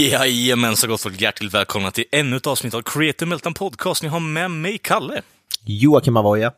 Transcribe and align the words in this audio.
Jajamensan 0.00 0.90
gott 0.90 1.00
folk, 1.00 1.20
hjärtligt 1.20 1.54
välkomna 1.54 1.90
till 1.90 2.04
ännu 2.12 2.36
ett 2.36 2.46
avsnitt 2.46 2.74
av 2.74 2.82
Creative 2.82 3.28
Meltdown 3.28 3.54
Podcast. 3.54 4.02
Ni 4.02 4.08
har 4.08 4.20
med 4.20 4.50
mig 4.50 4.78
Kalle. 4.78 5.22
Joakim 5.64 6.16
Avoya. 6.16 6.52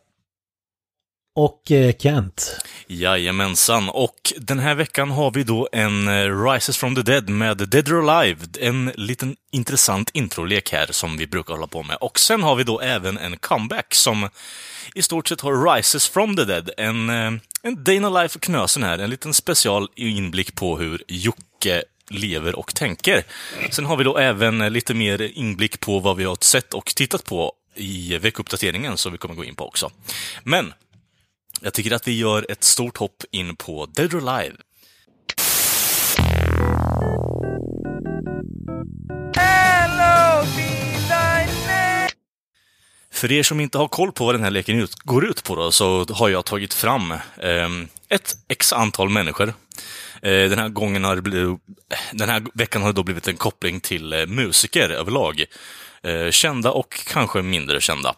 Och 1.37 1.71
eh, 1.73 1.95
Kent. 1.99 2.57
Jajamensan, 2.87 3.89
och 3.89 4.33
den 4.37 4.59
här 4.59 4.75
veckan 4.75 5.11
har 5.11 5.31
vi 5.31 5.45
då 5.45 5.69
en 5.73 6.09
eh, 6.09 6.45
Rises 6.45 6.77
from 6.77 6.95
the 6.95 7.03
Dead 7.03 7.29
med 7.29 7.57
Dead 7.57 7.89
or 7.89 8.11
Alive. 8.11 8.39
En 8.61 8.93
liten 8.95 9.37
intressant 9.53 10.11
introlek 10.15 10.73
här 10.73 10.87
som 10.91 11.17
vi 11.17 11.27
brukar 11.27 11.55
hålla 11.55 11.67
på 11.67 11.83
med. 11.83 11.97
Och 12.01 12.19
sen 12.19 12.43
har 12.43 12.57
vi 12.57 12.65
då 12.65 12.81
även 12.81 13.19
en 13.19 13.37
comeback 13.37 13.95
som 13.95 14.29
i 14.95 15.03
stort 15.03 15.29
sett 15.29 15.41
har 15.41 15.75
Rises 15.75 16.09
from 16.09 16.37
the 16.37 16.45
Dead. 16.45 16.71
En, 16.77 17.11
eh, 17.11 17.33
en 17.63 17.85
Day 17.85 17.97
in 17.97 18.05
a 18.05 18.23
Life 18.23 18.39
Knösen 18.39 18.83
här, 18.83 18.99
en 18.99 19.11
liten 19.11 19.35
special 19.35 19.89
inblick 19.97 20.55
på 20.55 20.79
hur 20.79 21.03
Jocke 21.09 21.83
lever 22.11 22.59
och 22.59 22.75
tänker. 22.75 23.25
Sen 23.71 23.85
har 23.85 23.97
vi 23.97 24.05
då 24.05 24.19
även 24.19 24.59
lite 24.59 24.95
mer 24.95 25.23
inblick 25.23 25.81
på 25.81 25.99
vad 25.99 26.17
vi 26.17 26.25
har 26.25 26.37
sett 26.41 26.75
och 26.75 26.87
tittat 26.87 27.25
på 27.25 27.53
i 27.75 28.19
veckouppdateringen 28.19 28.97
som 28.97 29.13
vi 29.13 29.19
kommer 29.19 29.35
gå 29.35 29.45
in 29.45 29.55
på 29.55 29.67
också. 29.67 29.91
Men 30.45 30.73
jag 31.61 31.75
tycker 31.75 31.93
att 31.93 32.09
vi 32.09 32.19
gör 32.19 32.47
ett 32.49 32.65
stort 32.65 32.97
hopp 32.97 33.25
in 33.31 33.57
på 33.57 33.87
Dead 33.87 34.15
or 34.15 34.29
Alive. 34.29 34.57
För 43.23 43.33
er 43.33 43.43
som 43.43 43.61
inte 43.61 43.79
har 43.79 43.89
koll 43.89 44.13
på 44.13 44.25
vad 44.25 44.35
den 44.35 44.43
här 44.43 44.51
leken 44.51 44.79
ut, 44.79 44.95
går 44.95 45.25
ut 45.25 45.45
på 45.45 45.57
då, 45.57 45.73
så 45.73 46.07
har 46.11 46.29
jag 46.29 46.45
tagit 46.45 46.75
fram 46.75 47.13
eh, 47.13 47.69
ett 48.09 48.37
x 48.49 48.73
antal 48.73 49.09
människor. 49.09 49.49
Eh, 50.23 50.49
den 50.51 50.59
här 50.59 50.69
gången 50.69 51.05
har 51.05 51.17
det 51.17 51.23
blivit, 51.23 51.61
den 52.13 52.29
här 52.29 52.43
veckan 52.55 52.83
har 52.83 52.89
det 52.89 52.97
då 52.97 53.03
blivit 53.03 53.29
en 53.29 53.37
koppling 53.37 53.81
till 53.81 54.13
eh, 54.13 54.27
musiker 54.27 54.91
överlag. 54.91 55.45
Eh, 56.03 56.31
kända 56.31 56.71
och 56.71 57.07
kanske 57.07 57.43
mindre 57.43 57.81
kända. 57.81 58.15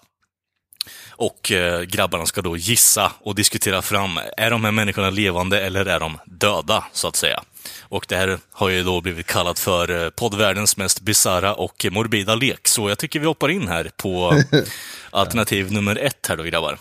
Och 1.16 1.52
eh, 1.52 1.82
grabbarna 1.82 2.26
ska 2.26 2.42
då 2.42 2.56
gissa 2.56 3.12
och 3.20 3.34
diskutera 3.34 3.82
fram, 3.82 4.18
är 4.36 4.50
de 4.50 4.64
här 4.64 4.72
människorna 4.72 5.10
levande 5.10 5.60
eller 5.60 5.86
är 5.86 6.00
de 6.00 6.18
döda, 6.24 6.84
så 6.92 7.08
att 7.08 7.16
säga? 7.16 7.42
Och 7.80 8.06
det 8.08 8.16
här 8.16 8.38
har 8.50 8.68
ju 8.68 8.82
då 8.82 9.00
blivit 9.00 9.26
kallat 9.26 9.58
för 9.58 10.04
eh, 10.04 10.10
poddvärldens 10.10 10.76
mest 10.76 11.00
bisarra 11.00 11.54
och 11.54 11.86
morbida 11.90 12.34
lek, 12.34 12.68
så 12.68 12.88
jag 12.88 12.98
tycker 12.98 13.20
vi 13.20 13.26
hoppar 13.26 13.48
in 13.48 13.68
här 13.68 13.90
på 13.96 14.42
alternativ 15.10 15.72
nummer 15.72 15.96
ett 15.96 16.26
här 16.28 16.36
då, 16.36 16.42
grabbar. 16.42 16.78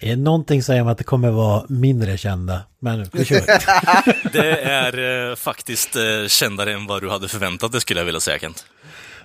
Är 0.00 0.16
någonting 0.16 0.62
säger 0.62 0.82
man 0.82 0.92
att 0.92 0.98
det 0.98 1.04
kommer 1.04 1.30
vara 1.30 1.64
mindre 1.68 2.18
kända, 2.18 2.62
men 2.78 3.10
vi 3.12 3.24
kör. 3.24 3.42
Det 4.32 4.60
är 4.60 5.28
eh, 5.30 5.36
faktiskt 5.36 5.96
eh, 5.96 6.26
kändare 6.28 6.72
än 6.72 6.86
vad 6.86 7.02
du 7.02 7.10
hade 7.10 7.28
förväntat 7.28 7.72
dig, 7.72 7.80
skulle 7.80 8.00
jag 8.00 8.04
vilja 8.04 8.20
säga, 8.20 8.38
Kent. 8.38 8.64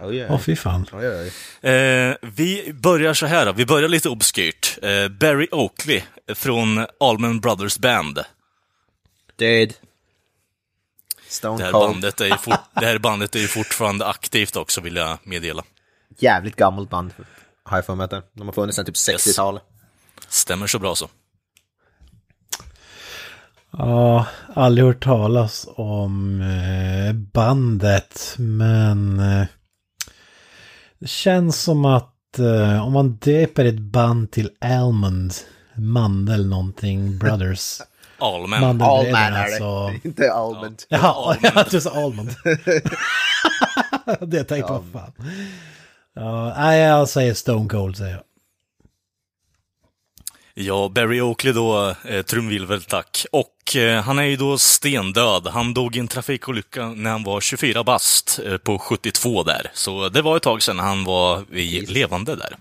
Åh 0.02 0.40
fy 0.40 0.56
fan. 0.56 0.86
oj, 0.94 1.10
oj. 1.10 1.70
Eh, 1.72 2.16
vi 2.22 2.74
börjar 2.74 3.14
så 3.14 3.26
här, 3.26 3.46
då. 3.46 3.52
vi 3.52 3.66
börjar 3.66 3.90
lite 3.90 4.10
obskyrt. 4.10 4.78
Eh, 4.82 5.08
Barry 5.08 5.48
Oakley 5.52 6.02
från 6.36 6.86
Allman 7.00 7.40
Brothers 7.40 7.78
Band. 7.78 8.20
Det 9.36 9.80
Stone 11.28 11.64
här, 11.64 11.72
Cold. 11.72 11.90
bandet 11.90 12.22
är 12.22 12.26
ju 12.26 12.38
fort, 12.38 12.60
det 12.80 12.86
här 12.86 12.98
bandet 12.98 13.36
är 13.36 13.40
ju 13.40 13.48
fortfarande 13.48 14.06
aktivt 14.08 14.56
också, 14.56 14.82
vill 14.82 14.96
jag 14.96 15.18
meddela. 15.24 15.64
Jävligt 16.18 16.56
gammalt 16.56 16.90
band. 16.90 17.14
Har 17.64 17.78
jag 17.78 17.86
för 17.86 17.96
mig 17.96 18.04
att 18.04 18.10
det. 18.12 18.24
De 18.34 18.48
har 18.48 18.54
funnits 18.54 18.76
sedan 18.76 18.86
typ 18.86 18.96
60-talet. 18.96 19.64
Stämmer 20.28 20.68
så 20.68 20.80
bra 20.80 20.96
så. 20.96 21.10
Ja, 23.72 24.26
aldrig 24.56 24.86
hört 24.88 25.04
talas 25.04 25.68
om 25.76 26.42
eh, 26.42 27.14
bandet, 27.14 28.36
men 28.38 29.20
eh, 29.20 29.46
det 31.06 31.10
känns 31.10 31.62
som 31.62 31.86
att 31.86 32.40
eh, 32.40 32.86
om 32.88 32.94
man 32.94 33.12
döper 33.16 33.66
ett 33.66 33.80
band 33.80 34.32
till 34.32 34.50
Almond, 34.62 35.34
Mandel 35.76 36.48
någonting, 36.48 37.18
Brothers. 37.18 37.82
Allman. 38.18 38.62
Mandelbröderna, 38.62 39.18
Allman 39.18 39.34
är 39.34 39.46
det. 39.46 39.58
så... 39.58 39.94
Inte 40.08 40.32
Almond. 40.34 40.84
Jag 40.90 41.70
trodde 41.70 41.82
så 41.82 41.90
Almond. 41.90 42.30
det 44.20 44.44
tänkte 44.44 44.56
jag 44.74 44.84
fan. 44.94 45.12
Ja, 46.16 46.54
nej, 46.58 46.82
jag 46.82 47.10
säger 47.10 47.34
Stone 47.34 47.70
Cold 47.70 47.98
säger 47.98 48.12
jag. 48.12 48.24
Ja, 50.54 50.92
Barry 50.96 51.22
Oakley 51.22 51.54
då, 51.54 51.96
eh, 52.06 52.22
trumvirvel 52.22 52.82
tack. 52.82 53.26
Och 53.32 53.50
eh, 53.76 54.02
han 54.02 54.20
är 54.20 54.24
ju 54.24 54.36
då 54.36 54.58
stendöd. 54.58 55.48
Han 55.48 55.74
dog 55.74 55.96
i 55.96 56.00
en 56.00 56.08
trafikolycka 56.08 56.90
när 56.90 57.12
han 57.12 57.24
var 57.24 57.42
24 57.42 57.84
bast 57.84 58.40
eh, 58.46 58.58
på 58.58 58.80
72 58.80 59.44
där. 59.44 59.72
Så 59.74 60.10
det 60.10 60.22
var 60.22 60.38
ett 60.38 60.44
tag 60.44 60.64
sedan 60.64 60.80
han 60.80 61.04
var 61.04 61.56
i 61.56 61.86
levande 61.86 62.36
där. 62.36 62.58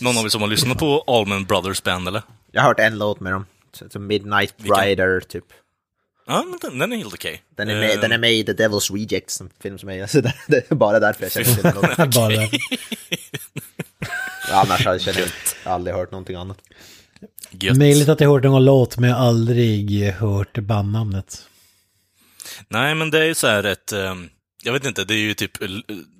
Någon 0.00 0.18
av 0.18 0.24
er 0.24 0.28
som 0.28 0.40
har 0.40 0.48
lyssnat 0.48 0.78
på 0.78 1.04
Allman 1.06 1.44
Brothers 1.44 1.82
Band 1.82 2.08
eller? 2.08 2.22
Jag 2.52 2.62
har 2.62 2.68
hört 2.68 2.80
en 2.80 2.98
låt 2.98 3.20
med 3.20 3.32
dem. 3.32 3.46
Midnight 4.06 4.54
Vilken? 4.56 4.84
Rider, 4.84 5.20
typ. 5.20 5.44
Ja, 6.26 6.44
men 6.46 6.58
den, 6.62 6.78
den 6.78 6.92
är 6.92 6.96
helt 6.96 7.14
okej. 7.14 7.42
Den 7.56 7.68
är, 7.68 7.80
med, 7.80 7.90
Eh, 7.90 8.00
den 8.00 8.12
är 8.12 8.18
med 8.18 8.32
i 8.32 8.44
The 8.44 8.52
Devil's 8.52 8.92
Rejects, 8.92 9.40
en 9.40 9.50
film 9.62 9.78
som 9.78 9.88
är... 9.88 10.06
Så 10.12 10.20
det, 10.20 10.34
det 10.46 10.70
är 10.70 10.74
bara 10.74 11.00
därför 11.00 11.22
jag 11.22 11.32
känner 11.32 11.54
till 11.54 11.62
den 11.62 11.74
låten. 11.74 12.10
Bara. 12.14 12.48
Annars 14.52 15.02
känner 15.02 15.20
jag 15.20 15.28
aldrig 15.72 15.96
hört 15.96 16.10
någonting 16.10 16.36
annat. 16.36 16.58
Gött. 17.50 17.76
Möjligt 17.76 18.08
att 18.08 18.20
jag 18.20 18.28
hört 18.30 18.42
någon 18.44 18.64
låt 18.64 18.98
men 18.98 19.10
jag 19.10 19.16
har 19.16 19.26
aldrig 19.26 20.10
hört 20.12 20.58
bandnamnet. 20.58 21.42
Nej, 22.68 22.94
men 22.94 23.10
det 23.10 23.18
är 23.18 23.24
ju 23.24 23.34
så 23.34 23.46
här 23.46 23.64
ett... 23.64 23.92
eh, 23.92 24.14
jag 24.62 24.72
vet 24.72 24.84
inte, 24.86 25.04
det 25.04 25.14
är 25.14 25.18
ju 25.18 25.34
typ... 25.34 25.62
eh, 25.62 25.68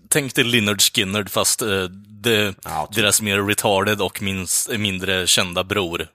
Tänk 0.09 0.35
dig 0.35 0.45
Lynyrd 0.45 0.81
Skynyrd 0.83 1.31
fast 1.31 1.63
eh, 1.63 1.85
det, 2.09 2.55
Ja, 2.65 2.87
typ. 2.87 2.97
deras 2.97 3.23
mer 3.23 3.43
retarded 3.43 4.01
och 4.01 4.23
minst, 4.23 4.71
mindre 4.79 5.27
kända 5.27 5.65
bror. 5.65 6.09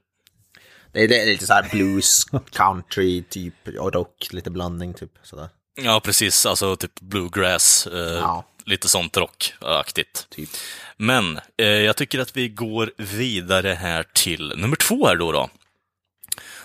Det 0.94 1.04
är, 1.04 1.08
det 1.08 1.22
är 1.22 1.26
lite 1.26 1.46
så 1.48 1.54
här 1.54 1.70
blues, 1.72 2.26
country, 2.52 3.24
typ, 3.30 3.54
och 3.80 3.94
rock, 3.94 4.28
lite 4.32 4.50
blandning, 4.50 4.94
typ. 4.94 5.12
Sådär. 5.24 5.50
Ja, 5.84 6.02
precis. 6.04 6.46
Alltså 6.46 6.76
typ 6.76 7.00
bluegrass, 7.02 7.88
eh, 7.88 8.00
Ja. 8.00 8.46
Lite 8.66 8.90
sånt 8.90 9.18
rockaktigt. 9.18 10.28
Typ. 10.30 10.50
Men 10.98 11.40
eh, 11.58 11.68
jag 11.68 11.98
tycker 11.98 12.20
att 12.20 12.38
vi 12.38 12.50
går 12.50 12.92
vidare 12.98 13.70
här 13.74 14.04
till 14.14 14.54
nummer 14.58 14.76
två 14.76 15.08
här 15.08 15.16
då. 15.16 15.32
då. 15.32 15.50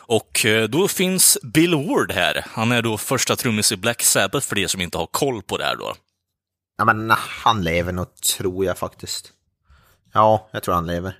Och 0.08 0.44
eh, 0.46 0.68
då 0.68 0.88
finns 0.88 1.38
Bill 1.42 1.74
Ward 1.74 2.12
här. 2.12 2.44
Han 2.50 2.72
är 2.72 2.82
då 2.82 2.98
första 2.98 3.36
trummis 3.36 3.72
i 3.72 3.76
Black 3.76 4.02
Sabbath 4.02 4.46
för 4.46 4.58
er 4.58 4.66
som 4.66 4.80
inte 4.80 4.98
har 4.98 5.06
koll 5.06 5.42
på 5.42 5.58
det 5.58 5.64
här 5.64 5.76
då. 5.76 5.94
Ja, 6.78 6.84
men 6.84 7.10
han 7.10 7.64
lever 7.64 7.92
nog, 7.92 8.14
tror 8.14 8.64
jag 8.64 8.78
faktiskt. 8.78 9.32
Ja, 10.12 10.48
jag 10.52 10.62
tror 10.62 10.74
han 10.74 10.86
lever. 10.86 11.18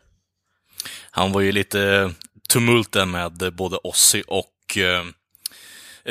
Han 1.11 1.33
var 1.33 1.41
ju 1.41 1.53
lite 1.53 2.13
tumult 2.49 2.93
där 2.93 3.07
med 3.07 3.53
både 3.55 3.77
Ozzy 3.77 4.23
och 4.27 4.79
eh, 4.79 5.05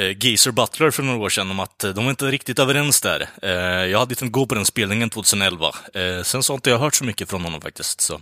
Geezer 0.01 0.51
Butler 0.51 0.91
för 0.91 1.03
några 1.03 1.19
år 1.19 1.29
sedan 1.29 1.51
om 1.51 1.59
att 1.59 1.83
eh, 1.83 1.91
de 1.91 2.03
var 2.05 2.09
inte 2.09 2.25
riktigt 2.25 2.59
överens 2.59 3.01
där. 3.01 3.29
Eh, 3.41 3.49
jag 3.85 3.99
hade 3.99 4.11
inte 4.11 4.27
gå 4.27 4.45
på 4.45 4.55
den 4.55 4.65
spelningen 4.65 5.09
2011. 5.09 5.65
Eh, 5.93 6.23
sen 6.23 6.43
så 6.43 6.53
har 6.53 6.57
inte 6.57 6.69
jag 6.69 6.79
hört 6.79 6.95
så 6.95 7.03
mycket 7.03 7.29
från 7.29 7.43
honom 7.43 7.61
faktiskt. 7.61 8.01
Så. 8.01 8.21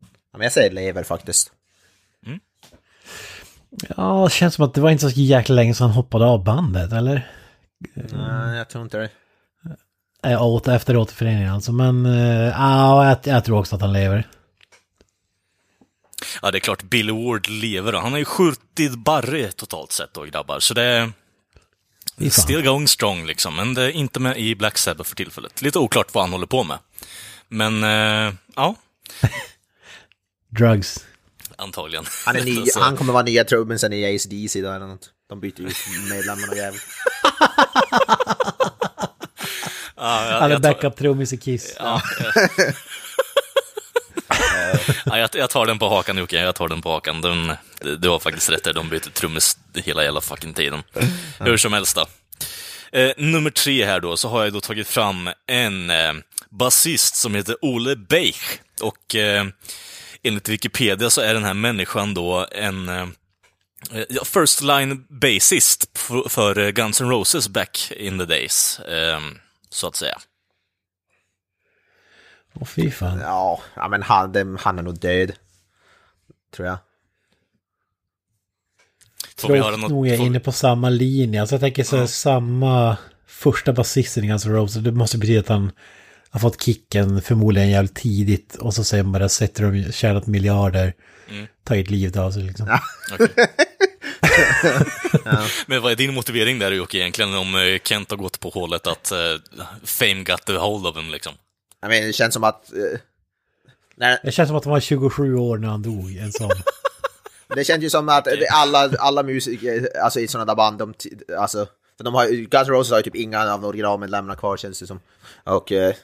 Ja, 0.00 0.38
men 0.38 0.42
jag 0.42 0.52
säger 0.52 0.70
lever 0.70 1.02
faktiskt. 1.02 1.52
Ja, 3.96 4.24
det 4.24 4.34
känns 4.34 4.54
som 4.54 4.64
att 4.64 4.74
det 4.74 4.80
var 4.80 4.90
inte 4.90 5.10
så 5.10 5.20
jäkla 5.20 5.54
länge 5.54 5.74
sedan 5.74 5.86
han 5.86 5.96
hoppade 5.96 6.24
av 6.24 6.44
bandet, 6.44 6.92
eller? 6.92 7.30
Nej, 7.94 8.58
jag 8.58 8.68
tror 8.68 8.84
inte 8.84 8.98
det. 8.98 9.10
Äh, 10.30 10.42
åter, 10.42 10.74
efter 10.74 10.96
återföreningen 10.96 11.52
alltså, 11.52 11.72
men 11.72 12.06
äh, 12.06 12.48
ja, 12.48 13.08
jag, 13.08 13.18
jag 13.34 13.44
tror 13.44 13.58
också 13.58 13.76
att 13.76 13.82
han 13.82 13.92
lever. 13.92 14.26
Ja, 16.42 16.50
det 16.50 16.58
är 16.58 16.60
klart 16.60 16.82
Billy 16.82 17.12
Ward 17.12 17.48
lever 17.48 17.92
då. 17.92 17.98
Han 17.98 18.12
har 18.12 18.18
ju 18.18 18.24
skjutit 18.24 18.94
Barry 18.94 19.50
totalt 19.52 19.92
sett 19.92 20.14
då, 20.14 20.22
grabbar. 20.24 20.60
Så 20.60 20.74
det 20.74 20.82
är 20.84 21.12
still 22.30 22.62
going 22.62 22.88
strong 22.88 23.26
liksom. 23.26 23.56
Men 23.56 23.74
det 23.74 23.82
är 23.82 23.90
inte 23.90 24.20
med 24.20 24.38
i 24.38 24.54
Black 24.54 24.78
Sabbath 24.78 25.08
för 25.08 25.16
tillfället. 25.16 25.62
Lite 25.62 25.78
oklart 25.78 26.14
vad 26.14 26.24
han 26.24 26.32
håller 26.32 26.46
på 26.46 26.64
med. 26.64 26.78
Men, 27.48 27.84
eh, 27.84 28.34
ja, 28.56 28.74
Drugs. 30.58 31.04
antagligen. 31.56 32.04
Han, 32.26 32.36
är 32.36 32.42
ny, 32.44 32.64
han 32.76 32.96
kommer 32.96 33.12
vara 33.12 33.22
nya 33.22 33.44
trummisen 33.44 33.92
i 33.92 34.14
ACDC 34.14 34.60
då 34.60 34.70
eller 34.72 34.86
något. 34.86 35.10
De 35.28 35.40
byter 35.40 35.60
ut 35.60 35.76
medlemmarna 36.10 36.54
jävligt. 36.56 36.82
Ja, 39.98 40.38
Han 40.40 40.52
är 40.52 40.58
backup-trummis 40.58 41.32
i 41.34 41.36
Kiss. 41.36 41.74
ja, 41.78 42.02
jag, 42.18 42.32
ja, 45.06 45.18
jag, 45.18 45.30
jag 45.32 45.50
tar 45.50 45.66
den 45.66 45.78
på 45.78 45.88
hakan 45.88 46.18
Jocke, 46.18 46.36
jag 46.36 46.54
tar 46.54 46.68
den 46.68 46.82
på 46.82 46.90
hakan. 46.90 47.20
Den, 47.20 47.52
du 47.98 48.08
har 48.08 48.18
faktiskt 48.18 48.50
rätt 48.50 48.64
där, 48.64 48.72
de 48.72 48.88
byter 48.88 49.10
trummis 49.10 49.58
hela 49.74 50.04
jävla 50.04 50.20
fucking 50.20 50.54
tiden. 50.54 50.82
Hur 51.40 51.56
som 51.56 51.72
helst 51.72 51.96
då. 51.96 52.06
Eh, 52.98 53.12
nummer 53.16 53.50
tre 53.50 53.84
här 53.84 54.00
då, 54.00 54.16
så 54.16 54.28
har 54.28 54.44
jag 54.44 54.52
då 54.52 54.60
tagit 54.60 54.88
fram 54.88 55.30
en 55.46 55.90
eh, 55.90 56.12
basist 56.50 57.16
som 57.16 57.34
heter 57.34 57.56
Ole 57.62 57.96
Beich. 57.96 58.58
Och 58.80 59.14
eh, 59.14 59.46
enligt 60.22 60.48
Wikipedia 60.48 61.10
så 61.10 61.20
är 61.20 61.34
den 61.34 61.44
här 61.44 61.54
människan 61.54 62.14
då 62.14 62.46
en 62.52 62.88
eh, 62.88 63.06
first 64.24 64.62
line 64.62 65.04
bassist 65.08 65.98
för, 65.98 66.28
för 66.28 66.58
eh, 66.58 66.70
Guns 66.70 67.00
N' 67.00 67.10
Roses 67.10 67.48
back 67.48 67.92
in 67.96 68.18
the 68.18 68.24
days, 68.24 68.78
eh, 68.78 69.20
så 69.70 69.86
att 69.86 69.96
säga. 69.96 70.18
Åh 72.60 72.66
fy 72.66 72.90
fan. 72.90 73.18
Ja, 73.18 73.60
ja 73.74 73.88
men 73.88 74.02
han, 74.02 74.58
han 74.60 74.78
är 74.78 74.82
nog 74.82 74.98
död. 74.98 75.32
Tror 76.54 76.68
jag. 76.68 76.78
Får 79.38 79.52
vi 79.52 79.58
höra 79.58 79.76
något? 79.76 79.90
nog 79.90 80.06
är 80.06 80.10
jag 80.10 80.18
får- 80.18 80.26
inne 80.26 80.40
på 80.40 80.52
samma 80.52 80.88
linje. 80.90 81.40
Alltså 81.40 81.54
jag 81.54 81.60
tänker 81.60 81.84
så 81.84 81.96
här, 81.96 82.06
samma 82.06 82.96
första 83.26 83.72
basisten 83.72 84.24
i 84.24 84.26
Guns 84.26 84.46
N' 84.46 84.52
Roses. 84.52 84.82
Det 84.82 84.92
måste 84.92 85.18
betyda 85.18 85.40
att 85.40 85.48
han 85.48 85.72
har 86.30 86.40
fått 86.40 86.62
kicken 86.62 87.22
förmodligen 87.22 87.70
jävligt 87.70 87.94
tidigt. 87.94 88.54
Och 88.54 88.74
så 88.74 88.84
säger 88.84 89.02
man 89.04 89.12
bara 89.12 89.28
sätter 89.28 89.62
de 89.72 89.92
tjänat 89.92 90.26
miljarder. 90.26 90.94
Mm. 91.30 91.46
Tagit 91.64 91.90
livet 91.90 92.16
av 92.16 92.30
sig 92.30 92.42
liksom. 92.42 92.66
Men 95.66 95.82
vad 95.82 95.92
är 95.92 95.96
din 95.96 96.14
motivering 96.14 96.58
där 96.58 96.72
Jocke 96.72 96.98
egentligen 96.98 97.34
om 97.34 97.54
eh, 97.54 97.78
Kent 97.84 98.10
har 98.10 98.18
gått 98.18 98.40
på 98.40 98.48
hålet 98.50 98.86
att 98.86 99.12
eh, 99.12 99.18
Fame 99.84 100.22
got 100.24 100.44
the 100.46 100.56
hold 100.56 100.86
of 100.86 100.96
him 100.96 101.10
liksom? 101.10 101.32
Jag 101.86 101.90
menar, 101.90 102.06
det 102.06 102.12
känns 102.12 102.34
som 102.34 102.44
att... 102.44 102.72
eh, 102.72 102.98
när, 103.96 104.18
Det 104.22 104.32
känns 104.32 104.48
som 104.48 104.56
att 104.56 104.64
han 104.64 104.72
var 104.72 104.80
27 104.80 105.36
år 105.36 105.58
när 105.58 105.68
han 105.68 105.82
dog. 105.82 106.16
En 106.16 106.32
sån. 106.32 106.50
det 107.54 107.64
känns 107.64 107.84
ju 107.84 107.90
som 107.90 108.08
att 108.08 108.28
alla, 108.52 108.90
alla 108.98 109.22
musiker, 109.22 109.88
alltså 110.02 110.20
i 110.20 110.28
sådana 110.28 110.44
där 110.44 110.54
band, 110.54 110.78
de, 110.78 110.94
alltså, 111.38 111.66
för 111.96 112.04
de 112.04 112.14
har, 112.14 112.26
Guns 112.26 112.68
N' 112.68 112.74
Roses 112.74 112.90
har 112.90 112.98
ju 112.98 113.02
typ 113.02 113.14
inga 113.16 113.52
av 113.52 113.64
originalmedlemmarna 113.64 114.36
kvar 114.36 114.56
känns 114.56 114.78
det 114.80 114.86
som. 114.86 115.00
Och 115.44 115.72
eh, 115.72 115.94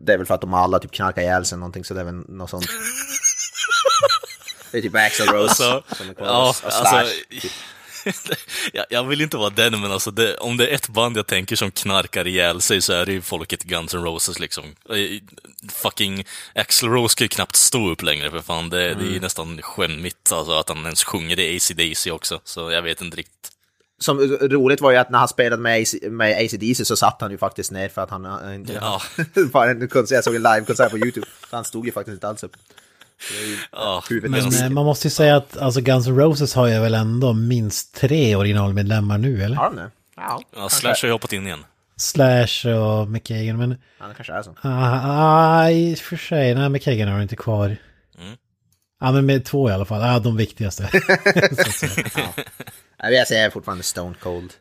det 0.00 0.12
är 0.12 0.16
väl 0.16 0.26
för 0.26 0.34
att 0.34 0.40
de 0.40 0.54
alla 0.54 0.78
typ 0.78 0.92
knarkar 0.92 1.22
ihjäl 1.22 1.44
sig 1.44 1.58
någonting, 1.58 1.84
så 1.84 1.94
det 1.94 2.00
är 2.00 2.04
väl 2.04 2.14
något 2.14 2.50
sånt. 2.50 2.66
Det 4.70 4.78
är 4.78 4.82
typ 4.82 4.94
Axl 4.94 5.22
Rose 5.22 5.64
Alltså, 5.64 5.82
som 5.94 6.10
är 6.10 6.14
kvar, 6.14 6.26
ja, 6.26 6.48
och 6.48 6.54
Slash. 6.56 6.70
alltså, 6.70 6.96
jag, 6.96 7.52
jag 8.90 9.04
vill 9.04 9.20
inte 9.20 9.36
vara 9.36 9.50
den, 9.50 9.80
men 9.80 9.92
alltså 9.92 10.10
det, 10.10 10.36
om 10.36 10.56
det 10.56 10.66
är 10.68 10.74
ett 10.74 10.88
band 10.88 11.16
jag 11.16 11.26
tänker 11.26 11.56
som 11.56 11.70
knarkar 11.70 12.26
ihjäl 12.26 12.60
sig 12.60 12.82
så 12.82 12.92
är 12.92 13.06
det 13.06 13.12
ju 13.12 13.22
folket 13.22 13.62
Guns 13.62 13.94
N' 13.94 14.04
Roses 14.04 14.38
liksom. 14.38 14.64
Eh, 14.64 15.20
Fucking 15.72 16.24
Axl 16.54 16.86
Rose 16.88 17.16
kan 17.16 17.24
ju 17.24 17.28
knappt 17.28 17.56
stå 17.56 17.90
upp 17.90 18.02
längre 18.02 18.30
för 18.30 18.40
fan. 18.42 18.68
Det, 18.68 18.76
det 18.78 18.84
är 18.84 18.92
Mm. 18.92 19.12
ju 19.12 19.20
nästan 19.20 19.62
skämmigt 19.62 20.32
alltså, 20.32 20.52
att 20.52 20.68
han 20.68 20.78
ens 20.84 21.04
sjunger 21.04 21.40
i 21.40 21.56
AC/DC 21.56 22.10
också, 22.10 22.40
så 22.44 22.70
jag 22.70 22.82
vet 22.82 23.00
inte 23.00 23.16
riktigt. 23.16 23.50
Som 23.98 24.18
roligt 24.40 24.80
var 24.80 24.90
ju 24.90 24.96
att 24.96 25.10
när 25.10 25.18
han 25.18 25.28
spelade 25.28 25.62
med, 25.62 25.82
AC, 25.82 25.94
med 26.02 26.44
AC/DC 26.44 26.84
så 26.84 26.96
satt 26.96 27.20
han 27.20 27.30
ju 27.30 27.38
faktiskt 27.38 27.70
ner 27.72 27.88
för 27.88 28.02
att 28.02 28.10
han 28.10 28.24
eh, 28.48 28.54
inte... 28.54 28.72
Ja. 28.72 29.02
Bara 29.52 29.70
en 29.70 29.88
konsert, 29.88 30.14
jag 30.14 30.24
såg 30.24 30.34
en 30.34 30.42
livekonsert 30.42 30.90
på 30.90 30.98
YouTube. 30.98 31.26
Han 31.50 31.64
stod 31.64 31.86
ju 31.86 31.92
faktiskt 31.92 32.14
inte 32.14 32.28
alls 32.28 32.42
upp. 32.42 32.56
Ja, 33.72 34.02
men- 34.10 34.30
Men 34.30 34.54
eh, 34.64 34.70
man 34.70 34.84
måste 34.84 35.06
ju 35.06 35.10
säga 35.10 35.36
att 35.36 35.56
alltså 35.56 35.80
Guns 35.80 36.06
N' 36.06 36.16
Roses 36.18 36.54
har 36.54 36.66
ju 36.66 36.80
väl 36.80 36.94
ändå 36.94 37.32
minst 37.32 37.94
tre 37.94 38.36
originalmedlemmar 38.36 39.18
nu, 39.18 39.42
eller? 39.44 39.56
Har 39.56 39.64
de 39.70 39.76
det? 39.76 39.90
Ja, 40.16 40.42
ja, 40.56 40.68
Slash 40.68 40.94
har 41.02 41.06
ju 41.06 41.12
hoppat 41.12 41.32
in 41.32 41.46
igen. 41.46 41.64
Slash 41.96 42.66
och 42.76 43.08
McKagan, 43.08 43.56
men... 43.58 43.76
ja, 44.00 44.06
det 44.08 44.14
kanske 44.14 44.32
är 44.32 44.42
så. 44.42 44.50
Ah, 44.62 45.00
ah, 45.62 45.70
i 45.70 45.94
och 45.94 45.98
för 45.98 46.16
sig, 46.16 46.54
nej, 46.54 46.68
McKagan 46.68 47.08
har 47.08 47.20
inte 47.22 47.36
kvar. 47.36 47.66
Mm. 48.18 48.36
Ja, 49.00 49.12
men 49.12 49.26
med 49.26 49.44
två 49.44 49.70
i 49.70 49.72
alla 49.72 49.84
fall. 49.84 50.00
Ja, 50.00 50.18
de 50.18 50.36
viktigaste. 50.36 50.90
Nej, 53.02 53.14
Jag 53.14 53.28
säger 53.28 53.50
fortfarande 53.50 53.84
Stone 53.84 54.14
Cold. 54.22 54.52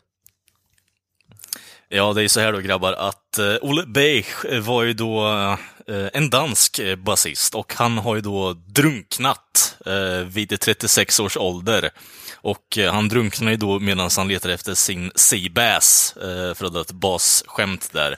Ja, 1.89 2.13
det 2.13 2.23
är 2.23 2.27
så 2.27 2.39
här 2.39 2.51
då 2.53 2.59
grabbar, 2.59 2.93
att 2.93 3.39
uh, 3.39 3.55
Olle 3.61 3.83
Beich 3.87 4.45
eh, 4.45 4.59
var 4.59 4.83
ju 4.83 4.93
då 4.93 5.27
eh, 5.27 5.57
en 5.87 6.29
dansk 6.29 6.79
eh, 6.79 6.95
basist 6.95 7.55
och 7.55 7.73
han 7.73 7.97
har 7.97 8.15
ju 8.15 8.21
då 8.21 8.53
drunknat 8.53 9.77
uh, 9.87 10.19
vid 10.19 10.59
36 10.59 11.19
års 11.19 11.37
ålder. 11.37 11.89
Och 12.35 12.77
eh, 12.77 12.93
han 12.93 13.07
drunknade 13.07 13.51
ju 13.51 13.57
då 13.57 13.79
medan 13.79 14.09
han 14.17 14.27
letade 14.27 14.53
efter 14.53 14.73
sin 14.73 15.11
Seabass, 15.15 16.13
för 16.55 16.65
att 16.65 16.73
dra 16.73 16.81
ett 16.81 16.91
basskämt 16.91 17.89
där. 17.91 18.17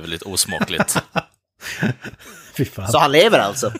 Väldigt 0.00 0.22
osmakligt. 0.22 0.96
Så 2.90 2.98
han 2.98 3.12
lever 3.12 3.38
alltså? 3.38 3.72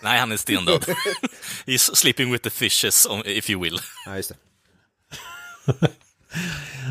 Nej, 0.00 0.18
han 0.18 0.32
är 0.32 0.36
stendöd. 0.36 0.84
He's 1.66 1.94
sleeping 1.94 2.32
with 2.32 2.44
the 2.44 2.50
fishes, 2.50 3.06
if 3.24 3.50
you 3.50 3.62
will. 3.62 3.80
Ja, 4.06 4.16
just 4.16 4.32
det. 5.66 5.88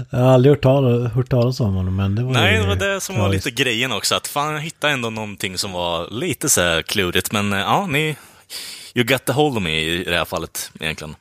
Jag 0.09 0.19
har 0.19 0.33
aldrig 0.33 0.51
hört, 0.51 0.61
tal, 0.61 1.07
hört 1.07 1.29
talas 1.29 1.59
om 1.59 1.73
honom, 1.73 1.95
men 1.95 2.15
det 2.15 2.23
var 2.23 2.31
Nej, 2.33 2.55
ju 2.55 2.61
det 2.61 2.67
var 2.67 2.75
det 2.75 3.01
som 3.01 3.19
var 3.19 3.29
lite 3.29 3.51
grejen 3.51 3.91
också, 3.91 4.15
att 4.15 4.27
fan, 4.27 4.53
jag 4.53 4.61
hittade 4.61 4.93
ändå 4.93 5.09
någonting 5.09 5.57
som 5.57 5.71
var 5.71 6.09
lite 6.11 6.49
så 6.49 6.61
här 6.61 6.81
klurigt, 6.81 7.31
men 7.31 7.53
eh, 7.53 7.59
ja, 7.59 7.87
ni... 7.87 8.15
You 8.95 9.05
got 9.05 9.25
the 9.25 9.31
hold 9.31 9.57
of 9.57 9.63
me 9.63 9.79
i 9.79 10.03
det 10.03 10.17
här 10.17 10.25
fallet, 10.25 10.71
egentligen. 10.79 11.15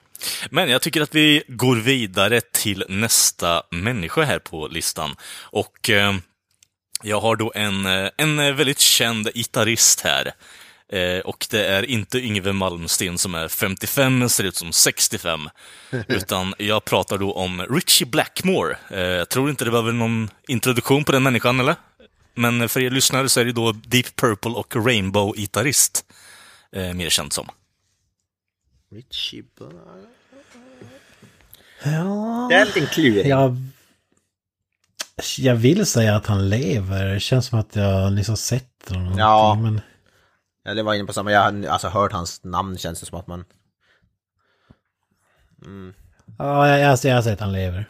Men 0.50 0.68
jag 0.68 0.82
tycker 0.82 1.00
att 1.00 1.14
vi 1.14 1.42
går 1.48 1.76
vidare 1.76 2.40
till 2.40 2.84
nästa 2.88 3.62
människa 3.70 4.22
här 4.22 4.38
på 4.38 4.68
listan. 4.68 5.16
Och 5.40 5.90
eh, 5.90 6.14
jag 7.02 7.20
har 7.20 7.36
då 7.36 7.52
en, 7.54 7.86
eh, 7.86 8.10
en 8.16 8.38
eh, 8.38 8.52
väldigt 8.52 8.78
känd 8.78 9.28
gitarrist 9.34 10.00
här. 10.00 10.32
Eh, 10.92 11.20
och 11.20 11.46
det 11.50 11.66
är 11.66 11.82
inte 11.82 12.18
Yngve 12.18 12.52
Malmsteen 12.52 13.18
som 13.18 13.34
är 13.34 13.48
55, 13.48 14.18
men 14.18 14.28
ser 14.28 14.44
ut 14.44 14.56
som 14.56 14.72
65. 14.72 15.48
Utan 16.08 16.54
jag 16.58 16.84
pratar 16.84 17.18
då 17.18 17.32
om 17.32 17.62
Richie 17.62 18.06
Blackmore. 18.06 18.76
Eh, 18.90 19.00
jag 19.00 19.28
tror 19.28 19.50
inte 19.50 19.64
det 19.64 19.70
behöver 19.70 19.92
någon 19.92 20.30
introduktion 20.48 21.04
på 21.04 21.12
den 21.12 21.22
människan, 21.22 21.60
eller? 21.60 21.74
Men 22.34 22.68
för 22.68 22.80
er 22.80 22.90
lyssnare 22.90 23.28
så 23.28 23.40
är 23.40 23.44
det 23.44 23.52
då 23.52 23.72
Deep 23.72 24.16
Purple 24.16 24.50
och 24.50 24.76
Rainbow-gitarrist. 24.76 26.04
Eh, 26.72 26.92
mer 26.94 27.08
känt 27.10 27.32
som. 27.32 27.48
Richie 28.94 29.42
Black. 29.58 29.72
Ja, 31.84 32.46
Det 32.50 32.56
är 32.56 32.60
en 32.60 32.66
liten 32.74 33.28
jag... 33.28 33.56
Jag 35.38 35.54
vill 35.54 35.86
säga 35.86 36.16
att 36.16 36.26
han 36.26 36.48
lever. 36.48 37.14
Det 37.14 37.20
känns 37.20 37.46
som 37.46 37.58
att 37.58 37.76
jag 37.76 38.12
liksom 38.12 38.36
sett 38.36 38.88
honom. 38.88 39.18
Ja. 39.18 39.54
någonting, 39.54 39.80
Jag 40.62 40.84
var 40.84 40.94
inne 40.94 41.04
på 41.04 41.12
samma, 41.12 41.32
jag 41.32 41.40
har 41.40 41.66
alltså 41.66 41.88
hört 41.88 42.12
hans 42.12 42.44
namn 42.44 42.78
känns 42.78 43.00
det 43.00 43.06
som 43.06 43.18
att 43.18 43.26
man... 43.26 43.44
Ja, 46.38 46.68
jag, 46.68 46.80
jag, 46.80 46.98
jag 47.04 47.14
har 47.14 47.22
sett 47.22 47.32
att 47.32 47.40
han 47.40 47.52
lever. 47.52 47.88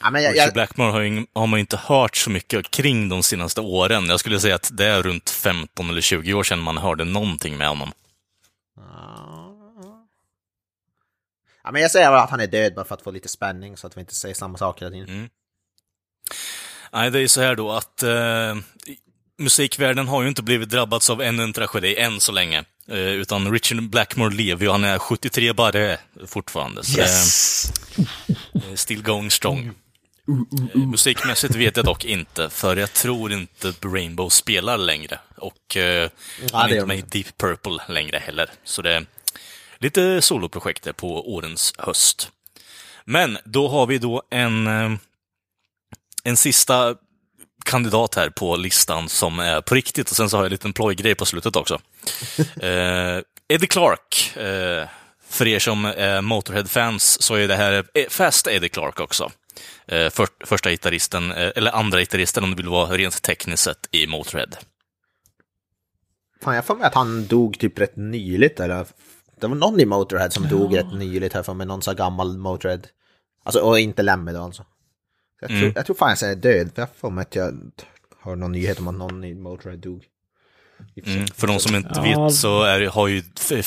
Ja, 0.00 0.10
men 0.10 0.22
jag, 0.22 0.36
jag, 0.36 0.52
Blackmore 0.52 0.90
har, 0.90 1.00
ju 1.00 1.26
har 1.32 1.46
man 1.46 1.58
ju 1.58 1.60
inte 1.60 1.76
hört 1.76 2.16
så 2.16 2.30
mycket 2.30 2.70
kring 2.70 3.08
de 3.08 3.22
senaste 3.22 3.60
åren. 3.60 4.06
Jag 4.06 4.20
skulle 4.20 4.40
säga 4.40 4.54
att 4.54 4.70
det 4.72 4.86
är 4.86 5.02
runt 5.02 5.30
15 5.30 5.90
eller 5.90 6.00
20 6.00 6.34
år 6.34 6.42
sedan 6.42 6.58
man 6.58 6.78
hörde 6.78 7.04
någonting 7.04 7.56
med 7.56 7.68
honom. 7.68 7.92
ja, 11.64 11.72
men 11.72 11.82
jag 11.82 11.90
säger 11.90 12.12
att 12.12 12.30
han 12.30 12.40
är 12.40 12.46
död 12.46 12.74
bara 12.74 12.84
för 12.84 12.94
att 12.94 13.02
få 13.02 13.10
lite 13.10 13.28
spänning 13.28 13.76
så 13.76 13.86
att 13.86 13.96
vi 13.96 14.00
inte 14.00 14.14
säger 14.14 14.34
samma 14.34 14.58
sak 14.58 14.80
hela 14.80 14.90
tiden. 14.90 15.08
Mm. 15.08 15.28
Nej, 16.92 17.10
det 17.10 17.18
är 17.18 17.20
ju 17.20 17.28
så 17.28 17.40
här 17.40 17.54
då 17.54 17.72
att 17.72 18.02
eh, 18.02 18.56
musikvärlden 19.38 20.08
har 20.08 20.22
ju 20.22 20.28
inte 20.28 20.42
blivit 20.42 20.68
drabbats 20.68 21.10
av 21.10 21.22
ännu 21.22 21.42
en 21.42 21.52
tragedi 21.52 21.96
än 21.96 22.20
så 22.20 22.32
länge. 22.32 22.64
Eh, 22.88 22.96
utan 22.98 23.52
Richard 23.52 23.82
Blackmore 23.90 24.34
lever 24.34 24.64
ju, 24.64 24.70
han 24.70 24.84
är 24.84 24.98
73 24.98 25.52
bara 25.52 25.96
fortfarande. 26.26 26.84
Så 26.84 26.98
Yes! 26.98 27.72
det 28.52 28.72
är 28.72 28.76
still 28.76 29.02
going 29.02 29.30
strong. 29.30 29.58
Eh, 30.74 30.80
Musikmässigt 30.80 31.54
vet 31.54 31.76
jag 31.76 31.86
dock 31.86 32.04
inte, 32.04 32.50
för 32.50 32.76
jag 32.76 32.92
tror 32.92 33.32
inte 33.32 33.72
Rainbow 33.84 34.28
spelar 34.28 34.78
längre. 34.78 35.18
Och 35.36 35.76
eh, 35.76 36.10
han 36.52 36.70
är 36.70 36.74
inte 36.74 36.86
med 36.86 36.98
i 36.98 37.02
Deep 37.02 37.38
Purple 37.38 37.78
längre 37.88 38.18
heller. 38.18 38.50
Så 38.64 38.82
det 38.82 38.94
är 38.94 39.06
lite 39.78 40.22
soloprojekt 40.22 40.82
där 40.82 40.92
på 40.92 41.34
årens 41.34 41.72
höst. 41.78 42.30
Men 43.04 43.38
då 43.44 43.68
har 43.68 43.86
vi 43.86 43.98
då 43.98 44.22
en, 44.30 44.66
eh, 44.66 44.92
en 46.24 46.36
sista 46.36 46.94
kandidat 47.68 48.14
här 48.14 48.30
på 48.30 48.56
listan 48.56 49.08
som 49.08 49.38
är 49.38 49.60
på 49.60 49.74
riktigt 49.74 50.10
och 50.10 50.16
sen 50.16 50.30
så 50.30 50.36
har 50.36 50.42
jag 50.42 50.46
en 50.46 50.52
liten 50.52 50.72
plojgrej 50.72 51.14
på 51.14 51.26
slutet 51.26 51.56
också. 51.56 51.74
eh, 52.60 53.18
Eddie 53.48 53.66
Clark. 53.66 54.36
Eh, 54.36 54.88
för 55.28 55.46
er 55.46 55.58
som 55.58 55.84
är 55.84 56.20
Motorhead-fans 56.20 57.22
så 57.22 57.34
är 57.34 57.48
det 57.48 57.56
här 57.56 57.84
eh, 57.94 58.08
Fast 58.08 58.46
Eddie 58.46 58.68
Clark 58.68 59.00
också. 59.00 59.30
Eh, 59.86 60.10
för, 60.10 60.28
första 60.46 60.70
gitarristen, 60.70 61.32
eh, 61.32 61.52
eller 61.56 61.72
andra 61.72 61.98
gitarristen 61.98 62.44
om 62.44 62.50
du 62.50 62.56
vill 62.56 62.68
vara 62.68 62.96
rent 62.96 63.22
tekniskt 63.22 63.62
sett 63.62 63.88
i 63.90 64.06
Motorhead. 64.06 64.50
Fan, 66.42 66.54
jag 66.54 66.64
får 66.64 66.76
mig 66.76 66.86
att 66.86 66.94
han 66.94 67.26
dog 67.26 67.58
typ 67.58 67.78
rätt 67.78 67.96
nyligt 67.96 68.60
eller... 68.60 68.86
Det 69.40 69.46
var 69.46 69.54
någon 69.54 69.80
i 69.80 69.84
Motorhead 69.84 70.30
som 70.30 70.48
dog 70.48 70.76
rätt 70.76 70.92
nyligt 70.92 71.34
här 71.34 71.42
för 71.42 71.54
mig, 71.54 71.66
någon 71.66 71.82
så 71.82 71.94
gammal 71.94 72.38
Motorhead. 72.38 72.80
Alltså, 73.44 73.60
och 73.60 73.78
inte 73.78 74.02
Lemmy 74.02 74.32
då 74.32 74.42
alltså. 74.42 74.64
Jag, 75.40 75.48
tror, 75.48 75.58
Mm. 75.60 75.72
jag 75.76 75.86
tror 75.86 75.96
fan 75.96 76.08
jag 76.08 76.18
säger 76.18 76.36
död, 76.36 76.70
för 76.74 76.82
jag 76.82 76.88
får 76.96 77.10
mig 77.10 77.22
att 77.22 77.34
jag 77.34 77.54
hör 78.22 78.36
någon 78.36 78.52
nyhet 78.52 78.78
om 78.80 78.88
att 78.88 78.94
någon 78.94 79.24
i 79.24 79.34
Motörhead 79.34 79.76
dog. 79.76 80.04
Mm. 81.06 81.26
För 81.26 81.46
de 81.46 81.58
som 81.58 81.74
inte 81.76 81.90
Ja. 81.94 82.02
vet 82.26 82.34
så 82.34 82.62
är, 82.62 82.86
har 82.86 83.08
ju 83.08 83.22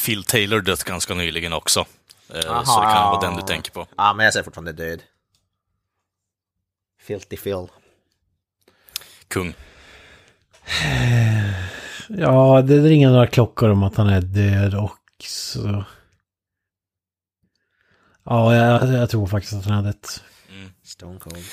Phil 0.06 0.24
Taylor 0.24 0.62
dött 0.62 0.84
ganska 0.84 1.14
nyligen 1.14 1.54
också. 1.54 1.80
Eh, 2.34 2.42
så 2.42 2.50
Aha, 2.50 2.82
det 2.88 2.94
kan 2.94 3.04
vara 3.12 3.22
den 3.22 3.36
du 3.36 3.42
tänker 3.42 3.72
på. 3.72 3.88
Ja, 3.98 4.14
men 4.14 4.24
jag 4.24 4.34
säger 4.34 4.44
fortfarande 4.44 4.72
död. 4.74 5.04
Filthy 7.02 7.38
Phil. 7.38 7.68
Kung. 9.28 9.54
Ja, 12.08 12.62
det 12.62 12.78
ringer 12.78 13.10
några 13.10 13.28
klockor 13.28 13.70
om 13.70 13.84
att 13.84 13.96
han 13.96 14.10
är 14.10 14.22
död 14.22 14.76
också. 14.76 15.86
Ja, 18.24 18.56
jag, 18.56 18.94
jag 18.94 19.10
tror 19.10 19.28
faktiskt 19.28 19.54
att 19.54 19.66
han 19.66 19.78
är 19.78 19.84
dött. 19.84 20.24
Stone 20.92 21.20
Cold. 21.20 21.44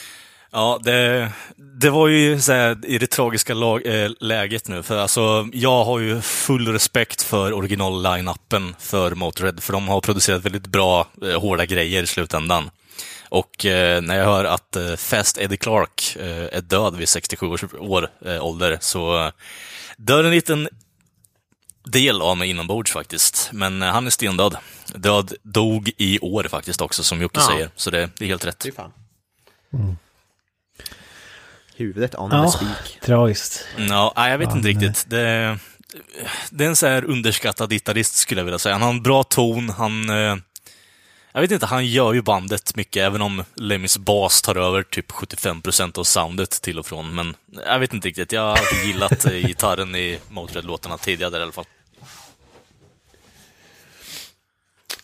Ja, 0.50 0.80
det, 0.82 1.32
det 1.56 1.90
var 1.90 2.08
ju 2.08 2.40
så 2.40 2.52
här, 2.52 2.86
i 2.86 2.98
det 2.98 3.06
tragiska 3.06 3.54
lag, 3.54 3.86
eh, 3.86 4.10
läget 4.20 4.68
nu. 4.68 4.82
För 4.82 4.98
alltså, 4.98 5.48
jag 5.52 5.84
har 5.84 5.98
ju 5.98 6.20
full 6.20 6.68
respekt 6.72 7.22
för 7.22 7.52
original-line-upen 7.52 8.74
för 8.78 9.14
Motörhead, 9.14 9.60
för 9.60 9.72
de 9.72 9.88
har 9.88 10.00
producerat 10.00 10.44
väldigt 10.44 10.66
bra, 10.66 11.06
eh, 11.22 11.40
hårda 11.40 11.66
grejer 11.66 12.02
i 12.02 12.06
slutändan. 12.06 12.70
Och 13.28 13.66
eh, 13.66 14.02
när 14.02 14.18
jag 14.18 14.24
hör 14.24 14.44
att 14.44 14.76
Fast 14.96 15.38
Eddie 15.38 15.56
Clark 15.56 16.16
är 16.52 16.60
död 16.60 16.96
vid 16.96 17.08
67 17.08 17.46
års 17.46 17.64
år, 17.78 18.08
ålder 18.40 18.78
så 18.80 19.32
dör 19.96 20.24
en 20.24 20.30
liten 20.30 20.68
del 21.84 22.22
av 22.22 22.36
mig 22.36 22.50
inombords 22.50 22.92
faktiskt. 22.92 23.50
Men 23.52 23.82
han 23.82 24.06
är 24.06 24.10
stendöd. 24.10 24.56
Död, 24.94 25.32
dog 25.42 25.90
i 25.96 26.18
år 26.18 26.44
faktiskt 26.50 26.80
också, 26.80 27.02
som 27.04 27.22
Jocke 27.22 27.40
Ja. 27.40 27.46
säger. 27.46 27.70
Så 27.76 27.90
det, 27.90 28.10
det 28.18 28.24
är 28.24 28.28
helt 28.28 28.44
rätt. 28.44 28.62
Fy 28.62 28.72
fan. 29.70 29.98
Huvudet 31.76 32.14
on 32.14 32.30
Ja, 32.32 32.44
the 32.44 32.58
speak. 32.58 33.00
tragiskt. 33.00 33.66
Ja, 33.76 34.12
nej, 34.16 34.30
jag 34.30 34.38
vet 34.38 34.46
inte 34.54 34.54
Han, 34.54 34.62
riktigt. 34.82 35.10
Det, 35.10 35.58
det 36.50 36.64
är 36.64 36.68
en 36.68 36.76
så 36.76 36.86
här 36.86 37.04
underskattad 37.04 37.70
gitarrist 37.70 38.14
skulle 38.14 38.40
jag 38.40 38.44
vilja 38.44 38.58
säga. 38.58 38.74
Han 38.74 38.82
har 38.82 38.90
en 38.90 39.02
bra 39.02 39.24
ton, 39.24 39.70
han... 39.70 40.10
eh, 40.10 40.36
Jag 41.32 41.40
vet 41.40 41.50
inte, 41.50 41.66
han 41.66 41.86
gör 41.86 42.12
ju 42.12 42.22
bandet 42.22 42.76
mycket, 42.76 43.00
även 43.02 43.22
om 43.22 43.44
Lemmys 43.54 43.98
bas 43.98 44.42
tar 44.42 44.56
över 44.56 44.82
typ 44.82 45.10
75% 45.10 45.98
av 45.98 46.04
soundet 46.04 46.50
till 46.50 46.78
och 46.78 46.86
från. 46.86 47.14
Men 47.14 47.36
jag 47.66 47.78
vet 47.78 47.92
inte 47.94 48.08
riktigt, 48.08 48.32
jag 48.32 48.40
har 48.42 48.50
alltid 48.50 48.84
gillat 48.86 49.24
eh, 49.24 49.32
gitarren 49.32 49.94
i 49.94 50.18
Motörhead-låtarna 50.30 50.98
tidigare 50.98 51.38
i 51.38 51.42
alla 51.42 51.52
fall. 51.52 51.64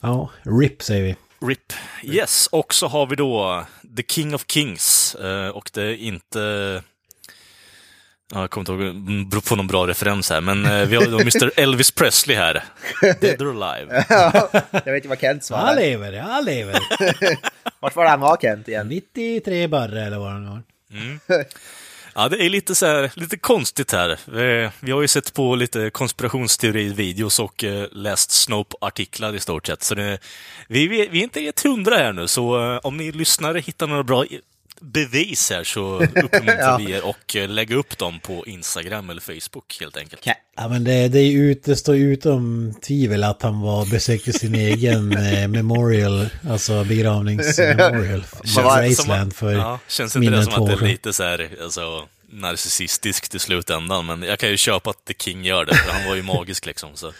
Ja, 0.00 0.30
RIP 0.60 0.82
säger 0.82 1.02
vi. 1.02 1.16
RIP. 1.48 1.72
Yes, 2.02 2.46
och 2.46 2.74
så 2.74 2.88
har 2.88 3.06
vi 3.06 3.16
då 3.16 3.66
The 3.96 4.02
King 4.08 4.34
of 4.34 4.44
Kings. 4.48 5.14
eh, 5.14 5.48
Och 5.48 5.70
det 5.74 5.82
är 5.82 5.94
inte... 5.96 6.82
Ja, 8.32 8.40
jag 8.40 8.50
kommer 8.50 8.82
inte 9.08 9.36
ihåg 9.36 9.44
på 9.44 9.56
någon 9.56 9.66
bra 9.66 9.86
referens 9.86 10.30
här, 10.30 10.40
men 10.40 10.64
eh, 10.66 10.86
vi 10.88 10.96
har 10.96 11.06
då 11.06 11.20
Mr. 11.20 11.50
Elvis 11.60 11.90
Presley 11.90 12.36
här. 12.36 12.64
Dead 13.20 13.42
or 13.42 13.62
Alive. 13.64 14.04
jag 14.72 14.84
vet 14.84 14.94
inte 14.96 15.08
vad 15.08 15.20
Kent 15.20 15.32
Han 15.32 15.40
svarade. 15.60 15.80
lever, 15.80 16.18
han 16.18 16.44
lever. 16.44 16.78
Vart 17.80 17.96
var 17.96 18.04
det 18.04 18.10
han 18.10 18.20
var 18.20 18.36
Kent 18.36 18.68
igen? 18.68 18.88
93 18.88 19.66
barre 19.68 20.04
eller 20.06 20.18
vad 20.18 20.30
han 20.32 20.50
var. 20.50 20.62
Ja, 22.16 22.28
det 22.28 22.46
är 22.46 22.50
lite 22.50 22.74
så 22.74 22.86
här, 22.86 23.12
lite 23.14 23.36
konstigt 23.36 23.92
här. 23.92 24.18
Vi, 24.24 24.70
vi 24.80 24.92
har 24.92 25.02
ju 25.02 25.08
sett 25.08 25.34
på 25.34 25.54
lite 25.54 25.90
konspirationsteori-videos 25.90 27.40
och 27.40 27.64
eh, 27.64 27.86
läst 27.92 28.30
Snope-artiklar 28.30 29.34
i 29.34 29.40
stort 29.40 29.66
sett. 29.66 29.82
Så 29.82 29.94
det, 29.94 30.18
vi, 30.68 30.88
vi, 30.88 31.08
vi 31.08 31.18
är 31.18 31.22
inte 31.22 31.40
helt 31.40 31.64
hundra 31.64 31.96
här 31.96 32.12
nu, 32.12 32.28
så 32.28 32.72
eh, 32.72 32.80
om 32.82 32.96
ni 32.96 33.12
lyssnare 33.12 33.60
hittar 33.60 33.86
några 33.86 34.02
bra 34.02 34.24
bevis 34.80 35.50
här 35.50 35.64
så 35.64 35.98
uppmuntrar 36.02 36.78
vi 36.78 36.92
er 36.92 37.04
och 37.04 37.36
eh, 37.36 37.48
lägga 37.48 37.76
upp 37.76 37.98
dem 37.98 38.20
på 38.20 38.46
Instagram 38.46 39.10
eller 39.10 39.20
Facebook 39.20 39.76
helt 39.80 39.96
enkelt. 39.96 40.22
Ke- 40.24 40.34
Ja 40.56 40.68
men 40.68 40.84
det, 40.84 41.08
det, 41.08 41.18
är 41.18 41.32
ut, 41.32 41.64
det 41.64 41.76
står 41.76 41.96
utom 41.96 42.74
tvivel 42.86 43.24
att 43.24 43.42
han 43.42 43.60
var 43.60 43.86
besökte 43.86 44.32
sin 44.32 44.54
egen 44.54 45.16
eh, 45.26 45.48
memorial, 45.48 46.28
alltså 46.48 46.84
begravningsmemorial. 46.84 48.22
För 48.22 48.80
det 48.82 48.86
Iceland 48.88 49.36
för 49.36 49.52
ja, 49.52 49.78
känns 49.88 50.16
inte 50.16 50.30
det 50.30 50.44
som 50.44 50.54
att 50.62 50.66
det 50.66 50.84
är 50.84 50.88
lite 50.88 51.12
så 51.12 51.22
här, 51.22 51.50
alltså, 51.62 52.08
narcissistiskt 52.32 53.34
i 53.34 53.38
slutändan, 53.38 54.06
men 54.06 54.22
jag 54.22 54.38
kan 54.38 54.50
ju 54.50 54.56
köpa 54.56 54.90
att 54.90 55.04
The 55.04 55.14
King 55.18 55.44
gör 55.44 55.64
det, 55.64 55.74
för 55.74 55.92
han 55.92 56.08
var 56.08 56.14
ju 56.14 56.22
magisk 56.36 56.66
liksom. 56.66 56.90
Så. 56.94 57.12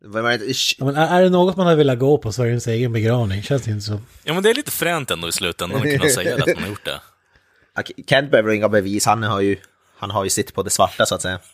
Det? 0.00 0.08
Ja, 0.78 0.84
men 0.84 0.96
är, 0.96 1.18
är 1.18 1.22
det 1.22 1.30
något 1.30 1.56
man 1.56 1.66
hade 1.66 1.76
velat 1.78 1.98
gå 1.98 2.18
på 2.18 2.32
så 2.32 2.42
är 2.42 2.46
det 2.46 2.50
ens 2.50 2.66
egen 2.66 2.92
begravning, 2.92 3.42
känns 3.42 3.62
det 3.62 3.70
inte 3.70 3.84
så? 3.84 4.00
Ja, 4.24 4.34
men 4.34 4.42
det 4.42 4.50
är 4.50 4.54
lite 4.54 4.70
fränt 4.70 5.10
ändå 5.10 5.28
i 5.28 5.32
slutändan 5.32 5.76
att 5.82 5.98
kunna 5.98 6.08
säga 6.14 6.36
det, 6.36 6.42
att 6.42 6.54
man 6.54 6.62
har 6.62 6.70
gjort 6.70 6.84
det. 6.84 7.00
Kent 8.06 8.30
behöver 8.30 8.50
inga 8.52 8.68
bevis, 8.68 9.06
han 9.06 9.22
har 9.22 9.40
ju, 9.40 9.56
han 9.96 10.10
har 10.10 10.24
ju 10.24 10.30
sitt 10.30 10.54
på 10.54 10.62
det 10.62 10.70
svarta 10.70 11.06
så 11.06 11.14
att 11.14 11.22
säga. 11.22 11.38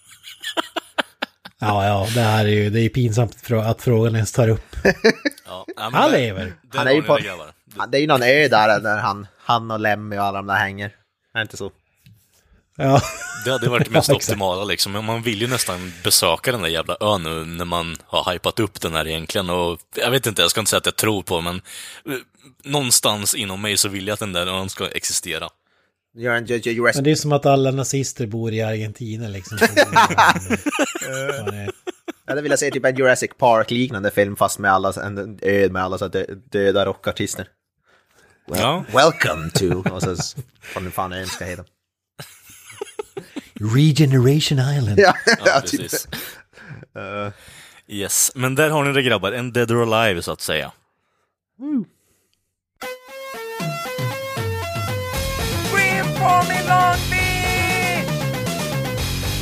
Ja, 1.59 1.87
ja, 1.87 2.09
det 2.15 2.21
här 2.21 2.45
är 2.45 2.49
ju, 2.49 2.71
det 2.71 2.81
är 2.81 2.89
pinsamt 2.89 3.37
att 3.53 3.83
frågan 3.83 4.15
ens 4.15 4.33
tar 4.33 4.49
upp. 4.49 4.77
Ja, 5.47 5.67
Han 5.77 5.93
där- 5.93 6.19
lever. 6.19 6.45
där 6.63 6.79
Han 6.79 6.89
är 6.89 6.93
ju 6.93 7.03
på- 7.03 7.17
det, 7.19 7.87
Det 7.89 7.99
är 7.99 8.01
ju 8.01 8.07
någon 8.07 8.23
ö 8.23 8.49
där, 8.49 8.81
där 8.81 8.99
han, 8.99 9.27
han 9.39 9.71
och 9.71 9.81
Lemmy 9.81 10.17
och 10.19 10.23
alla 10.25 10.39
de 10.39 10.47
där 10.47 10.55
hänger. 10.55 10.87
Är 10.87 11.39
det 11.39 11.43
inte 11.43 11.57
så? 11.57 11.71
Ja, 12.77 13.03
Det 13.45 13.51
hade 13.51 13.69
varit 13.69 13.85
det 13.85 13.91
mest 13.91 14.09
Ja, 14.09 14.15
optimala 14.15 14.65
liksom. 14.65 14.93
Men 14.93 15.05
man 15.05 15.23
vill 15.23 15.41
ju 15.41 15.47
nästan 15.49 15.93
besöka 16.05 16.53
den 16.53 16.63
där 16.63 16.69
jävla 16.69 16.97
ön 17.01 17.23
nu 17.23 17.45
när 17.45 17.65
man 17.65 17.97
har 18.07 18.33
hypat 18.33 18.61
upp 18.61 18.81
den 18.81 18.95
här 18.95 19.07
egentligen. 19.07 19.51
Och 19.51 19.79
jag 19.95 20.11
vet 20.11 20.27
inte, 20.27 20.43
jag 20.43 20.51
ska 20.51 20.61
inte 20.61 20.71
säga 20.71 20.79
att 20.79 20.87
jag 20.87 20.97
tror 20.97 21.23
på 21.23 21.41
men 21.41 21.57
eh, 21.57 22.13
någonstans 22.65 23.35
inom 23.35 23.63
mig 23.63 23.77
så 23.77 23.89
vill 23.89 24.07
jag 24.07 24.15
att 24.15 24.21
den 24.21 24.33
där 24.33 24.47
ön 24.47 24.69
ska 24.69 24.89
existera. 24.89 25.49
Men 26.97 27.05
det 27.05 27.11
är 27.11 27.15
som 27.15 27.33
att 27.33 27.47
alla 27.47 27.71
nazister 27.71 28.27
bor 28.27 28.53
i 28.53 28.63
Argentina 28.63 29.29
liksom. 29.29 29.59
Ja, 31.07 31.51
det- 31.51 31.71
Jag 32.27 32.33
hade 32.33 32.43
velat 32.43 32.59
se 32.59 32.71
typ 32.71 32.85
en 32.85 32.97
Jurassic 32.97 33.31
Park-liknande 33.39 34.11
film 34.11 34.37
fast 34.37 34.59
med 34.59 34.73
alla, 34.73 34.93
en 34.93 35.39
ö 35.43 35.69
med 35.71 35.83
alla 35.83 35.99
så 35.99 36.09
dö, 36.09 36.25
döda 36.53 36.85
rockartister. 36.87 37.49
Well, 38.49 38.61
Ja. 38.61 38.85
Welcome 38.93 39.51
to, 39.51 39.91
och 39.95 40.03
så 40.03 40.17
vad 40.75 40.93
fan 40.93 41.13
ön 41.13 41.27
ska 41.27 41.45
heta. 41.45 41.65
Regeneration 43.61 44.59
Island. 44.59 44.99
Ja, 44.99 45.15
Ja, 45.45 45.61
precis. 45.61 46.09
Eh, 46.97 47.33
Yes, 47.89 48.33
men 48.35 48.55
där 48.55 48.71
har 48.71 48.85
ni 48.85 48.93
det 48.93 49.03
grabbar. 49.03 49.33
En 49.33 49.53
dead 49.53 49.71
or 49.71 49.95
alive 49.95 50.23
så 50.23 50.33
att 50.33 50.41
säga. 50.41 50.73
Scream 55.69 56.07
for 56.07 56.49
me, 56.49 56.63
Long 56.69 56.99
Beach! 57.11 58.09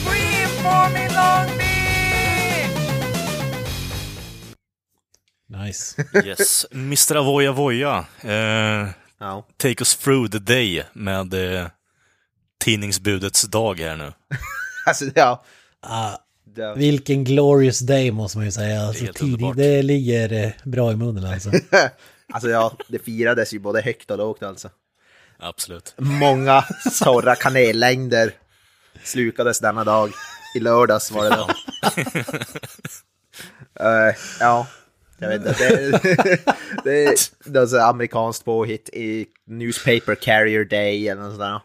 Scream 0.04 0.48
for 0.62 0.88
me, 0.94 1.08
Long 1.08 1.58
Beach! 1.58 2.70
Nice. 5.48 5.96
Yes, 6.24 6.66
Mr. 6.70 7.16
Avoya 7.16 7.52
Voya. 7.52 8.04
Eh, 8.20 8.88
ja. 9.18 9.44
take 9.56 9.80
us 9.80 9.96
through 9.96 10.28
the 10.30 10.38
day 10.38 10.84
med 10.92 11.34
eh, 11.34 11.66
tidningsbudets 12.64 13.42
dag 13.42 13.80
här 13.80 13.96
nu. 13.96 14.12
Alltså, 14.86 15.04
ja. 15.14 15.44
Ah, 15.80 16.16
Det, 16.54 16.74
vilken 16.76 17.24
glorious 17.24 17.78
day 17.78 18.10
måste 18.10 18.38
man 18.38 18.44
ju 18.44 18.52
säga. 18.52 18.80
Alltså, 18.82 19.00
tidigt, 19.04 19.22
underbart. 19.22 19.56
det 19.56 19.82
ligger 19.82 20.32
eh, 20.32 20.50
bra 20.64 20.92
i 20.92 20.96
munnen 20.96 21.24
alltså. 21.24 21.50
alltså 22.32 22.48
ja, 22.48 22.76
det 22.88 22.98
firades 22.98 23.54
ju 23.54 23.58
både 23.58 23.80
högt 23.82 24.10
och 24.10 24.18
lågt 24.18 24.42
alltså. 24.42 24.70
Absolut. 25.38 25.94
Många 25.98 26.64
torra 27.04 27.34
kanellängder 27.36 28.32
slukades 29.04 29.58
denna 29.60 29.84
dag. 29.84 30.10
I 30.56 30.60
lördags 30.60 31.10
var 31.10 31.24
det 31.30 31.36
då. 31.36 31.48
Eh, 33.80 34.14
ja, 34.40 34.66
jag 35.18 35.28
vet 35.28 35.46
inte. 35.46 35.68
Det, 35.68 35.90
det, 36.84 37.04
är- 37.04 37.50
det 37.50 37.58
är 37.60 37.66
så 37.66 37.80
amerikanskt 37.80 38.44
påhitt 38.44 38.88
i 38.92 39.26
Newspaper 39.46 40.14
Carrier 40.14 40.64
Day 40.64 41.08
eller 41.08 41.22
något 41.22 41.30
sånt 41.30 41.40
där. 41.40 41.60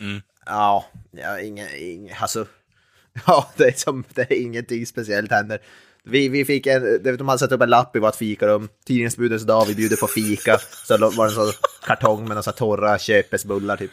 Mm. 0.00 0.22
Ja, 0.46 0.86
ja 1.10 1.40
inga, 1.40 1.70
inga, 1.76 2.16
alltså. 2.16 2.46
Ja, 3.26 3.50
det 3.56 3.64
är, 3.64 3.72
som, 3.72 4.04
det 4.14 4.20
är 4.30 4.42
ingenting 4.42 4.86
speciellt 4.86 5.30
händer. 5.30 5.58
Vi, 6.04 6.28
vi 6.28 6.44
fick 6.44 6.66
en, 6.66 7.02
de 7.02 7.28
hade 7.28 7.38
satt 7.38 7.52
upp 7.52 7.62
en 7.62 7.70
lapp 7.70 7.96
i 7.96 7.98
vårt 7.98 8.16
fikarum. 8.16 8.68
Tidningsbudens 8.86 9.42
dag, 9.42 9.64
vi 9.66 9.74
bjuder 9.74 9.96
på 9.96 10.06
fika. 10.06 10.58
Så 10.84 10.96
var 10.98 11.24
det 11.26 11.30
en 11.30 11.30
sån 11.30 11.52
kartong 11.86 12.18
med 12.28 12.36
några 12.36 12.52
torra 12.52 12.98
köpesbullar 12.98 13.76
typ. 13.76 13.90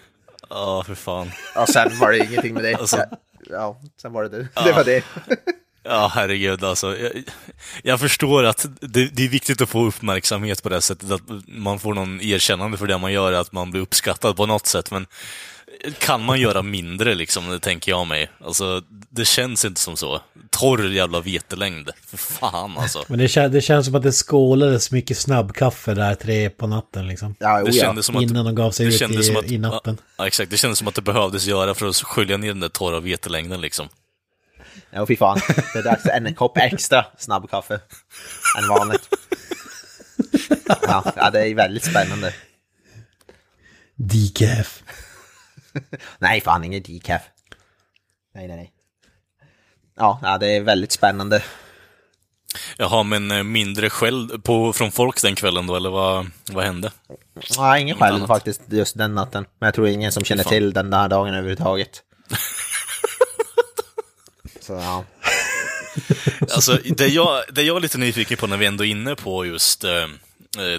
Ja, 0.50 0.84
för 0.88 0.96
fan. 0.96 1.32
Och 1.56 1.70
sen 1.70 2.00
var 2.00 2.12
det 2.12 2.18
ingenting 2.18 2.54
med 2.54 2.64
det. 2.64 2.76
Alltså- 2.76 3.06
Ja, 3.50 3.80
sen 4.02 4.14
var 4.14 4.24
det 4.24 4.30
det. 4.30 4.48
Det 4.66 4.72
var 4.72 4.84
det. 4.84 5.04
Ja, 5.84 6.12
herregud 6.14 6.64
alltså. 6.64 6.98
Jag, 6.98 7.12
jag 7.84 8.00
förstår 8.00 8.44
att 8.44 8.66
det, 8.82 9.06
det 9.16 9.26
är 9.26 9.30
viktigt 9.30 9.62
att 9.62 9.70
få 9.70 9.86
uppmärksamhet 9.86 10.64
på 10.64 10.70
det 10.70 10.82
sättet, 10.82 11.12
att 11.12 11.22
man 11.48 11.80
får 11.80 11.94
någon 11.94 12.22
erkännande 12.22 12.78
för 12.78 12.88
det 12.88 12.98
man 12.98 13.14
gör, 13.14 13.34
att 13.34 13.52
man 13.52 13.72
blir 13.72 13.82
uppskattad 13.82 14.38
på 14.38 14.46
något 14.46 14.68
sätt, 14.68 14.92
men 14.92 15.08
kan 16.00 16.26
man 16.26 16.40
göra 16.40 16.62
mindre 16.62 17.16
liksom, 17.16 17.50
det 17.50 17.60
tänker 17.60 17.92
jag 17.92 18.08
mig. 18.08 18.30
Alltså, 18.46 18.82
det 19.10 19.26
känns 19.26 19.66
inte 19.66 19.82
som 19.82 19.98
så. 19.98 20.22
Torr 20.50 20.92
jävla 20.92 21.22
vetelängd. 21.22 21.90
För 22.06 22.18
fan 22.18 22.78
alltså. 22.78 23.04
Men 23.08 23.20
det, 23.20 23.28
kän, 23.28 23.52
det 23.52 23.62
känns 23.62 23.86
som 23.86 23.96
att 23.96 24.04
det 24.04 24.12
skålades 24.12 24.92
mycket 24.92 25.18
snabbkaffe 25.18 25.94
där 25.94 26.16
tre 26.16 26.50
på 26.50 26.68
natten 26.68 27.08
liksom. 27.08 27.36
Ja, 27.40 27.58
Det 27.58 27.64
oh, 27.64 27.76
ja. 27.76 27.84
kändes 27.84 28.06
som 28.06 28.16
att, 28.16 28.24
Innan 28.24 28.46
de 28.46 28.56
gav 28.56 28.72
sig 28.72 28.86
det 28.86 28.94
ut 28.94 29.00
kändes 29.00 29.20
i, 29.20 29.24
som 29.24 29.38
att, 29.38 29.52
i 29.52 29.58
natten. 29.58 29.98
Ja, 30.18 30.28
exakt. 30.28 30.52
Det 30.52 30.58
kändes 30.58 30.80
som 30.80 30.88
att 30.88 30.96
det 30.96 31.02
behövdes 31.02 31.46
göra 31.46 31.74
för 31.74 31.88
att 31.88 31.96
skölja 31.96 32.38
ner 32.38 32.48
den 32.48 32.60
där 32.60 32.70
torra 32.70 33.00
vetelängden 33.00 33.62
liksom. 33.62 33.90
Ja, 34.92 35.06
fy 35.06 35.16
fan. 35.16 35.40
Det 35.74 35.80
är 35.80 35.84
dags 35.84 36.02
för 36.02 36.10
en 36.10 36.36
kopp 36.36 36.58
extra 36.58 37.06
snabbkaffe 37.18 37.80
än 38.58 38.68
vanligt. 38.70 39.10
Ja, 40.82 41.14
ja, 41.16 41.30
det 41.30 41.48
är 41.48 41.56
väldigt 41.56 41.86
spännande. 41.86 42.34
Decaf. 43.96 44.84
Nej, 46.20 46.42
fan 46.42 46.64
inget 46.64 46.86
decaf. 46.86 47.22
Nej, 48.36 48.48
nej, 48.48 48.58
nej. 48.58 48.72
Ja, 49.96 50.38
det 50.40 50.48
är 50.48 50.62
väldigt 50.62 50.92
spännande. 50.92 51.44
Jaha, 52.78 53.04
men 53.04 53.32
eh, 53.32 53.44
mindre 53.44 53.90
skäll 53.90 54.42
på, 54.44 54.74
från 54.74 54.92
folk 54.92 55.22
den 55.22 55.36
kvällen 55.36 55.68
då, 55.68 55.76
eller 55.76 55.90
vad, 55.90 56.28
vad 56.52 56.66
hände? 56.66 56.92
Ja, 57.56 57.78
ingen 57.78 58.04
annat. 58.04 58.28
faktiskt 58.28 58.62
just 58.68 58.98
den 58.98 59.16
natten. 59.16 59.46
Men 59.60 59.68
jag 59.68 59.74
tror 59.74 59.88
ingen 59.88 60.12
som 60.12 60.24
känner 60.24 60.44
fan. 60.44 60.52
till 60.52 60.74
den 60.74 60.90
där 60.90 61.08
dagen 61.08 61.34
överhuvudtaget. 61.34 62.04
Så 64.62 64.74
ja. 64.74 65.06
Alltså, 66.42 66.80
det 66.98 67.08
jag, 67.08 67.44
det 67.52 67.64
jag 67.64 67.78
är 67.78 67.82
lite 67.82 67.98
nyfiken 67.98 68.38
på 68.38 68.48
när 68.48 68.58
vi 68.58 68.66
ändå 68.66 68.86
är 68.86 68.90
inne 68.90 69.16
på 69.16 69.46
just 69.46 69.84
eh, 69.84 70.08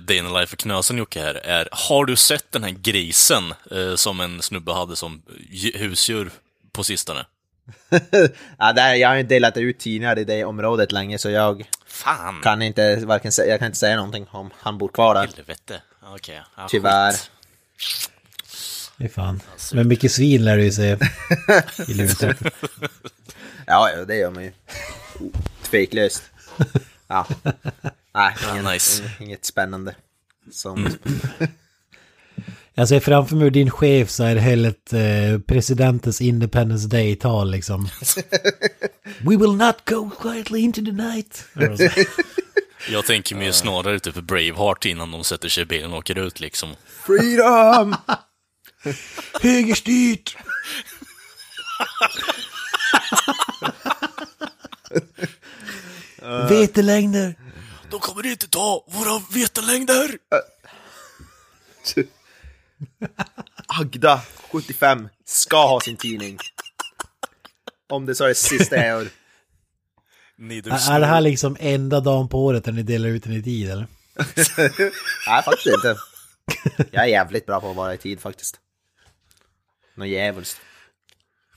Day 0.01 0.17
in 0.19 0.33
Life 0.33 0.55
of 0.55 0.57
Knösen 0.59 0.99
Jocke 0.99 1.21
här, 1.21 1.35
är 1.35 1.69
har 1.73 2.05
du 2.05 2.17
sett 2.17 2.53
den 2.53 2.63
här 2.65 2.71
grisen 2.71 3.55
eh, 3.71 3.95
som 3.95 4.21
en 4.21 4.43
snubbe 4.43 4.73
hade 4.73 4.97
som 4.97 5.23
j- 5.51 5.79
husdjur 5.79 6.31
på 6.73 6.85
sistone? 6.85 7.27
ja 8.59 8.73
där, 8.73 8.95
jag 8.95 9.09
har 9.09 9.17
ju 9.17 9.23
delat 9.23 9.57
ut 9.57 9.79
tidningar 9.79 10.19
i 10.19 10.25
det 10.25 10.45
området 10.45 10.93
länge 10.93 11.19
så 11.19 11.31
jag 11.31 11.71
Fan! 11.87 12.41
kan 12.43 12.63
inte, 12.63 12.97
varken, 12.97 13.31
sä- 13.31 13.45
jag 13.49 13.59
kan 13.59 13.67
inte 13.67 13.79
säga 13.79 13.97
någonting 13.97 14.27
om 14.31 14.51
han 14.59 14.79
bor 14.79 14.89
kvar 14.89 15.15
där. 15.15 15.27
Helvete. 15.37 15.83
Okej. 16.03 16.41
ja, 16.57 16.67
Tyvärr. 16.71 17.13
skit. 17.13 17.31
Fy 18.99 19.09
fan. 19.09 19.41
Men 19.73 19.89
mycket 19.89 20.13
svin 20.13 20.45
lär 20.45 20.57
du 20.57 20.65
ju 20.65 20.73
se 20.73 20.83
i. 20.93 20.97
Ja, 23.67 23.91
ja, 23.91 24.05
det 24.05 24.17
gör 24.17 24.31
man 24.31 24.43
ju. 24.45 24.53
Tveklöst. 25.63 26.23
Ja. 27.09 27.27
Nej, 28.17 28.35
Ja, 28.43 28.53
ingen, 28.53 28.65
nice. 28.65 29.03
inget 29.21 29.45
spännande. 29.45 29.95
Som... 30.53 30.89
Jag 32.75 32.89
ser 32.89 33.01
framför 33.01 33.37
mig 33.37 33.51
din 33.51 33.71
chef 33.71 34.11
så 34.11 34.25
är 34.25 34.37
helt 34.37 34.93
eh, 34.93 35.39
presidentens 35.47 36.21
Independence 36.21 36.89
Day-tal 36.89 37.51
liksom. 37.51 37.89
We 39.21 39.37
will 39.37 39.57
not 39.57 39.77
go 39.85 40.11
quietly 40.23 40.59
into 40.59 40.81
the 40.85 40.93
night. 40.93 41.45
Jag 42.91 43.07
tänker 43.07 43.37
mig 43.37 43.53
snarare 43.53 44.01
typ 44.01 44.15
Braveheart 44.15 44.85
innan 44.85 45.11
de 45.11 45.25
sätter 45.25 45.49
sig 45.49 45.63
i 45.63 45.67
bilen 45.67 45.93
och 45.93 45.99
åker 45.99 46.19
ut 46.19 46.41
liksom. 46.41 46.75
Freedom! 46.87 47.97
Högerstyrt! 49.43 50.37
Vetelängder! 56.49 57.35
De 57.97 58.01
kommer 58.01 58.27
inte 58.27 58.49
ta 58.49 58.85
våra 58.89 59.23
vetelängder! 59.33 60.19
Agda, 63.67 64.21
75, 64.53 65.09
ska 65.25 65.67
ha 65.67 65.81
sin 65.81 65.97
tidning. 65.97 66.39
Om 67.89 68.07
det 68.07 68.15
så 68.15 68.25
är 68.25 68.29
det 68.29 68.35
sista 68.35 68.77
jag 68.77 68.87
gör. 68.87 69.09
Är 70.91 71.01
det 71.01 71.07
här 71.07 71.21
liksom 71.21 71.57
enda 71.61 72.01
dagen 72.01 72.29
på 72.29 72.45
året 72.45 72.67
när 72.67 72.73
ni 72.73 72.83
delar 72.83 73.09
ut 73.09 73.23
den 73.23 73.33
i 73.33 73.43
tid 73.43 73.71
eller? 73.71 73.87
Nej, 75.29 75.43
faktiskt 75.43 75.75
inte. 75.75 75.97
Jag 76.91 77.05
är 77.05 77.09
jävligt 77.09 77.47
bra 77.47 77.61
på 77.61 77.71
att 77.71 77.77
vara 77.77 77.95
i 77.95 77.99
tid 77.99 78.21
faktiskt. 78.21 78.61
Något 79.95 80.09
djävulskt. 80.09 80.61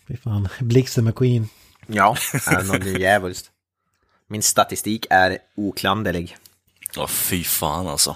Fy 0.08 0.18
fan, 0.18 0.50
Blixten 0.60 1.06
McQueen. 1.06 1.48
Ja, 1.88 2.18
är 2.34 2.64
något 2.64 3.00
djävulskt. 3.00 3.52
Min 4.32 4.44
statistik 4.44 5.06
är 5.10 5.38
oklanderlig. 5.56 6.38
Ja, 6.96 7.08
fy 7.08 7.44
fan 7.44 7.88
alltså. 7.88 8.16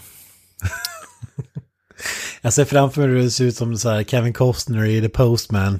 Jag 2.42 2.54
ser 2.54 2.66
framför 2.66 3.02
mig 3.02 3.10
hur 3.10 3.24
det 3.24 3.32
ser 3.32 3.46
ut 3.46 3.56
som 3.56 3.78
så 3.78 3.90
här 3.90 4.04
Kevin 4.04 4.34
Costner 4.34 4.86
i 4.86 5.02
The 5.02 5.10
Postman. 5.10 5.80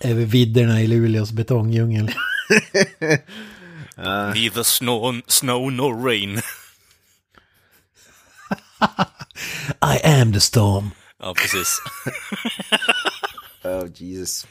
Över 0.00 0.24
vidderna 0.24 0.82
i 0.82 0.86
Luleås 0.86 1.32
betongdjungel. 1.32 2.06
Neither 4.34 4.62
snow, 4.62 5.20
snow 5.26 5.72
nor 5.72 6.06
rain. 6.08 6.42
I 9.94 10.00
am 10.04 10.32
the 10.32 10.40
storm. 10.40 10.90
Ja, 11.18 11.34
precis. 11.34 11.78
Oh 13.62 13.86
Jesus. 13.94 14.46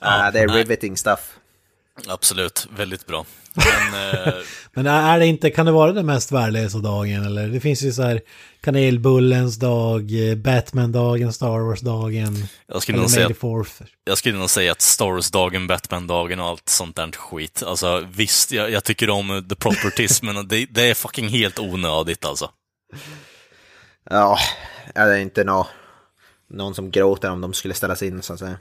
Ja, 0.00 0.30
det 0.30 0.40
är 0.40 0.48
riveting 0.48 0.96
stuff. 0.96 1.37
Absolut, 2.06 2.66
väldigt 2.76 3.06
bra. 3.06 3.26
Men, 3.54 4.10
eh, 4.26 4.34
Men 4.72 4.86
är 4.86 5.18
det 5.18 5.26
inte, 5.26 5.50
kan 5.50 5.66
det 5.66 5.72
vara 5.72 5.92
den 5.92 6.06
mest 6.06 6.32
värdelösa 6.32 6.78
dagen 6.78 7.24
eller? 7.24 7.48
Det 7.48 7.60
finns 7.60 7.82
ju 7.82 7.92
så 7.92 8.02
här 8.02 8.20
kanelbullens 8.60 9.56
dag, 9.56 10.30
eh, 10.30 10.34
Batman-dagen, 10.34 11.32
Star 11.32 11.58
Wars-dagen. 11.58 12.48
jag, 12.66 12.82
skulle 12.82 12.98
nog 12.98 13.10
säga, 13.10 13.30
jag 14.04 14.18
skulle 14.18 14.38
nog 14.38 14.50
säga 14.50 14.72
att 14.72 14.80
Star 14.80 15.12
Wars-dagen, 15.12 15.66
Batman-dagen 15.66 16.40
och 16.40 16.46
allt 16.46 16.68
sånt 16.68 16.96
där 16.96 17.12
skit. 17.12 17.62
Alltså 17.62 18.08
visst, 18.14 18.52
jag, 18.52 18.70
jag 18.70 18.84
tycker 18.84 19.10
om 19.10 19.46
the 19.48 19.56
properties, 19.56 20.22
men 20.22 20.48
det, 20.48 20.66
det 20.70 20.90
är 20.90 20.94
fucking 20.94 21.28
helt 21.28 21.58
onödigt 21.58 22.24
alltså. 22.24 22.50
Ja, 24.10 24.38
ja, 24.94 25.04
det 25.04 25.14
är 25.14 25.18
inte 25.20 25.44
nå, 25.44 25.66
någon 26.50 26.74
som 26.74 26.90
gråter 26.90 27.30
om 27.30 27.40
de 27.40 27.54
skulle 27.54 27.74
ställas 27.74 28.02
in 28.02 28.22
så 28.22 28.32
att 28.32 28.38
säga. 28.38 28.58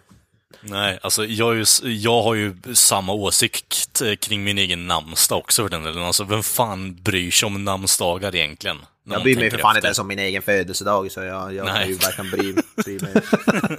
Nej, 0.62 1.00
alltså 1.02 1.26
jag, 1.26 1.56
ju, 1.58 1.66
jag 1.84 2.22
har 2.24 2.34
ju 2.36 2.56
samma 2.74 3.14
åsikt 3.14 4.02
eh, 4.02 4.16
kring 4.16 4.44
min 4.44 4.58
egen 4.58 4.88
namnsdag 4.88 5.38
också 5.38 5.64
för 5.64 5.70
den 5.70 5.84
delen. 5.84 6.04
Alltså 6.04 6.24
vem 6.24 6.44
fan 6.44 6.96
bryr 7.04 7.32
sig 7.32 7.48
om 7.48 7.64
namnsdagar 7.66 8.36
egentligen? 8.36 8.78
Jag 9.10 9.24
bryr 9.24 9.36
mig 9.36 9.52
för 9.52 9.58
fan 9.58 9.70
efter? 9.72 9.78
inte 9.78 9.88
ens 9.88 10.00
om 10.00 10.08
min 10.08 10.20
egen 10.20 10.42
födelsedag 10.42 11.12
så 11.12 11.22
jag, 11.24 11.54
jag 11.54 11.68
kan 11.68 11.88
ju 11.88 11.94
varken 11.94 12.30
bry, 12.32 12.54
bry, 12.84 13.00
mig, 13.00 13.14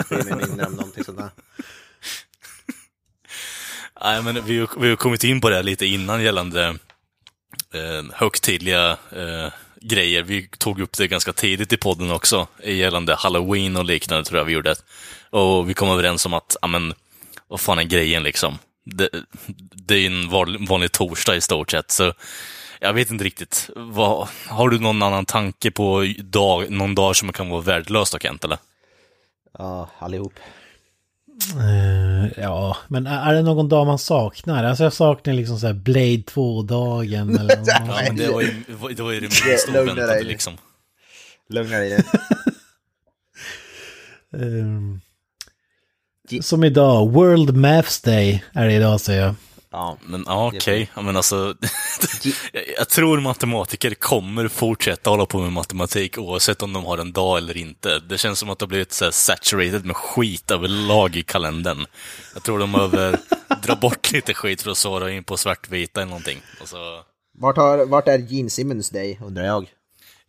bry 0.09 0.23
mig 0.23 0.47
mindre 0.47 0.67
om 0.67 0.73
någonting 0.73 1.05
sånt 1.05 1.19
där. 1.19 1.31
Nej, 4.03 4.23
men 4.23 4.45
vi, 4.45 4.59
har- 4.59 4.81
vi 4.81 4.89
har 4.89 4.97
kommit 4.97 5.25
in 5.25 5.41
på 5.41 5.51
det 5.51 5.63
lite 5.63 5.87
innan 5.87 6.23
gällande 6.23 6.65
eh, 7.75 8.05
högtidliga 8.15 8.91
eh, 9.17 9.53
grejer. 9.81 10.23
Vi 10.23 10.49
tog 10.59 10.81
upp 10.81 10.97
det 10.97 11.09
ganska 11.09 11.33
tidigt 11.33 11.73
i 11.73 11.77
podden 11.77 12.11
också, 12.11 12.47
gällande 12.65 13.15
halloween 13.15 13.77
och 13.77 13.85
liknande 13.85 14.25
tror 14.25 14.39
jag 14.39 14.45
vi 14.45 14.53
gjorde. 14.53 14.75
Och 15.31 15.71
vi 15.71 15.75
kom 15.75 15.91
överens 15.91 16.27
om 16.27 16.35
att, 16.35 16.57
ja 16.63 16.69
men, 16.69 16.95
vad 17.49 17.61
fan 17.61 17.79
är 17.79 17.83
grejen 17.83 18.23
liksom? 18.23 18.59
Det, 18.85 19.09
det 19.73 19.95
är 19.95 19.99
ju 19.99 20.07
en 20.07 20.29
vanlig, 20.67 20.93
torsdag 20.93 21.37
i 21.37 21.41
stort 21.41 21.71
sett, 21.71 21.91
så 21.91 22.13
jag 22.81 22.93
vet 22.93 23.11
inte 23.11 23.25
riktigt. 23.25 23.71
Vad, 23.77 24.29
har 24.47 24.69
du 24.69 24.79
någon 24.79 25.03
annan 25.03 25.25
tanke 25.25 25.71
på 25.71 26.07
dag, 26.19 26.71
någon 26.71 26.95
dag 26.95 27.17
som 27.17 27.33
kan 27.33 27.49
vara 27.49 27.61
värdelös 27.61 28.11
då, 28.11 28.19
Kent, 28.19 28.45
eller? 28.45 28.59
Ja, 29.59 29.91
allihop. 29.99 30.33
Eh, 31.57 32.43
ja, 32.43 32.77
men 32.89 33.07
är 33.07 33.35
det 33.35 33.43
någon 33.43 33.69
dag 33.69 33.87
man 33.87 33.99
saknar? 33.99 34.65
Alltså 34.65 34.85
jag 34.85 34.93
saknar 34.93 35.35
liksom 35.35 35.59
så 35.59 35.67
här 35.67 35.75
Blade 35.75 36.17
2-dagen 36.17 37.39
eller 37.39 37.57
något. 37.59 37.69
Ja, 37.69 38.03
men 38.05 38.17
det 38.17 38.29
var 38.29 38.41
ju 38.41 38.63
det, 38.95 39.03
var 39.03 39.13
ju 39.13 39.21
det 39.21 39.47
minst 39.47 39.69
oväntade 39.69 40.23
liksom. 40.23 40.59
Lugna 41.49 41.79
dig 41.79 41.91
nu. 41.91 42.05
Ehm, 44.33 45.01
Som 46.43 46.65
idag, 46.65 47.13
World 47.13 47.57
Maths 47.57 48.01
Day 48.01 48.45
är 48.53 48.67
det 48.67 48.73
idag 48.73 49.01
säger 49.01 49.23
jag. 49.23 49.35
Ja, 49.71 49.97
Men 50.07 50.25
ja, 50.27 50.47
okej. 50.55 50.91
Ja, 50.97 51.03
men 51.03 51.17
alltså, 51.17 51.55
jag, 52.77 52.89
tror 52.89 53.21
matematiker 53.21 53.95
kommer 53.95 54.49
fortsätta 54.49 55.11
hålla 55.11 55.27
på 55.27 55.41
med 55.41 55.53
matematik 55.53 56.19
oavsett 56.19 56.63
om 56.63 56.73
de 56.73 56.85
har 56.85 56.99
en 56.99 57.13
dag 57.13 57.39
eller 57.39 57.57
inte. 57.57 57.99
Det 57.99 58.19
känns 58.19 58.39
som 58.39 58.51
att 58.51 58.59
det 58.59 58.63
har 58.63 58.69
blivit 58.69 58.93
så 58.93 59.05
här 59.05 59.13
saturated 59.13 59.85
med 59.85 59.97
skit 59.97 60.51
överlag 60.51 61.17
i 61.17 61.23
kalendern. 61.23 61.87
Jag 62.35 62.43
tror 62.43 62.59
de 62.59 62.73
behöver 62.73 63.19
dra 63.63 63.77
bort 63.77 64.13
lite 64.13 64.35
skit 64.35 64.63
för 64.63 64.71
att 64.71 64.79
svara 64.79 65.11
in 65.13 65.25
på 65.25 65.37
svartvita 65.37 66.01
eller 66.01 66.11
någonting. 66.11 66.39
Och 66.63 66.69
så, 66.69 66.77
vart, 67.39 67.57
har, 67.57 67.87
vart 67.87 68.09
är 68.09 68.19
Gene 68.19 68.51
Simmons 68.51 68.91
Day 68.91 69.19
undrar 69.25 69.45
jag? 69.45 69.67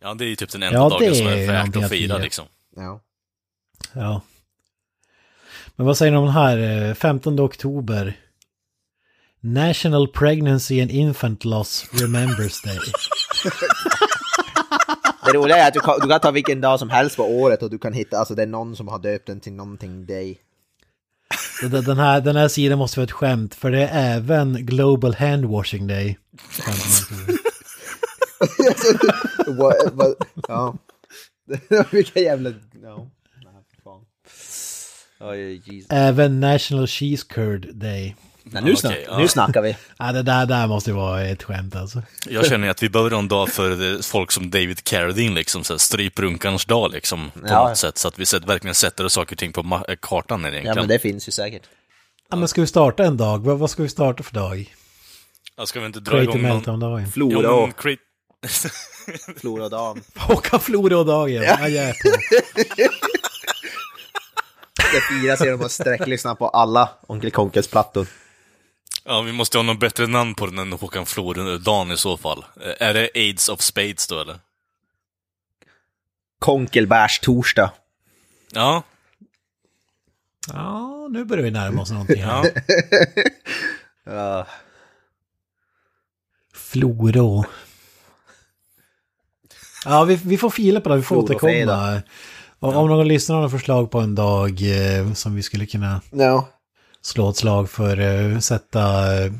ja, 0.02 0.14
det 0.14 0.24
är 0.24 0.28
ju 0.28 0.36
typ 0.36 0.50
den 0.50 0.62
enda 0.62 0.78
Ja, 0.78 0.88
dagen 0.88 1.14
som 1.14 1.26
är 1.26 1.46
värt 1.46 1.76
att 1.76 1.90
fira. 1.90 2.18
liksom. 2.18 2.44
Ja. 2.76 3.00
Ja. 3.92 4.22
Men 5.80 5.86
vad 5.86 5.96
säger 5.96 6.12
ni 6.12 6.18
om 6.18 6.24
den 6.24 6.34
här? 6.34 6.88
eh, 6.88 6.94
15 6.94 7.40
oktober. 7.40 8.16
National 9.40 10.08
Pregnancy 10.08 10.80
and 10.82 10.90
Infant 10.90 11.44
Loss 11.44 11.86
Remembers 11.92 12.62
Day. 12.62 12.78
Det 15.24 15.32
roliga 15.32 15.56
är 15.56 15.68
att 15.68 15.74
du 15.74 15.80
kan, 15.80 16.00
du 16.00 16.08
kan 16.08 16.20
ta 16.20 16.30
vilken 16.30 16.60
dag 16.60 16.78
som 16.78 16.90
helst 16.90 17.16
på 17.16 17.22
året 17.24 17.62
och 17.62 17.70
du 17.70 17.78
kan 17.78 17.92
hitta, 17.92 18.18
alltså 18.18 18.34
det 18.34 18.42
är 18.42 18.46
någon 18.46 18.76
som 18.76 18.88
har 18.88 18.98
döpt 18.98 19.26
den 19.26 19.40
till 19.40 19.52
någonting 19.52 20.06
day. 20.06 20.38
Den- 21.70 21.98
här, 21.98 22.20
den 22.20 22.36
här 22.36 22.48
sidan 22.48 22.78
måste 22.78 22.98
vara 23.00 23.04
ett 23.04 23.12
skämt, 23.12 23.54
för 23.54 23.70
det 23.70 23.86
är 23.88 24.16
även 24.16 24.66
Global 24.66 25.14
Handwashing 25.14 25.86
Day. 25.86 26.18
Ja. 30.48 30.74
Vilka 31.90 32.20
jävla... 32.20 32.50
Ja. 32.82 33.06
Även 35.90 36.40
National 36.40 36.86
Cheese 36.86 37.26
Curd 37.28 37.74
Day. 37.74 38.16
Nej, 38.44 38.62
nu, 38.62 38.76
snack, 38.76 38.96
ja. 39.06 39.18
nu 39.18 39.28
snackar 39.28 39.62
vi. 39.62 39.76
Ja, 39.98 40.12
det 40.12 40.22
där, 40.22 40.46
där 40.46 40.66
måste 40.66 40.90
ju 40.90 40.96
vara 40.96 41.22
ett 41.22 41.42
skämt 41.42 41.76
alltså. 41.76 42.02
Jag 42.28 42.46
känner 42.46 42.68
att 42.68 42.82
vi 42.82 42.88
behöver 42.88 43.18
en 43.18 43.28
dag 43.28 43.48
för 43.48 43.92
eh, 43.94 44.00
folk 44.00 44.32
som 44.32 44.50
David 44.50 44.84
Carradine, 44.84 45.34
liksom, 45.34 45.64
så 45.64 45.72
här, 45.72 45.78
stryprunkarns 45.78 46.64
dag, 46.64 46.92
liksom, 46.92 47.30
på 47.30 47.40
Ja. 47.46 47.68
något 47.68 47.78
sätt. 47.78 47.98
Så 47.98 48.08
att 48.08 48.18
vi 48.18 48.26
sätt, 48.26 48.44
verkligen 48.44 48.74
sätter 48.74 49.08
saker 49.08 49.34
och 49.34 49.38
ting 49.38 49.52
på 49.52 49.84
eh, 49.88 49.94
kartan 50.00 50.40
egentligen. 50.40 50.66
Ja, 50.66 50.74
men 50.74 50.88
det 50.88 50.98
finns 50.98 51.28
ju 51.28 51.32
säkert. 51.32 51.62
Ja, 52.30 52.36
men 52.36 52.48
ska 52.48 52.60
vi 52.60 52.66
starta 52.66 53.04
en 53.04 53.16
dag? 53.16 53.44
Vad, 53.44 53.58
vad 53.58 53.70
ska 53.70 53.82
vi 53.82 53.88
starta 53.88 54.22
för 54.22 54.34
dag? 54.34 54.74
Ja, 55.56 55.66
ska 55.66 55.80
vi 55.80 55.86
inte 55.86 56.00
dra 56.00 56.10
Creative 56.10 56.32
igång 56.32 56.42
någon... 56.42 56.56
Meltdown-dagen. 56.56 57.12
Flora 57.12 57.52
och, 57.52 57.84
men, 57.84 57.94
Flora 59.36 59.64
och 59.64 59.70
dam. 59.70 60.02
Håkan 60.16 60.60
Flora-dagen. 60.70 61.42
Ja, 61.42 61.68
jag 61.68 61.84
är 61.88 61.92
på. 61.92 62.08
Det 64.92 65.00
firas 65.00 65.40
genom 65.40 65.60
att 65.64 65.72
sträcklyssna 65.72 66.34
på 66.34 66.48
alla 66.48 66.88
Onkel 67.06 67.30
Konkes 67.30 67.68
plattor. 67.68 68.06
ja, 69.04 69.20
vi 69.22 69.32
måste 69.32 69.58
ha 69.58 69.62
något 69.62 69.80
bättre 69.80 70.06
namn 70.06 70.34
på 70.34 70.46
den 70.46 70.58
än 70.58 70.72
Håkan 70.72 71.06
Floren-dagen 71.06 71.92
i 71.92 71.96
så 71.96 72.16
fall. 72.16 72.44
Eh, 72.60 72.88
Är 72.88 72.94
det 72.94 73.10
Aids 73.14 73.48
of 73.48 73.60
Spades 73.60 74.06
då, 74.06 74.20
eller? 74.20 74.38
Konkelbärs 76.38 77.18
torsdag. 77.20 77.72
Ja, 78.52 78.82
Ja, 80.52 81.08
nu 81.10 81.24
börjar 81.24 81.44
vi 81.44 81.50
närma 81.50 81.82
oss 81.82 81.90
någonting 81.90 82.22
här. 82.22 82.44
ja. 84.04 84.12
Ja. 84.12 84.46
Floro. 86.54 87.44
Ja, 89.84 90.04
vi, 90.04 90.14
vi 90.24 90.38
får 90.38 90.50
fila 90.50 90.80
på 90.80 90.88
det. 90.88 90.96
Vi 90.96 91.02
får 91.02 91.16
återkomma. 91.16 91.94
Och 91.96 92.02
om 92.60 92.88
någon 92.88 93.08
lyssnar 93.08 93.36
har 93.36 93.42
något 93.42 93.50
förslag 93.52 93.90
på 93.90 94.00
en 94.00 94.14
dag 94.14 94.50
eh, 94.62 95.12
som 95.12 95.34
vi 95.34 95.42
skulle 95.42 95.66
kunna 95.66 96.00
No. 96.10 96.48
slå 97.02 97.30
ett 97.30 97.36
slag 97.36 97.70
för, 97.70 97.98
eh, 98.00 98.38
sätta 98.38 99.14
eh, 99.24 99.32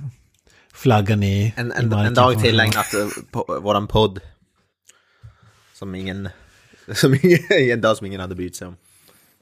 flaggan 0.74 1.22
i, 1.22 1.54
En, 1.56 1.72
i 1.72 1.74
en, 1.76 1.88
marken 1.88 2.06
en 2.06 2.14
dag 2.14 2.42
tillägnat 2.42 2.94
eh, 2.94 3.06
på 3.30 3.58
våran 3.62 3.86
podd. 3.86 4.20
Som 5.74 5.94
ingen... 5.94 6.28
Som 6.94 7.14
ingen, 7.22 7.40
en 7.50 7.80
dag 7.80 7.96
som 7.96 8.06
ingen 8.06 8.20
hade 8.20 8.34
brytt 8.34 8.56
sig 8.56 8.66
om. 8.68 8.76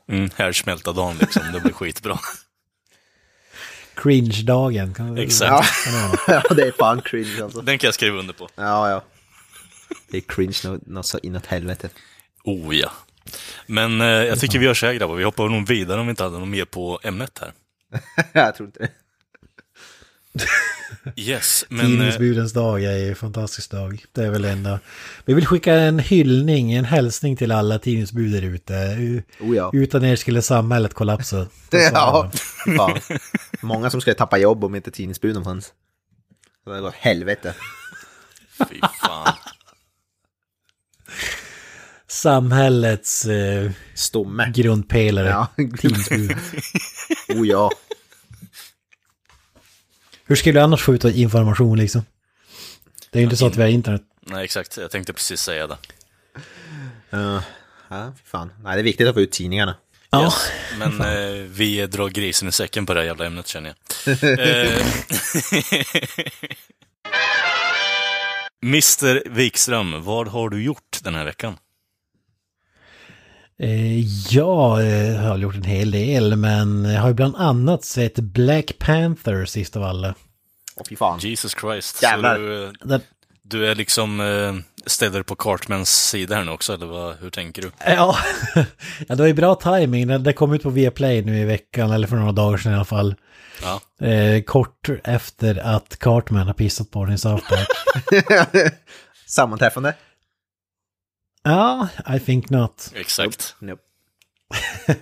Mm, 0.08 0.30
härdsmälta 0.36 0.92
dagen 0.92 1.16
liksom, 1.20 1.42
det 1.52 1.60
blir 1.60 1.72
skitbra. 1.72 2.18
Cringe-dagen. 3.94 4.94
Kan 4.94 5.14
vi- 5.14 5.22
Exakt. 5.22 5.84
kan 5.84 5.92
det 5.94 6.00
vara? 6.08 6.42
Ja, 6.48 6.54
det 6.54 6.62
är 6.62 6.72
fan 6.72 7.02
cringe 7.02 7.44
alltså. 7.44 7.60
Den 7.60 7.78
kan 7.78 7.88
jag 7.88 7.94
skriva 7.94 8.18
under 8.18 8.34
på. 8.34 8.48
Ja, 8.54 8.90
ja. 8.90 9.04
Det 10.10 10.16
är 10.16 10.20
cringe 10.20 10.58
nå- 10.64 10.78
något 10.86 11.06
så 11.06 11.18
inåt 11.22 11.46
helvete. 11.46 11.88
Oh 12.44 12.76
ja. 12.76 12.90
Men 13.66 14.00
eh, 14.00 14.06
jag 14.06 14.40
tycker 14.40 14.58
vi 14.58 14.64
gör 14.64 14.74
så 14.74 14.86
här 14.86 14.94
grabbar, 14.94 15.14
vi 15.14 15.24
hoppar 15.24 15.48
nog 15.48 15.66
vidare 15.66 16.00
om 16.00 16.06
vi 16.06 16.10
inte 16.10 16.22
hade 16.22 16.38
något 16.38 16.48
mer 16.48 16.64
på 16.64 17.00
ämnet 17.02 17.40
här. 17.40 17.52
jag 18.32 18.56
tror 18.56 18.66
inte 18.66 18.78
det. 18.78 18.90
Yes, 21.16 21.64
men... 21.68 21.80
Eh, 21.80 21.86
Tidningsbudens 21.86 22.52
dag 22.52 22.84
är 22.84 22.96
ju 22.96 23.08
en 23.08 23.16
fantastisk 23.16 23.70
dag. 23.70 24.04
Det 24.12 24.24
är 24.24 24.30
väl 24.30 24.44
enda. 24.44 24.80
Vi 25.24 25.34
vill 25.34 25.46
skicka 25.46 25.74
en 25.74 25.98
hyllning, 25.98 26.72
en 26.72 26.84
hälsning 26.84 27.36
till 27.36 27.52
alla 27.52 27.78
tidningsbud 27.78 28.32
där 28.32 28.42
ute. 28.42 28.74
Oh 29.40 29.56
ja. 29.56 29.70
Utan 29.72 30.04
er 30.04 30.16
skulle 30.16 30.42
samhället 30.42 30.94
kollapsa. 30.94 31.46
Det 31.68 31.78
Ja, 31.92 32.30
fan. 32.76 32.98
Många 33.60 33.90
som 33.90 34.00
skulle 34.00 34.14
tappa 34.14 34.38
jobb 34.38 34.64
om 34.64 34.74
inte 34.74 34.90
tidningsbuden 34.90 35.44
fanns. 35.44 35.66
Så 36.64 36.70
det 36.70 36.70
hade 36.70 36.82
gått 36.82 36.94
helvete. 36.94 37.54
fy 38.70 38.80
fan. 39.00 39.34
Samhällets 42.10 43.24
eh, 43.24 43.70
Stomme. 43.94 44.52
grundpelare. 44.54 45.28
Ja. 45.28 45.48
Oh 47.28 47.46
ja. 47.46 47.70
Hur 50.24 50.36
skulle 50.36 50.60
du 50.60 50.64
annars 50.64 50.82
få 50.82 50.94
ut 50.94 51.04
information 51.04 51.78
liksom? 51.78 52.04
Det 53.10 53.18
är 53.18 53.20
ju 53.20 53.24
inte 53.24 53.36
så 53.36 53.46
att 53.46 53.56
vi 53.56 53.62
har 53.62 53.68
internet. 53.68 54.02
Nej, 54.20 54.44
exakt. 54.44 54.76
Jag 54.76 54.90
tänkte 54.90 55.12
precis 55.12 55.40
säga 55.40 55.66
det. 55.66 55.76
Uh, 57.16 57.42
ja, 57.88 58.12
fan. 58.24 58.52
Nej, 58.62 58.74
det 58.74 58.80
är 58.80 58.84
viktigt 58.84 59.08
att 59.08 59.14
få 59.14 59.20
ut 59.20 59.32
tidningarna. 59.32 59.76
Ja. 60.10 60.22
Yes. 60.24 60.50
Men 60.78 61.00
eh, 61.00 61.44
vi 61.48 61.86
drar 61.86 62.08
grisen 62.08 62.48
i 62.48 62.52
säcken 62.52 62.86
på 62.86 62.94
det 62.94 63.00
här 63.00 63.06
jävla 63.06 63.26
ämnet 63.26 63.46
känner 63.46 63.74
jag. 64.06 64.22
eh, 64.22 64.86
Mr 68.62 69.28
Wikström, 69.28 70.04
vad 70.04 70.28
har 70.28 70.48
du 70.48 70.62
gjort 70.62 70.98
den 71.02 71.14
här 71.14 71.24
veckan? 71.24 71.56
Eh, 73.62 74.00
jag 74.34 74.80
eh, 74.90 75.16
har 75.20 75.38
gjort 75.38 75.54
en 75.54 75.62
hel 75.64 75.90
del, 75.90 76.36
men 76.36 76.84
jag 76.84 77.00
har 77.00 77.08
ju 77.08 77.14
bland 77.14 77.36
annat 77.36 77.84
sett 77.84 78.14
Black 78.14 78.78
Panther 78.78 79.44
sist 79.44 79.76
av 79.76 79.82
alla. 79.82 80.14
Åh 80.76 80.82
fy 80.88 80.96
fan. 80.96 81.18
Jesus 81.18 81.56
Christ. 81.60 82.02
Jävlar. 82.02 82.34
Så 82.34 82.40
du, 82.40 82.94
eh, 82.94 83.00
du 83.42 83.66
är 83.70 83.74
liksom 83.74 84.62
ställer 84.86 85.22
på 85.22 85.34
Cartmans 85.36 86.08
sida 86.08 86.34
här 86.36 86.44
nu 86.44 86.50
också, 86.50 86.74
eller 86.74 86.86
vad, 86.86 87.16
hur 87.20 87.30
tänker 87.30 87.62
du? 87.62 87.70
Ja, 87.86 88.16
ja, 88.54 88.64
det 89.08 89.16
var 89.16 89.26
ju 89.26 89.34
bra 89.34 89.54
timing. 89.54 90.06
Det- 90.06 90.18
Det 90.18 90.32
kom 90.32 90.52
ut 90.52 90.62
på 90.62 90.70
Viaplay 90.70 91.22
nu 91.24 91.40
i 91.40 91.44
veckan, 91.44 91.90
eller 91.90 92.06
för 92.06 92.16
några 92.16 92.32
dagar 92.32 92.58
sedan 92.58 92.72
i 92.72 92.74
alla 92.74 92.84
fall. 92.84 93.14
Ja, 93.62 93.80
Eh, 94.06 94.42
kort 94.42 94.88
efter 95.04 95.58
att 95.76 95.98
Cartman 95.98 96.46
har 96.46 96.54
pissat 96.54 96.90
på 96.90 97.04
den 97.04 97.14
i 97.14 97.18
South 97.18 97.48
Park. 97.48 97.68
Sammanträffande? 99.26 99.94
Ja, 101.42 101.88
I 102.16 102.20
think 102.20 102.50
not. 102.50 102.92
exakt. 102.96 103.54
Nope. 103.58 103.82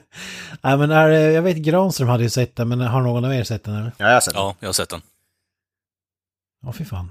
Nej, 0.62 0.76
men 0.78 0.90
är, 0.90 1.08
jag 1.08 1.42
vet 1.42 1.56
Granström 1.56 2.08
hade 2.08 2.22
ju 2.22 2.30
sett 2.30 2.56
den, 2.56 2.68
men 2.68 2.80
har 2.80 3.02
någon 3.02 3.24
av 3.24 3.34
er 3.34 3.44
sett 3.44 3.64
den 3.64 3.74
eller? 3.74 3.92
Ja, 3.98 4.06
jag 4.06 4.14
har 4.14 4.20
sett 4.20 4.34
den. 4.34 4.42
Ja, 4.42 4.56
jag 4.60 4.68
har 4.68 4.72
sett 4.72 4.88
den. 4.88 5.00
Ja, 6.62 6.72
fy 6.72 6.84
fan. 6.84 7.10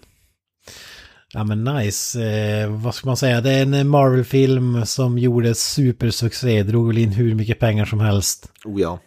Ja, 1.33 1.43
men 1.43 1.63
nice. 1.63 2.23
Eh, 2.23 2.69
vad 2.69 2.95
ska 2.95 3.07
man 3.07 3.17
säga? 3.17 3.41
Det 3.41 3.51
är 3.51 3.61
en 3.61 3.87
Marvel-film 3.87 4.85
som 4.85 5.17
gjorde 5.19 5.55
supersuccé. 5.55 6.63
Drog 6.63 6.87
väl 6.87 6.97
in 6.97 7.11
hur 7.11 7.35
mycket 7.35 7.59
pengar 7.59 7.85
som 7.85 7.99
helst. 7.99 8.51
Oh 8.65 8.81
ja. 8.81 8.99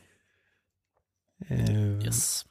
Eh, 1.49 2.05
Yes. 2.05 2.45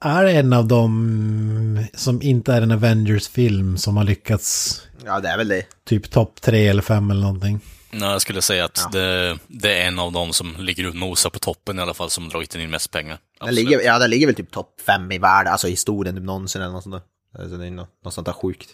Är 0.00 0.24
det 0.24 0.32
en 0.32 0.52
av 0.52 0.68
dem 0.68 1.86
som 1.94 2.22
inte 2.22 2.54
är 2.54 2.62
en 2.62 2.70
Avengers-film 2.70 3.76
som 3.78 3.96
har 3.96 4.04
lyckats 4.04 4.80
Ja, 5.04 5.20
det 5.20 5.28
är 5.28 5.36
väl 5.38 5.48
det. 5.48 5.66
typ 5.84 6.10
topp 6.10 6.40
tre 6.40 6.66
eller 6.68 6.82
fem 6.82 7.10
eller 7.10 7.20
någonting? 7.22 7.60
Nej, 7.90 8.08
jag 8.10 8.20
skulle 8.22 8.42
säga 8.42 8.64
att 8.64 8.80
Ja. 8.84 8.98
det, 8.98 9.38
det 9.48 9.74
är 9.82 9.86
en 9.88 9.98
av 9.98 10.12
dem 10.12 10.32
som 10.32 10.56
ligger 10.58 10.88
och 10.88 10.94
nosar 10.94 11.30
på 11.30 11.38
toppen 11.38 11.78
i 11.78 11.82
alla 11.82 11.94
fall, 11.94 12.10
som 12.10 12.28
dragit 12.28 12.54
in 12.54 12.70
mest 12.70 12.90
pengar. 12.90 13.18
Den 13.40 13.54
ligger, 13.54 13.80
ja, 13.80 13.98
den 13.98 14.10
ligger 14.10 14.26
väl 14.26 14.34
typ 14.36 14.50
topp 14.50 14.80
fem 14.86 15.12
i 15.12 15.18
världen, 15.18 15.52
alltså 15.52 15.68
i 15.68 15.70
historien 15.70 16.14
typ 16.16 16.24
någonsin 16.24 16.62
eller 16.62 16.72
något 16.72 16.82
sånt 16.82 16.94
där. 16.94 17.40
Alltså, 17.42 17.56
det 17.56 17.66
är 17.66 17.70
något, 17.70 17.88
något 18.04 18.14
sånt 18.14 18.26
där 18.26 18.32
sjukt. 18.32 18.68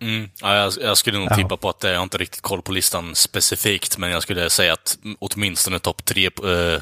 Mm. 0.00 0.28
Ja, 0.40 0.56
jag, 0.56 0.72
jag 0.80 0.96
skulle 0.98 1.18
nog 1.18 1.28
Ja. 1.30 1.36
tippa 1.36 1.56
på 1.56 1.68
att 1.68 1.80
det, 1.80 1.90
jag 1.90 1.98
har 1.98 2.02
inte 2.02 2.18
riktigt 2.18 2.40
koll 2.42 2.62
på 2.62 2.72
listan 2.72 3.14
specifikt, 3.14 3.98
men 3.98 4.10
jag 4.10 4.22
skulle 4.22 4.50
säga 4.50 4.72
att 4.72 4.98
åtminstone 5.18 5.78
topp 5.78 6.04
tre, 6.04 6.26
eh, 6.26 6.80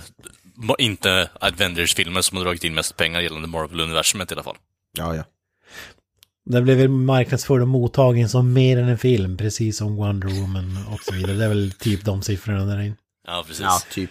inte 0.78 1.30
Avengers-filmer 1.40 2.22
som 2.22 2.36
har 2.38 2.44
dragit 2.44 2.64
in 2.64 2.74
mest 2.74 2.96
pengar 2.96 3.20
gällande 3.20 3.48
Marvel-universumet 3.48 4.30
i 4.32 4.34
alla 4.34 4.42
fall. 4.42 4.56
Ja, 4.98 5.14
ja. 5.16 5.22
Det 6.44 6.62
blev 6.62 6.78
väl 6.78 6.88
marknadsförd 6.88 7.62
och 7.62 7.68
mottagen 7.68 8.28
som 8.28 8.52
mer 8.52 8.78
än 8.78 8.88
en 8.88 8.98
film, 8.98 9.36
precis 9.36 9.76
som 9.76 9.96
Wonder 9.96 10.28
Woman 10.28 10.78
och 10.92 11.00
så 11.00 11.14
vidare. 11.14 11.32
Det 11.36 11.44
är 11.44 11.48
väl 11.48 11.72
typ 11.72 12.04
de 12.04 12.22
siffrorna 12.22 12.64
där 12.64 12.80
inne. 12.80 12.96
Ja, 13.26 13.44
precis. 13.46 13.62
Ja, 13.64 13.78
typ. 13.92 14.10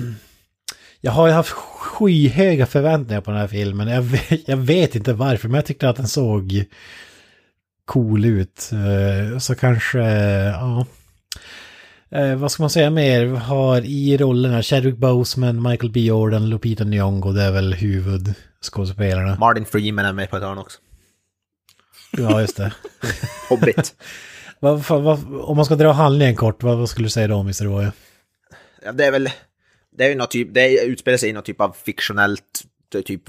Jag 1.00 1.12
har 1.12 1.26
ju 1.26 1.32
haft 1.32 1.50
skyhöga 1.50 2.66
förväntningar 2.66 3.20
på 3.20 3.30
den 3.30 3.40
här 3.40 3.48
filmen. 3.48 3.88
Jag 3.88 4.02
vet, 4.02 4.30
jag 4.48 4.56
vet 4.56 4.94
inte 4.96 5.12
varför, 5.12 5.48
men 5.48 5.54
jag 5.54 5.66
tyckte 5.66 5.88
att 5.88 5.96
den 5.96 6.08
såg 6.08 6.64
cool 7.84 8.24
ut. 8.24 8.70
Eh, 8.72 9.38
Så 9.38 9.54
kanske, 9.54 9.98
ja. 9.98 10.86
Eh, 12.10 12.34
vad 12.34 12.52
ska 12.52 12.62
man 12.62 12.70
säga 12.70 12.90
mer? 12.90 13.24
Vi 13.24 13.36
har 13.36 13.80
i 13.80 14.16
rollerna 14.16 14.62
Chadwick 14.62 14.96
Boseman, 14.96 15.62
Michael 15.62 15.92
B. 15.92 16.00
Jordan, 16.00 16.48
Lupita 16.50 16.84
Nyong'o. 16.84 17.32
Det 17.32 17.42
är 17.42 17.52
väl 17.52 17.74
huvudskådespelarna. 17.74 19.36
Martin 19.38 19.64
Freeman 19.64 20.04
är 20.04 20.12
med 20.12 20.30
på 20.30 20.36
ett 20.36 20.42
hörn 20.42 20.58
också. 20.58 20.78
Ja, 22.10 22.40
just 22.40 22.56
det. 22.56 22.72
Hobbit. 23.48 23.94
vad, 24.58 24.80
vad, 24.88 25.34
om 25.34 25.56
man 25.56 25.64
ska 25.64 25.74
dra 25.74 25.92
handlingen 25.92 26.36
kort, 26.36 26.62
vad, 26.62 26.78
vad 26.78 26.88
skulle 26.88 27.06
du 27.06 27.10
säga 27.10 27.28
då, 27.28 27.40
Mr. 27.40 27.64
Roy? 27.64 27.90
ja, 28.82 28.92
det 28.92 29.04
är 29.04 29.12
väl... 29.12 29.30
Det 29.92 30.04
är 30.04 30.08
ju 30.08 30.14
något 30.14 30.30
typ, 30.30 30.54
det 30.54 30.84
utspelar 30.84 31.18
sig 31.18 31.28
i 31.28 31.32
något 31.32 31.44
typ 31.44 31.60
av 31.60 31.76
fiktionellt 31.84 32.64
typ 33.06 33.22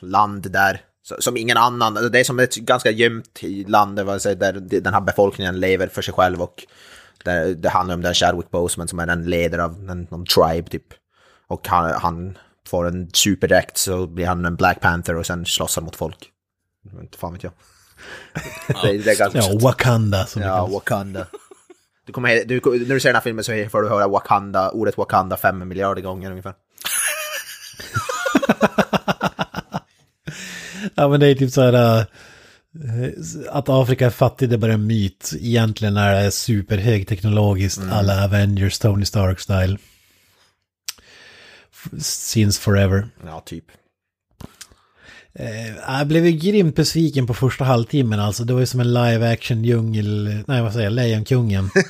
land 0.00 0.50
där 0.50 0.80
Som 1.18 1.36
ingen 1.36 1.56
annan, 1.56 1.94
det 1.94 2.20
är 2.20 2.24
som 2.24 2.38
ett 2.38 2.56
ganska 2.56 2.90
gömt 2.90 3.40
land 3.66 3.96
där 3.96 4.80
den 4.80 4.94
här 4.94 5.00
befolkningen 5.00 5.60
lever 5.60 5.88
för 5.88 6.02
sig 6.02 6.14
själv 6.14 6.42
och 6.42 6.66
där, 7.24 7.54
det 7.54 7.68
handlar 7.68 7.94
om 7.94 8.02
den 8.02 8.14
Chadwick 8.14 8.50
Boseman 8.50 8.88
som 8.88 8.98
är 8.98 9.06
den 9.06 9.24
ledare 9.24 9.64
av 9.64 9.90
en, 9.90 10.06
någon 10.10 10.26
tribe 10.26 10.70
typ. 10.70 10.86
Och 11.46 11.68
han, 11.68 12.00
han 12.00 12.38
får 12.68 12.88
en 12.88 13.10
superdräkt 13.12 13.76
så 13.76 14.06
blir 14.06 14.26
han 14.26 14.44
en 14.44 14.56
Black 14.56 14.80
Panther 14.80 15.16
och 15.16 15.26
sen 15.26 15.46
slåss 15.46 15.76
han 15.76 15.84
mot 15.84 15.96
folk. 15.96 16.30
Inte 17.00 17.18
fan 17.18 17.32
vet 17.32 17.42
jag. 17.42 17.52
Det, 18.82 18.98
det 18.98 19.10
är 19.10 19.18
ganska... 19.18 19.38
Ja, 19.38 19.58
Wakanda 19.60 20.26
som 20.26 20.42
Ja. 20.42 20.66
Wakanda. 20.66 21.26
Du 22.06 22.12
kommer, 22.12 22.44
du, 22.44 22.60
när 22.64 22.94
du 22.94 23.00
ser 23.00 23.08
den 23.08 23.16
här 23.16 23.22
filmen 23.22 23.44
så 23.44 23.66
får 23.70 23.82
du 23.82 23.88
höra 23.88 24.08
Wakanda, 24.08 24.70
ordet 24.70 24.98
Wakanda 24.98 25.36
fem 25.36 25.68
miljarder 25.68 26.02
gånger 26.02 26.30
ungefär. 26.30 26.54
Ja 30.94 31.08
men 31.08 31.20
det 31.20 31.26
är 31.26 31.34
typ 31.34 31.52
så 31.52 31.62
här 31.62 31.72
äh, 31.98 32.04
att 33.50 33.68
Afrika 33.68 34.06
är 34.06 34.10
fattig 34.10 34.48
det 34.48 34.54
är 34.56 34.58
bara 34.58 34.72
en 34.72 34.86
myt. 34.86 35.32
Egentligen 35.40 35.96
är 35.96 36.22
det 36.24 36.30
superhögteknologiskt 36.30 37.80
alla 37.92 38.24
Avengers 38.24 38.78
Tony 38.78 39.04
Stark 39.04 39.40
style. 39.40 39.78
F- 41.72 41.90
Since 42.04 42.60
forever. 42.60 43.08
Ja, 43.26 43.40
typ. 43.46 43.64
Eh, 45.38 45.98
jag 45.98 46.06
blev 46.06 46.26
ju 46.26 46.32
grymt 46.32 46.76
besviken 46.76 47.26
på 47.26 47.34
första 47.34 47.64
halvtimmen 47.64 48.20
alltså. 48.20 48.44
Det 48.44 48.52
var 48.52 48.60
ju 48.60 48.66
som 48.66 48.80
en 48.80 48.94
live 48.94 49.32
action 49.32 49.64
djungel, 49.64 50.42
nej 50.46 50.62
vad 50.62 50.72
säger 50.72 50.86
jag, 50.86 50.92
Lejonkungen. 50.92 51.70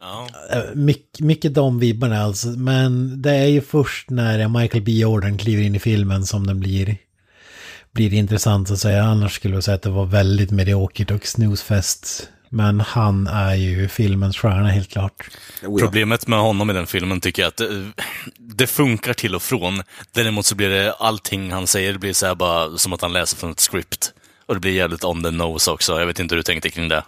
Ja. 0.00 0.28
Eh, 0.50 0.74
mycket, 0.74 1.20
mycket 1.20 1.54
de 1.54 1.78
vibbarna 1.78 2.22
alltså. 2.22 2.48
Men 2.48 3.22
det 3.22 3.30
är 3.30 3.46
ju 3.46 3.60
först 3.60 4.10
när 4.10 4.48
Michael 4.48 4.84
B. 4.84 4.92
Jordan 4.92 5.38
kliver 5.38 5.62
in 5.62 5.74
i 5.74 5.78
filmen 5.78 6.26
som 6.26 6.46
den 6.46 6.60
blir, 6.60 6.96
blir 7.92 8.14
intressant 8.14 8.70
att 8.70 8.78
säga. 8.78 9.02
Annars 9.02 9.34
skulle 9.34 9.54
jag 9.54 9.64
säga 9.64 9.74
att 9.74 9.82
det 9.82 9.90
var 9.90 10.06
väldigt 10.06 10.50
mediokert 10.50 11.10
och 11.10 11.26
snoozefest. 11.26 12.28
Men 12.54 12.80
han 12.80 13.26
är 13.26 13.54
ju 13.54 13.88
filmens 13.88 14.36
stjärna 14.36 14.68
helt 14.68 14.88
klart. 14.88 15.30
Ja. 15.62 15.76
Problemet 15.78 16.26
med 16.26 16.38
honom 16.38 16.70
i 16.70 16.72
den 16.72 16.86
filmen 16.86 17.20
tycker 17.20 17.42
jag 17.42 17.48
att 17.48 17.56
det, 17.56 17.92
det 18.38 18.66
funkar 18.66 19.12
till 19.12 19.34
och 19.34 19.42
från. 19.42 19.82
Däremot 20.14 20.46
så 20.46 20.54
blir 20.54 20.68
det 20.68 20.92
allting 20.92 21.52
han 21.52 21.66
säger 21.66 21.98
blir 21.98 22.12
så 22.12 22.26
här 22.26 22.34
bara 22.34 22.78
som 22.78 22.92
att 22.92 23.02
han 23.02 23.12
läser 23.12 23.36
från 23.36 23.50
ett 23.50 23.60
script. 23.60 24.12
Och 24.46 24.54
det 24.54 24.60
blir 24.60 24.72
jävligt 24.72 25.04
on 25.04 25.22
the 25.22 25.30
nose 25.30 25.70
också. 25.70 25.98
Jag 25.98 26.06
vet 26.06 26.18
inte 26.18 26.34
hur 26.34 26.36
du 26.36 26.42
tänkte 26.42 26.70
kring 26.70 26.88
det. 26.88 27.04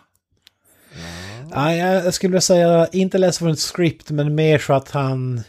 Nej, 1.55 1.79
jag 1.79 2.15
skulle 2.15 2.41
säga 2.41 2.87
inte 2.93 3.19
läsa 3.19 3.39
från 3.39 3.51
ett 3.51 3.75
script, 3.75 4.11
men 4.11 4.35
mer 4.35 4.59
så 4.59 4.73
att 4.73 4.91
han... 4.91 5.45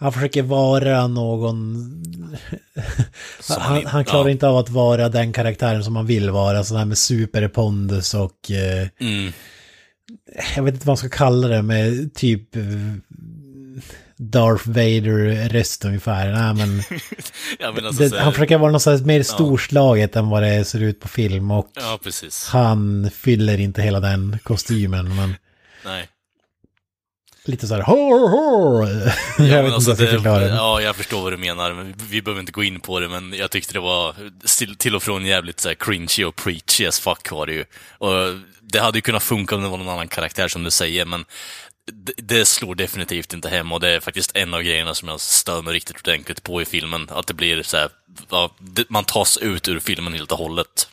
Han 0.00 0.12
försöker 0.12 0.42
vara 0.42 1.06
någon... 1.06 1.86
Han, 3.58 3.86
han- 3.86 4.04
klarar 4.04 4.28
inte 4.28 4.48
av 4.48 4.56
att 4.56 4.68
vara 4.68 5.08
den 5.08 5.32
karaktären 5.32 5.84
som 5.84 5.96
han 5.96 6.06
vill 6.06 6.30
vara. 6.30 6.64
Sån 6.64 6.76
här 6.76 6.84
med 6.84 6.98
superpondus 6.98 8.14
och... 8.14 8.50
Eh, 8.50 8.88
Mm. 9.00 9.32
jag 10.56 10.62
vet 10.62 10.74
inte 10.74 10.86
vad 10.86 10.92
man 10.92 10.96
ska 10.96 11.08
kalla 11.08 11.48
det 11.48 11.62
med 11.62 12.14
typ... 12.14 12.56
eh, 12.56 12.62
Darth 14.16 14.68
Vader-röst 14.68 15.84
ungefär. 15.84 16.32
Nej, 16.32 16.54
men 16.54 16.82
alltså, 17.86 18.08
det, 18.08 18.20
han 18.20 18.32
försöker 18.32 18.58
vara 18.58 18.72
något 18.72 19.06
mer 19.06 19.22
storslaget 19.22 20.16
än 20.16 20.28
vad 20.28 20.42
det 20.42 20.64
ser 20.64 20.82
ut 20.82 21.00
på 21.00 21.08
film. 21.08 21.50
Och 21.50 21.66
Ja, 21.74 21.98
precis. 22.04 22.46
han 22.48 23.10
fyller 23.14 23.60
inte 23.60 23.82
hela 23.82 24.00
den 24.00 24.38
kostymen. 24.42 25.16
Men 25.16 25.34
Nej. 25.84 26.08
Lite 27.44 27.66
så 27.66 27.74
här... 27.74 27.82
Hår, 27.82 28.28
hår. 28.28 28.88
jag 29.38 29.48
Ja, 29.48 29.62
vet 29.62 29.64
inte 29.64 29.74
alltså, 29.74 29.90
jag 30.04 30.20
ska 30.20 30.32
det, 30.38 30.40
det. 30.40 30.48
ja, 30.54 30.80
jag 30.80 30.96
förstår 30.96 31.22
vad 31.22 31.32
du 31.32 31.36
menar. 31.36 31.72
Men 31.72 31.94
vi- 32.10 32.22
behöver 32.22 32.40
inte 32.40 32.52
gå 32.52 32.62
in 32.64 32.80
på 32.80 33.00
det, 33.00 33.08
men 33.08 33.32
jag 33.32 33.50
tyckte 33.50 33.72
det 33.72 33.80
var 33.80 34.14
till, 34.78 34.96
och 34.96 35.02
från 35.02 35.26
jävligt 35.26 35.60
så 35.60 35.68
här, 35.68 35.74
cringy 35.74 36.24
och 36.24 36.36
preachy 36.36 36.86
as 36.86 37.00
fuck 37.00 37.30
var 37.30 37.46
det 37.46 37.52
ju. 37.52 37.64
Och 37.98 38.10
det 38.60 38.80
hade 38.80 38.98
ju 38.98 39.02
kunnat 39.02 39.22
funka 39.22 39.54
om 39.56 39.62
det 39.62 39.68
var 39.68 39.78
någon 39.78 39.88
annan 39.88 40.08
karaktär 40.08 40.48
som 40.48 40.64
du 40.64 40.70
säger, 40.70 41.04
men 41.04 41.24
det, 42.16 42.44
slår 42.44 42.74
definitivt 42.74 43.34
inte 43.34 43.48
hem 43.48 43.72
och 43.72 43.80
det 43.80 43.88
är 43.88 44.00
faktiskt 44.00 44.36
en 44.36 44.54
av 44.54 44.62
grejerna 44.62 44.94
som 44.94 45.08
jag 45.08 45.20
stör 45.20 45.62
mig 45.62 45.74
riktigt 45.74 45.96
ordentligt 46.00 46.42
på 46.42 46.62
i 46.62 46.64
filmen. 46.64 47.08
Att 47.10 47.26
det 47.26 47.34
blir 47.34 47.62
så 47.62 47.76
här, 47.76 47.88
man 48.88 49.04
tas 49.04 49.36
ut 49.36 49.68
ur 49.68 49.78
filmen 49.80 50.12
helt 50.14 50.32
och 50.32 50.38
hållet. 50.38 50.88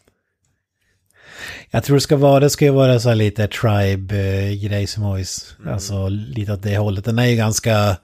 Jag 1.72 1.84
tror 1.84 1.96
det 1.98 2.02
ska 2.02 2.16
vara, 2.18 2.40
det 2.40 2.50
ska 2.50 2.66
ju 2.66 2.72
vara 2.72 3.00
så 3.00 3.10
här 3.10 3.16
lite 3.16 3.48
tribe-grej 3.48 4.88
som 4.88 5.04
hojs. 5.04 5.56
Alltså 5.68 6.08
lite 6.10 6.54
åt 6.54 6.64
det 6.64 6.78
hållet. 6.78 7.06
Den 7.06 7.20
är 7.20 7.26
ju 7.26 7.36
ganska, 7.36 7.98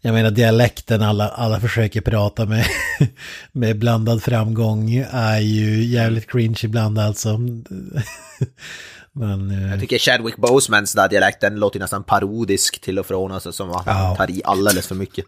jag 0.00 0.14
menar 0.14 0.30
dialekten 0.30 1.02
alla, 1.02 1.28
alla 1.28 1.60
försöker 1.60 2.00
prata 2.00 2.44
med, 2.46 2.66
med 3.52 3.78
blandad 3.78 4.22
framgång 4.22 4.94
är 5.12 5.38
ju 5.40 5.84
jävligt 5.84 6.30
cringe 6.30 6.58
ibland 6.64 6.98
alltså. 6.98 7.38
Men 9.12 9.50
eh, 9.50 9.70
Jag 9.70 9.80
tycker 9.80 9.98
Chadwick 9.98 10.36
Bosemans 10.36 10.92
där 10.92 11.08
dialekt, 11.08 11.40
den 11.40 11.54
låter 11.60 11.80
nästan 11.80 12.04
parodisk 12.04 12.80
till 12.80 12.98
och 12.98 13.06
från, 13.06 13.32
alltså 13.32 13.52
som 13.52 13.70
att 13.70 13.86
han 13.86 14.04
Ja. 14.10 14.16
tar 14.16 14.30
i 14.30 14.42
alldeles 14.44 14.86
för 14.86 14.94
mycket. 14.94 15.24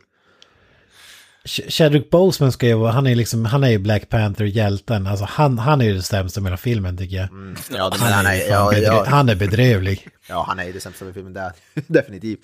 Ch- 1.45 1.71
Chadwick 1.71 2.11
Boseman 2.11 2.53
ska 2.53 2.67
ju 2.67 2.75
vara, 2.75 2.93
han 2.93 3.07
är 3.07 3.15
liksom, 3.15 3.45
han 3.45 3.65
är 3.65 3.69
ju 3.71 3.79
Black 3.79 4.09
Panther-hjälten. 4.09 5.07
Alltså 5.07 5.25
han, 5.29 5.59
han 5.59 5.81
är 5.81 5.85
ju 5.85 5.95
det 5.95 6.03
sämsta 6.03 6.41
med 6.41 6.51
hela 6.51 6.57
filmen 6.57 6.97
tycker 6.97 7.17
jag. 7.17 7.29
Ja, 7.71 7.91
det, 7.91 7.99
Han, 7.99 8.13
han, 8.13 8.27
är, 8.27 8.31
är, 8.31 8.35
ju 8.35 8.41
fan 8.51 8.75
ja, 8.75 8.83
ja, 8.83 9.05
han 9.09 9.29
är 9.29 9.35
bedrövlig. 9.35 10.09
ja, 10.29 10.45
han 10.49 10.59
är 10.59 10.65
ju 10.65 10.73
det 10.73 10.81
sämsta 10.81 11.05
med 11.05 11.15
filmen 11.15 11.33
där. 11.33 11.53
Definitivt. 11.87 12.41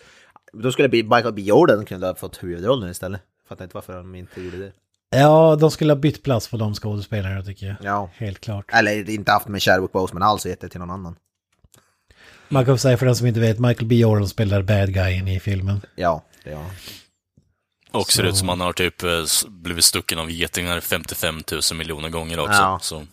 Då 0.52 0.72
skulle 0.72 0.88
Michael 0.88 1.32
B. 1.32 1.42
Jordan 1.42 1.84
kunde 1.84 2.06
ha 2.06 2.14
fått 2.14 2.42
huvudrollen 2.42 2.90
istället. 2.90 3.20
Fattar 3.48 3.64
inte 3.64 3.74
varför 3.74 3.96
de 3.96 4.14
inte 4.14 4.40
gjorde 4.42 4.56
det. 4.56 4.72
Ja, 5.10 5.56
de 5.60 5.70
skulle 5.70 5.92
ha 5.92 5.98
bytt 5.98 6.22
plats 6.22 6.48
på 6.48 6.56
de 6.56 6.74
skådespelarna 6.74 7.42
tycker 7.42 7.66
jag. 7.66 7.76
Ja. 7.82 8.10
Helt 8.14 8.40
klart. 8.40 8.64
Eller 8.72 9.10
inte 9.10 9.32
haft 9.32 9.48
med 9.48 9.62
Chadwick 9.62 9.92
Boseman 9.92 10.22
alls 10.22 10.44
och 10.44 10.50
gett 10.50 10.60
det 10.60 10.68
till 10.68 10.80
någon 10.80 10.90
annan. 10.90 11.16
Man 12.48 12.64
kan 12.64 12.78
säga 12.78 12.96
för 12.96 13.06
den 13.06 13.16
som 13.16 13.26
inte 13.26 13.40
vet, 13.40 13.58
Michael 13.58 13.86
B. 13.86 13.96
Jordan 13.96 14.28
spelar 14.28 14.62
bad 14.62 14.94
guyen 14.94 15.28
i 15.28 15.40
filmen. 15.40 15.80
Ja, 15.94 16.22
det 16.44 16.54
var 16.54 16.64
Och 17.92 18.12
ser 18.12 18.24
ut 18.24 18.36
som 18.36 18.48
han 18.48 18.60
har 18.60 18.72
typ 18.72 19.02
eh, 19.02 19.08
blivit 19.48 19.84
stucken 19.84 20.18
av 20.18 20.30
getingar 20.30 20.80
55 20.80 21.42
000 21.52 21.78
miljoner 21.78 22.08
gånger 22.08 22.38
också. 22.40 22.60
Ja. 22.62 22.78
Så. 22.82 23.06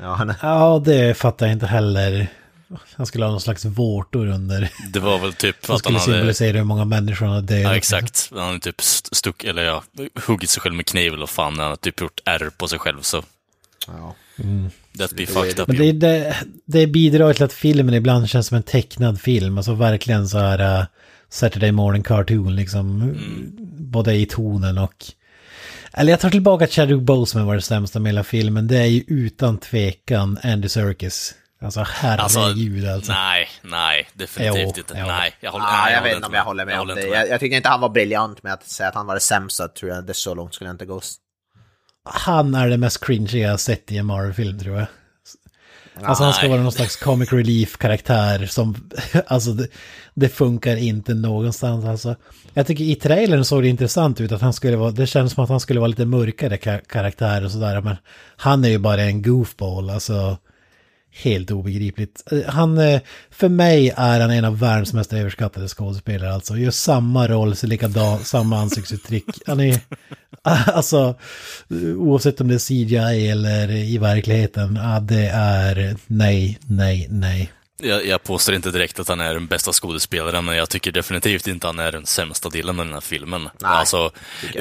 Ja, 0.00 0.14
han. 0.14 0.34
Ja, 0.42 0.82
det 0.84 1.16
fattar 1.18 1.46
jag 1.46 1.52
inte 1.52 1.66
heller. 1.66 2.28
Han 2.96 3.06
skulle 3.06 3.24
ha 3.24 3.30
någon 3.30 3.40
slags 3.40 3.64
vårtor 3.64 4.26
under. 4.26 4.70
Det 4.92 5.00
var 5.00 5.18
väl 5.18 5.32
typ 5.32 5.56
att 5.62 5.68
han 5.68 5.78
skulle 5.78 5.98
hade... 5.98 6.12
symbolisera 6.12 6.56
hur 6.56 6.64
många 6.64 6.84
människor 6.84 7.26
han 7.26 7.34
hade 7.34 7.54
Ja, 7.54 7.60
dödat. 7.62 7.76
exakt. 7.76 8.28
Han 8.30 8.40
har 8.52 8.58
typ 8.58 8.80
st- 8.80 9.08
stuck, 9.12 9.44
eller 9.44 9.62
ja, 9.62 9.82
huggit 10.26 10.50
sig 10.50 10.60
själv 10.60 10.74
med 10.74 10.86
kniv 10.86 11.12
eller 11.14 11.26
fan. 11.26 11.58
Han 11.58 11.68
har 11.68 11.76
typ 11.76 12.00
gjort 12.00 12.20
ärr 12.24 12.50
på 12.58 12.68
sig 12.68 12.78
själv, 12.78 13.00
så 13.02 13.22
Ja. 13.86 14.14
that 14.98 15.12
be 15.12 15.26
fucked 15.26 15.60
up. 15.60 15.68
Men 15.68 15.76
det, 15.76 15.92
det, 15.92 16.36
det 16.64 16.86
bidrar 16.86 17.32
till 17.32 17.44
att 17.44 17.52
filmen 17.52 17.94
ibland 17.94 18.28
känns 18.28 18.46
som 18.46 18.56
en 18.56 18.62
tecknad 18.62 19.20
film. 19.20 19.58
Alltså 19.58 19.74
verkligen 19.74 20.28
så 20.28 20.38
här 20.38 20.80
uh, 20.80 20.86
Saturday 21.30 21.72
morning 21.72 22.02
cartoon 22.02 22.56
liksom. 22.56 23.14
Både 23.78 24.14
i 24.14 24.26
tonen 24.26 24.78
och... 24.78 25.04
Eller 25.92 26.10
jag 26.12 26.20
tar 26.20 26.30
tillbaka 26.30 26.64
att 26.64 26.70
Chadwick 26.72 27.00
Boseman 27.02 27.46
var 27.46 27.54
det 27.54 27.62
sämsta 27.62 27.98
med 28.00 28.10
hela 28.12 28.24
filmen. 28.24 28.66
Det 28.68 28.76
är 28.78 28.86
ju 28.86 29.04
utan 29.06 29.58
tvekan 29.58 30.38
Andy 30.42 30.68
Serkis. 30.68 31.34
Alltså 31.62 31.84
herregud 31.88 32.88
alltså. 32.88 33.12
Nej, 33.12 33.48
nej, 33.62 34.08
definitivt 34.14 34.56
Jo, 34.56 34.68
inte. 34.78 34.94
jo. 34.98 35.06
Nej, 35.06 35.34
jag 35.40 35.52
håller, 35.52 35.64
Ah, 35.64 35.84
nej, 35.84 35.92
jag 35.92 35.98
håller 35.98 36.08
vet 36.10 36.16
inte 36.16 36.28
om 36.28 36.34
jag 36.34 36.44
håller 36.44 36.64
med 36.64 36.74
om 36.74 36.78
håller 36.78 36.94
det. 36.94 37.06
Jag, 37.08 37.28
jag 37.28 37.40
tycker 37.40 37.56
inte 37.56 37.68
han 37.68 37.80
var 37.80 37.88
briljant 37.88 38.42
med 38.42 38.52
att 38.52 38.68
säga 38.68 38.88
att 38.88 38.94
han 38.94 39.06
var 39.06 39.14
det 39.14 39.20
sämsta, 39.20 39.68
tror 39.68 39.90
jag. 39.92 40.04
Det 40.06 40.12
är 40.12 40.14
så 40.14 40.34
långt 40.34 40.54
skulle 40.54 40.68
jag 40.68 40.74
inte 40.74 40.86
gå. 40.86 41.00
Han 42.04 42.54
är 42.54 42.68
det 42.68 42.76
mest 42.76 43.04
cringe 43.04 43.38
jag 43.38 43.50
har 43.50 43.56
sett 43.56 43.92
i 43.92 43.96
en 43.98 44.06
Marvel-film 44.06 44.58
tror 44.58 44.76
jag. 44.78 44.86
Alltså 46.02 46.24
han 46.24 46.32
ska 46.32 46.48
vara 46.48 46.62
någon 46.62 46.72
slags 46.72 46.96
comic 46.96 47.32
relief-karaktär 47.32 48.46
som, 48.46 48.74
alltså 49.26 49.52
det, 49.52 49.68
det 50.14 50.28
funkar 50.28 50.76
inte 50.76 51.14
någonstans 51.14 51.84
alltså. 51.84 52.16
Jag 52.54 52.66
tycker 52.66 52.84
i 52.84 52.94
trailern 52.94 53.44
såg 53.44 53.62
det 53.62 53.68
intressant 53.68 54.20
ut 54.20 54.32
att 54.32 54.40
han 54.40 54.52
skulle 54.52 54.76
vara, 54.76 54.90
det 54.90 55.06
känns 55.06 55.32
som 55.32 55.44
att 55.44 55.50
han 55.50 55.60
skulle 55.60 55.80
vara 55.80 55.88
lite 55.88 56.04
mörkare 56.06 56.56
ka- 56.56 56.84
karaktär 56.88 57.44
och 57.44 57.50
sådär, 57.50 57.80
men 57.80 57.96
han 58.36 58.64
är 58.64 58.68
ju 58.68 58.78
bara 58.78 59.02
en 59.02 59.22
goofball, 59.22 59.90
alltså 59.90 60.36
helt 61.22 61.50
obegripligt. 61.50 62.32
Eh, 62.32 62.38
han, 62.46 62.78
eh, 62.78 63.00
för 63.30 63.48
mig 63.48 63.92
är 63.96 64.20
han 64.20 64.30
en 64.30 64.44
av 64.44 64.58
världens 64.58 64.92
mest 64.92 65.12
överskattade 65.12 65.68
skådespelare 65.68 66.32
alltså. 66.32 66.56
Gör 66.56 66.70
samma 66.70 67.28
roll, 67.28 67.56
ser 67.56 67.68
likadan, 67.68 68.18
samma 68.18 68.58
ansiktsuttryck. 68.58 69.24
Han 69.46 69.60
är, 69.60 69.80
alltså, 70.42 71.14
oavsett 71.96 72.40
om 72.40 72.48
det 72.48 72.54
är 72.54 72.58
CGI 72.58 73.28
eller 73.28 73.70
i 73.70 73.98
verkligheten, 73.98 74.78
ja, 74.82 75.00
det 75.00 75.26
är 75.34 75.96
nej, 76.06 76.58
nej, 76.66 77.06
nej. 77.10 77.52
Jag, 77.80 78.06
jag 78.06 78.22
påstår 78.22 78.54
inte 78.54 78.70
direkt 78.70 78.98
att 78.98 79.08
han 79.08 79.20
är 79.20 79.34
den 79.34 79.46
bästa 79.46 79.72
skådespelaren, 79.72 80.44
men 80.44 80.56
jag 80.56 80.70
tycker 80.70 80.92
definitivt 80.92 81.46
inte 81.46 81.66
han 81.66 81.78
är 81.78 81.92
den 81.92 82.06
sämsta 82.06 82.48
delen 82.48 82.76
med 82.76 82.86
den 82.86 82.94
här 82.94 83.00
filmen. 83.00 83.42
Nej, 83.42 83.70
alltså, 83.70 84.10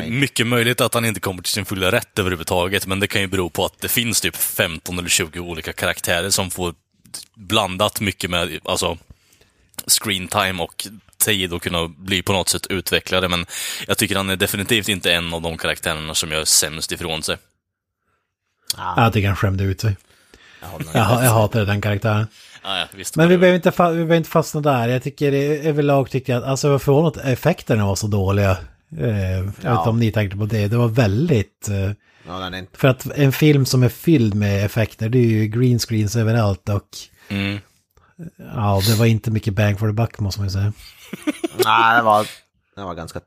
mycket 0.08 0.48
möjligt 0.48 0.82
att 0.82 0.94
han 0.94 1.06
inte 1.06 1.20
kommer 1.20 1.42
till 1.42 1.54
sin 1.54 1.66
fulla 1.66 1.92
rätt 1.92 2.20
överhuvudtaget, 2.20 2.88
men 2.88 3.00
det 3.00 3.08
kan 3.08 3.22
ju 3.22 3.28
bero 3.28 3.50
på 3.50 3.66
att 3.66 3.80
det 3.80 3.88
finns 3.88 4.22
typ 4.22 4.36
15 4.36 5.00
eller 5.00 5.10
20 5.10 5.40
olika 5.40 5.74
karaktärer 5.74 6.30
som 6.30 6.52
får 6.52 6.74
blandat 7.36 8.02
mycket 8.02 8.30
med, 8.30 8.60
alltså, 8.64 8.98
screen 9.88 10.28
time 10.28 10.64
och 10.64 10.88
tid 11.18 11.54
att 11.54 11.62
kunna 11.62 11.88
bli 11.88 12.22
på 12.22 12.34
något 12.34 12.50
sätt 12.50 12.68
utvecklade, 12.68 13.28
men 13.28 13.46
jag 13.88 13.98
tycker 13.98 14.16
han 14.16 14.30
är 14.30 14.36
definitivt 14.36 14.90
inte 14.90 15.14
en 15.14 15.34
av 15.34 15.42
de 15.42 15.58
karaktärerna 15.58 16.16
som 16.16 16.32
gör 16.32 16.46
sämst 16.46 16.92
ifrån 16.92 17.24
sig. 17.24 17.38
Jag 18.96 19.14
tycker 19.14 19.28
han 19.28 19.38
skämde 19.38 19.64
ut 19.64 19.82
sig. 19.82 19.96
Jag. 20.62 20.84
Jag, 20.94 21.24
jag 21.24 21.32
hatade 21.32 21.66
den 21.66 21.82
karaktären. 21.82 22.28
Ja, 22.68 22.78
ja, 22.80 22.86
visst. 22.96 23.16
Men 23.16 23.30
vi 23.30 23.38
behöver 23.38 23.56
inte, 23.56 23.70
vi 23.70 23.78
behöver 23.78 24.16
inte 24.16 24.30
fastna 24.30 24.62
där. 24.62 24.88
Jag 24.88 25.04
tycker 25.04 25.32
överlag 25.68 26.10
tycker 26.10 26.34
jag 26.34 26.44
att, 26.44 26.50
alltså 26.50 26.68
jag 26.68 26.72
var 26.72 26.80
förvånad 26.80 27.18
att 27.18 27.26
effekterna 27.26 27.86
var 27.86 27.96
så 27.96 28.08
dåliga. 28.08 28.58
Eh, 28.98 29.38
Jag 29.38 29.44
vet 29.44 29.58
inte 29.58 29.90
om 29.90 30.00
ni 30.00 30.12
tänkte 30.12 30.38
på 30.38 30.46
det. 30.46 30.68
Det 30.68 30.78
var 30.78 30.88
väldigt... 30.88 31.70
Eh, 31.70 31.92
Ja, 32.30 32.40
den 32.40 32.54
är 32.54 32.58
inte... 32.58 32.78
för 32.80 32.88
att 32.88 33.06
en 33.16 33.32
film 33.32 33.66
som 33.66 33.84
är 33.84 33.90
fylld 33.90 34.34
med 34.36 34.66
effekter, 34.66 35.10
det 35.10 35.18
är 35.18 35.28
ju 35.28 35.48
green 35.48 35.80
screens 35.80 36.16
överallt 36.16 36.70
och... 36.70 36.88
Mm. 37.30 37.60
Ja, 38.56 38.82
det 38.88 38.96
var 38.96 39.06
inte 39.06 39.32
mycket 39.32 39.54
bang 39.54 39.80
for 39.80 39.88
the 39.88 39.94
buck 39.94 40.20
måste 40.20 40.40
man 40.42 40.48
ju 40.48 40.52
säga. 40.52 40.74
Nej, 41.66 41.98
det 41.98 42.02
var, 42.02 42.28
det 42.76 42.82
var 42.84 42.94
ganska, 42.94 43.20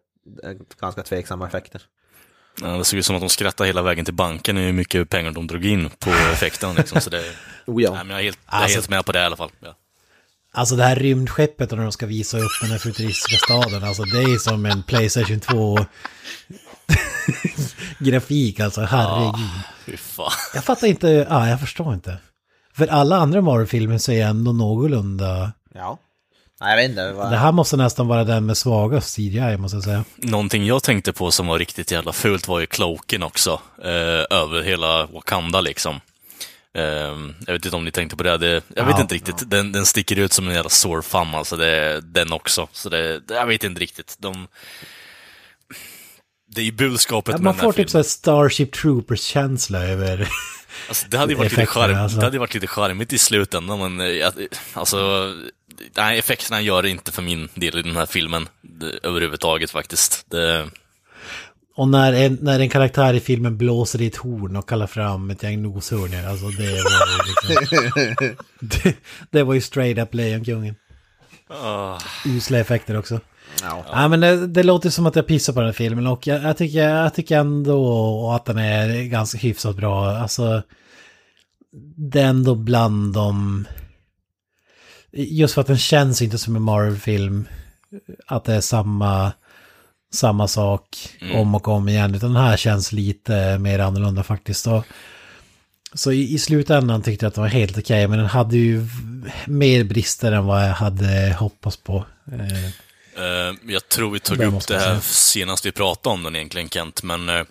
ganska 0.81 1.03
tveksamma 1.03 1.47
effekter. 1.47 1.83
Ja, 2.63 2.69
det 2.69 2.85
såg 2.85 2.99
ut 2.99 3.07
som 3.07 3.17
att 3.17 3.23
de 3.23 3.29
skrattade 3.29 3.67
hela 3.67 3.83
vägen 3.83 4.05
till 4.05 4.15
banken 4.15 4.57
hur 4.57 4.73
mycket 4.73 5.09
pengar 5.09 5.31
de 5.31 5.47
drog 5.47 5.65
in 5.65 5.91
på 5.99 6.11
effekten. 6.11 6.75
Liksom, 6.75 7.01
så 7.01 7.11
det, 7.11 7.23
Oh, 7.75 7.83
ja. 7.83 7.91
nej, 7.95 8.05
men 8.05 8.11
jag 8.11 8.21
är, 8.21 8.25
helt, 8.25 8.39
jag 8.47 8.59
är 8.59 8.63
Alltså- 8.63 8.77
helt 8.77 8.89
med 8.89 9.05
på 9.05 9.13
det 9.13 9.21
i 9.21 9.25
alla 9.25 9.37
fall. 9.37 9.51
Ja. 9.61 9.75
Alltså 10.53 10.77
det 10.77 10.85
här 10.85 10.97
rymdskeppet 10.97 11.73
och 11.73 11.79
när 11.79 11.85
de 11.85 11.93
ska 11.93 12.07
visa 12.07 12.39
upp 12.39 12.51
den 12.63 12.71
här 12.71 12.79
futuristiska 12.79 13.37
staden, 13.37 13.85
alltså 13.85 14.03
det 14.03 14.19
är 14.23 14.39
som 14.39 14.67
en 14.67 14.83
Playstation 14.83 15.41
2 15.41 15.79
grafik 17.99 18.61
alltså, 18.61 18.81
herregud. 18.81 19.99
Fan. 19.99 20.31
Jag 20.55 20.65
fattar 20.65 20.87
inte, 20.87 21.27
ja 21.31 21.49
jag 21.49 21.61
förstår 21.61 21.95
inte. 21.95 22.17
För 22.75 22.87
alla 22.87 23.17
andra 23.17 23.41
Marvel-filmer 23.41 23.99
så 23.99 24.13
är 24.13 24.27
ändå 24.27 24.53
någorlunda... 24.53 25.53
ja. 25.75 25.99
Nej, 26.63 26.71
jag 26.71 26.77
vet 26.77 26.91
inte. 26.91 27.13
Det 27.31 27.37
här 27.37 27.53
måste 27.53 27.77
nästan 27.77 28.09
vara 28.09 28.25
den 28.25 28.47
med 28.47 28.57
svagast 28.57 29.17
CGI 29.17 29.57
måste 29.57 29.77
jag 29.77 29.85
säga. 29.85 30.05
Någonting 30.17 30.67
jag 30.67 30.83
tänkte 30.83 31.13
på 31.13 31.31
som 31.31 31.47
var 31.47 31.59
riktigt 31.59 31.91
jävla 31.91 32.13
fult 32.13 32.49
var 32.49 32.61
ju 32.61 32.67
cloaken 32.67 33.23
också. 33.23 33.61
Eh, 33.85 34.37
över 34.39 34.63
hela 34.63 35.07
Wakanda 35.07 35.61
liksom. 35.61 36.01
Eh, 36.79 36.85
jag 37.47 37.53
vet 37.53 37.65
inte 37.65 37.77
om 37.77 37.85
ni 37.85 37.91
tänkte 37.91 38.17
på 38.17 38.23
det. 38.23 38.37
det 38.39 38.63
jag 38.77 38.85
vet 38.85 38.95
Ja. 38.95 39.01
inte 39.01 39.15
riktigt. 39.15 39.51
Den, 39.51 39.73
den 39.73 39.87
sticker 39.87 40.19
ut 40.19 40.33
som 40.33 40.49
en 40.49 40.55
jävla 40.55 40.71
sore 40.71 41.03
thumb, 41.03 41.35
alltså 41.35 41.57
det, 41.57 42.01
den 42.01 42.33
också. 42.33 42.69
Så 42.73 42.89
det, 42.89 43.21
jag 43.29 43.47
vet 43.47 43.65
inte 43.65 43.81
riktigt. 43.81 44.17
De... 44.19 44.49
Det 46.55 46.61
är 46.61 46.65
ju 46.65 46.73
budskapet 46.73 47.35
med 47.35 47.43
Man 47.43 47.53
den 47.53 47.61
här 47.61 47.67
får 47.69 47.73
typ 47.73 47.91
så 47.91 47.93
filmen. 47.93 48.05
här 48.05 48.09
Starship 48.09 48.73
Troopers-känsla 48.73 49.79
över... 49.85 50.29
Alltså, 50.89 51.07
det 51.09 51.19
hade 51.19 51.33
ju 51.33 51.39
varit 51.39 51.51
lite, 51.51 51.63
effekterna, 51.63 51.87
charm, 51.89 52.03
alltså. 52.03 52.19
det 52.19 52.25
hade 52.25 52.39
varit 52.39 52.55
lite 52.55 52.67
charmigt 52.67 53.13
i 53.13 53.19
slutändan, 53.19 53.79
men 53.97 54.21
eh, 54.21 54.31
alltså, 54.73 55.33
nej, 55.97 56.19
effekterna 56.19 56.61
gör 56.61 56.83
det 56.83 56.91
inte 56.91 57.13
för 57.13 57.23
min 57.23 57.49
del 57.55 57.79
i 57.79 57.83
den 57.83 57.97
här 57.97 58.07
filmen 58.07 58.49
det, 58.61 58.99
överhuvudtaget 59.03 59.71
faktiskt. 59.71 60.31
Det, 60.31 60.69
Och 61.81 61.89
när 61.89 62.13
en, 62.13 62.39
när 62.43 62.61
en 62.61 62.69
karaktär 62.69 63.15
i 63.15 63.21
filmen 63.21 63.57
blåser 63.57 64.03
i 64.03 64.07
ett 64.07 64.17
horn 64.17 64.57
och 64.57 64.69
kallar 64.69 64.87
fram 64.87 65.31
ett 65.31 65.43
gäng 65.43 65.63
noshörningar, 65.63 66.29
alltså 66.29 66.49
det 66.49 66.71
var 66.71 67.07
ju 67.07 67.19
liksom... 67.27 68.37
det, 68.61 68.97
det 69.31 69.43
var 69.43 69.55
ju 69.55 69.61
straight 69.61 69.99
up 69.99 70.15
Lejonkungen. 70.15 70.75
Usla 72.27 72.59
effekter 72.59 72.97
också. 72.99 73.21
Ja. 73.63 73.85
Ja, 73.93 74.09
men 74.09 74.21
det, 74.21 74.47
det 74.47 74.63
låter 74.63 74.91
som 74.91 75.07
att 75.07 75.17
jag 75.17 75.27
pissar 75.27 75.53
på 75.53 75.61
den 75.61 75.69
här 75.69 75.73
filmen 75.73 76.07
och 76.07 76.27
jag, 76.27 76.43
jag, 76.43 76.57
tycker, 76.57 76.89
jag 76.89 77.15
tycker 77.15 77.39
ändå 77.39 78.31
att 78.31 78.45
den 78.45 78.59
är 78.59 79.03
ganska 79.03 79.39
hyfsat 79.39 79.77
bra. 79.77 80.11
Alltså, 80.11 80.63
det 81.97 82.21
är 82.21 82.27
ändå 82.27 82.55
bland 82.55 83.15
de... 83.15 83.65
Just 85.13 85.55
för 85.55 85.61
att 85.61 85.67
den 85.67 85.79
känns 85.79 86.23
inte 86.23 86.39
som 86.39 86.57
en 86.57 86.63
Marvel-film. 86.63 87.49
Att 88.27 88.45
det 88.45 88.55
är 88.55 88.61
samma, 88.61 89.33
samma 90.13 90.49
sak 90.49 91.09
om 91.35 91.55
och 91.55 91.69
om 91.69 91.89
igen. 91.89 92.15
Utan 92.15 92.33
den 92.33 92.43
här 92.43 92.57
känns 92.57 92.93
lite 92.93 93.59
mer 93.59 93.79
annorlunda 93.79 94.23
faktiskt. 94.23 94.67
Och, 94.67 94.85
så 95.95 96.13
i, 96.13 96.35
i 96.35 96.39
slutändan 96.39 97.03
tyckte 97.03 97.25
jag 97.25 97.29
att 97.29 97.35
den 97.35 97.43
var 97.43 97.49
helt 97.49 97.79
okej. 97.79 98.09
men 98.09 98.19
den 98.19 98.27
hade 98.27 98.57
ju 98.57 98.87
mer 99.47 99.85
brister 99.85 100.33
än 100.33 100.47
vad 100.47 100.69
jag 100.69 100.75
hade 100.75 101.37
hoppats 101.39 101.77
på. 101.77 102.05
Eh, 102.33 102.71
Eh, 103.21 103.73
jag 103.73 103.89
tror 103.89 104.11
vi 104.11 104.21
tog 104.21 104.39
Det 104.39 104.47
upp 104.47 104.67
det 104.67 104.79
här 104.79 105.01
senast 105.01 105.67
vi 105.67 105.73
pratade 105.73 106.15
om 106.15 106.23
den 106.23 106.37
egentligen, 106.37 106.69
Kent, 106.69 107.03
men 107.03 107.29
eh, 107.29 107.43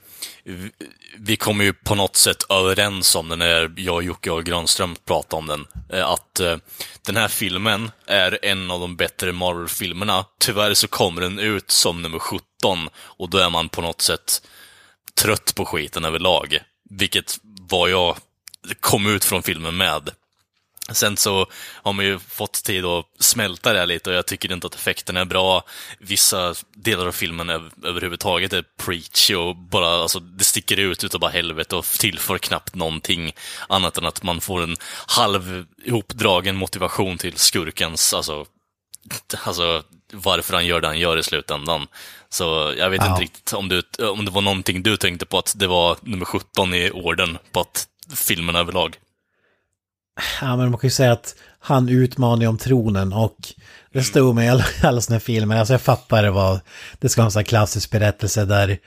vi, 1.17 1.37
kommer 1.37 1.37
kom 1.37 1.61
ju 1.61 1.73
på 1.73 1.95
något 1.95 2.15
sätt 2.15 2.43
överens 2.49 3.15
om 3.15 3.29
den 3.29 3.39
när 3.39 3.71
jag, 3.75 4.03
Jocke 4.03 4.31
och 4.31 4.43
Granström 4.43 4.95
pratade 5.05 5.39
om 5.39 5.47
den, 5.47 5.67
eh, 5.93 6.09
att 6.09 6.39
eh, 6.39 6.57
den 7.05 7.15
här 7.15 7.27
filmen 7.27 7.91
är 8.05 8.39
en 8.45 8.71
av 8.71 8.79
de 8.79 8.95
bättre 8.95 9.31
Marvel-filmerna. 9.31 10.25
Tyvärr 10.39 10.73
så 10.73 10.87
kommer 10.87 11.21
den 11.21 11.39
ut 11.39 11.71
som 11.71 12.01
nummer 12.01 12.19
17 12.19 12.89
och 12.95 13.29
då 13.29 13.37
är 13.37 13.49
man 13.49 13.69
på 13.69 13.81
något 13.81 14.01
sätt 14.01 14.41
trött 15.21 15.55
på 15.55 15.65
skiten 15.65 16.05
överlag. 16.05 16.59
Vilket 16.89 17.39
var 17.43 17.87
jag 17.87 18.17
kom 18.79 19.07
ut 19.07 19.25
från 19.25 19.43
filmen 19.43 19.77
med. 19.77 20.09
Sen 20.93 21.17
så 21.17 21.47
har 21.73 21.93
man 21.93 22.05
ju 22.05 22.19
fått 22.19 22.63
tid 22.63 22.85
att 22.85 23.05
smälta 23.19 23.73
det 23.73 23.79
här 23.79 23.85
lite 23.85 24.09
och 24.09 24.15
jag 24.15 24.25
tycker 24.27 24.51
inte 24.51 24.67
att 24.67 24.75
effekterna 24.75 25.19
är 25.19 25.25
bra. 25.25 25.63
Vissa 25.99 26.55
delar 26.75 27.05
av 27.07 27.11
filmen 27.11 27.49
är, 27.49 27.69
överhuvudtaget 27.83 28.53
är 28.53 28.63
preachy 28.77 29.35
och 29.35 29.55
bara, 29.55 29.87
alltså 30.01 30.19
det 30.19 30.43
sticker 30.43 30.77
ut 30.77 31.03
utav 31.03 31.19
bara 31.21 31.31
helvete 31.31 31.75
och 31.75 31.85
tillför 31.85 32.37
knappt 32.37 32.75
någonting 32.75 33.31
annat 33.69 33.97
än 33.97 34.05
att 34.05 34.23
man 34.23 34.41
får 34.41 34.63
en 34.63 34.75
halv 35.07 35.65
ihopdragen 35.85 36.55
motivation 36.55 37.17
till 37.17 37.37
skurkens, 37.37 38.13
alltså, 38.13 38.45
alltså 39.43 39.83
varför 40.13 40.53
han 40.53 40.65
gör 40.65 40.81
det 40.81 40.87
han 40.87 40.99
gör 40.99 41.17
i 41.17 41.23
slutändan. 41.23 41.87
Så 42.29 42.73
jag 42.77 42.89
vet 42.89 43.01
Ja. 43.01 43.09
inte 43.09 43.21
riktigt 43.21 43.53
om, 43.53 43.69
du, 43.69 43.83
om 44.07 44.25
det 44.25 44.31
var 44.31 44.41
någonting 44.41 44.83
du 44.83 44.97
tänkte 44.97 45.25
på 45.25 45.37
att 45.37 45.53
det 45.59 45.67
var 45.67 45.97
nummer 46.01 46.25
17 46.25 46.73
i 46.73 46.91
orden 46.91 47.37
på 47.51 47.59
att 47.59 47.87
filmen 48.15 48.55
överlag. 48.55 48.97
Ja, 50.41 50.55
men 50.57 50.69
man 50.71 50.79
kan 50.79 50.87
ju 50.87 50.91
säga 50.91 51.11
att 51.11 51.35
han 51.59 51.89
utmanar 51.89 52.47
om 52.47 52.57
tronen 52.57 53.13
och 53.13 53.37
det 53.93 54.03
stod 54.03 54.35
med 54.35 54.45
i 54.45 54.49
alla, 54.49 54.65
alla 54.81 55.01
sådana 55.01 55.19
filmer. 55.19 55.55
Alltså 55.57 55.73
jag 55.73 55.81
fattar 55.81 56.23
det 56.23 56.31
var, 56.31 56.59
det 56.99 57.09
ska 57.09 57.21
vara 57.21 57.25
en 57.27 57.31
sån 57.31 57.39
här 57.39 57.45
klassisk 57.45 57.91
berättelse 57.91 58.45
där 58.45 58.77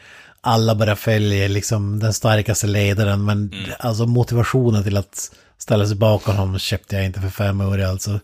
alla 0.40 0.74
bara 0.74 0.96
följer 0.96 1.48
liksom 1.48 1.98
den 1.98 2.12
starkaste 2.12 2.66
ledaren. 2.66 3.24
Men 3.24 3.52
alltså 3.78 4.06
motivationen 4.06 4.82
till 4.82 4.96
att 4.96 5.30
ställa 5.58 5.86
sig 5.86 5.96
bakom 5.96 6.36
honom 6.36 6.58
köpte 6.58 6.96
jag 6.96 7.04
inte 7.04 7.20
för 7.20 7.28
fem 7.28 7.60
öre 7.60 7.88
alltså. 7.88 8.20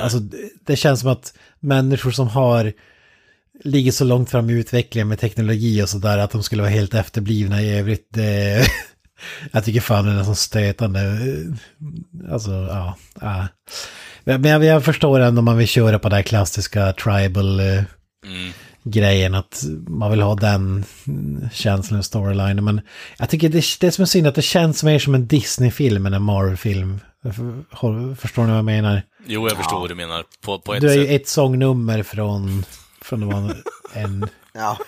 Alltså 0.00 0.18
det- 0.18 0.50
det 0.66 0.76
känns 0.76 1.00
som 1.00 1.10
att 1.10 1.34
människor 1.60 2.10
som 2.10 2.28
har 2.28 2.72
ligger 3.64 3.92
så 3.92 4.04
långt 4.04 4.30
fram 4.30 4.50
i 4.50 4.52
utvecklingen 4.52 5.08
med 5.08 5.18
teknologi 5.18 5.82
och 5.82 5.88
sådär 5.88 6.18
att 6.18 6.30
de 6.30 6.42
skulle 6.42 6.62
vara 6.62 6.70
helt 6.72 6.94
efterblivna 6.94 7.62
i 7.62 7.78
övrigt. 7.78 8.08
Det, 8.10 8.66
jag 9.52 9.64
tycker 9.64 9.80
fan 9.80 10.04
det 10.04 10.10
är 10.10 10.14
nästan 10.14 10.36
stötande. 10.36 11.18
Alltså, 12.32 12.50
ja. 12.50 12.96
ja. 13.20 13.46
Men 14.24 14.44
jag, 14.44 14.64
jag 14.64 14.84
förstår 14.84 15.20
ändå 15.20 15.38
om 15.38 15.44
man 15.44 15.56
vill 15.58 15.68
köra 15.68 15.98
på 15.98 16.08
det 16.08 16.16
här 16.16 16.22
klassiska 16.22 16.92
tribal 16.92 17.60
eh, 17.60 17.82
Mm. 18.26 18.52
grejen 18.84 19.34
att 19.34 19.64
man 19.88 20.10
vill 20.10 20.20
ha 20.22 20.34
den 20.34 20.84
känslan 21.52 21.98
och 21.98 22.04
storylinen. 22.04 22.64
Men 22.64 22.80
jag 23.18 23.28
tycker 23.30 23.48
det, 23.48 23.64
det 23.80 23.86
är 23.86 23.90
som 23.90 24.02
är 24.02 24.06
synd 24.06 24.26
att 24.26 24.34
det 24.34 24.42
känns 24.42 24.84
mer 24.84 24.98
som 24.98 25.14
en 25.14 25.26
Disney-film 25.26 26.06
än 26.06 26.14
en 26.14 26.22
Marvel-film. 26.22 27.00
För- 27.22 28.14
Förstår 28.14 28.42
ni 28.42 28.48
vad 28.48 28.58
jag 28.58 28.64
menar? 28.64 29.02
Jo, 29.26 29.48
jag 29.48 29.56
förstår 29.56 29.80
vad 29.80 29.90
du 29.90 29.94
menar. 29.94 30.24
På, 30.44 30.58
på 30.58 30.74
ett 30.74 30.80
Du 30.80 30.90
är 30.90 30.94
ju 30.96 31.08
ett 31.16 31.28
sångnummer 31.28 32.02
från, 32.02 32.64
från 33.02 33.20
det 33.20 33.26
var 33.26 33.54
en 33.92 34.28
Ja. 34.54 34.78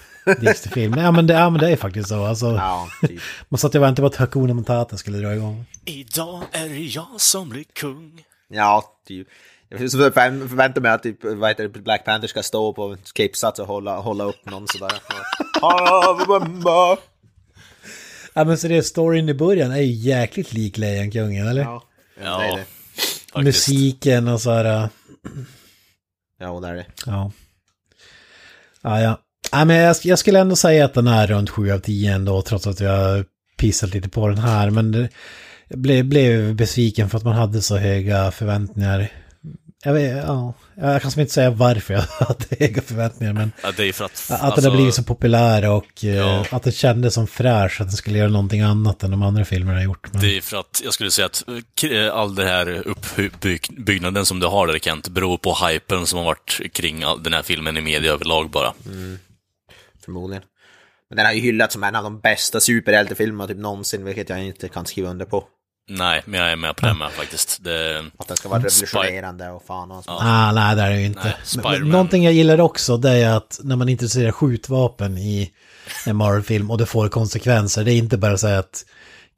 Disney-film. 0.41 0.95
Ja 0.99 1.11
men, 1.11 1.27
det, 1.27 1.35
ja 1.35 1.51
men 1.51 1.61
det 1.61 1.71
är 1.71 1.77
faktiskt 1.77 2.09
så. 2.09 2.25
Alltså, 2.25 2.47
Ja, 2.47 2.89
typ. 3.09 3.21
Man 3.49 3.59
satt 3.59 3.75
och 3.75 3.83
väntade 3.83 4.03
på 4.03 4.07
att 4.07 4.17
Hakuna 4.17 4.55
Matata 4.55 4.97
skulle 4.97 5.19
dra 5.19 5.35
igång. 5.35 5.65
Idag 5.85 6.43
är 6.53 6.69
det 6.69 6.79
jag 6.79 7.07
som 7.21 7.49
blir 7.49 7.65
kung. 7.73 8.25
Ja, 8.49 8.85
typ. 9.07 9.29
Jag 9.69 9.81
förvä- 9.81 10.49
förväntar 10.49 10.81
mig 10.81 10.91
att 10.91 11.03
typ, 11.03 11.19
vad 11.25 11.49
heter 11.51 11.69
det, 11.69 11.81
Black 11.81 12.05
Panther 12.05 12.29
ska 12.29 12.43
stå 12.43 12.73
på 12.73 12.97
skipsats 13.17 13.61
och 13.61 13.67
hålla, 13.67 13.97
hålla 13.99 14.25
upp 14.25 14.45
någon 14.51 14.69
sådär. 14.69 14.93
ja, 15.61 16.99
Ja 18.35 18.45
men 18.45 18.59
så 18.59 18.69
det 18.69 18.83
storyn 18.83 19.29
i 19.29 19.35
början 19.35 19.71
är 19.73 19.77
ju 19.81 19.93
jäkligt 19.93 20.53
lik 20.53 20.77
Lejonkungen 20.79 21.47
eller? 21.49 21.63
ja, 21.63 21.83
Ja, 22.23 22.39
det 22.39 22.45
är 22.45 22.57
det. 22.57 22.65
faktiskt. 23.33 23.37
Musiken 23.69 24.29
och 24.29 24.41
så 24.41 24.51
här. 24.51 24.65
äh, 24.65 24.89
Ja, 26.39 26.61
det 26.61 26.69
är 26.69 26.75
det. 26.75 26.87
Ja. 27.07 27.33
Ja, 28.83 29.01
ja. 29.01 29.19
Ja 29.53 29.65
men 29.65 29.77
jag, 29.77 29.97
jag 30.03 30.19
skulle 30.19 30.39
ändå 30.41 30.57
säga 30.57 30.85
att 30.85 30.95
den 30.95 31.07
är 31.07 31.27
runt 31.27 31.51
7 31.51 31.71
av 31.73 31.79
10 31.79 32.13
ändå, 32.13 32.43
trots 32.43 32.67
att 32.67 32.81
jag 32.81 32.91
har 32.99 33.25
pissat 33.57 33.95
lite 33.95 34.09
på 34.09 34.29
den 34.29 34.39
här. 34.39 34.71
Men 34.71 34.93
det, 34.93 35.09
jag 35.69 35.79
blev, 35.79 36.05
blev 36.05 36.55
besviken 36.55 37.11
för 37.11 37.19
att 37.19 37.25
man 37.25 37.37
hade 37.37 37.63
så 37.63 37.77
höga 37.77 38.31
förväntningar. 38.31 39.09
Jag, 39.85 39.93
vet, 39.93 40.17
ja, 40.27 40.55
jag 40.77 41.03
kan 41.03 41.11
som 41.11 41.21
inte 41.21 41.33
säga 41.33 41.51
varför 41.51 41.95
jag 41.95 42.01
hade 42.27 42.45
höga 42.61 42.83
förväntningar, 42.83 43.33
men 43.33 43.53
Ja, 43.63 43.73
det 43.77 43.89
är 43.89 43.93
för 43.93 44.05
att... 44.05 44.27
att 44.31 44.41
alltså, 44.43 44.61
den 44.61 44.71
har 44.71 44.77
blivit 44.77 44.95
så 44.95 45.03
populär 45.03 45.71
och 45.71 46.05
eh, 46.05 46.15
Ja. 46.17 46.45
att 46.51 46.63
det 46.63 46.73
kändes 46.73 47.15
som 47.15 47.27
fräsch 47.27 47.81
att 47.81 47.87
den 47.87 47.97
skulle 47.97 48.19
göra 48.19 48.29
någonting 48.29 48.61
annat 48.61 49.03
än 49.03 49.11
de 49.11 49.23
andra 49.23 49.45
filmerna 49.45 49.79
har 49.79 49.85
gjort. 49.85 50.09
Men, 50.13 50.21
Det 50.23 50.37
är 50.37 50.41
för 50.41 50.57
att, 50.61 50.81
jag 50.85 50.95
skulle 50.95 51.11
säga 51.11 51.27
att 51.27 51.45
eh, 51.91 52.15
all 52.15 52.35
det 52.35 52.45
här 52.45 52.83
uppbyggnaden 52.87 54.27
som 54.27 54.41
du 54.41 54.47
har 54.47 54.67
där 54.67 54.79
Kent, 54.79 55.09
beror 55.09 55.39
på 55.39 55.57
hypen 55.69 56.07
som 56.07 56.19
har 56.19 56.27
varit 56.27 56.61
kring 56.73 57.03
all 57.03 57.23
den 57.23 57.33
här 57.33 57.43
filmen 57.43 57.77
i 57.77 57.81
media 57.81 58.13
överlag 58.13 58.51
bara. 58.51 58.73
Förmodligen. 60.07 60.43
Men 61.11 61.17
den 61.17 61.27
har 61.27 61.33
ju 61.33 61.41
hyllats 61.41 61.73
som 61.73 61.85
en 61.85 61.97
av 61.97 62.05
de 62.05 62.21
bästa 62.21 62.61
superhjältefilmerna 62.61 63.49
typ 63.49 63.59
någonsin, 63.59 64.05
vilket 64.05 64.29
jag 64.29 64.45
inte 64.45 64.69
kan 64.69 64.87
skriva 64.87 65.09
under 65.11 65.25
på. 65.27 65.45
Nej, 65.89 66.23
men 66.27 66.41
jag 66.41 66.53
är 66.53 66.57
med 66.57 66.77
på 66.77 66.87
det 66.87 66.95
med 66.95 67.11
faktiskt. 67.11 67.65
Det, 67.65 68.05
Att 68.19 68.29
den 68.29 68.37
ska 68.37 68.49
vara 68.49 68.59
revolutionerande 68.61 69.51
och 69.51 69.63
fan 69.67 69.91
och 69.91 70.05
sånt. 70.05 70.21
Ah, 70.23 70.53
nej, 70.53 70.77
det 70.77 70.83
är 70.83 70.91
det 70.91 71.01
ju 71.01 71.07
inte. 71.07 71.35
Nej, 71.65 71.81
Men- 71.81 71.89
någonting 71.91 72.25
jag 72.25 72.33
gillar 72.33 72.61
också, 72.61 72.97
det 72.97 73.11
är 73.11 73.37
att 73.37 73.61
när 73.63 73.77
man 73.77 73.89
introducerar 73.89 74.33
skjutvapen 74.33 75.19
i 75.19 75.53
en 76.07 76.17
Marvel-film 76.17 76.71
och 76.71 76.79
det 76.79 76.87
får 76.87 77.09
konsekvenser, 77.09 77.85
det 77.85 77.93
är 77.93 77.97
inte 77.97 78.19
bara 78.19 78.39
så 78.39 78.47
att 78.47 78.85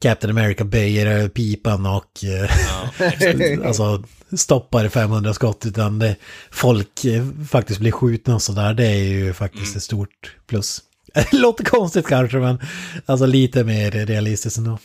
Captain 0.01 0.37
America 0.37 0.63
böjer 0.63 1.29
pipan 1.29 1.85
och 1.85 2.23
eh, 2.23 3.65
alltså 3.67 4.03
stoppar 4.37 4.89
500 4.89 5.33
skott, 5.33 5.65
utan 5.65 5.99
det, 5.99 6.15
folk 6.51 7.05
eh, 7.05 7.25
faktiskt 7.49 7.79
blir 7.79 7.91
skjutna 7.91 8.35
och 8.35 8.41
sådär, 8.41 8.73
det 8.73 8.85
är 8.85 9.03
ju 9.03 9.33
faktiskt 9.33 9.75
ett 9.75 9.83
stort 9.83 10.35
plus. 10.47 10.81
Det 11.13 11.33
låter 11.33 11.65
konstigt 11.65 12.07
kanske, 12.07 12.37
men 12.37 12.59
alltså 13.05 13.25
lite 13.25 13.63
mer 13.63 13.91
realistiskt 13.91 14.57
ändå. 14.57 14.79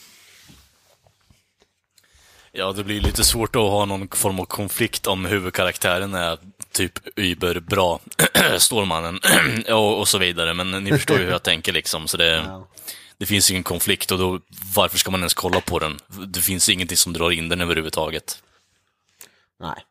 ja, 2.53 2.73
det 2.73 2.85
blir 2.85 3.01
lite 3.01 3.25
svårt 3.25 3.57
att 3.57 3.63
ha 3.63 3.85
någon 3.85 4.09
form 4.09 4.41
av 4.41 4.45
konflikt 4.45 5.07
om 5.07 5.25
huvudkaraktären 5.25 6.15
är 6.15 6.39
typ 6.73 6.93
überbra, 7.17 7.99
Stålmannen 8.59 9.21
och, 9.69 9.99
och 9.99 10.09
så 10.09 10.19
vidare. 10.19 10.55
Men 10.55 10.85
ni 10.85 10.91
förstår 10.91 11.19
ju 11.19 11.25
hur 11.25 11.33
jag 11.33 11.43
tänker 11.43 11.73
liksom, 11.73 12.09
så 12.09 12.17
det, 12.17 12.47
det 13.19 13.27
finns 13.27 13.51
ingen 13.51 13.63
konflikt 13.63 14.11
och 14.11 14.19
då, 14.19 14.41
varför 14.75 14.99
ska 14.99 15.11
man 15.11 15.21
ens 15.21 15.35
kolla 15.35 15.61
på 15.61 15.79
den? 15.79 15.99
Det 16.29 16.41
finns 16.41 16.69
ingenting 16.69 16.97
som 16.97 17.13
drar 17.13 17.31
in 17.31 17.49
den 17.49 17.61
överhuvudtaget. 17.61 18.43
Nej. 19.61 19.85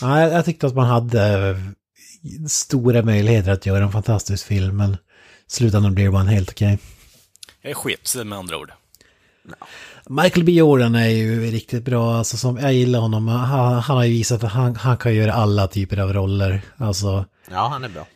Ja, 0.00 0.20
jag, 0.20 0.32
jag 0.32 0.44
tyckte 0.44 0.66
att 0.66 0.74
man 0.74 0.86
hade 0.86 1.48
eh, 1.48 1.56
stora 2.48 3.02
möjligheter 3.02 3.52
att 3.52 3.66
göra 3.66 3.84
en 3.84 3.92
fantastisk 3.92 4.46
film, 4.46 4.76
men 4.76 4.96
slutändan 5.46 5.94
blir 5.94 6.20
en 6.20 6.28
helt 6.28 6.50
okej. 6.50 6.78
Jag 7.62 7.70
är 7.70 7.74
sket 7.74 8.14
med 8.24 8.38
andra 8.38 8.56
ord. 8.56 8.72
Michael 10.08 10.44
B. 10.44 10.52
Jordan 10.52 10.94
är 10.94 11.08
ju 11.08 11.50
riktigt 11.50 11.84
bra, 11.84 12.16
alltså 12.16 12.36
som, 12.36 12.56
jag 12.56 12.72
gillar 12.72 12.98
honom. 12.98 13.28
Han, 13.28 13.82
han 13.82 13.96
har 13.96 14.04
ju 14.04 14.10
visat 14.10 14.44
att 14.44 14.52
han, 14.52 14.76
han 14.76 14.96
kan 14.96 15.14
göra 15.14 15.32
alla 15.32 15.68
typer 15.68 15.96
av 15.96 16.12
roller. 16.12 16.60
Alltså, 16.76 17.24
Ja, 17.50 17.68
han 17.68 17.84
är 17.84 17.88
bra. 17.88 18.06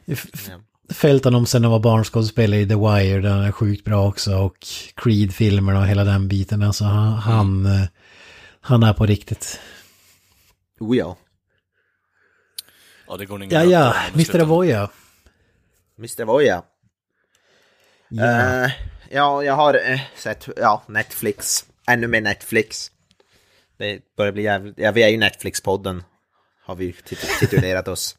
F- 0.93 0.97
f- 0.97 1.01
följt 1.01 1.25
honom 1.25 1.47
sen 1.47 1.63
han 1.63 1.73
var 1.73 1.79
barnskådespelare 1.79 2.61
i 2.61 2.69
The 2.69 2.75
Wire, 2.75 3.21
där 3.21 3.31
han 3.31 3.43
är 3.45 3.53
sjukt 3.53 3.85
bra 3.85 4.09
också. 4.09 4.37
Och 4.37 4.57
Creed-filmerna 4.95 5.79
och 5.81 5.87
hela 5.87 6.05
den 6.05 6.29
biten. 6.29 6.63
Alltså 6.63 6.85
han, 6.85 7.13
han, 7.13 7.67
eh, 7.67 7.83
han 8.61 8.83
är 8.83 8.93
på 8.93 9.07
riktigt. 9.07 9.61
Oh 10.81 10.97
ja. 10.97 11.17
Ja, 13.09 13.17
det 13.17 13.27
går 13.27 13.43
ingen 13.43 13.55
Ja, 13.55 13.65
ja, 13.65 13.95
Mr. 14.15 14.39
Avoya. 14.41 14.91
Mr. 15.99 16.25
Voya. 16.25 16.63
Ja. 18.09 18.25
Eh, 18.65 18.71
ja, 19.11 19.45
jag 19.45 19.55
har 19.55 19.91
eh, 19.91 20.01
sett, 20.17 20.49
ja, 20.57 20.83
Netflix. 20.87 21.65
Ännu 21.89 22.07
mer 22.07 22.21
Netflix. 22.21 22.91
Det 23.79 24.01
börjar 24.17 24.33
bli 24.33 24.43
jävligt, 24.43 24.79
ja, 24.79 24.91
vi 24.93 25.03
är 25.03 25.09
ju 25.09 25.17
Netflix-podden. 25.17 26.03
Har 26.65 26.75
vi 26.75 26.93
tit- 26.93 27.39
titulerat 27.41 27.89
oss. 27.89 28.17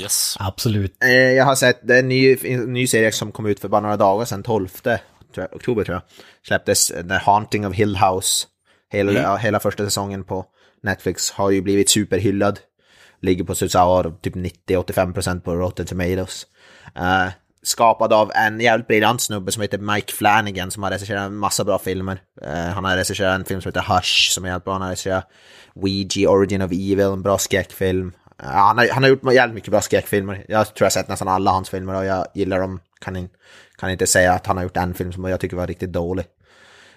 Yes. 0.00 0.36
Absolut. 0.38 0.96
Eh, 1.04 1.10
jag 1.10 1.44
har 1.44 1.54
sett, 1.54 1.88
det 1.88 1.94
är 1.94 1.98
en 1.98 2.08
ny, 2.08 2.36
en 2.42 2.72
ny 2.72 2.86
serie 2.86 3.12
som 3.12 3.32
kom 3.32 3.46
ut 3.46 3.60
för 3.60 3.68
bara 3.68 3.80
några 3.80 3.96
dagar 3.96 4.24
sedan, 4.24 4.42
12 4.42 4.68
tror 5.34 5.46
jag, 5.50 5.56
oktober 5.56 5.84
tror 5.84 5.94
jag. 5.94 6.02
Släpptes 6.46 6.90
eh, 6.90 7.06
The 7.06 7.14
Haunting 7.14 7.66
of 7.66 7.74
Hill 7.74 7.96
House. 7.96 8.46
Hela, 8.90 9.12
ja, 9.12 9.36
hela 9.36 9.60
första 9.60 9.84
säsongen 9.84 10.24
på 10.24 10.46
Netflix 10.82 11.30
har 11.30 11.50
ju 11.50 11.62
blivit 11.62 11.90
superhyllad. 11.90 12.60
Ligger 13.22 13.44
på 13.44 13.54
Susawa, 13.54 14.10
typ 14.22 14.36
90-85% 14.36 15.40
på 15.40 15.54
Rotten 15.54 15.86
Tomatoes. 15.86 16.46
Eh, 16.96 17.28
skapad 17.62 18.12
av 18.12 18.32
en 18.34 18.60
jävligt 18.60 18.88
briljant 18.88 19.20
snubbe 19.20 19.52
som 19.52 19.62
heter 19.62 19.78
Mike 19.78 20.12
Flanagan 20.12 20.70
som 20.70 20.82
har 20.82 20.90
regisserat 20.90 21.26
en 21.26 21.36
massa 21.36 21.64
bra 21.64 21.78
filmer. 21.78 22.18
Eh, 22.42 22.54
han 22.54 22.84
har 22.84 22.96
regisserat 22.96 23.34
en 23.34 23.44
film 23.44 23.60
som 23.60 23.68
heter 23.68 23.94
Hush 23.94 24.30
som 24.30 24.44
är 24.44 24.48
jävligt 24.48 24.64
bra. 24.64 24.72
Han 24.72 24.82
har 24.82 24.88
regisserat 24.88 25.30
Ouija, 25.74 26.30
Origin 26.30 26.62
of 26.62 26.72
Evil, 26.72 27.00
en 27.00 27.22
bra 27.22 27.38
skräckfilm. 27.38 28.12
Han, 28.36 28.78
har, 28.78 28.88
han 28.88 29.02
har 29.02 29.10
gjort 29.10 29.32
jävligt 29.32 29.54
mycket 29.54 29.70
bra 29.70 29.80
skräckfilmer. 29.80 30.44
Jag 30.48 30.66
tror 30.66 30.76
jag 30.78 30.86
har 30.86 30.90
sett 30.90 31.08
nästan 31.08 31.28
alla 31.28 31.50
hans 31.50 31.70
filmer 31.70 31.94
och 31.94 32.04
jag 32.04 32.26
gillar 32.34 32.60
dem. 32.60 32.80
Kan, 33.00 33.16
in, 33.16 33.28
kan 33.76 33.90
inte 33.90 34.06
säga 34.06 34.32
att 34.32 34.46
han 34.46 34.56
har 34.56 34.64
gjort 34.64 34.76
en 34.76 34.94
film 34.94 35.12
som 35.12 35.24
jag 35.24 35.40
tycker 35.40 35.56
var 35.56 35.66
riktigt 35.66 35.92
dålig. 35.92 36.24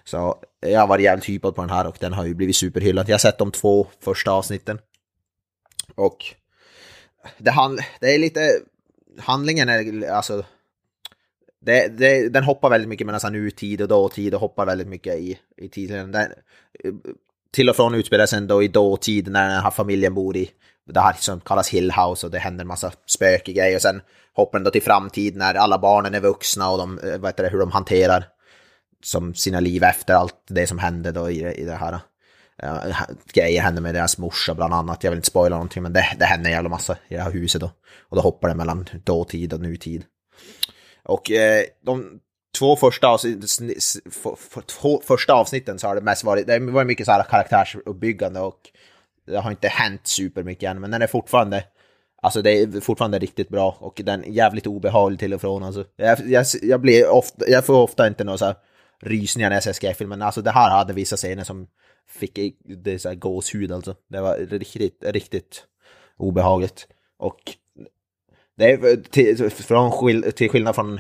Så 0.04 0.38
jag 0.60 0.80
har 0.80 0.88
varit 0.88 1.04
jävligt 1.04 1.30
hypad 1.30 1.56
på 1.56 1.62
den 1.62 1.70
här 1.70 1.88
och 1.88 1.98
den 2.00 2.14
har 2.14 2.26
ju 2.26 2.34
blivit 2.34 2.56
superhyllad. 2.56 3.10
Jag 3.10 3.14
har 3.14 3.20
sett 3.20 3.38
de 3.38 3.52
två 3.52 3.88
första 4.04 4.32
avsnitten. 4.32 4.80
Och 5.96 6.36
det, 7.38 7.52
hand, 7.52 7.80
det 8.00 8.16
är 8.16 8.20
lite, 8.20 8.60
handlingen 9.20 9.70
är 9.70 10.10
alltså, 10.10 10.46
det, 11.62 11.88
det, 11.88 12.30
den 12.30 12.44
hoppar 12.44 12.70
väldigt 12.70 12.90
mycket 12.90 13.06
mellan 13.06 13.20
så 13.20 13.30
nutid 13.30 13.82
och 13.82 13.88
dåtid 13.88 14.34
och 14.34 14.42
hoppar 14.42 14.66
väldigt 14.66 14.88
mycket 14.88 15.16
i, 15.16 15.40
i 15.58 15.70
tiden. 15.70 16.12
Den, 16.12 16.32
till 17.52 17.70
och 17.70 17.76
från 17.76 17.96
utspelar 17.96 18.26
sig 18.26 18.38
ändå 18.38 18.64
i 18.64 18.68
dåtid 18.68 19.28
när 19.28 19.50
den 19.50 19.64
här 19.64 19.72
familjen 19.72 20.14
bor 20.14 20.38
i 20.38 20.52
det 20.94 21.00
här 21.00 21.14
som 21.20 21.40
kallas 21.40 21.70
Hill 21.70 21.92
House 21.92 22.26
och 22.26 22.32
det 22.32 22.40
händer 22.40 22.62
en 22.62 22.68
massa 22.68 22.92
spökiga 23.06 23.64
grejer. 23.64 23.76
Och 23.76 23.82
sen 23.82 24.02
hoppar 24.34 24.60
den 24.60 24.64
då 24.64 24.72
till 24.72 24.84
framtid 24.84 25.36
när 25.36 25.54
alla 25.54 25.78
barnen 25.78 26.16
är 26.16 26.20
vuxna 26.20 26.70
och 26.70 26.78
de, 26.78 27.00
eh, 27.00 27.18
vad 27.18 27.30
heter 27.30 27.44
det, 27.44 27.50
hur 27.50 27.60
de 27.60 27.72
hanterar 27.72 28.26
som 29.04 29.34
sina 29.34 29.60
liv 29.60 29.84
efter 29.84 30.14
allt 30.14 30.36
det 30.48 30.68
som 30.68 30.80
hände 30.80 31.12
då 31.12 31.30
i, 31.30 31.54
i 31.54 31.66
det 31.66 31.76
här. 31.76 32.00
Uh, 32.64 33.02
grejer 33.34 33.62
händer 33.62 33.82
med 33.82 33.96
deras 33.96 34.18
morsa 34.18 34.54
bland 34.54 34.74
annat. 34.74 35.04
Jag 35.04 35.12
vill 35.12 35.18
inte 35.18 35.28
spoila 35.28 35.56
någonting 35.56 35.84
men 35.84 35.94
det, 35.94 36.06
det 36.20 36.26
händer 36.26 36.50
en 36.50 36.56
jävla 36.56 36.70
massa 36.70 36.98
i 37.08 37.16
det 37.16 37.22
här 37.22 37.32
huset 37.32 37.62
då. 37.62 37.72
Och 38.10 38.16
då 38.16 38.22
hoppar 38.22 38.48
det 38.48 38.56
mellan 38.56 38.90
dåtid 39.04 39.54
och 39.54 39.62
nutid. 39.62 40.04
Och 41.04 41.32
eh, 41.32 41.64
de 41.86 42.20
två 42.60 42.76
första, 42.76 43.08
avsnitt, 43.08 43.52
för, 44.12 44.36
för, 44.36 44.62
två 44.62 45.02
första 45.06 45.34
avsnitten 45.34 45.80
så 45.80 45.88
har 45.88 45.96
det 45.96 46.02
mest 46.02 46.24
varit, 46.24 46.48
det 46.48 46.60
var 46.60 46.84
mycket 46.84 47.06
så 47.06 47.12
här 47.12 47.24
karaktärsuppbyggande 47.24 48.40
och 48.40 48.60
det 49.28 49.38
har 49.40 49.52
inte 49.52 49.68
hänt 49.68 50.08
supermycket 50.08 50.70
än 50.70 50.82
men 50.82 50.92
den 50.92 51.02
är 51.02 51.08
fortfarande 51.08 51.64
Alltså 52.22 52.42
det 52.42 52.52
är 52.62 52.82
fortfarande 52.82 53.20
riktigt 53.20 53.50
bra 53.50 53.78
och 53.80 54.02
den 54.06 54.24
är 54.24 54.28
jävligt 54.30 54.68
obehaglig 54.68 55.20
till 55.20 55.34
och 55.34 55.42
från. 55.42 55.64
Alltså, 55.64 55.86
jag, 55.96 56.20
jag, 56.28 56.46
jag, 56.62 56.82
blir 56.82 57.10
ofta, 57.10 57.48
jag 57.50 57.66
får 57.66 57.78
ofta 57.84 58.08
inte 58.08 58.24
några 58.24 58.38
så 58.38 58.46
här 58.46 58.56
rysningar 59.02 59.50
när 59.50 59.56
jag 59.56 59.64
ser 59.64 59.74
skräckfilm, 59.74 60.10
men 60.10 60.22
alltså 60.22 60.42
det 60.42 60.52
här 60.52 60.70
hade 60.70 60.94
vissa 60.94 61.16
scener 61.18 61.44
som 61.44 61.68
fick 62.10 62.38
i- 62.38 62.56
det 62.84 62.94
är 62.94 62.98
så 62.98 63.08
här 63.10 63.16
gåshud 63.16 63.72
alltså. 63.72 63.96
Det 64.10 64.22
var 64.22 64.38
riktigt, 64.38 65.04
riktigt 65.06 65.64
obehagligt. 66.18 66.88
Och 67.20 67.40
det 68.58 68.72
är 68.72 68.96
till, 69.10 69.50
från, 69.50 70.24
till 70.32 70.50
skillnad 70.50 70.76
från 70.76 71.00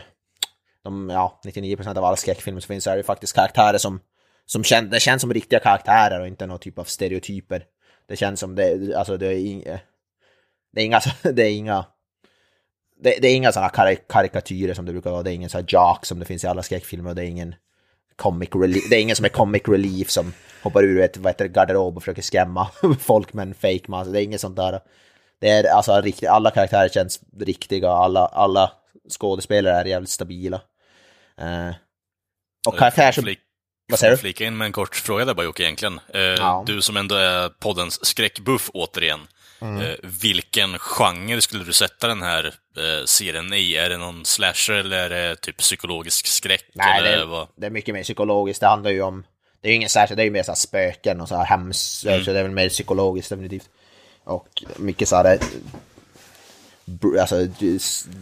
de, 0.83 1.09
ja, 1.09 1.41
99% 1.45 1.97
av 1.97 2.05
alla 2.05 2.15
skräckfilmer 2.15 2.61
som 2.61 2.67
finns 2.67 2.83
så 2.83 2.89
är 2.89 2.97
det 2.97 3.03
faktiskt 3.03 3.35
karaktärer 3.35 3.77
som, 3.77 3.99
som 4.45 4.63
kän, 4.63 4.89
det 4.89 4.99
känns 4.99 5.21
som 5.21 5.33
riktiga 5.33 5.59
karaktärer 5.59 6.21
och 6.21 6.27
inte 6.27 6.45
någon 6.45 6.59
typ 6.59 6.79
av 6.79 6.83
stereotyper. 6.83 7.63
Det 8.07 8.15
känns 8.15 8.39
som 8.39 8.55
det, 8.55 8.95
alltså 8.95 9.17
det 9.17 9.27
är 9.27 9.45
inga, 9.45 9.79
det 10.73 10.81
är 10.81 10.85
inga, 10.85 11.01
det 11.33 11.43
är 11.43 11.51
inga, 11.51 11.85
det, 12.99 13.17
det 13.21 13.27
är 13.27 13.35
inga 13.35 13.51
sådana 13.51 13.69
kar 13.69 13.95
karikatyrer 14.09 14.73
som 14.73 14.85
det 14.85 14.91
brukar 14.91 15.11
vara. 15.11 15.23
Det 15.23 15.31
är 15.31 15.35
ingen 15.35 15.49
sån 15.49 15.61
här 15.61 15.67
jock 15.69 16.05
som 16.05 16.19
det 16.19 16.25
finns 16.25 16.43
i 16.43 16.47
alla 16.47 16.63
skräckfilmer 16.63 17.09
och 17.09 17.15
det 17.15 17.23
är 17.23 17.27
ingen 17.27 17.55
comic 18.15 18.49
relief, 18.55 18.89
det 18.89 18.95
är 18.95 19.01
ingen 19.01 19.15
som 19.15 19.25
är 19.25 19.29
comic 19.29 19.61
relief 19.67 20.09
som 20.09 20.33
hoppar 20.63 20.83
ur 20.83 21.01
ett 21.01 21.17
vad 21.17 21.29
heter 21.29 21.47
garderob 21.47 21.97
och 21.97 22.03
försöker 22.03 22.21
skrämma 22.21 22.67
folk 22.99 23.33
med 23.33 23.47
en 23.47 23.53
fake 23.53 23.83
mask. 23.87 24.11
Det 24.11 24.21
är 24.21 24.23
inget 24.23 24.41
sånt 24.41 24.55
där. 24.55 24.79
Det 25.39 25.49
är 25.49 25.63
alltså 25.63 26.01
riktigt, 26.01 26.29
alla 26.29 26.51
karaktärer 26.51 26.89
känns 26.89 27.19
riktiga, 27.39 27.89
alla, 27.89 28.25
alla 28.25 28.71
skådespelare 29.09 29.75
är 29.75 29.85
jävligt 29.85 30.09
stabila. 30.09 30.61
Eh, 31.37 31.75
och 32.67 32.77
karaktärer 32.77 33.11
Flik- 33.11 33.46
Vad 33.89 33.99
säger 33.99 34.11
du? 34.11 34.17
Flika 34.17 34.45
in 34.45 34.57
med 34.57 34.65
en 34.65 34.71
kort 34.71 34.95
fråga 34.95 35.25
där 35.25 35.33
bara 35.33 35.43
Jocke 35.45 35.63
egentligen. 35.63 35.99
Eh, 36.13 36.21
Ja. 36.21 36.63
Du 36.65 36.81
som 36.81 36.97
ändå 36.97 37.15
är 37.15 37.49
poddens 37.49 38.05
skräckbuff 38.05 38.69
återigen. 38.73 39.19
Mm. 39.61 39.81
Eh, 39.81 39.95
vilken 40.03 40.79
genre 40.79 41.41
skulle 41.41 41.63
du 41.63 41.73
sätta 41.73 42.07
den 42.07 42.21
här 42.21 42.45
eh, 42.77 43.05
serien 43.05 43.53
i? 43.53 43.75
Är 43.75 43.89
det 43.89 43.97
någon 43.97 44.25
slasher 44.25 44.73
eller 44.73 44.97
är 44.97 45.09
det 45.09 45.35
typ 45.35 45.57
psykologisk 45.57 46.27
skräck? 46.27 46.65
Nej, 46.73 46.99
eller 46.99 47.17
det, 47.17 47.25
vad? 47.25 47.47
det 47.55 47.65
är 47.65 47.69
mycket 47.69 47.93
mer 47.95 48.03
psykologiskt. 48.03 48.59
Det 48.61 48.67
handlar 48.67 48.91
ju 48.91 49.01
om... 49.01 49.23
Det 49.61 49.67
är 49.67 49.69
ju 49.69 49.75
ingen 49.75 49.89
särskilt, 49.89 50.17
det 50.17 50.23
är 50.23 50.25
ju 50.25 50.31
mer 50.31 50.43
så 50.43 50.55
spöken 50.55 51.21
och 51.21 51.27
så 51.27 51.35
här 51.35 51.45
hemskt. 51.45 52.05
Mm. 52.05 52.23
Så 52.25 52.33
det 52.33 52.39
är 52.39 52.43
väl 52.43 52.51
mer 52.51 52.69
psykologiskt 52.69 53.29
definitivt. 53.29 53.69
Och 54.23 54.63
mycket 54.77 55.07
så 55.07 55.15
här... 55.15 55.25
eh, 55.33 55.39
Alltså, 57.21 57.47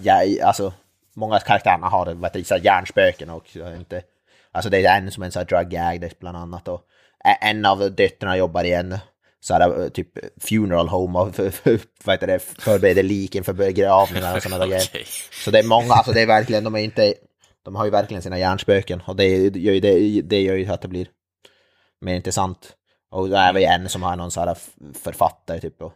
ja, 0.03 0.23
alltså 0.43 0.73
många 1.13 1.39
karaktärerna 1.39 1.87
har 1.87 2.05
det, 2.33 2.43
så 2.45 2.53
här 2.53 2.61
hjärnspöken 2.61 3.29
och 3.29 3.47
inte... 3.77 4.01
Alltså 4.55 4.69
det 4.69 4.85
är 4.85 4.97
en 4.97 5.11
som 5.11 5.23
är 5.23 5.25
en 5.25 5.31
sån 5.31 5.39
här 5.39 5.45
drug 5.45 5.75
addict 5.75 6.19
bland 6.19 6.37
annat 6.37 6.67
och 6.67 6.81
en 7.41 7.65
av 7.65 7.91
döttrarna 7.91 8.37
jobbar 8.37 8.63
i 8.63 8.73
en 8.73 8.97
så 9.39 9.53
här, 9.53 9.83
eh, 9.83 9.89
typ 9.89 10.09
funeral 10.43 10.87
home 10.87 11.19
och 11.19 11.35
för, 11.35 11.49
för, 11.49 11.79
vad 12.03 12.13
heter 12.13 12.27
det, 12.27 12.39
förbereder 12.39 13.03
lik 13.03 13.35
inför 13.35 13.53
begravningar 13.53 14.35
och 14.35 14.43
sådana 14.43 14.65
där 14.65 14.67
grejer. 14.91 15.07
Så 15.43 15.51
det 15.51 15.59
är 15.59 15.63
många, 15.63 15.93
alltså 15.93 16.11
det 16.11 16.21
är 16.21 16.27
verkligen, 16.27 16.63
de 16.63 16.75
är 16.75 16.79
inte, 16.79 17.13
de 17.65 17.75
har 17.75 17.85
ju 17.85 17.91
verkligen 17.91 18.21
sina 18.21 18.39
hjärnspöken 18.39 19.01
och 19.05 19.15
det 19.15 19.27
gör 19.57 19.73
ju, 19.73 19.79
det, 19.79 20.21
det 20.21 20.41
gör 20.41 20.55
ju 20.55 20.71
att 20.71 20.81
det 20.81 20.87
blir 20.87 21.07
mer 22.01 22.15
intressant. 22.15 22.73
Och 23.11 23.29
det 23.29 23.37
är 23.37 23.53
väl 23.53 23.63
en 23.63 23.89
som 23.89 24.03
har 24.03 24.15
någon 24.15 24.31
sån 24.31 24.47
här 24.47 24.57
författare 25.03 25.59
typ 25.59 25.81
och, 25.81 25.93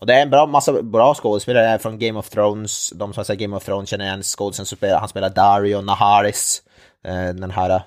Och 0.00 0.06
det 0.06 0.14
är 0.14 0.22
en 0.22 0.30
bra 0.30 0.46
massa 0.46 0.82
bra 0.82 1.14
skådespelare 1.14 1.78
från 1.78 1.98
Game 1.98 2.18
of 2.18 2.30
Thrones. 2.30 2.90
De 2.90 3.12
som 3.12 3.20
har 3.20 3.24
sett 3.24 3.38
Game 3.38 3.56
of 3.56 3.64
Thrones 3.64 3.88
känner 3.88 4.04
igen 4.04 4.22
skådespelaren 4.22 5.00
han 5.00 5.08
spelar 5.08 5.30
Dario 5.30 5.80
Naharis. 5.80 6.62
Eh, 7.06 7.34
den 7.34 7.50
här 7.50 7.70
eh, 7.70 7.82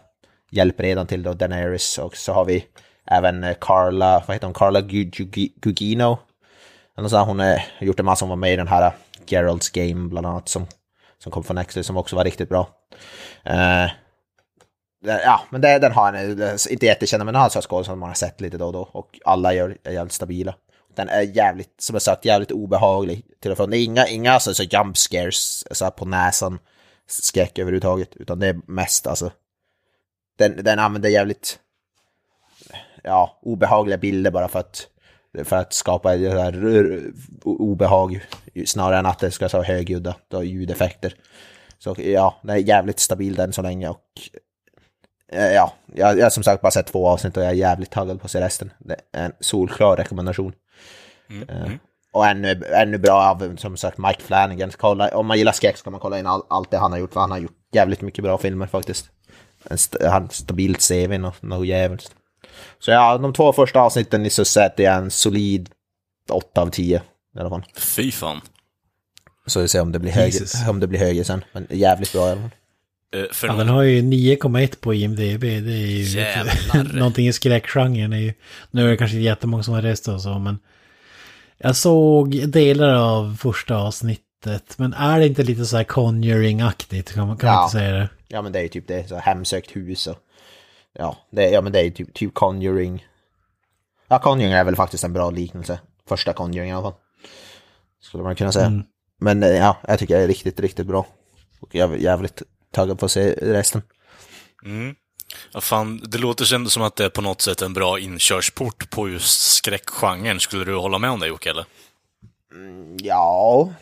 hjälpredan 0.52 1.08
till 1.08 1.24
då 1.24 1.34
Daenerys. 1.34 1.98
Och 1.98 2.18
så 2.18 2.34
har 2.34 2.46
vi 2.46 2.66
även 3.06 3.44
eh, 3.44 3.56
Carla, 3.62 4.24
vad 4.28 4.36
heter 4.36 4.48
hon, 4.48 4.54
Carla 4.54 4.82
Gugino. 5.62 6.18
Hon 6.96 7.40
har 7.40 7.62
gjort 7.80 8.00
en 8.00 8.06
massa, 8.06 8.26
hon 8.26 8.30
var 8.30 8.36
med 8.36 8.54
i 8.54 8.56
den 8.56 8.68
här 8.68 8.92
Geralds 9.28 9.70
Game 9.70 10.10
bland 10.10 10.28
annat 10.28 10.50
som, 10.50 10.68
som 11.24 11.32
kom 11.32 11.44
från 11.44 11.56
Nexus 11.56 11.88
som 11.88 11.98
också 11.98 12.16
var 12.16 12.24
riktigt 12.24 12.50
bra. 12.50 12.68
Uh, 13.48 13.92
ja, 15.06 15.42
men 15.50 15.62
det, 15.62 15.80
den 15.80 15.92
har 15.92 16.14
en, 16.14 16.58
inte 16.70 16.86
jättekänd, 16.86 17.26
men 17.26 17.34
den 17.34 17.42
har 17.42 17.50
så 17.50 17.62
skådespelare 17.62 17.84
som 17.84 18.00
man 18.00 18.10
har 18.10 18.16
sett 18.16 18.42
lite 18.42 18.58
då 18.58 18.66
och 18.66 18.74
då. 18.74 18.90
Och 18.92 19.20
alla 19.26 19.54
gör, 19.54 19.78
är 19.84 19.92
jävligt 19.92 20.14
stabila. 20.14 20.56
Den 20.96 21.10
är 21.10 21.22
jävligt, 21.22 21.82
som 21.82 21.94
jag 21.94 22.02
sagt, 22.02 22.26
jävligt 22.26 22.52
obehaglig 22.52 23.26
till 23.42 23.52
och 23.52 23.58
från. 23.58 23.70
Det 23.70 23.78
är 23.78 23.84
inga, 23.84 24.08
inga 24.08 24.34
alltså, 24.34 24.54
så 24.54 24.64
jump 24.64 24.98
scares 24.98 25.78
så 25.78 25.86
här 25.86 25.92
på 25.92 26.06
näsan 26.06 26.60
skräck 27.12 27.60
överhuvudtaget, 27.60 28.16
utan 28.16 28.40
det 28.40 28.48
är 28.48 28.60
mest 28.68 29.08
alltså 29.08 29.32
den, 30.38 30.64
den 30.64 30.80
använder 30.80 31.10
jävligt 31.10 31.60
ja, 33.04 33.40
obehagliga 33.42 33.98
bilder 33.98 34.32
bara 34.32 34.48
för 34.48 34.60
att, 34.60 34.88
för 35.44 35.56
att 35.56 35.74
skapa 35.74 36.18
det 36.18 36.42
här 36.42 36.54
r- 36.54 37.12
obehag 37.44 38.26
snarare 38.66 39.00
än 39.00 39.06
att 39.06 39.20
det 39.20 39.32
ska 39.32 39.48
vara 39.48 39.64
högljudda 39.64 40.16
ljudeffekter. 40.44 41.14
Så 41.78 41.96
ja, 41.98 42.40
den 42.42 42.50
är 42.56 42.60
jävligt 42.60 43.00
stabil 43.00 43.36
den 43.36 43.54
så 43.54 43.62
länge 43.62 43.90
och 43.90 44.06
eh, 45.32 45.52
ja, 45.52 45.74
jag 45.96 46.18
jag 46.18 46.26
har 46.26 46.30
som 46.30 46.44
sagt 46.44 46.62
bara 46.62 46.72
sett 46.72 46.88
två 46.88 47.08
avsnitt 47.08 47.38
och 47.38 47.44
jag 47.44 47.50
är 47.50 47.56
jävligt 47.56 47.92
taggad 47.92 48.20
på 48.20 48.26
att 48.26 48.32
se 48.32 48.42
resten. 48.42 48.72
Det 48.80 48.96
är 49.12 49.26
en 49.26 49.34
solklar 49.40 49.98
rekommendation. 49.98 50.54
Eh, 51.50 51.72
Och 52.14 52.28
ännu, 52.28 52.64
ännu 52.76 52.98
bra 52.98 53.22
av, 53.22 53.56
som 53.58 53.78
sagt, 53.78 53.98
Mike 53.98 54.22
Flanagan. 54.24 54.72
Kolla, 54.78 55.10
om 55.18 55.28
man 55.28 55.38
gillar 55.38 55.52
skräck 55.52 55.78
så 55.78 55.84
kan 55.84 55.92
man 55.94 56.00
kolla 56.00 56.20
in 56.20 56.28
all, 56.28 56.42
allt 56.50 56.72
det 56.72 56.78
han 56.78 56.92
har 56.92 57.00
gjort, 57.00 57.14
för 57.14 57.20
han 57.20 57.32
har 57.32 57.38
gjort 57.38 57.58
jävligt 57.74 58.02
mycket 58.02 58.24
bra 58.24 58.38
filmer 58.38 58.68
faktiskt. 58.68 59.10
En 59.70 59.76
st- 59.76 60.08
han 60.08 60.30
stabilt 60.30 60.88
CV, 60.90 61.18
något, 61.18 61.42
något 61.42 61.68
jävligt. 61.68 62.12
Så 62.80 62.92
ja, 62.92 63.18
de 63.18 63.34
två 63.34 63.54
första 63.54 63.80
avsnitten 63.80 64.26
i 64.26 64.30
så 64.30 64.46
sätter 64.46 64.84
jag 64.84 64.96
en 64.96 65.12
solid 65.12 65.70
8 66.32 66.62
av 66.62 66.70
10 66.70 67.02
i 67.36 67.40
alla 67.40 67.50
fall. 67.50 67.64
Fy 67.78 68.12
fan. 68.12 68.42
Så 69.46 69.62
vi 69.62 69.68
ser 69.68 69.82
om 69.82 69.92
det 69.92 70.00
blir 70.00 70.12
högre, 70.12 70.70
om 70.70 70.80
det 70.80 70.88
blir 70.88 71.00
högre 71.00 71.24
sen. 71.24 71.44
Men 71.52 71.68
jävligt 71.70 72.14
bra 72.14 72.28
i 72.28 72.32
alla 72.32 72.42
fall. 72.42 72.50
Eh, 73.16 73.32
för 73.32 73.48
Ja, 73.48 73.54
den 73.54 73.70
har 73.70 73.82
ju 73.82 74.02
9,1 74.02 74.76
på 74.80 74.94
IMDB. 74.94 75.42
Det 75.42 75.48
är 75.48 75.88
ju 75.88 76.04
Jävlar. 76.04 76.94
någonting 76.98 77.28
i 77.28 77.34
skräckgenren. 77.34 78.14
Är 78.14 78.18
ju, 78.18 78.34
nu 78.72 78.86
är 78.86 78.90
det 78.90 78.98
kanske 78.98 79.18
jättemånga 79.18 79.64
som 79.64 79.74
har 79.74 79.82
röstat 79.82 80.16
och 80.16 80.22
så, 80.22 80.40
men 80.40 80.60
jag 81.60 81.76
såg 81.76 82.50
delar 82.50 82.94
av 82.94 83.36
första 83.40 83.76
avsnittet. 83.76 84.78
Men 84.78 84.94
är 84.94 85.20
det 85.20 85.28
inte 85.28 85.44
lite 85.44 85.66
så 85.66 85.78
här 85.78 85.84
Conjuring-aktigt? 85.84 87.14
Kan 87.14 87.28
man, 87.28 87.38
kan 87.38 87.48
man 87.48 87.56
Ja. 87.58 87.64
inte 87.64 87.78
säga 87.78 87.92
det? 87.92 88.10
Ja 88.28 88.42
men 88.42 88.52
det 88.52 88.60
är 88.60 88.64
ju 88.64 88.70
typ 88.70 88.88
det, 88.88 89.10
så 89.10 89.16
hemsökt 89.16 89.76
hus 89.76 90.08
och... 90.08 90.18
Ja, 90.94 91.18
det, 91.32 91.48
är- 91.50 91.54
ja 91.54 91.62
men 91.62 91.72
det 91.72 91.80
är 91.80 91.84
ju 91.84 91.92
typ, 91.92 92.14
typ 92.14 92.34
Conjuring. 92.34 93.06
Ja, 94.08 94.20
Conjuring 94.20 94.54
är 94.54 94.64
väl 94.64 94.76
faktiskt 94.76 95.04
en 95.04 95.14
bra 95.14 95.30
liknelse. 95.30 95.80
Första 96.08 96.34
Conjuring 96.34 96.70
i 96.70 96.74
alla 96.74 96.82
fall. 96.82 96.94
Skulle 98.02 98.24
man 98.24 98.36
kunna 98.36 98.52
säga. 98.52 98.66
Mm. 98.66 98.84
Men 99.22 99.44
eh, 99.44 99.50
ja, 99.50 99.78
jag 99.88 100.00
tycker 100.00 100.18
det 100.18 100.24
är 100.24 100.28
riktigt, 100.28 100.60
riktigt 100.60 100.88
bra. 100.88 101.06
Och 101.60 101.76
jag 101.76 101.94
är 101.94 101.98
jävligt 101.98 102.42
taggad 102.72 103.00
på 103.00 103.06
att 103.06 103.12
se 103.12 103.32
resten. 103.32 103.82
Mm. 104.66 104.96
Ja, 105.52 105.62
fan, 105.62 106.02
det 106.04 106.18
låter 106.18 106.56
ändå 106.56 106.70
som 106.70 106.84
att 106.84 106.96
det 106.96 107.06
är 107.06 107.10
på 107.10 107.22
något 107.22 107.42
sätt 107.42 107.62
en 107.62 107.74
bra 107.74 108.00
inkörsport 108.00 108.90
på 108.90 109.10
just 109.10 109.42
skräckgenren. 109.42 110.40
Skulle 110.40 110.66
du 110.66 110.76
hålla 110.76 111.00
med 111.00 111.10
om 111.10 111.20
det 111.20 111.28
Jocke, 111.28 111.50
eller? 111.50 111.66
Ja, 113.02 113.74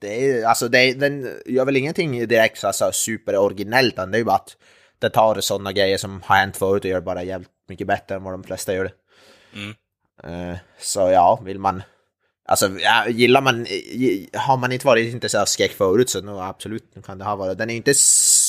det 0.00 0.30
är, 0.30 0.44
alltså 0.44 0.68
det, 0.68 0.92
den 0.92 1.40
gör 1.46 1.64
väl 1.64 1.76
ingenting 1.76 2.28
direkt 2.28 2.58
så 2.58 2.66
alltså, 2.66 2.92
superoriginellt, 2.92 3.94
utan 3.94 4.10
det 4.10 4.16
är 4.16 4.18
ju 4.18 4.24
bara 4.24 4.36
att 4.36 4.56
det 4.98 5.10
tar 5.10 5.40
sådana 5.40 5.72
grejer 5.72 5.98
som 5.98 6.22
har 6.22 6.36
hänt 6.36 6.56
förut 6.56 6.84
och 6.84 6.90
gör 6.90 7.00
bara 7.00 7.22
jävligt 7.22 7.50
mycket 7.68 7.86
bättre 7.86 8.14
än 8.14 8.22
vad 8.22 8.34
de 8.34 8.44
flesta 8.44 8.74
gör 8.74 8.84
det. 8.84 8.92
Eh, 10.24 10.56
så 10.80 11.00
ja, 11.00 11.40
vill 11.44 11.58
man... 11.58 11.82
Alltså, 12.48 12.68
ja, 12.78 13.08
gillar 13.08 13.40
man... 13.40 13.66
Har 14.34 14.56
man 14.56 14.72
inte 14.72 14.86
varit 14.86 15.12
intresserad 15.12 15.42
av 15.42 15.46
skräck 15.46 15.72
förut 15.72 16.10
så 16.10 16.22
no, 16.22 16.40
absolut 16.40 16.84
nu 16.94 17.02
kan 17.02 17.18
det 17.18 17.24
ha 17.24 17.36
varit. 17.36 17.58
Den 17.58 17.70
är 17.70 17.74
inte 17.74 17.94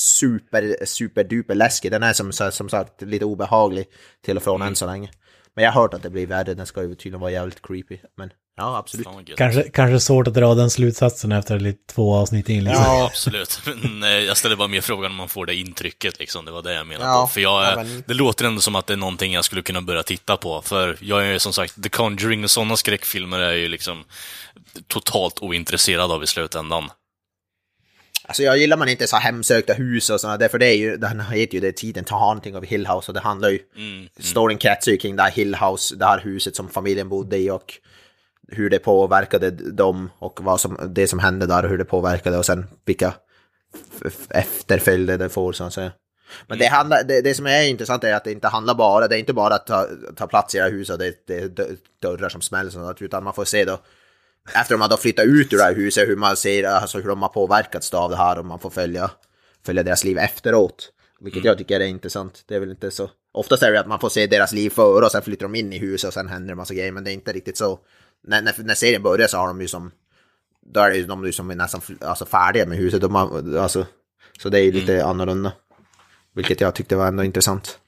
super, 0.08 0.84
super 0.84 1.24
duper 1.24 1.54
läskig. 1.54 1.90
Den 1.90 2.02
är 2.02 2.12
som, 2.12 2.32
som 2.32 2.68
sagt 2.68 3.02
lite 3.02 3.24
obehaglig 3.24 3.86
till 4.24 4.36
och 4.36 4.42
från 4.42 4.62
än 4.62 4.76
så 4.76 4.86
länge. 4.86 5.10
Men 5.56 5.64
jag 5.64 5.72
har 5.72 5.82
hört 5.82 5.94
att 5.94 6.02
det 6.02 6.10
blir 6.10 6.26
värre. 6.26 6.54
Den 6.54 6.66
ska 6.66 6.82
ju 6.82 6.94
tydligen 6.94 7.20
vara 7.20 7.30
jävligt 7.30 7.62
creepy. 7.62 7.98
Men 8.16 8.30
ja, 8.56 8.76
absolut. 8.78 9.08
Kanske, 9.36 9.62
kanske 9.62 10.00
svårt 10.00 10.26
att 10.26 10.34
dra 10.34 10.54
den 10.54 10.70
slutsatsen 10.70 11.32
efter 11.32 11.60
lite 11.60 11.94
två 11.94 12.14
avsnitt 12.14 12.48
in. 12.48 12.64
Liksom. 12.64 12.84
Ja, 12.84 13.06
absolut. 13.10 13.60
Men 13.66 14.02
eh, 14.02 14.08
jag 14.08 14.36
ställer 14.36 14.56
bara 14.56 14.68
mer 14.68 14.80
frågan 14.80 15.10
om 15.10 15.16
man 15.16 15.28
får 15.28 15.46
det 15.46 15.54
intrycket, 15.54 16.18
liksom. 16.18 16.44
Det 16.44 16.50
var 16.50 16.62
det 16.62 16.72
jag 16.74 16.86
menade. 16.86 17.10
Ja, 17.10 17.20
på. 17.22 17.26
För 17.26 17.40
jag, 17.40 17.62
ja, 17.64 17.70
eh, 17.70 17.76
men- 17.76 18.02
det 18.06 18.14
låter 18.14 18.44
ändå 18.44 18.60
som 18.60 18.76
att 18.76 18.86
det 18.86 18.92
är 18.92 18.96
någonting 18.96 19.32
jag 19.32 19.44
skulle 19.44 19.62
kunna 19.62 19.82
börja 19.82 20.02
titta 20.02 20.36
på. 20.36 20.62
För 20.62 20.96
jag 21.00 21.26
är 21.26 21.32
ju 21.32 21.38
som 21.38 21.52
sagt, 21.52 21.82
The 21.82 21.88
Conjuring 21.88 22.44
och 22.44 22.50
sådana 22.50 22.76
skräckfilmer 22.76 23.38
är 23.38 23.52
ju 23.52 23.68
liksom 23.68 24.04
totalt 24.86 25.38
ointresserad 25.40 26.12
av 26.12 26.22
i 26.22 26.26
slutändan. 26.26 26.90
Alltså 28.28 28.42
jag 28.42 28.58
gillar 28.58 28.76
man 28.76 28.88
inte 28.88 29.06
så 29.06 29.16
hemsökta 29.16 29.72
hus 29.72 30.10
och 30.10 30.20
sådana 30.20 30.36
där, 30.36 30.48
för 30.48 30.58
det 30.58 30.66
är 30.66 30.76
ju, 30.76 30.96
den 30.96 31.20
heter 31.20 31.54
ju 31.54 31.60
det 31.60 31.72
tiden 31.72 32.04
ta 32.04 32.18
Haunting 32.18 32.56
of 32.56 32.64
Hill 32.64 32.86
House 32.86 33.10
och 33.10 33.14
det 33.14 33.20
handlar 33.20 33.48
ju, 33.48 33.58
storyn 34.18 34.58
kretsar 34.58 34.92
ju 34.92 34.98
kring 34.98 35.16
det 35.16 35.22
här 35.22 35.30
Hill 35.30 35.54
House, 35.54 35.96
det 35.96 36.04
här 36.04 36.20
huset 36.20 36.56
som 36.56 36.68
familjen 36.68 37.08
bodde 37.08 37.38
i 37.38 37.50
och 37.50 37.74
hur 38.48 38.70
det 38.70 38.78
påverkade 38.78 39.50
dem 39.50 40.10
och 40.18 40.40
vad 40.42 40.60
som, 40.60 40.78
det 40.94 41.08
som 41.08 41.18
hände 41.18 41.46
där 41.46 41.62
och 41.62 41.70
hur 41.70 41.78
det 41.78 41.84
påverkade 41.84 42.38
och 42.38 42.46
sen 42.46 42.66
vilka 42.84 43.14
efterföljder 44.30 45.18
det 45.18 45.28
får 45.28 45.52
så 45.52 45.64
att 45.64 45.72
säga. 45.72 45.92
Men 46.46 46.58
det, 46.58 46.66
handlar, 46.66 47.04
det, 47.04 47.20
det 47.20 47.34
som 47.34 47.46
är 47.46 47.62
intressant 47.62 48.04
är 48.04 48.14
att 48.14 48.24
det 48.24 48.32
inte 48.32 48.48
handlar 48.48 48.74
bara, 48.74 49.08
det 49.08 49.16
är 49.16 49.20
inte 49.20 49.32
bara 49.32 49.54
att 49.54 49.66
ta, 49.66 49.86
ta 50.16 50.26
plats 50.26 50.54
i 50.54 50.58
det 50.58 50.64
här 50.64 50.70
huset 50.70 50.92
och 50.92 50.98
det, 50.98 51.26
det 51.26 51.38
är 51.38 51.48
dö- 51.48 51.76
dörrar 52.02 52.28
som 52.28 52.40
smäller 52.40 52.66
och 52.66 52.72
sånt, 52.72 53.02
utan 53.02 53.24
man 53.24 53.34
får 53.34 53.44
se 53.44 53.64
då 53.64 53.78
efter 54.54 54.74
de 54.74 54.80
har 54.80 54.96
flyttat 54.96 55.24
ut 55.24 55.52
ur 55.52 55.56
det 55.56 55.62
här 55.62 55.74
huset, 55.74 56.08
hur 56.08 56.16
man 56.16 56.36
ser, 56.36 56.64
alltså 56.64 56.98
hur 56.98 57.08
de 57.08 57.22
har 57.22 57.28
påverkats 57.28 57.94
av 57.94 58.10
det 58.10 58.16
här 58.16 58.38
och 58.38 58.44
man 58.44 58.58
får 58.58 58.70
följa, 58.70 59.10
följa 59.66 59.82
deras 59.82 60.04
liv 60.04 60.18
efteråt. 60.18 60.92
Vilket 61.20 61.44
jag 61.44 61.58
tycker 61.58 61.80
är 61.80 61.86
intressant. 61.86 62.44
Det 62.46 62.54
är 62.54 62.60
väl 62.60 62.70
inte 62.70 62.90
så... 62.90 63.10
Oftast 63.32 63.62
är 63.62 63.72
det 63.72 63.80
att 63.80 63.86
man 63.86 64.00
får 64.00 64.08
se 64.08 64.26
deras 64.26 64.52
liv 64.52 64.70
före 64.70 65.04
och 65.04 65.12
sen 65.12 65.22
flyttar 65.22 65.46
de 65.46 65.54
in 65.54 65.72
i 65.72 65.78
huset 65.78 66.08
och 66.08 66.14
sen 66.14 66.28
händer 66.28 66.48
det 66.48 66.54
massa 66.54 66.74
grejer, 66.74 66.92
men 66.92 67.04
det 67.04 67.10
är 67.10 67.14
inte 67.14 67.32
riktigt 67.32 67.56
så. 67.56 67.78
När, 68.26 68.42
när, 68.42 68.54
när 68.58 68.74
serien 68.74 69.02
börjar 69.02 69.28
så 69.28 69.36
har 69.36 69.46
de 69.46 69.60
ju 69.60 69.68
som... 69.68 69.90
Då 70.66 70.80
är 70.80 70.90
det 70.90 70.96
ju 70.96 71.04
de 71.04 71.26
ju 71.26 71.32
som 71.32 71.50
är 71.50 71.54
nästan 71.54 71.80
alltså, 72.00 72.26
färdiga 72.26 72.66
med 72.66 72.78
huset. 72.78 73.00
De 73.00 73.14
har, 73.14 73.58
alltså, 73.58 73.86
så 74.42 74.48
det 74.48 74.60
är 74.60 74.62
ju 74.62 74.72
lite 74.72 75.04
annorlunda. 75.04 75.52
Vilket 76.34 76.60
jag 76.60 76.74
tyckte 76.74 76.96
var 76.96 77.06
ändå 77.06 77.24
intressant. 77.24 77.78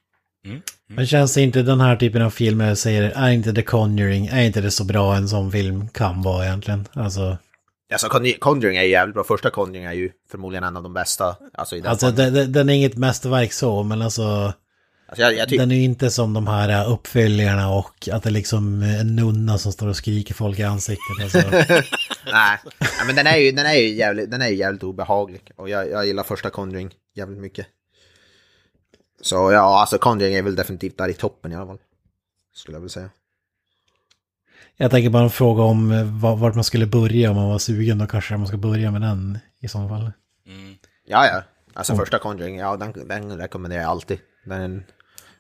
Men 0.86 1.06
känns 1.06 1.34
det 1.34 1.42
inte 1.42 1.62
den 1.62 1.80
här 1.80 1.96
typen 1.96 2.22
av 2.22 2.30
filmer 2.30 2.68
jag 2.68 2.78
säger, 2.78 3.02
är 3.14 3.30
inte 3.30 3.52
The 3.52 3.62
Conjuring, 3.62 4.26
är 4.26 4.42
inte 4.42 4.60
det 4.60 4.70
så 4.70 4.84
bra 4.84 5.16
en 5.16 5.28
sån 5.28 5.52
film 5.52 5.88
kan 5.88 6.22
vara 6.22 6.44
egentligen? 6.46 6.88
Alltså, 6.92 7.38
Alltså 7.92 8.06
Conj- 8.08 8.38
Conjuring 8.38 8.76
är 8.76 8.82
ju 8.82 8.90
jävligt 8.90 9.14
bra. 9.14 9.24
Första 9.24 9.50
Conjuring 9.50 9.84
är 9.84 9.92
ju 9.92 10.10
förmodligen 10.30 10.64
en 10.64 10.76
av 10.76 10.82
de 10.82 10.94
bästa. 10.94 11.36
Alltså, 11.54 11.76
i 11.76 11.80
den 11.80 11.90
alltså 11.90 12.10
den, 12.10 12.52
den 12.52 12.68
är 12.68 12.74
inget 12.74 12.96
mästerverk 12.96 13.52
så, 13.52 13.82
men 13.82 14.02
alltså 14.02 14.22
alltså 15.08 15.22
jag, 15.22 15.34
jag 15.34 15.48
den 15.48 15.70
är 15.70 15.74
ju 15.74 15.82
inte 15.82 16.10
som 16.10 16.32
de 16.34 16.46
här 16.46 16.68
äh, 16.68 16.92
uppföljarna 16.92 17.70
och 17.72 18.08
att 18.12 18.22
det 18.22 18.28
är 18.28 18.32
liksom 18.32 18.82
en 18.82 19.16
nunna 19.16 19.58
som 19.58 19.72
står 19.72 19.88
och 19.88 19.96
skriker 19.96 20.34
folk 20.34 20.58
i 20.58 20.62
ansiktet. 20.62 21.22
Alltså. 21.22 21.38
Nej, 22.32 22.58
ja, 22.78 23.04
men 23.06 23.16
den 23.16 23.26
är 23.26 23.36
ju, 23.36 23.52
den 23.52 23.66
är 23.66 23.74
ju 23.74 23.88
jävligt, 23.94 24.30
den 24.30 24.42
är 24.42 24.48
ju 24.48 24.56
jävligt 24.56 24.82
obehaglig. 24.82 25.40
Och 25.56 25.68
jag, 25.68 25.90
jag 25.90 26.06
gillar 26.06 26.22
första 26.22 26.50
Conjuring 26.50 26.90
jävligt 27.16 27.38
mycket. 27.38 27.66
Så 29.20 29.52
ja, 29.52 29.80
alltså 29.80 29.98
Conjuring 29.98 30.34
är 30.34 30.42
väl 30.42 30.54
definitivt 30.56 30.98
där 30.98 31.08
i 31.08 31.14
toppen 31.14 31.52
i 31.52 31.56
alla 31.56 31.66
fall. 31.66 31.78
Skulle 32.54 32.76
jag 32.76 32.80
väl 32.80 32.90
säga. 32.90 33.10
Jag 34.76 34.90
tänker 34.90 35.10
bara 35.10 35.22
en 35.22 35.30
fråga 35.30 35.62
om 35.62 35.92
eh, 35.92 36.04
va- 36.04 36.34
vart 36.34 36.54
man 36.54 36.64
skulle 36.64 36.86
börja 36.86 37.30
om 37.30 37.36
man 37.36 37.48
var 37.48 37.58
sugen. 37.58 37.98
Då 37.98 38.06
kanske 38.06 38.36
man 38.36 38.46
ska 38.46 38.56
börja 38.56 38.90
med 38.90 39.00
den 39.00 39.38
i 39.60 39.68
så 39.68 39.88
fall. 39.88 40.12
Ja, 41.06 41.26
ja. 41.26 41.42
Alltså 41.74 41.96
första 41.96 42.18
Conjuring, 42.18 42.58
ja 42.58 42.76
den, 42.76 43.08
den 43.08 43.38
rekommenderar 43.38 43.80
jag 43.82 43.90
alltid. 43.90 44.18
Den 44.44 44.60
är 44.60 44.64
en, 44.64 44.84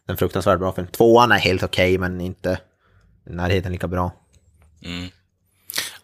en 0.06 0.16
fruktansvärt 0.16 0.58
bra 0.58 0.72
film. 0.72 0.86
Tvåan 0.86 1.32
är 1.32 1.36
helt 1.38 1.62
okej, 1.62 1.98
men 1.98 2.20
inte 2.20 2.60
i 3.26 3.30
närheten 3.32 3.72
lika 3.72 3.88
bra. 3.88 4.12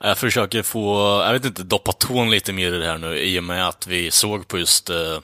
Jag 0.01 0.19
försöker 0.19 0.63
få, 0.63 0.97
jag 1.27 1.33
vet 1.33 1.45
inte, 1.45 1.63
doppa 1.63 1.93
tån 1.93 2.31
lite 2.31 2.53
mer 2.53 2.73
i 2.75 2.79
det 2.79 2.87
här 2.87 2.99
nu 2.99 3.19
i 3.19 3.39
och 3.39 3.45
med 3.45 3.69
att 3.69 3.87
vi 3.87 4.11
såg 4.11 4.49
på 4.49 4.59
just 4.59 4.91
eh, 4.91 5.19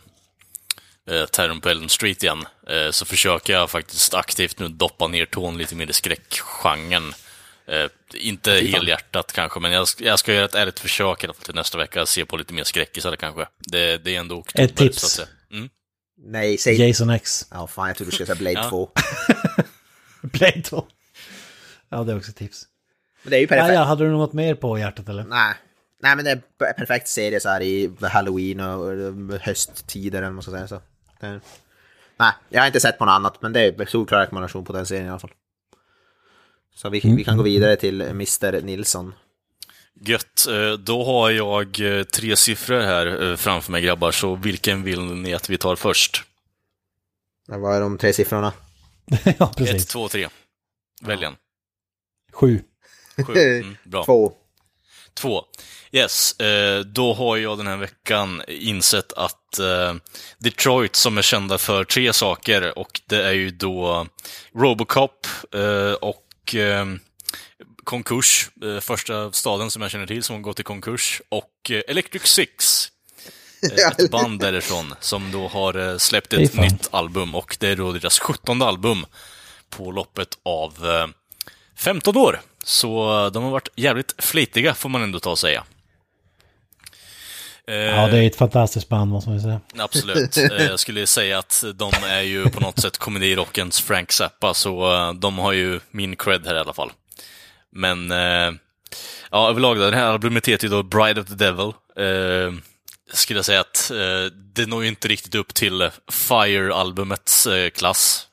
eh, 1.11 1.25
Terrorn 1.27 1.61
på 1.61 1.69
Elm 1.69 1.89
Street 1.89 2.23
igen. 2.23 2.45
Eh, 2.69 2.91
så 2.91 3.05
försöker 3.05 3.53
jag 3.53 3.71
faktiskt 3.71 4.15
aktivt 4.15 4.59
nu 4.59 4.69
doppa 4.69 5.09
ner 5.09 5.27
tån 5.27 5.59
lite 5.59 5.75
mer 5.75 5.91
i 5.91 5.93
skräckgenren. 5.93 7.15
Eh, 7.67 7.87
inte 8.15 8.53
helhjärtat 8.53 9.33
kanske, 9.33 9.61
men 9.61 9.73
jag, 9.73 9.89
ska- 9.89 10.05
jag 10.05 10.19
ska 10.19 10.33
göra 10.35 10.45
ett 10.45 10.55
ärligt 10.55 10.81
försök 10.81 11.25
i 11.25 11.27
alla 11.27 11.35
fall 11.35 11.45
till 11.45 11.55
nästa 11.55 11.79
vecka, 11.79 12.07
se 12.07 12.25
på 12.25 12.37
lite 12.37 12.55
mer 12.55 12.65
skräckisar 12.65 13.17
kanske. 13.17 13.47
Det, 13.59 13.99
det 14.05 14.17
är 14.17 14.21
ändå 14.21 14.35
oktober, 14.39 14.65
Ett 14.65 14.77
tips. 14.77 14.99
så 15.01 15.07
att 15.07 15.11
säga. 15.13 15.29
Mm. 15.53 15.69
Nej, 16.25 16.59
säg... 16.59 16.81
Jason 16.89 17.11
X. 17.11 17.47
Ja, 17.51 17.67
fan 17.67 17.89
jag 17.89 17.97
trodde 17.97 18.11
du 18.11 18.15
skulle 18.15 18.27
säga 18.27 18.37
Blade 18.37 18.55
Ja. 18.63 18.69
2. 18.71 18.91
Play 20.33 20.63
2. 20.63 20.87
Ja, 21.89 22.05
det 22.05 22.13
är 22.13 22.17
också 22.17 22.31
ett 22.31 22.37
tips. 22.37 22.63
Men 23.23 23.31
det 23.31 23.37
är 23.37 23.41
ju 23.41 23.45
Ja, 23.45 23.49
perfekt. 23.49 23.75
ja, 23.75 23.83
hade 23.83 24.05
du 24.05 24.11
något 24.11 24.33
mer 24.33 24.55
på 24.55 24.79
hjärtat 24.79 25.09
eller? 25.09 25.25
Nej. 25.25 25.55
Nej, 26.03 26.17
men 26.17 26.25
det 26.25 26.31
är 26.31 26.37
en 26.37 26.75
perfekt 26.77 27.09
serie 27.09 27.41
så 27.41 27.49
här 27.49 27.61
i 27.61 27.91
halloween 28.01 28.61
och 28.61 28.81
och 28.87 29.41
hösttider 29.41 30.19
eller 30.19 30.27
vad 30.27 30.35
man 30.35 30.43
ska 30.43 30.53
säga. 30.53 30.69
Så. 30.69 30.83
Det, 31.23 31.41
nej, 32.17 32.33
jag 32.49 32.61
har 32.61 32.67
inte 32.67 32.81
sett 32.81 32.99
på 32.99 33.05
något 33.05 33.13
annat, 33.13 33.43
men 33.43 33.53
det 33.53 33.61
är 33.61 33.87
solklar 33.87 34.21
rekommendation 34.21 34.65
på 34.65 34.73
den 34.73 34.87
serien 34.87 35.07
i 35.07 35.11
alla 35.11 35.19
fall. 35.19 35.33
Så 36.75 36.89
vi, 36.91 37.01
vi 37.01 37.25
kan 37.25 37.37
gå 37.37 37.43
vidare 37.43 37.77
till 37.77 38.01
Mr. 38.01 38.63
Nilsson. 38.63 39.15
Gött. 39.95 40.47
Eh, 40.49 40.73
Då 40.73 41.05
har 41.05 41.31
jag 41.31 41.81
eh, 41.99 42.03
tre 42.03 42.37
siffror 42.37 42.81
här 42.81 43.31
eh, 43.31 43.37
framför 43.37 43.73
mig 43.73 43.83
grabbar, 43.83 44.11
så 44.13 44.35
vilken 44.35 44.83
vill 44.83 45.01
ni 45.01 45.35
att 45.35 45.51
vi 45.51 45.59
tar 45.59 45.77
först? 45.77 46.25
Vad 47.47 47.77
är 47.77 47.81
de 47.81 47.99
tre 47.99 48.13
siffrorna? 48.13 48.53
ja, 49.39 49.51
Ett, 49.51 49.57
precis. 49.57 49.87
två, 49.87 50.09
tre. 50.09 50.29
Välj 51.03 51.25
en. 51.25 51.37
Sju. 52.33 52.63
Sju. 53.27 53.33
Mm, 53.35 53.77
bra. 53.85 54.05
Två. 54.05 54.33
Två. 55.15 55.45
Yes, 55.93 56.35
då 56.87 57.15
har 57.15 57.37
jag 57.37 57.59
den 57.59 57.67
här 57.67 57.77
veckan 57.77 58.43
insett 58.49 59.13
att 59.13 59.42
eh, 59.59 59.95
Detroit 60.39 60.97
som 60.97 61.19
är 61.19 61.23
kända 61.23 61.59
för 61.59 61.85
tre 61.85 62.13
saker 62.13 62.79
och 62.79 63.01
det 63.07 63.23
är 63.23 63.33
ju 63.33 63.51
då 63.51 64.07
Robocop 64.55 65.27
eh, 65.55 65.93
och 65.93 66.55
eh, 66.55 66.87
konkurs, 67.85 68.51
eh, 68.65 68.81
första 68.81 69.33
staden 69.33 69.71
som 69.71 69.83
jag 69.83 69.91
känner 69.91 70.07
till 70.07 70.23
som 70.23 70.37
har 70.37 70.43
gått 70.43 70.61
i 70.61 70.63
konkurs, 70.63 71.23
och 71.29 71.71
eh, 71.71 71.83
Electric 71.89 72.23
Six. 72.23 72.89
Ett 73.73 74.11
band 74.11 74.41
därifrån 74.41 74.95
som 75.01 75.33
då 75.33 75.49
har 75.49 75.99
släppt 75.99 76.33
ett 76.33 76.55
nytt 76.55 76.89
album 76.91 77.35
och 77.35 77.57
det 77.61 77.69
är 77.69 77.77
då 77.77 77.93
deras 77.93 78.19
17 78.19 78.63
album 78.63 79.07
på 79.71 79.91
loppet 79.91 80.39
av 80.43 80.87
eh, 80.87 81.07
15 81.77 82.17
år. 82.17 82.41
Så 82.65 83.31
de 83.31 83.43
har 83.43 83.51
varit 83.51 83.69
jävligt 83.77 84.15
flitiga 84.19 84.75
får 84.75 84.89
man 84.89 85.03
ändå 85.03 85.21
ta 85.21 85.31
och 85.31 85.39
säga. 85.39 85.65
Eh, 87.69 87.75
Ja, 87.77 88.07
det 88.09 88.19
är 88.19 88.23
ett 88.27 88.37
fantastiskt 88.37 88.89
band 88.89 89.11
måste 89.11 89.31
man 89.31 89.41
säga. 89.41 89.61
Absolut. 89.79 90.37
Eh, 90.37 90.63
Jag 90.67 90.81
skulle 90.81 91.07
säga 91.07 91.39
att 91.39 91.65
de 91.75 91.93
är 92.05 92.21
ju 92.21 92.51
på 92.51 92.61
något 92.61 92.81
sätt 92.81 92.99
komedirockens 92.99 93.81
Frank 93.81 94.13
Zappa, 94.13 94.55
så 94.55 94.95
eh, 94.95 95.13
de 95.13 95.39
har 95.39 95.53
ju 95.53 95.81
min 95.91 96.17
cred 96.17 96.47
här 96.47 96.55
i 96.55 96.59
alla 96.59 96.73
fall. 96.73 96.93
Men, 97.75 98.11
ja, 99.31 99.49
överlag 99.51 99.79
då, 99.79 99.91
det 99.91 99.97
här 99.97 100.07
albumet 100.07 100.49
heter 100.49 100.65
ju 100.67 100.71
då 100.71 100.83
Bride 100.83 101.21
of 101.21 101.27
the 101.27 101.35
Devil. 101.35 101.73
Skulle 103.13 103.39
jag 103.39 103.45
säga 103.45 103.61
att 103.61 103.91
det 104.55 104.67
når 104.67 104.83
ju 104.83 104.89
inte 104.89 105.09
riktigt 105.09 105.35
upp 105.35 105.55
till 105.55 105.91
Fire-albumets 106.11 107.49
klass. 107.75 108.27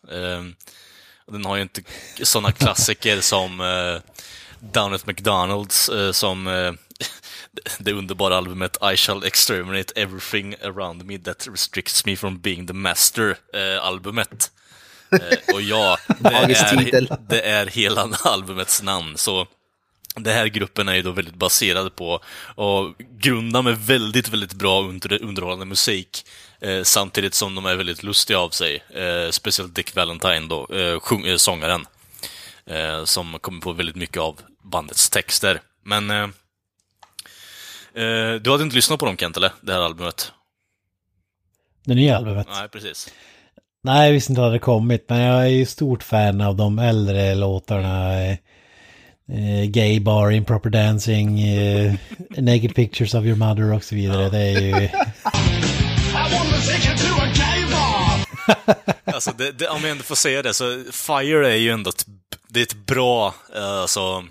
Den 1.32 1.45
har 1.45 1.55
ju 1.55 1.61
inte 1.61 1.82
sådana 2.23 2.51
klassiker 2.51 3.21
som 3.21 3.57
Down 4.59 4.93
at 4.93 5.05
McDonalds, 5.07 5.89
som 6.11 6.47
det 7.80 7.93
underbara 7.93 8.38
albumet 8.38 8.78
I 8.93 8.97
shall 8.97 9.24
exterminate 9.24 9.93
everything 9.95 10.56
around 10.64 11.06
me 11.06 11.18
that 11.18 11.47
restricts 11.47 12.06
me 12.06 12.16
from 12.16 12.39
being 12.39 12.68
the 12.68 12.74
master, 12.74 13.38
eh, 13.54 13.86
albumet. 13.86 14.52
Eh, 15.12 15.54
och 15.56 15.62
ja, 15.62 15.97
det 16.20 16.30
är, 16.30 17.18
det 17.30 17.41
är 17.41 17.66
hela 17.66 18.10
albumets 18.24 18.84
namn, 18.84 19.18
så 19.18 19.47
den 20.16 20.34
här 20.34 20.47
gruppen 20.47 20.88
är 20.88 20.95
ju 20.95 21.02
då 21.02 21.12
väldigt 21.12 21.36
baserad 21.36 21.95
på 21.95 22.22
och 22.56 22.95
grundar 23.20 23.62
med 23.62 23.78
väldigt, 23.78 24.30
väldigt 24.30 24.54
bra 24.54 24.82
under, 24.82 25.24
underhållande 25.24 25.66
musik. 25.66 26.26
Eh, 26.62 26.84
samtidigt 26.84 27.34
som 27.34 27.56
de 27.56 27.66
är 27.66 27.76
väldigt 27.76 28.04
lustiga 28.04 28.39
av 28.39 28.50
sig. 28.50 28.84
Eh, 28.89 29.32
speciellt 29.32 29.76
Dick 29.76 29.95
Valentine 29.95 30.47
då, 30.47 30.76
eh, 30.76 31.00
sjung, 31.00 31.26
eh, 31.26 31.36
sångaren. 31.36 31.86
Eh, 32.66 33.04
som 33.06 33.39
kommer 33.41 33.62
på 33.62 33.74
väldigt 33.74 33.95
mycket 33.95 34.18
av 34.18 34.39
bandets 34.64 35.10
texter. 35.10 35.62
Men 35.86 36.34
du 38.42 38.52
hade 38.52 38.64
inte 38.64 38.76
lyssnat 38.76 39.00
på 39.00 39.06
dem 39.06 39.18
Kent, 39.18 39.38
eller? 39.38 39.52
Det 39.62 39.74
här 39.74 39.80
albumet? 39.80 40.32
Det 41.86 41.96
nya 41.96 42.18
albumet. 42.18 42.48
Nej, 42.50 42.70
precis. 42.70 43.10
Nej, 43.84 44.06
jag 44.08 44.14
visste 44.14 44.32
inte 44.32 44.42
att 44.42 44.46
det 44.46 44.50
hade 44.50 44.60
kommit, 44.60 45.06
men 45.10 45.22
jag 45.22 45.42
är 45.42 45.48
ju 45.48 45.66
stort 45.66 46.04
fan 46.04 46.42
av 46.42 46.56
de 46.56 46.80
äldre 46.80 47.36
låtarna. 47.36 48.22
Eh, 48.24 48.38
eh, 49.32 49.66
gay 49.66 50.00
bar, 50.00 50.32
improper 50.32 50.70
dancing, 50.70 51.40
eh, 51.40 51.94
naked 52.38 52.76
pictures 52.76 53.14
of 53.14 53.26
your 53.26 53.36
mother 53.36 53.74
och 53.74 53.84
så 53.84 53.96
vidare. 53.96 54.30
Det 54.30 54.38
är 54.38 54.60
ju... 54.62 54.90
Alltså, 59.06 59.32
det, 59.38 59.52
det, 59.52 59.68
om 59.68 59.82
jag 59.82 59.92
ändå 59.92 60.04
får 60.04 60.16
säga 60.16 60.42
det, 60.42 60.54
så 60.54 60.84
Fire 60.92 61.52
är 61.52 61.56
ju 61.56 61.70
ändå 61.70 61.90
ett, 61.90 62.06
det 62.50 62.60
är 62.60 62.64
ett 62.64 62.86
bra 62.86 63.36
eh, 63.56 63.82
alltså, 63.82 64.24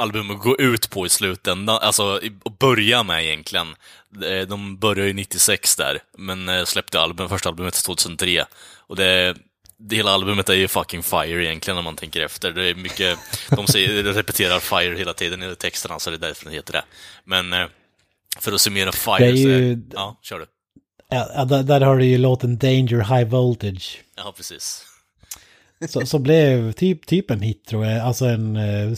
album 0.00 0.30
att 0.30 0.38
gå 0.40 0.56
ut 0.58 0.90
på 0.90 1.06
i 1.06 1.08
slutändan, 1.08 1.78
alltså 1.82 2.20
att 2.44 2.58
börja 2.58 3.02
med 3.02 3.24
egentligen. 3.24 3.66
Eh, 4.24 4.46
De 4.48 4.76
började 4.78 5.06
ju 5.08 5.12
96 5.14 5.76
där, 5.76 5.98
men 6.18 6.48
eh, 6.48 6.64
släppte 6.64 7.00
album, 7.00 7.28
första 7.28 7.48
albumet 7.48 7.74
2003. 7.84 8.44
Och 8.76 8.96
det, 8.96 9.34
det 9.78 9.96
hela 9.96 10.10
albumet 10.10 10.48
är 10.48 10.54
ju 10.54 10.68
fucking 10.68 11.02
Fire 11.02 11.44
egentligen 11.44 11.78
om 11.78 11.84
man 11.84 11.96
tänker 11.96 12.20
efter. 12.20 12.50
Det 12.52 12.64
är 12.70 12.74
mycket, 12.74 13.18
de 13.50 13.66
säger, 13.66 14.02
repeterar 14.12 14.58
Fire 14.60 14.96
hela 14.98 15.12
tiden 15.14 15.42
i 15.42 15.54
texterna, 15.56 15.98
så 15.98 16.10
det 16.10 16.16
är 16.16 16.18
därför 16.18 16.44
den 16.44 16.54
heter 16.54 16.72
det. 16.72 16.82
Men 17.24 17.52
eh, 17.52 17.66
för 18.38 18.52
att 18.52 18.60
summera 18.60 18.92
Fire 18.92 19.18
Det 19.18 19.26
är 19.26 19.36
så 19.36 19.48
ju- 19.48 19.82
Ja, 19.92 20.18
kör 20.22 20.38
du. 20.38 20.46
Ja, 21.12 21.30
ja, 21.34 21.44
där, 21.44 21.62
där 21.62 21.80
har 21.80 21.96
du 21.96 22.04
ju 22.04 22.18
låten 22.18 22.58
Danger 22.58 23.16
High 23.16 23.28
Voltage. 23.30 24.00
Ja, 24.16 24.32
precis. 24.36 24.86
Så, 25.88 26.06
så 26.06 26.18
blev 26.18 26.72
typ, 26.72 27.06
typ 27.06 27.30
en 27.30 27.40
hit 27.40 27.64
tror 27.64 27.86
jag. 27.86 28.00
Alltså 28.00 28.26
en... 28.26 28.56
eh, 28.56 28.92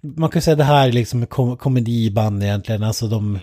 Man 0.00 0.30
kan 0.30 0.42
säga 0.42 0.56
det 0.56 0.64
här 0.64 0.88
är 0.88 0.92
liksom 0.92 1.26
kom 1.26 1.56
komediband 1.56 2.42
egentligen. 2.42 2.82
Alltså 2.82 3.06
de 3.08 3.38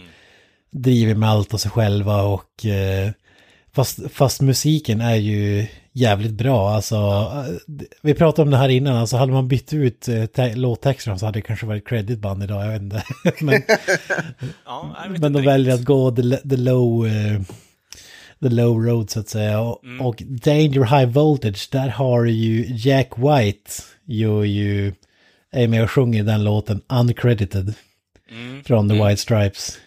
driver 0.71 1.15
med 1.15 1.29
allt 1.29 1.53
och 1.53 1.59
sig 1.61 1.71
själva 1.71 2.21
och... 2.23 2.65
eh, 2.65 3.11
Fast, 3.73 3.99
fast 4.11 4.41
musiken 4.41 5.01
är 5.01 5.15
ju 5.15 5.67
jävligt 5.91 6.31
bra. 6.33 6.69
Alltså, 6.69 6.95
eh, 6.95 7.75
vi 8.01 8.13
pratade 8.13 8.41
om 8.41 8.51
det 8.51 8.57
här 8.57 8.69
innan. 8.69 8.95
Alltså 8.95 9.17
hade 9.17 9.31
man 9.33 9.47
bytt 9.47 9.73
ut 9.73 10.01
te- 10.35 10.55
låttexterna 10.55 11.17
så 11.17 11.25
hade 11.25 11.37
det 11.37 11.41
kanske 11.41 11.65
varit 11.65 11.87
creditband 11.87 12.43
idag. 12.43 12.65
Jag 12.65 12.71
vet 12.71 12.81
inte. 12.81 13.03
men 13.41 13.61
Ja, 14.65 14.95
men 15.19 15.33
de 15.33 15.43
väljer 15.45 15.73
att 15.73 15.83
gå 15.83 16.11
the, 16.15 16.37
the 16.37 16.57
low... 16.57 17.07
eh, 18.45 18.49
the 18.49 18.55
low 18.55 18.85
road 18.85 19.09
så 19.09 19.19
att 19.19 19.29
säga. 19.29 19.59
Och, 19.59 19.83
Mm. 19.83 20.01
och 20.05 20.15
Danger 20.25 20.97
High 20.99 21.09
Voltage, 21.11 21.67
där 21.71 21.87
har 21.89 22.25
ju 22.25 22.65
Jack 22.69 23.09
White 23.17 23.71
gör 24.05 24.43
ju, 24.43 24.93
är 25.51 25.67
med 25.67 25.83
och 25.83 25.91
sjunger 25.91 26.23
den 26.23 26.43
låten 26.43 26.81
uncredited 26.89 27.73
Mm. 28.31 28.63
från 28.63 28.89
The 28.89 28.95
White 29.03 29.17
Stripes. 29.21 29.77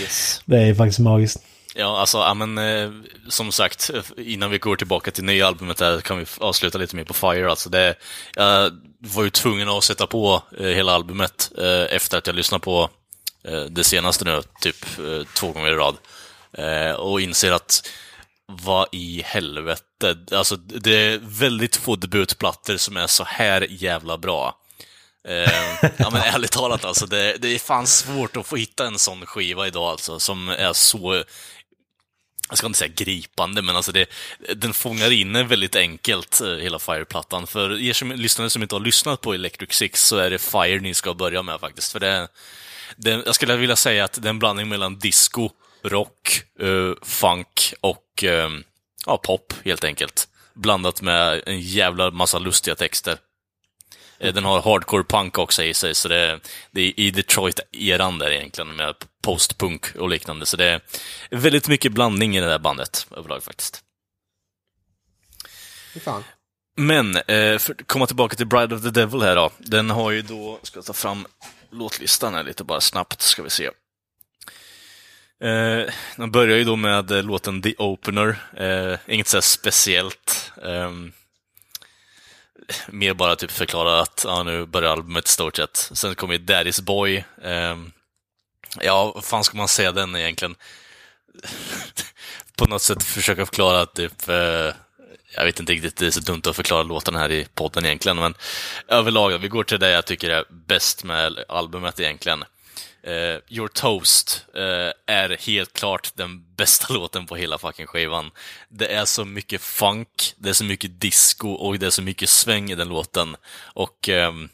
Yes. 0.00 0.42
Det 0.46 0.58
är 0.58 0.74
faktiskt 0.74 0.98
magiskt. 0.98 1.42
Ja, 1.74 2.00
alltså, 2.00 2.18
ja, 2.18 2.34
men, 2.34 2.58
eh, 2.58 2.90
som 3.28 3.52
sagt, 3.52 3.90
innan 4.16 4.50
vi 4.50 4.58
går 4.58 4.76
tillbaka 4.76 5.10
till 5.10 5.24
nya 5.24 5.46
albumet 5.46 5.80
här 5.80 6.00
kan 6.00 6.18
vi 6.18 6.24
avsluta 6.38 6.78
lite 6.78 6.96
mer 6.96 7.04
på 7.04 7.14
Fire. 7.14 7.50
Alltså, 7.50 7.68
det, 7.70 7.94
jag 8.36 8.70
var 8.98 9.24
ju 9.24 9.30
tvungen 9.30 9.68
att 9.68 9.84
sätta 9.84 10.06
på 10.06 10.42
eh, 10.58 10.66
hela 10.66 10.92
albumet 10.92 11.52
eh, 11.58 11.96
efter 11.96 12.18
att 12.18 12.26
jag 12.26 12.36
lyssnat 12.36 12.62
på 12.62 12.90
eh, 13.44 13.60
det 13.60 13.84
senaste 13.84 14.24
nu, 14.24 14.40
typ 14.60 14.84
eh, 14.98 15.26
två 15.34 15.52
gånger 15.52 15.72
i 15.72 15.74
rad. 15.74 15.96
Eh, 16.58 16.92
och 16.92 17.20
inser 17.20 17.52
att 17.52 17.88
vad 18.46 18.88
i 18.92 19.22
helvete, 19.26 20.16
alltså 20.32 20.56
det 20.56 20.96
är 20.96 21.18
väldigt 21.22 21.76
få 21.76 21.96
debutplattor 21.96 22.76
som 22.76 22.96
är 22.96 23.06
så 23.06 23.24
här 23.24 23.66
jävla 23.70 24.18
bra. 24.18 24.58
Eh, 25.28 25.84
ja 25.96 26.10
men 26.10 26.22
ärligt 26.22 26.52
talat 26.52 26.84
alltså, 26.84 27.06
det, 27.06 27.36
det 27.36 27.48
är 27.48 27.58
fan 27.58 27.86
svårt 27.86 28.36
att 28.36 28.46
få 28.46 28.56
hitta 28.56 28.86
en 28.86 28.98
sån 28.98 29.26
skiva 29.26 29.66
idag 29.66 29.90
alltså, 29.90 30.20
som 30.20 30.48
är 30.48 30.72
så 30.72 31.24
jag 32.48 32.58
ska 32.58 32.66
inte 32.66 32.78
säga 32.78 32.92
gripande, 32.96 33.62
men 33.62 33.76
alltså 33.76 33.92
det, 33.92 34.06
den 34.56 34.74
fångar 34.74 35.10
in 35.10 35.36
en 35.36 35.48
väldigt 35.48 35.76
enkelt, 35.76 36.40
eh, 36.40 36.54
hela 36.54 36.78
Fire-plattan. 36.78 37.46
För 37.46 37.80
er 37.80 37.92
som 37.92 38.12
lyssnare 38.12 38.50
som 38.50 38.62
inte 38.62 38.74
har 38.74 38.80
lyssnat 38.80 39.20
på 39.20 39.34
Electric 39.34 39.72
Six 39.72 40.04
så 40.04 40.16
är 40.16 40.30
det 40.30 40.38
Fire 40.38 40.80
ni 40.80 40.94
ska 40.94 41.14
börja 41.14 41.42
med 41.42 41.60
faktiskt. 41.60 41.92
För 41.92 42.00
det, 42.00 42.28
det 42.96 43.10
jag 43.10 43.34
skulle 43.34 43.56
vilja 43.56 43.76
säga 43.76 44.04
att 44.04 44.22
det 44.22 44.28
är 44.28 44.30
en 44.30 44.38
blandning 44.38 44.68
mellan 44.68 44.98
disco, 44.98 45.50
rock, 45.84 46.42
eh, 46.60 46.92
funk 47.02 47.74
och 47.80 48.24
eh, 48.24 48.50
ja, 49.06 49.16
pop 49.16 49.54
helt 49.64 49.84
enkelt. 49.84 50.28
Blandat 50.54 51.02
med 51.02 51.42
en 51.46 51.60
jävla 51.60 52.10
massa 52.10 52.38
lustiga 52.38 52.74
texter. 52.74 53.18
Eh, 54.18 54.34
Den 54.34 54.44
har 54.44 54.62
hardcore 54.62 55.04
punk 55.04 55.38
också 55.38 55.62
i 55.62 55.74
sig, 55.74 55.94
så 55.94 56.08
det, 56.08 56.40
det 56.70 56.80
är 56.80 57.00
i 57.00 57.10
Detroit-eran 57.10 58.18
där 58.18 58.30
egentligen, 58.30 58.76
med 58.76 58.94
postpunk 59.22 59.96
och 59.96 60.08
liknande. 60.08 60.46
Så 60.46 60.56
det 60.56 60.66
är 60.66 60.80
väldigt 61.30 61.68
mycket 61.68 61.92
blandning 61.92 62.36
i 62.36 62.40
det 62.40 62.46
där 62.46 62.58
bandet 62.58 63.06
överlag 63.16 63.42
faktiskt. 63.42 63.84
Fan. 66.04 66.24
Men, 66.76 67.16
eh, 67.16 67.58
för 67.58 67.72
att 67.72 67.86
komma 67.86 68.06
tillbaka 68.06 68.36
till 68.36 68.46
Bride 68.46 68.74
of 68.74 68.82
the 68.82 68.90
Devil 68.90 69.22
här 69.22 69.36
då. 69.36 69.52
Den 69.58 69.90
har 69.90 70.10
ju 70.10 70.22
då, 70.22 70.58
ska 70.62 70.78
jag 70.78 70.84
ta 70.84 70.92
fram 70.92 71.26
låtlistan 71.70 72.34
här 72.34 72.42
lite 72.42 72.64
bara 72.64 72.80
snabbt, 72.80 73.22
ska 73.22 73.42
vi 73.42 73.50
se. 73.50 73.70
Eh, 75.42 75.92
de 76.16 76.30
börjar 76.30 76.56
ju 76.56 76.64
då 76.64 76.76
med 76.76 77.10
eh, 77.10 77.22
låten 77.22 77.62
The 77.62 77.74
Opener, 77.78 78.36
eh, 78.56 78.98
inget 79.06 79.28
så 79.28 79.36
här 79.36 79.42
speciellt. 79.42 80.52
Eh, 80.64 80.90
mer 82.88 83.14
bara 83.14 83.36
typ 83.36 83.50
förklara 83.50 84.00
att 84.00 84.22
ja, 84.26 84.42
nu 84.42 84.66
börjar 84.66 84.92
albumet 84.92 85.28
i 85.28 85.28
stort 85.28 85.56
sett. 85.56 85.76
Sen 85.92 86.14
kommer 86.14 86.34
ju 86.34 86.40
Daddy's 86.40 86.82
Boy. 86.82 87.24
Eh, 87.42 87.76
ja, 88.80 89.12
vad 89.14 89.24
fan 89.24 89.44
ska 89.44 89.56
man 89.56 89.68
säga 89.68 89.92
den 89.92 90.16
egentligen? 90.16 90.54
På 92.56 92.66
något 92.66 92.82
sätt 92.82 93.02
försöka 93.02 93.46
förklara 93.46 93.86
typ 93.86 94.28
eh, 94.28 94.74
jag 95.36 95.44
vet 95.44 95.60
inte 95.60 95.72
riktigt, 95.72 95.96
det 95.96 96.06
är 96.06 96.10
så 96.10 96.20
dumt 96.20 96.42
att 96.46 96.56
förklara 96.56 96.82
låten 96.82 97.14
här 97.14 97.30
i 97.30 97.46
podden 97.54 97.84
egentligen, 97.84 98.18
men 98.18 98.34
överlag, 98.88 99.38
vi 99.38 99.48
går 99.48 99.64
till 99.64 99.80
det 99.80 99.90
jag 99.90 100.06
tycker 100.06 100.30
är 100.30 100.44
bäst 100.50 101.04
med 101.04 101.44
albumet 101.48 102.00
egentligen. 102.00 102.44
Uh, 103.06 103.40
Your 103.48 103.68
Toast 103.68 104.46
uh, 104.56 104.92
är 105.06 105.46
helt 105.46 105.72
klart 105.72 106.12
den 106.14 106.54
bästa 106.54 106.92
låten 106.94 107.26
på 107.26 107.36
hela 107.36 107.58
fucking 107.58 107.86
skivan. 107.86 108.30
Det 108.68 108.86
är 108.86 109.04
så 109.04 109.24
mycket 109.24 109.62
funk, 109.62 110.34
det 110.36 110.48
är 110.48 110.52
så 110.52 110.64
mycket 110.64 111.00
disco 111.00 111.48
och 111.48 111.78
det 111.78 111.86
är 111.86 111.90
så 111.90 112.02
mycket 112.02 112.28
sväng 112.28 112.70
i 112.70 112.74
den 112.74 112.88
låten. 112.88 113.36
Och 113.74 114.08
um, 114.08 114.48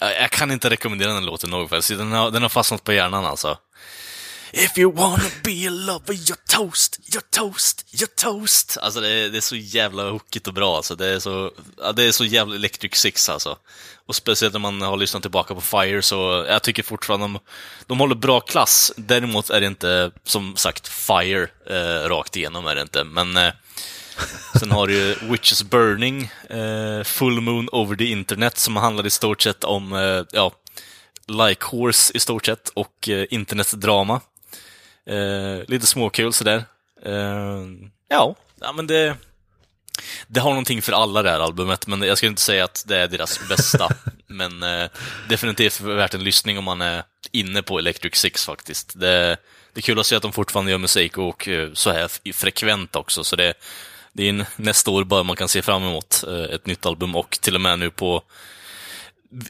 jag 0.00 0.30
kan 0.30 0.50
inte 0.50 0.70
rekommendera 0.70 1.12
den 1.12 1.26
låten 1.26 1.50
nog, 1.50 1.68
för 1.68 1.96
den 1.96 2.12
har, 2.12 2.30
den 2.30 2.42
har 2.42 2.48
fastnat 2.48 2.84
på 2.84 2.92
hjärnan 2.92 3.24
alltså. 3.24 3.58
If 4.56 4.78
you 4.78 4.92
wanna 4.92 5.30
be 5.44 5.66
a 5.66 5.70
lover, 5.70 6.14
you're 6.14 6.48
toast, 6.48 7.00
you're 7.12 7.30
toast, 7.30 7.86
you're 7.92 8.14
toast. 8.16 8.78
Alltså 8.80 9.00
det 9.00 9.08
är, 9.08 9.28
det 9.28 9.36
är 9.36 9.40
så 9.40 9.56
jävla 9.56 10.10
hookigt 10.10 10.48
och 10.48 10.54
bra 10.54 10.76
alltså. 10.76 10.94
Det 10.94 11.06
är 11.06 11.18
så, 11.18 11.52
ja, 11.78 11.92
det 11.92 12.04
är 12.04 12.12
så 12.12 12.24
jävla 12.24 12.54
Electric 12.54 12.94
Six 12.94 13.28
alltså. 13.28 13.58
Och 14.06 14.16
speciellt 14.16 14.52
när 14.52 14.60
man 14.60 14.82
har 14.82 14.96
lyssnat 14.96 15.22
tillbaka 15.22 15.54
på 15.54 15.60
Fire 15.60 16.02
så, 16.02 16.46
jag 16.48 16.62
tycker 16.62 16.82
fortfarande 16.82 17.24
de, 17.26 17.38
de 17.86 18.00
håller 18.00 18.14
bra 18.14 18.40
klass. 18.40 18.92
Däremot 18.96 19.50
är 19.50 19.60
det 19.60 19.66
inte, 19.66 20.10
som 20.24 20.56
sagt, 20.56 20.88
Fire 20.88 21.48
eh, 21.66 22.08
rakt 22.08 22.36
igenom 22.36 22.66
är 22.66 22.74
det 22.74 22.82
inte. 22.82 23.04
Men 23.04 23.36
eh, 23.36 23.52
sen 24.58 24.70
har 24.70 24.86
du 24.86 24.94
ju 24.94 25.14
Witches 25.22 25.62
Burning, 25.62 26.30
eh, 26.50 27.04
Full 27.04 27.40
Moon 27.40 27.68
Over 27.72 27.96
the 27.96 28.04
Internet 28.04 28.58
som 28.58 28.76
handlar 28.76 29.06
i 29.06 29.10
stort 29.10 29.42
sett 29.42 29.64
om, 29.64 29.92
eh, 29.92 30.22
ja, 30.32 30.52
Like 31.26 31.66
Horse 31.66 32.16
i 32.16 32.20
stort 32.20 32.46
sett 32.46 32.68
och 32.68 33.08
eh, 33.08 33.26
internetdrama. 33.30 34.20
Eh, 35.06 35.64
lite 35.68 35.86
småkul 35.86 36.32
sådär. 36.32 36.64
Eh, 37.02 37.64
ja, 38.08 38.34
ja, 38.60 38.72
men 38.72 38.86
det, 38.86 39.16
det 40.26 40.40
har 40.40 40.50
någonting 40.50 40.82
för 40.82 40.92
alla 40.92 41.22
det 41.22 41.30
här 41.30 41.40
albumet, 41.40 41.86
men 41.86 42.02
jag 42.02 42.16
skulle 42.16 42.30
inte 42.30 42.42
säga 42.42 42.64
att 42.64 42.84
det 42.86 42.96
är 42.96 43.08
deras 43.08 43.48
bästa. 43.48 43.88
men 44.26 44.62
eh, 44.62 44.88
definitivt 45.28 45.80
värt 45.80 46.14
en 46.14 46.24
lyssning 46.24 46.58
om 46.58 46.64
man 46.64 46.80
är 46.80 47.02
inne 47.32 47.62
på 47.62 47.78
Electric 47.78 48.14
Six 48.14 48.46
faktiskt. 48.46 49.00
Det, 49.00 49.36
det 49.72 49.80
är 49.80 49.82
kul 49.82 49.98
att 49.98 50.06
se 50.06 50.16
att 50.16 50.22
de 50.22 50.32
fortfarande 50.32 50.70
gör 50.70 50.78
musik 50.78 51.18
och 51.18 51.48
eh, 51.48 51.72
så 51.72 51.90
här 51.90 52.32
frekvent 52.32 52.96
också, 52.96 53.24
så 53.24 53.36
det, 53.36 53.54
det 54.12 54.24
är 54.24 54.28
en, 54.28 54.44
nästa 54.56 54.90
år 54.90 55.04
bara 55.04 55.22
man 55.22 55.36
kan 55.36 55.48
se 55.48 55.62
fram 55.62 55.82
emot 55.82 56.24
eh, 56.28 56.54
ett 56.54 56.66
nytt 56.66 56.86
album 56.86 57.16
och 57.16 57.38
till 57.40 57.54
och 57.54 57.60
med 57.60 57.78
nu 57.78 57.90
på 57.90 58.22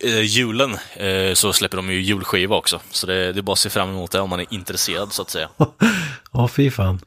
eh, 0.01 0.21
julen 0.21 0.77
eh, 0.97 1.35
så 1.35 1.53
släpper 1.53 1.77
de 1.77 1.91
ju 1.91 2.03
julskiva 2.03 2.57
också. 2.57 2.81
Så 2.91 3.07
det, 3.07 3.33
det 3.33 3.41
är 3.41 3.43
bara 3.43 3.53
att 3.53 3.59
se 3.59 3.71
fram 3.71 3.89
emot 3.91 4.11
det 4.11 4.21
om 4.21 4.31
man 4.31 4.41
är 4.41 4.47
intresserad 4.51 5.13
så 5.13 5.23
att 5.23 5.31
säga. 5.31 5.49
Åh, 6.33 6.49
fy 6.49 6.71
fan. 6.71 7.01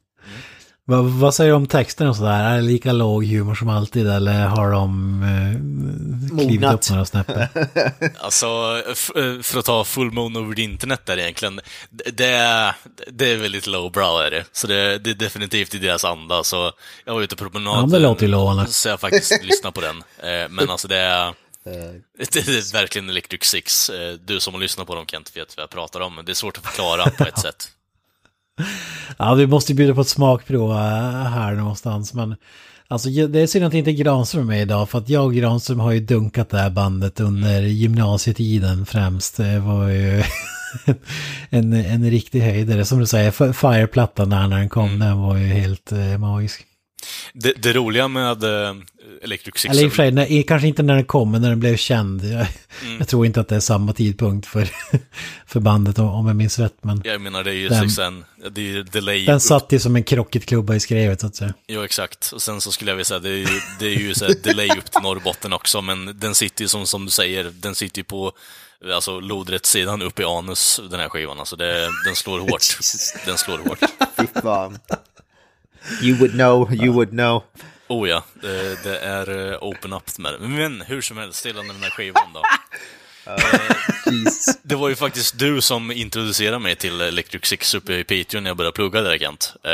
Vad, 0.90 1.06
vad 1.06 1.36
säger 1.36 1.50
du 1.52 1.56
om 1.56 1.68
texten 1.68 2.08
och 2.08 2.16
sådär? 2.16 2.44
Är 2.52 2.56
det 2.56 2.62
lika 2.62 2.92
låg 2.94 3.26
humor 3.26 3.56
som 3.56 3.70
alltid 3.70 4.08
eller 4.08 4.46
har 4.46 4.72
de 4.72 5.24
eh, 5.24 6.38
klivit 6.38 6.62
Mognat. 6.62 6.74
upp 6.86 6.90
några 6.92 7.06
snäppar? 7.06 7.48
Alltså, 8.20 8.46
eh, 9.16 9.42
för 9.42 9.60
att 9.60 9.66
ta 9.66 9.84
full 9.84 10.12
moon 10.12 10.38
over 10.38 10.56
the 10.56 10.62
internet 10.62 11.02
där 11.06 11.18
egentligen, 11.20 11.60
det- 11.90 12.18
det 12.18 12.26
är, 12.28 12.76
det 13.12 13.32
är 13.32 13.38
väldigt 13.38 13.68
lowbrow 13.68 14.22
är 14.22 14.32
det. 14.32 14.46
Så 14.52 14.68
det, 14.68 14.98
det 14.98 15.10
är 15.10 15.14
definitivt 15.14 15.76
i 15.76 15.78
deras 15.78 16.04
anda. 16.06 16.44
Så 16.44 16.72
jag 17.06 17.14
var 17.14 17.22
ute 17.22 17.36
på 17.36 17.50
promenad. 17.50 17.84
Ja, 17.84 17.88
det 17.98 18.00
låter 18.00 18.22
ju 18.26 18.32
lovande. 18.32 18.66
Så 18.68 18.90
jag 18.90 19.00
faktiskt 19.00 19.44
lyssnade 19.44 19.74
på 19.74 19.82
den. 19.82 19.98
Eh, 19.98 20.50
Men 20.50 20.70
alltså 20.70 20.88
det 20.88 20.98
är, 20.98 21.34
det 22.18 22.48
är 22.48 22.74
verkligen 22.74 23.10
Electric 23.10 23.44
Six. 23.44 23.90
Eh, 23.90 24.14
Du 24.26 24.40
som 24.40 24.54
har 24.54 24.62
lyssnat 24.62 24.88
på 24.88 24.96
dem 24.96 25.06
Kent 25.06 25.38
vet 25.38 25.58
vad 25.58 25.64
jag 25.64 25.70
pratar 25.70 26.00
om, 26.00 26.16
men 26.16 26.26
det 26.26 26.32
är 26.32 26.34
svårt 26.34 26.58
att 26.58 26.66
förklara 26.66 27.10
på 27.10 27.24
ett 27.24 27.40
sätt. 27.48 27.72
Ja, 29.18 29.34
vi 29.34 29.48
måste 29.48 29.74
bjuda 29.74 29.96
på 29.96 30.02
ett 30.02 30.08
smakprov 30.08 30.72
eh, 30.72 30.78
här 31.24 31.52
någonstans. 31.54 32.14
Men 32.14 32.36
alltså, 32.88 33.10
det 33.10 33.40
är 33.40 33.48
synd 33.48 33.66
att 33.66 33.74
inte 33.74 33.94
Granström 33.94 34.42
är 34.44 34.46
med 34.46 34.62
idag. 34.62 34.90
För 34.90 34.98
att 34.98 35.10
jag 35.10 35.26
och 35.26 35.34
Granström 35.34 35.80
har 35.80 35.92
ju 35.92 36.00
dunkat 36.00 36.50
det 36.50 36.58
här 36.58 36.70
bandet 36.70 37.20
under 37.20 37.62
gymnasietiden 37.62 38.86
främst. 38.86 39.38
Det 39.38 39.60
var 39.60 39.88
ju 39.88 40.24
en, 41.50 41.74
en 41.74 42.10
riktig 42.10 42.42
höjdare. 42.42 42.86
Som 42.86 43.00
du 43.00 43.06
säger, 43.06 43.54
Fire-plattan 43.54 44.30
där 44.30 44.48
när 44.48 44.58
den 44.58 44.70
kom, 44.70 45.00
den 45.00 45.18
var 45.18 45.38
ju 45.38 45.46
helt 45.48 45.92
eh, 45.92 46.18
magisk. 46.18 46.66
Det, 47.34 47.54
det 47.54 47.74
roliga 47.74 48.08
med 48.08 48.44
eh, 48.44 48.76
Electric 49.22 49.56
Six... 49.58 49.72
Eller 49.72 49.84
i 49.84 49.88
och 49.88 49.92
för 49.92 49.96
sig, 49.98 50.12
när, 50.12 50.44
kanske 50.44 50.68
inte 50.68 50.84
när 50.84 50.96
den 50.96 51.06
kom, 51.06 51.32
men 51.32 51.42
när 51.42 51.50
den 51.50 51.60
blev 51.60 51.78
känd. 51.78 52.24
Jag, 52.26 52.48
Mm. 52.82 52.98
jag 52.98 53.08
tror 53.08 53.26
inte 53.26 53.40
att 53.42 53.48
det 53.48 53.56
är 53.56 53.60
samma 53.60 53.94
tidpunkt 53.94 54.48
för, 54.48 54.70
för 55.48 55.60
bandet 55.60 56.00
om, 56.00 56.08
om 56.08 56.28
jag 56.28 56.36
minns 56.36 56.60
rätt. 56.60 56.76
Men 56.82 57.02
Jag 57.06 57.22
menar, 57.22 57.44
det 57.44 57.50
är 57.52 57.54
ju 57.56 57.70
Den- 57.70 57.84
liksom, 57.84 58.26
det 58.52 58.62
är 58.62 58.66
ju 58.66 58.84
delay. 58.84 59.26
den 59.26 59.40
satt 59.40 59.72
ju 59.72 59.80
som 59.80 59.96
en 59.96 60.04
krocketklubba 60.04 60.76
i 60.76 60.80
skrevet 60.80 61.22
så 61.22 61.28
att 61.28 61.36
säga. 61.36 61.54
Jo, 61.68 61.82
exakt. 61.84 62.32
Och 62.34 62.42
sen 62.42 62.62
så 62.62 62.72
skulle 62.72 62.92
jag 62.92 62.96
vilja 62.96 63.06
säga, 63.06 63.20
det 63.20 63.30
är 63.30 63.34
ju, 63.38 63.48
det 63.80 63.86
är 63.86 64.00
ju 64.00 64.14
så 64.14 64.26
här 64.26 64.36
delay 64.44 64.70
upp 64.78 64.92
till 64.92 65.02
Norrbotten 65.02 65.54
också, 65.54 65.82
men 65.82 66.20
den 66.20 66.36
sitter 66.36 66.62
ju 66.64 66.68
som, 66.68 66.88
som 66.88 67.06
du 67.06 67.12
säger, 67.12 67.52
den 67.54 67.76
sitter 67.76 68.00
ju 68.00 68.04
på 68.04 68.32
alltså, 68.96 69.20
lodrättssidan 69.20 70.02
upp 70.02 70.20
i 70.20 70.24
anus, 70.24 70.80
den 70.92 71.00
här 71.00 71.10
skivan. 71.10 71.40
Alltså 71.40 71.56
det, 71.56 71.90
den 72.06 72.16
slår 72.16 72.40
hårt. 72.40 72.78
Den 73.26 73.38
slår 73.38 73.58
hårt. 73.58 73.80
Fy 74.18 74.28
fan. 74.42 74.80
You 76.02 76.18
would 76.18 76.32
know, 76.32 76.74
you 76.74 76.94
would 76.94 77.10
know. 77.10 77.44
Oh 77.88 78.10
ja, 78.10 78.24
det, 78.42 78.84
det 78.84 79.00
är 79.00 79.52
eh, 79.52 79.58
open 79.64 79.94
up 79.94 80.18
med 80.18 80.34
det. 80.34 80.48
Men 80.48 80.82
hur 80.82 81.02
som 81.02 81.18
helst, 81.18 81.44
till 81.44 81.56
den 81.56 81.70
här 81.82 81.90
skivan 81.90 82.34
då. 82.34 82.42
Jeez. 84.06 84.58
Det 84.64 84.76
var 84.76 84.90
ju 84.90 84.96
faktiskt 84.96 85.40
du 85.40 85.62
som 85.62 85.92
introducerade 85.92 86.60
mig 86.60 86.76
till 86.76 87.02
Electric 87.02 87.46
Six 87.46 87.74
uppe 87.74 87.94
i 87.94 88.04
Piteå 88.04 88.42
när 88.42 88.50
jag 88.50 88.58
började 88.58 88.76
plugga 88.76 89.02
där, 89.02 89.18
Kent. 89.18 89.54
Eh, 89.64 89.72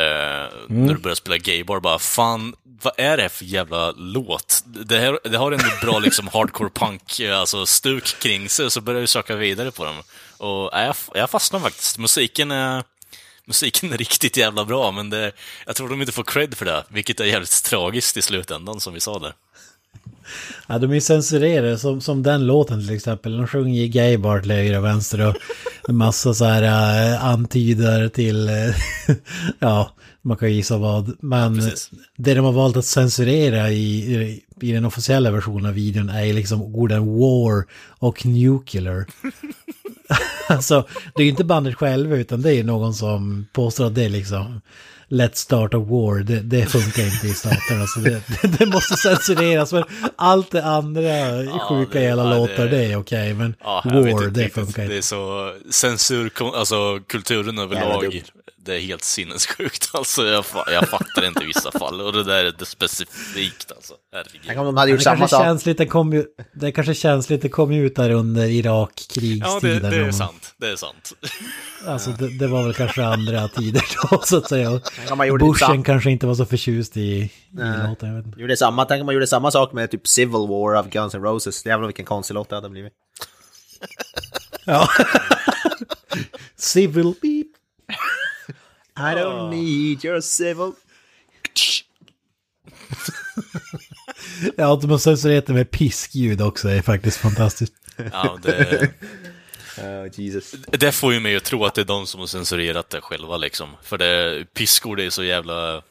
När 0.68 0.94
du 0.94 1.00
började 1.00 1.16
spela 1.16 1.38
Gaybar, 1.38 1.80
bara 1.80 1.98
fan, 1.98 2.54
vad 2.82 2.92
är 2.96 3.16
det 3.16 3.28
för 3.28 3.44
jävla 3.44 3.90
låt? 3.90 4.62
Det, 4.66 4.98
här, 4.98 5.18
det 5.24 5.36
har 5.38 5.52
en 5.52 5.60
bra 5.82 5.98
liksom 5.98 6.28
hardcore 6.28 6.70
punk, 6.70 7.20
eh, 7.20 7.38
alltså 7.38 7.66
stuk 7.66 8.04
kring 8.18 8.48
sig, 8.48 8.70
så 8.70 8.80
började 8.80 9.02
jag 9.02 9.08
söka 9.08 9.36
vidare 9.36 9.70
på 9.70 9.84
den. 9.84 9.94
Och 10.38 10.74
äh, 10.78 10.86
jag, 10.86 10.96
jag 11.14 11.30
fastnade 11.30 11.64
faktiskt. 11.64 11.98
Musiken 11.98 12.50
är, 12.50 12.84
musiken 13.46 13.92
är 13.92 13.98
riktigt 13.98 14.36
jävla 14.36 14.64
bra, 14.64 14.90
men 14.90 15.10
det, 15.10 15.32
jag 15.66 15.76
tror 15.76 15.88
de 15.88 16.00
inte 16.00 16.12
får 16.12 16.24
cred 16.24 16.54
för 16.54 16.64
det, 16.64 16.84
vilket 16.88 17.20
är 17.20 17.24
jävligt 17.24 17.64
tragiskt 17.64 18.16
i 18.16 18.22
slutändan, 18.22 18.80
som 18.80 18.94
vi 18.94 19.00
sa 19.00 19.18
där. 19.18 19.32
Ja, 20.66 20.78
de 20.78 20.90
är 20.90 20.94
ju 20.94 21.00
censurerade, 21.00 21.78
som, 21.78 22.00
som 22.00 22.22
den 22.22 22.46
låten 22.46 22.86
till 22.86 22.96
exempel. 22.96 23.36
De 23.36 23.46
sjunger 23.46 23.82
ju 23.82 23.88
gaybar 23.88 24.40
till 24.40 24.50
höger 24.50 24.78
och 24.78 24.84
vänster 24.84 25.28
och 25.28 25.36
en 25.88 25.96
massa 25.96 26.34
så 26.34 26.44
här 26.44 26.62
äh, 27.12 27.24
antyder 27.24 28.08
till, 28.08 28.48
äh, 28.48 28.54
ja, 29.58 29.90
man 30.22 30.36
kan 30.36 30.52
gissa 30.52 30.78
vad. 30.78 31.16
Men 31.20 31.58
precis. 31.58 31.90
det 32.16 32.34
de 32.34 32.44
har 32.44 32.52
valt 32.52 32.76
att 32.76 32.84
censurera 32.84 33.70
i, 33.70 34.14
i, 34.14 34.44
i 34.60 34.72
den 34.72 34.84
officiella 34.84 35.30
versionen 35.30 35.66
av 35.66 35.72
videon 35.72 36.08
är 36.08 36.32
liksom 36.32 36.62
orden 36.62 37.06
war 37.06 37.64
och 37.98 38.26
nuclear. 38.26 39.06
alltså, 40.48 40.86
det 41.14 41.22
är 41.22 41.24
ju 41.24 41.30
inte 41.30 41.44
bandet 41.44 41.74
själva 41.74 42.16
utan 42.16 42.42
det 42.42 42.54
är 42.54 42.64
någon 42.64 42.94
som 42.94 43.46
påstår 43.52 43.86
att 43.86 43.94
det 43.94 44.04
är 44.04 44.08
liksom 44.08 44.60
Let's 45.08 45.34
start 45.34 45.74
a 45.74 45.78
war, 45.78 46.18
det, 46.22 46.40
det 46.40 46.66
funkar 46.66 47.02
inte 47.04 47.26
i 47.26 47.34
staterna 47.34 47.86
så 47.86 48.00
det, 48.00 48.22
det, 48.42 48.48
det 48.58 48.66
måste 48.66 48.96
censureras. 48.96 49.72
Men 49.72 49.84
allt 50.16 50.50
det 50.50 50.64
andra 50.64 51.02
sjuka 51.68 51.98
det- 51.98 52.04
jävla 52.04 52.24
ja, 52.24 52.38
låtar, 52.38 52.64
det- 52.64 52.68
det 52.70 52.84
är 52.84 52.96
okej. 52.96 53.34
men 53.34 53.54
Ja, 53.64 53.82
war, 53.84 54.08
inte 54.08 54.26
det 54.26 54.48
funkar 54.48 54.82
Det 54.86 54.92
är 54.92 54.96
inte. 54.96 55.06
så 55.06 55.52
censur, 55.70 56.32
alltså 56.54 57.00
kulturen 57.06 57.58
överlag, 57.58 58.02
dumt. 58.02 58.12
Det 58.64 58.74
är 58.74 58.80
helt 58.80 59.04
sinnessjukt. 59.04 59.90
Alltså 59.94 60.26
jag, 60.26 60.44
jag 60.66 60.88
fattar 60.88 61.26
inte 61.26 61.42
i 61.42 61.46
vissa 61.46 61.70
fall. 61.70 62.00
Och 62.00 62.12
det 62.12 62.24
där 62.24 62.44
är 62.44 62.52
det 62.58 62.66
specifikt 62.66 63.72
alltså. 63.76 63.94
Herregud. 64.12 64.58
om 64.58 64.66
de 64.66 64.76
hade 64.76 64.90
gjort 64.90 65.00
Det 65.00 65.04
samma 65.04 65.18
kanske, 65.18 65.36
känns 65.36 65.66
lite, 65.66 65.86
kom 65.86 66.24
det 66.54 66.72
kanske 66.72 66.94
känns 66.94 67.30
lite 67.30 67.48
kom 67.48 67.72
ut 67.72 67.96
där 67.96 68.10
under 68.10 68.42
Ja, 68.42 68.48
Irak-krigstiden. 68.48 69.82
det, 69.82 69.90
det 69.90 70.06
är 70.06 70.12
sant. 70.12 70.54
Det 70.56 70.68
är 70.68 70.76
sant. 70.76 71.12
Alltså 71.86 72.10
det, 72.10 72.38
det 72.38 72.46
var 72.46 72.62
väl 72.62 72.74
kanske 72.74 73.04
andra 73.04 73.48
tider 73.48 73.84
då 74.10 74.20
så 74.24 74.36
att 74.36 74.48
säga. 74.48 74.80
Bushen 75.40 75.82
kanske 75.82 76.10
inte 76.10 76.26
var 76.26 76.34
så 76.34 76.44
förtjust 76.46 76.96
i, 76.96 77.00
i 77.00 77.30
låten. 77.88 78.08
Jag 78.08 78.16
vet 78.16 78.26
inte. 78.26 78.40
Gjorde 78.40 78.56
samma, 78.56 78.84
tänk 78.84 79.00
om 79.00 79.06
man 79.06 79.14
gjorde 79.14 79.26
samma 79.26 79.50
sak 79.50 79.72
med 79.72 79.90
typ 79.90 80.06
Civil 80.06 80.48
War 80.48 80.74
av 80.74 80.88
Guns 80.88 81.14
N' 81.14 81.22
Roses. 81.22 81.66
Jävlar 81.66 81.86
vilken 81.86 82.04
konstig 82.04 82.34
låt 82.34 82.48
det 82.48 82.54
hade 82.56 82.70
blivit. 82.70 82.92
Ja. 84.64 84.88
Civil 86.56 87.14
beep. 87.22 87.46
I 88.96 89.14
don't 89.14 89.50
need 89.50 90.04
your 90.04 90.20
civil... 90.20 90.72
Ja, 94.56 94.74
att 94.74 94.80
de 94.80 94.90
har 94.90 94.98
censurerat 94.98 95.46
det 95.46 95.52
med 95.52 95.70
piskljud 95.70 96.42
också 96.42 96.68
är 96.68 96.82
faktiskt 96.82 97.16
fantastiskt. 97.16 97.72
Ja, 98.12 98.38
det, 98.42 98.90
Oh, 99.78 100.20
Jesus. 100.20 100.54
det 100.66 100.92
får 100.92 101.12
ju 101.12 101.20
mig 101.20 101.36
att 101.36 101.44
tro 101.44 101.64
att 101.64 101.74
det 101.74 101.80
är 101.80 101.84
de 101.84 102.06
som 102.06 102.20
har 102.20 102.26
censurerat 102.26 102.90
det 102.90 103.00
själva 103.00 103.36
liksom. 103.36 103.68
För 103.82 103.98
det, 103.98 104.44
piskor 104.54 104.96
det 104.96 105.04
är 105.04 105.10
så 105.10 105.24
jävla... 105.24 105.82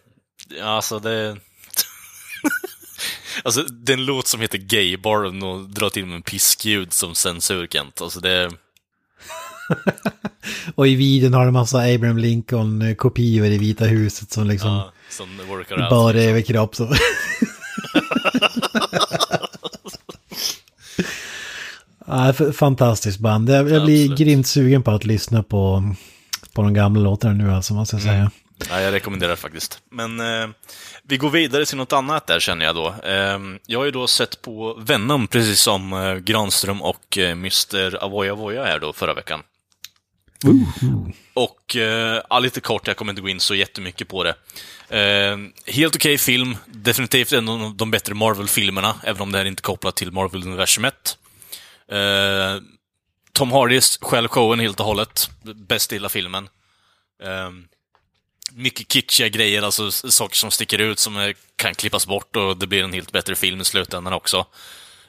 Ja, 0.57 0.65
alltså 0.65 0.99
det... 0.99 1.37
Alltså, 3.43 3.63
det 3.63 3.91
är 3.91 3.97
en 3.97 4.05
låt 4.05 4.27
som 4.27 4.41
heter 4.41 4.57
Gay 4.57 4.97
Bar 4.97 5.23
och 5.23 5.69
drar 5.69 5.89
till 5.89 6.05
med 6.05 6.15
en 6.15 6.21
piskljud 6.21 6.93
som 6.93 7.15
censur, 7.15 7.67
Kent. 7.67 8.01
Alltså, 8.01 8.19
det... 8.19 8.51
Och 10.75 10.87
i 10.87 10.95
videon 10.95 11.33
har 11.33 11.45
de 11.45 11.51
massa 11.51 11.77
Abraham 11.77 12.17
Lincoln-kopior 12.17 13.45
i 13.45 13.57
Vita 13.57 13.85
huset 13.85 14.31
som 14.31 14.47
liksom 14.47 14.69
Ja, 14.69 14.91
som 15.09 15.27
workar 15.49 15.89
bara 15.89 16.17
överkropp. 16.17 16.75
Så. 16.75 16.95
ja, 22.05 22.33
fantastiskt 22.53 23.19
band. 23.19 23.49
Jag, 23.49 23.69
jag 23.69 23.83
blir 23.85 24.03
Absolut. 24.03 24.19
grymt 24.19 24.47
sugen 24.47 24.83
på 24.83 24.91
att 24.91 25.05
lyssna 25.05 25.43
på, 25.43 25.93
på 26.53 26.61
de 26.61 26.73
gamla 26.73 27.01
låtarna 27.01 27.33
nu 27.33 27.51
alltså, 27.53 27.73
måste 27.73 27.95
jag 27.95 28.03
säga. 28.03 28.31
Ja, 28.69 28.81
jag 28.81 28.93
rekommenderar 28.93 29.35
faktiskt. 29.35 29.79
Men 29.91 30.19
eh, 30.19 30.49
vi 31.03 31.17
går 31.17 31.29
vidare 31.29 31.65
till 31.65 31.77
något 31.77 31.93
annat 31.93 32.27
där 32.27 32.39
känner 32.39 32.65
jag 32.65 32.75
då. 32.75 32.87
Eh, 33.03 33.39
jag 33.65 33.79
har 33.79 33.85
ju 33.85 33.91
då 33.91 34.07
sett 34.07 34.41
på 34.41 34.73
Venom, 34.73 35.27
precis 35.27 35.61
som 35.61 35.93
eh, 35.93 36.15
Granström 36.15 36.81
och 36.81 37.17
eh, 37.17 37.31
Mr. 37.31 38.03
Avoya 38.03 38.31
Avoya 38.33 38.63
här 38.63 38.79
då 38.79 38.93
förra 38.93 39.13
veckan. 39.13 39.39
Och 41.33 41.75
eh, 41.75 42.21
ja, 42.29 42.39
lite 42.39 42.61
kort, 42.61 42.87
jag 42.87 42.97
kommer 42.97 43.11
inte 43.11 43.21
gå 43.21 43.29
in 43.29 43.39
så 43.39 43.55
jättemycket 43.55 44.07
på 44.07 44.23
det. 44.23 44.35
Eh, 44.89 45.37
helt 45.73 45.95
okej 45.95 46.17
film, 46.17 46.57
definitivt 46.65 47.31
en 47.31 47.49
av 47.49 47.75
de 47.75 47.91
bättre 47.91 48.13
Marvel-filmerna, 48.13 48.95
även 49.03 49.21
om 49.21 49.31
det 49.31 49.37
här 49.37 49.45
inte 49.45 49.59
är 49.59 49.63
kopplat 49.63 49.95
till 49.95 50.11
Marvel-universumet. 50.11 51.17
Eh, 51.91 52.61
Tom 53.33 53.51
Hardys 53.51 53.97
stjäl 54.01 54.27
showen 54.27 54.59
helt 54.59 54.79
och 54.79 54.85
hållet. 54.85 55.29
Bäst 55.43 55.91
i 55.91 55.95
hela 55.95 56.09
filmen. 56.09 56.49
Eh, 57.23 57.49
mycket 58.51 58.87
kitschiga 58.87 59.29
grejer, 59.29 59.61
alltså 59.61 59.91
saker 59.91 60.35
som 60.35 60.51
sticker 60.51 60.79
ut 60.79 60.99
som 60.99 61.33
kan 61.55 61.75
klippas 61.75 62.07
bort 62.07 62.35
och 62.35 62.57
det 62.57 62.67
blir 62.67 62.83
en 62.83 62.93
helt 62.93 63.11
bättre 63.11 63.35
film 63.35 63.61
i 63.61 63.65
slutändan 63.65 64.13
också. 64.13 64.45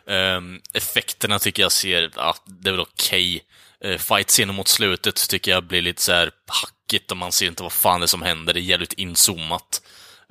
Um, 0.07 0.61
effekterna 0.73 1.39
tycker 1.39 1.63
jag 1.63 1.73
ser, 1.73 2.11
ja, 2.17 2.37
det 2.45 2.69
är 2.69 2.73
väl 2.73 2.81
okej. 2.81 3.37
Okay. 3.37 3.41
Eh, 3.85 3.99
fight-scenen 3.99 4.55
mot 4.55 4.69
slutet 4.69 5.29
tycker 5.29 5.51
jag 5.51 5.65
blir 5.65 5.83
lite 5.83 6.03
så 6.03 6.13
här 6.13 6.31
hackigt 6.47 7.11
och 7.11 7.17
man 7.17 7.33
ser 7.33 7.47
inte 7.47 7.63
vad 7.63 7.73
fan 7.73 8.01
det 8.01 8.05
är 8.05 8.07
som 8.07 8.23
händer. 8.23 8.55
Det 8.55 8.61
är 8.61 8.63
jävligt 8.63 8.93
inzoomat. 8.93 9.83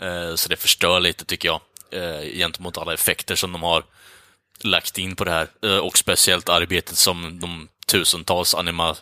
Eh, 0.01 0.35
så 0.35 0.49
det 0.49 0.55
förstör 0.55 0.99
lite 0.99 1.25
tycker 1.25 1.49
jag, 1.49 1.61
eh, 1.91 2.37
gentemot 2.37 2.77
alla 2.77 2.93
effekter 2.93 3.35
som 3.35 3.51
de 3.51 3.63
har 3.63 3.83
lagt 4.63 4.97
in 4.97 5.15
på 5.15 5.23
det 5.23 5.31
här. 5.31 5.47
Och 5.81 5.97
speciellt 5.97 6.49
arbetet 6.49 6.97
som 6.97 7.39
de 7.39 7.67
tusentals 7.87 8.55
anima 8.55 8.95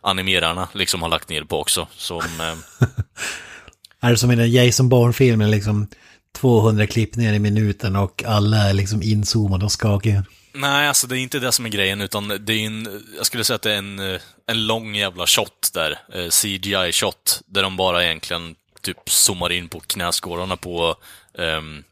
animerarna 0.00 0.68
liksom 0.72 1.02
har 1.02 1.08
lagt 1.08 1.28
ner 1.28 1.44
på 1.44 1.60
också. 1.60 1.88
Som, 1.96 2.22
Är 4.00 4.10
det 4.10 4.16
som 4.16 4.30
i 4.30 4.36
den 4.36 4.50
Jason 4.50 4.88
Bourne-filmen, 4.88 5.50
liksom 5.50 5.88
200 6.36 6.86
klipp 6.86 7.16
ner 7.16 7.32
i 7.32 7.38
minuten 7.38 7.96
och 7.96 8.24
alla 8.26 8.56
är 8.56 8.74
liksom 8.74 9.02
inzoomade 9.02 9.64
och 9.64 9.72
skakiga. 9.72 10.24
Nej, 10.56 10.88
alltså 10.88 11.06
det 11.06 11.18
är 11.18 11.18
inte 11.18 11.38
det 11.38 11.52
som 11.52 11.66
är 11.66 11.70
grejen, 11.70 12.00
utan 12.00 12.28
det 12.28 12.52
är 12.52 12.66
en, 12.66 13.04
jag 13.16 13.26
skulle 13.26 13.44
säga 13.44 13.54
att 13.54 13.62
det 13.62 13.72
är 13.72 13.78
en, 13.78 13.98
eh, 13.98 14.20
en 14.46 14.66
lång 14.66 14.94
jävla 14.94 15.26
shot 15.26 15.70
där, 15.74 15.98
eh, 16.12 16.28
CGI-shot, 16.30 17.42
där 17.46 17.62
de 17.62 17.76
bara 17.76 18.04
egentligen 18.04 18.54
typ 18.80 19.10
zoomar 19.10 19.52
in 19.52 19.68
på 19.68 19.80
knäskålarna 19.80 20.56
på 20.56 20.96
ehm, 21.38 21.84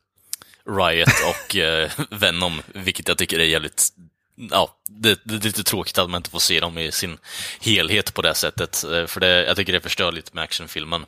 Riot 0.78 1.08
och 1.28 1.56
eh, 1.56 1.90
Venom, 2.10 2.62
vilket 2.74 3.08
jag 3.08 3.18
tycker 3.18 3.38
är 3.38 3.44
jävligt 3.44 3.88
Ja, 4.50 4.76
det, 4.88 5.20
det 5.24 5.34
är 5.34 5.40
lite 5.40 5.64
tråkigt 5.64 5.98
att 5.98 6.10
man 6.10 6.18
inte 6.18 6.30
får 6.30 6.38
se 6.38 6.60
dem 6.60 6.78
i 6.78 6.92
sin 6.92 7.18
helhet 7.60 8.14
på 8.14 8.22
det 8.22 8.34
sättet, 8.34 8.76
för 9.06 9.20
det, 9.20 9.44
jag 9.44 9.56
tycker 9.56 9.72
det 9.72 9.80
förstör 9.80 10.12
lite 10.12 10.30
med 10.32 10.44
actionfilmen. 10.44 11.06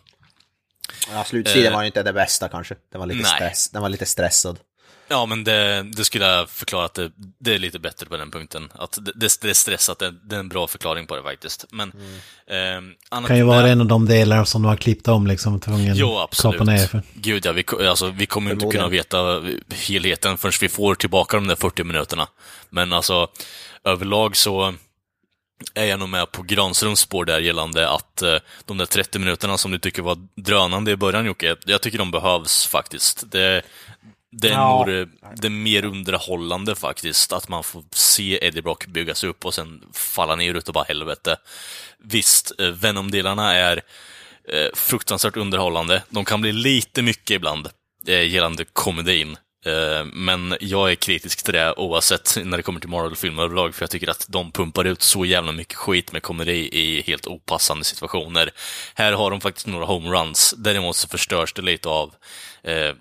Ja, 1.11 1.25
slutsidan 1.25 1.67
Eh, 1.67 1.73
var 1.73 1.83
ju 1.83 1.87
inte 1.87 2.03
det 2.03 2.13
bästa 2.13 2.49
kanske. 2.49 2.75
Den 2.93 2.99
var 2.99 3.07
lite, 3.07 3.23
nej. 3.23 3.35
stress, 3.35 3.71
den 3.71 3.83
var 3.83 3.89
lite 3.89 4.07
stressad. 4.07 4.59
Ja, 5.09 5.27
men 5.27 5.45
det, 5.45 5.83
det 5.83 6.05
skulle 6.05 6.25
jag 6.25 6.51
förklara 6.51 6.85
att 6.85 6.95
det, 6.95 7.11
det 7.39 7.55
är 7.55 7.59
lite 7.59 7.79
bättre 7.79 8.07
på 8.07 8.17
den 8.17 8.31
punkten. 8.31 8.73
Att 8.75 8.99
det, 9.01 9.13
det, 9.15 9.41
det 9.41 9.51
är 9.51 9.55
stressat, 9.55 9.99
det, 9.99 10.11
det 10.11 10.37
är 10.37 10.41
en 10.41 10.49
bra 10.49 10.67
förklaring 10.67 11.07
på 11.07 11.17
det 11.17 11.23
faktiskt. 11.23 11.65
Men... 11.71 11.93
ehm, 12.51 12.93
annat 13.09 13.29
Kan 13.29 13.37
ju 13.37 13.43
vara 13.43 13.69
en 13.69 13.81
av 13.81 13.87
de 13.87 14.07
delar 14.07 14.45
som 14.45 14.63
de 14.63 14.69
har 14.69 14.77
klippt 14.77 15.09
om 15.09 15.27
liksom, 15.27 15.61
tvungen 15.61 15.97
Jo, 15.97 16.19
absolut. 16.19 16.59
kapa 16.59 16.71
ner 16.71 16.87
för. 16.87 17.03
Gud 17.15 17.47
ja, 17.47 17.53
vi, 17.53 17.65
alltså, 17.89 18.11
vi 18.11 18.27
kommer 18.27 18.53
inte 18.53 18.67
kunna 18.67 18.89
veta 18.89 19.43
helheten 19.71 20.39
förrän 20.39 20.53
vi 20.61 20.69
får 20.69 20.95
tillbaka 20.95 21.37
de 21.37 21.47
där 21.47 21.57
40 21.57 21.85
minuterna. 21.85 22.29
Men 22.71 22.93
alltså, 22.93 23.29
överlag 23.85 24.37
så 24.37 24.75
är 25.75 25.85
jag 25.85 25.99
nog 25.99 26.09
med 26.09 26.33
på 26.33 26.43
Granströms 26.43 27.01
spår 27.01 27.25
där 27.25 27.41
gällande 27.41 27.89
att 27.89 28.23
eh, 28.23 28.37
de 28.65 28.79
där 28.79 28.87
30 28.87 29.19
minuterna 29.19 29.59
som 29.59 29.71
du 29.71 29.79
tycker 29.79 30.03
var 30.03 30.19
drönande 30.37 30.91
i 30.91 30.97
början 30.97 31.27
Jocke, 31.27 31.57
jag 31.65 31.83
tycker 31.83 31.99
de 31.99 32.11
behövs 32.11 32.67
faktiskt. 32.67 33.31
Det, 33.31 33.63
det 34.41 34.49
är 34.49 34.53
Ja. 34.53 34.85
nog 34.87 35.09
det, 35.37 35.51
mer 35.51 35.85
underhållande 35.85 36.75
faktiskt, 36.75 37.33
att 37.33 37.49
man 37.49 37.65
får 37.65 37.85
se 37.93 38.39
Eddie 38.47 38.63
Brock 38.63 38.87
byggas 38.87 39.25
upp 39.25 39.45
och 39.45 39.55
sen 39.55 39.83
falla 39.93 40.37
ner 40.37 40.55
utav 40.55 40.73
bara 40.73 40.85
helvete. 40.85 41.37
Visst, 41.99 42.53
eh, 42.61 42.69
Venom-delarna 42.69 43.55
är 43.55 43.83
eh, 44.49 44.69
fruktansvärt 44.75 45.37
underhållande. 45.37 46.03
De 46.11 46.25
kan 46.25 46.41
bli 46.41 46.53
lite 46.53 47.03
mycket 47.03 47.31
ibland 47.31 47.69
eh, 48.07 48.29
gällande 48.29 48.65
komedin. 48.65 49.37
Eh, 49.67 50.05
men 50.05 50.57
jag 50.61 50.91
är 50.91 50.95
kritisk 50.95 51.43
till 51.45 51.55
det 51.55 51.75
oavsett 51.77 52.37
när 52.45 52.57
det 52.57 52.63
kommer 52.63 52.81
till 52.81 52.89
Marvel-filmer 52.89 53.43
överlag, 53.43 53.75
för 53.75 53.83
jag 53.83 53.91
tycker 53.91 54.11
att 54.11 54.27
de 54.29 54.53
pumpar 54.53 54.85
ut 54.85 55.03
så 55.03 55.25
jävla 55.25 55.53
mycket 55.53 55.75
skit 55.77 56.13
med 56.13 56.23
komedi 56.23 56.69
i 56.73 57.03
helt 57.07 57.27
opassande 57.27 57.85
situationer. 57.85 58.51
Här 58.95 59.13
har 59.13 59.31
de 59.31 59.41
faktiskt 59.41 59.67
några 59.67 59.85
homeruns, 59.87 60.55
däremot 60.59 60.97
så 60.97 61.09
förstörs 61.09 61.53
det 61.53 61.63
lite 61.63 61.89
av, 61.89 62.15
eh, 62.63 62.93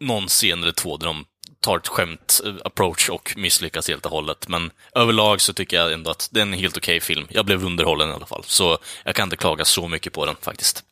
någon 0.00 0.26
scen 0.28 0.62
eller 0.62 0.72
två 0.72 0.96
där 0.96 1.06
de 1.06 1.24
tar 1.60 1.76
ett 1.76 1.88
skämt 1.88 2.40
eh, 2.44 2.54
approach 2.64 3.08
och 3.10 3.34
misslyckas 3.36 3.88
helt 3.88 4.06
och 4.06 4.12
hållet. 4.12 4.48
Men 4.48 4.70
överlag 4.94 5.40
så 5.40 5.52
tycker 5.52 5.76
jag 5.76 5.92
ändå 5.92 6.10
att 6.10 6.28
det 6.32 6.40
är 6.40 6.42
en 6.42 6.52
helt 6.52 6.76
okej 6.76 7.00
film. 7.00 7.26
Jag 7.30 7.46
blev 7.46 7.64
underhållen 7.64 8.08
i 8.10 8.12
alla 8.12 8.26
fall, 8.26 8.44
så 8.46 8.78
jag 9.04 9.14
kan 9.14 9.24
inte 9.26 9.36
klaga 9.36 9.64
så 9.64 9.88
mycket 9.88 10.12
på 10.12 10.26
den 10.26 10.36
faktiskt. 10.40 10.84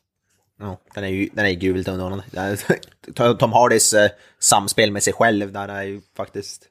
Ja, 0.59 0.79
den 0.93 1.03
är 1.03 1.07
ju 1.07 1.29
den 1.33 1.45
är 1.45 1.51
gult 1.51 1.87
underhållande. 1.87 2.57
Tom 3.39 3.53
Hardys 3.53 3.93
eh, 3.93 4.11
samspel 4.39 4.91
med 4.91 5.03
sig 5.03 5.13
själv 5.13 5.51
där 5.51 5.67
är 5.67 5.83
ju 5.83 6.01
faktiskt, 6.17 6.63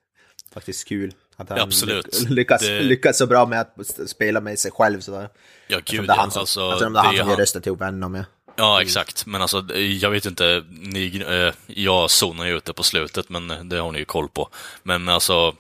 faktiskt 0.55 0.89
kul. 0.89 1.13
Att 1.37 1.49
han 1.49 1.61
absolut. 1.61 2.21
ly- 2.23 2.35
lyckas, 2.35 2.61
Det- 2.63 2.81
lyckas 2.81 3.19
så 3.19 3.27
bra 3.27 3.47
med 3.47 3.61
att 3.61 4.09
spela 4.11 4.41
med 4.41 4.59
sig 4.59 4.71
själv 4.71 5.01
sådär. 5.01 5.29
Ja, 5.69 5.81
gud 5.85 6.01
det 6.01 6.05
är 6.05 6.17
ja. 6.17 6.21
han 6.21 6.31
som, 6.31 6.41
Alltså, 6.41 6.71
det 6.71 6.77
är 6.77 6.81
han 6.85 6.93
det 6.93 6.99
är 6.99 7.03
som 7.05 7.15
gör 7.17 7.25
han- 7.25 7.37
rösten 7.37 7.63
till 7.63 7.73
Venom 7.77 8.15
ja. 8.15 8.25
Ja, 8.57 8.83
exakt. 8.83 9.27
Men 9.27 9.43
alltså, 9.43 9.65
jag 9.75 10.11
vet 10.11 10.27
inte, 10.27 10.65
ni, 10.71 11.25
eh, 11.29 11.55
jag 11.67 12.11
zonar 12.11 12.47
ju 12.47 12.57
ute 12.57 12.73
på 12.73 12.83
slutet, 12.83 13.29
men 13.29 13.69
det 13.69 13.77
har 13.79 13.93
ni 13.93 13.99
ju 13.99 14.05
koll 14.05 14.29
på. 14.29 14.49
Men 14.83 15.09
alltså, 15.09 15.55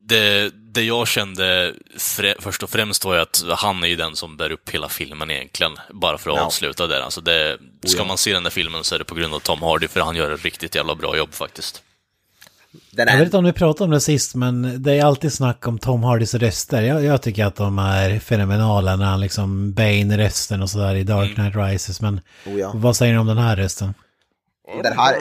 det, 0.00 0.50
det 0.54 0.82
jag 0.82 1.08
kände 1.08 1.74
frä, 1.98 2.34
först 2.38 2.62
och 2.62 2.70
främst 2.70 3.04
var 3.04 3.14
ju 3.14 3.20
att 3.20 3.44
han 3.56 3.84
är 3.84 3.88
ju 3.88 3.96
den 3.96 4.16
som 4.16 4.36
bär 4.36 4.52
upp 4.52 4.70
hela 4.70 4.88
filmen 4.88 5.30
egentligen, 5.30 5.76
bara 5.90 6.18
för 6.18 6.30
att 6.30 6.36
Ja. 6.36 6.42
avsluta 6.42 6.86
där. 6.86 7.00
Alltså 7.00 7.20
det, 7.20 7.58
ska 7.86 7.98
ja. 7.98 8.04
man 8.04 8.18
se 8.18 8.32
den 8.32 8.42
där 8.42 8.50
filmen 8.50 8.84
så 8.84 8.94
är 8.94 8.98
det 8.98 9.04
på 9.04 9.14
grund 9.14 9.34
av 9.34 9.40
Tom 9.40 9.62
Hardy, 9.62 9.88
för 9.88 10.00
han 10.00 10.16
gör 10.16 10.30
ett 10.30 10.44
riktigt 10.44 10.74
jävla 10.74 10.94
bra 10.94 11.16
jobb 11.16 11.34
faktiskt. 11.34 11.82
Den 12.90 13.08
Jag 13.08 13.16
vet 13.16 13.24
inte 13.24 13.36
om 13.36 13.44
ni 13.44 13.52
pratade 13.52 13.84
om 13.84 13.90
det 13.90 14.00
sist, 14.00 14.34
men 14.34 14.82
det 14.82 14.92
är 14.92 15.04
alltid 15.04 15.32
snack 15.32 15.68
om 15.68 15.78
Tom 15.78 16.02
Hardys 16.02 16.34
röster. 16.34 16.82
Jag, 16.82 17.04
jag 17.04 17.22
tycker 17.22 17.44
att 17.44 17.56
de 17.56 17.78
är 17.78 18.18
fenomenala 18.18 18.96
när 18.96 19.06
han 19.06 19.20
liksom 19.20 19.72
Bane-rösten 19.72 20.62
och 20.62 20.70
sådär 20.70 20.94
i 20.94 21.04
Dark 21.04 21.34
Knight 21.34 21.56
Rises. 21.56 22.00
Men 22.00 22.20
Oh 22.46 22.58
ja. 22.58 22.72
vad 22.74 22.96
säger 22.96 23.12
ni 23.12 23.18
om 23.18 23.26
den 23.26 23.38
här 23.38 23.56
rösten? 23.56 23.94
Den 24.82 24.98
här, 24.98 25.14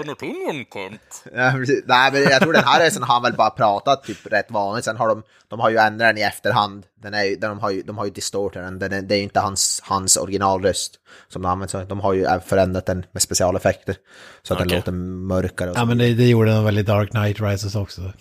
Ja. 1.35 1.51
Nej, 1.85 2.11
men 2.11 2.21
jag 2.21 2.41
tror 2.41 2.53
den 2.53 2.63
här 2.63 2.85
rösten 2.85 3.03
har 3.03 3.13
han 3.13 3.23
väl 3.23 3.33
bara 3.33 3.49
pratat 3.49 4.03
typ 4.03 4.17
rätt 4.31 4.51
vanligt. 4.51 4.85
Sen 4.85 4.97
har 4.97 5.07
de, 5.07 5.23
de 5.47 5.59
har 5.59 5.69
ju 5.69 5.77
ändrat 5.77 6.09
den 6.09 6.17
i 6.17 6.21
efterhand. 6.21 6.85
Den 7.01 7.13
är, 7.13 7.35
de 7.35 7.59
har 7.59 7.69
ju, 7.71 7.81
de 7.81 7.97
har 7.97 8.05
ju 8.05 8.11
distortat 8.11 8.63
den. 8.63 8.79
den 8.79 8.93
är, 8.93 9.01
det 9.01 9.15
är 9.15 9.17
ju 9.17 9.23
inte 9.23 9.39
hans, 9.39 9.81
hans 9.83 10.17
originalröst 10.17 10.93
som 11.27 11.41
de 11.41 11.47
använder. 11.51 11.79
Så 11.79 11.83
De 11.83 11.99
har 11.99 12.13
ju 12.13 12.27
förändrat 12.45 12.85
den 12.85 13.05
med 13.11 13.21
specialeffekter. 13.21 13.95
Så 14.43 14.53
att 14.53 14.59
den 14.59 14.67
Okej. 14.67 14.77
låter 14.77 14.91
mörkare. 14.91 15.69
Och 15.69 15.75
så. 15.75 15.81
Ja, 15.81 15.85
men 15.85 15.97
det, 15.97 16.13
det 16.13 16.27
gjorde 16.27 16.51
de 16.51 16.65
väl 16.65 16.77
i 16.77 16.83
Dark 16.83 17.09
Knight 17.09 17.41
Rises 17.41 17.75
också. 17.75 18.01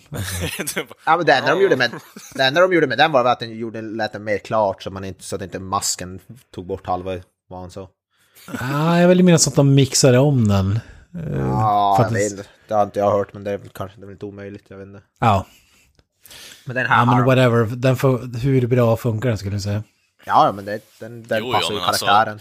Ja, 1.05 1.17
men 1.17 1.25
det 1.25 1.33
enda, 1.33 1.55
de 1.55 1.61
gjorde 1.61 1.75
med, 1.75 1.91
det 2.35 2.43
enda 2.43 2.61
de 2.61 2.73
gjorde 2.73 2.87
med 2.87 2.97
den 2.97 3.11
var 3.11 3.25
att 3.25 3.39
den 3.39 3.57
gjorde, 3.57 3.81
lät 3.81 4.13
den 4.13 4.23
mer 4.23 4.37
klart 4.37 4.83
så, 4.83 4.91
man 4.91 5.05
inte, 5.05 5.23
så 5.23 5.35
att 5.35 5.41
inte 5.41 5.59
masken 5.59 6.19
tog 6.55 6.65
bort 6.67 6.87
halva 6.87 7.11
vad 7.49 7.59
han 7.59 7.71
sa. 7.71 7.89
Ja, 8.59 8.99
jag 8.99 9.07
vill 9.07 9.23
minnas 9.23 9.47
att 9.47 9.55
de 9.55 9.75
mixade 9.75 10.19
om 10.19 10.47
den. 10.47 10.79
Ja, 11.13 11.95
jag 12.03 12.11
vet 12.11 12.31
inte. 12.31 12.43
Det 12.67 12.73
har 12.73 12.83
inte 12.83 12.99
jag 12.99 13.11
hört, 13.11 13.33
men 13.33 13.43
det 13.43 13.51
är 13.51 13.57
väl 13.57 13.69
kanske 13.69 13.97
det 13.97 14.03
är 14.03 14.05
väl 14.05 14.13
inte 14.13 14.25
omöjligt. 14.25 14.65
Jag 14.67 14.77
vet 14.77 14.87
inte. 14.87 15.01
Ja, 15.19 15.45
Men 16.65 16.75
den 16.75 16.85
här 16.85 16.97
ja 16.99 17.05
men 17.05 17.25
whatever. 17.25 17.65
Den 17.75 17.97
får, 17.97 18.39
hur 18.39 18.67
bra 18.67 18.97
funkar 18.97 19.29
den 19.29 19.37
skulle 19.37 19.55
jag 19.55 19.61
säga. 19.61 19.83
Ja, 20.25 20.45
ja, 20.45 20.51
men 20.51 20.65
det, 20.65 20.79
den, 20.99 21.23
den 21.23 21.39
Jo, 21.43 21.51
passar 21.51 21.67
ja, 21.67 21.73
ju 21.73 21.79
men 21.79 21.87
alltså, 21.89 22.05
karaktären. 22.05 22.39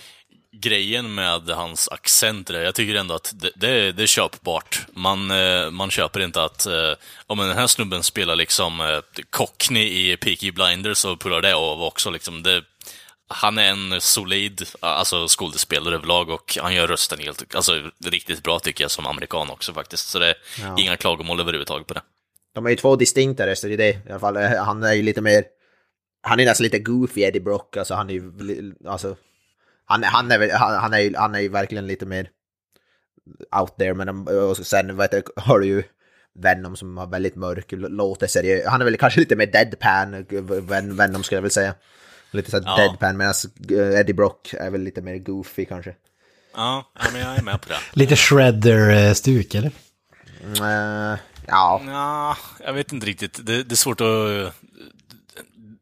grejen 0.53 1.15
med 1.15 1.49
hans 1.51 1.89
accenter, 1.89 2.55
jag 2.55 2.75
tycker 2.75 2.95
ändå 2.95 3.15
att 3.15 3.33
det, 3.35 3.51
det, 3.57 3.93
det 3.93 4.03
är 4.03 4.07
köpbart. 4.07 4.87
Man, 4.93 5.31
eh, 5.31 5.71
man 5.71 5.91
köper 5.91 6.21
inte 6.21 6.45
att 6.45 6.67
eh, 6.67 6.93
om 7.27 7.39
den 7.39 7.57
här 7.59 7.67
snubben 7.67 8.03
spelar 8.03 8.37
liksom 8.37 8.81
eh, 8.81 8.99
Cockney 9.31 10.13
i 10.13 10.17
Peaky 10.17 10.51
Blinders 10.53 11.05
och 11.05 11.21
pullar 11.21 11.41
det 11.41 11.55
av 11.55 11.83
också. 11.83 12.11
Liksom, 12.11 12.43
det, 12.43 12.63
han 13.29 13.59
är 13.59 13.71
en 13.71 14.01
solid 14.01 14.63
alltså, 14.81 15.27
skådespelare 15.29 15.95
överlag 15.95 16.31
och 16.31 16.59
han 16.61 16.75
gör 16.75 16.87
rösten 16.87 17.19
helt, 17.19 17.55
alltså 17.55 17.73
riktigt 18.05 18.43
bra 18.43 18.59
tycker 18.59 18.85
jag 18.85 18.91
som 18.91 19.07
amerikan 19.07 19.51
också 19.51 19.73
faktiskt. 19.73 20.09
Så 20.09 20.19
det 20.19 20.27
är 20.31 20.37
Ja. 20.63 20.77
inga 20.79 20.97
klagomål 20.97 21.41
överhuvudtaget 21.41 21.87
på 21.87 21.95
det. 21.95 22.03
De 22.55 22.67
är 22.67 22.71
ju 22.71 22.77
två 22.77 22.97
distinkta 22.97 23.47
röster 23.47 23.71
i 23.71 23.77
det. 23.77 23.89
I 23.89 24.01
alla 24.11 24.19
fall, 24.21 24.37
han 24.37 24.83
är 24.83 24.93
ju 24.93 25.03
lite 25.03 25.21
mer... 25.21 25.45
Han 26.23 26.41
är 26.41 26.45
nästan 26.45 26.65
lite 26.65 26.79
goofy 26.79 27.21
Eddie 27.21 27.41
Brock, 27.41 27.77
alltså 27.77 27.95
han 27.95 28.11
är 28.11 28.15
ju... 28.15 28.75
Alltså, 28.87 29.17
han, 29.85 30.03
han, 30.03 30.31
är, 30.33 30.53
han, 30.53 30.75
han, 30.75 30.95
är 30.95 31.15
han 31.17 31.35
är 31.35 31.41
ju 31.41 31.49
verkligen 31.49 31.87
lite 31.87 32.07
mer 32.07 32.31
out 33.61 33.77
there, 33.79 33.95
men 33.95 34.07
de, 34.07 34.27
och 34.29 34.57
sen 34.57 34.97
vet 34.97 35.11
du, 35.11 35.23
har 35.37 35.59
du 35.59 35.67
ju 35.67 35.83
Venom 36.35 36.77
som 36.77 36.97
har 36.97 37.07
väldigt 37.07 37.37
mörk, 37.37 37.73
låter 37.73 38.27
seriös. 38.27 38.67
Han 38.67 38.81
är 38.81 38.85
väl 38.85 38.97
kanske 38.97 39.21
lite 39.21 39.37
mer 39.37 39.47
deadpan, 39.47 40.27
Ven, 40.67 40.97
Venom 40.97 41.23
skulle 41.23 41.37
jag 41.37 41.43
väl 41.43 41.51
säga. 41.51 41.75
Lite 42.31 42.51
såhär 42.51 42.65
Ja. 42.67 42.77
deadpan, 42.77 43.17
medan 43.17 43.35
Eddie 44.01 44.13
Brock 44.15 44.55
är 44.55 44.71
väl 44.71 44.81
lite 44.83 45.01
mer 45.03 45.19
goofy 45.19 45.65
kanske. 45.65 45.95
Ja, 46.57 46.91
ja, 47.01 47.07
men 47.13 47.21
jag 47.21 47.37
är 47.39 47.43
med 47.43 47.61
på 47.61 47.69
det. 47.69 47.79
Lite 47.93 48.17
shredder-stuk, 48.17 49.55
eller? 49.55 49.71
Mm, 50.45 51.19
ja, 51.47 51.83
Ja, 51.87 52.37
jag 52.67 52.73
vet 52.73 52.93
inte 52.93 53.07
riktigt. 53.07 53.47
Det, 53.47 53.63
det 53.63 53.75
är 53.75 53.77
svårt 53.77 54.01
att... 54.01 54.55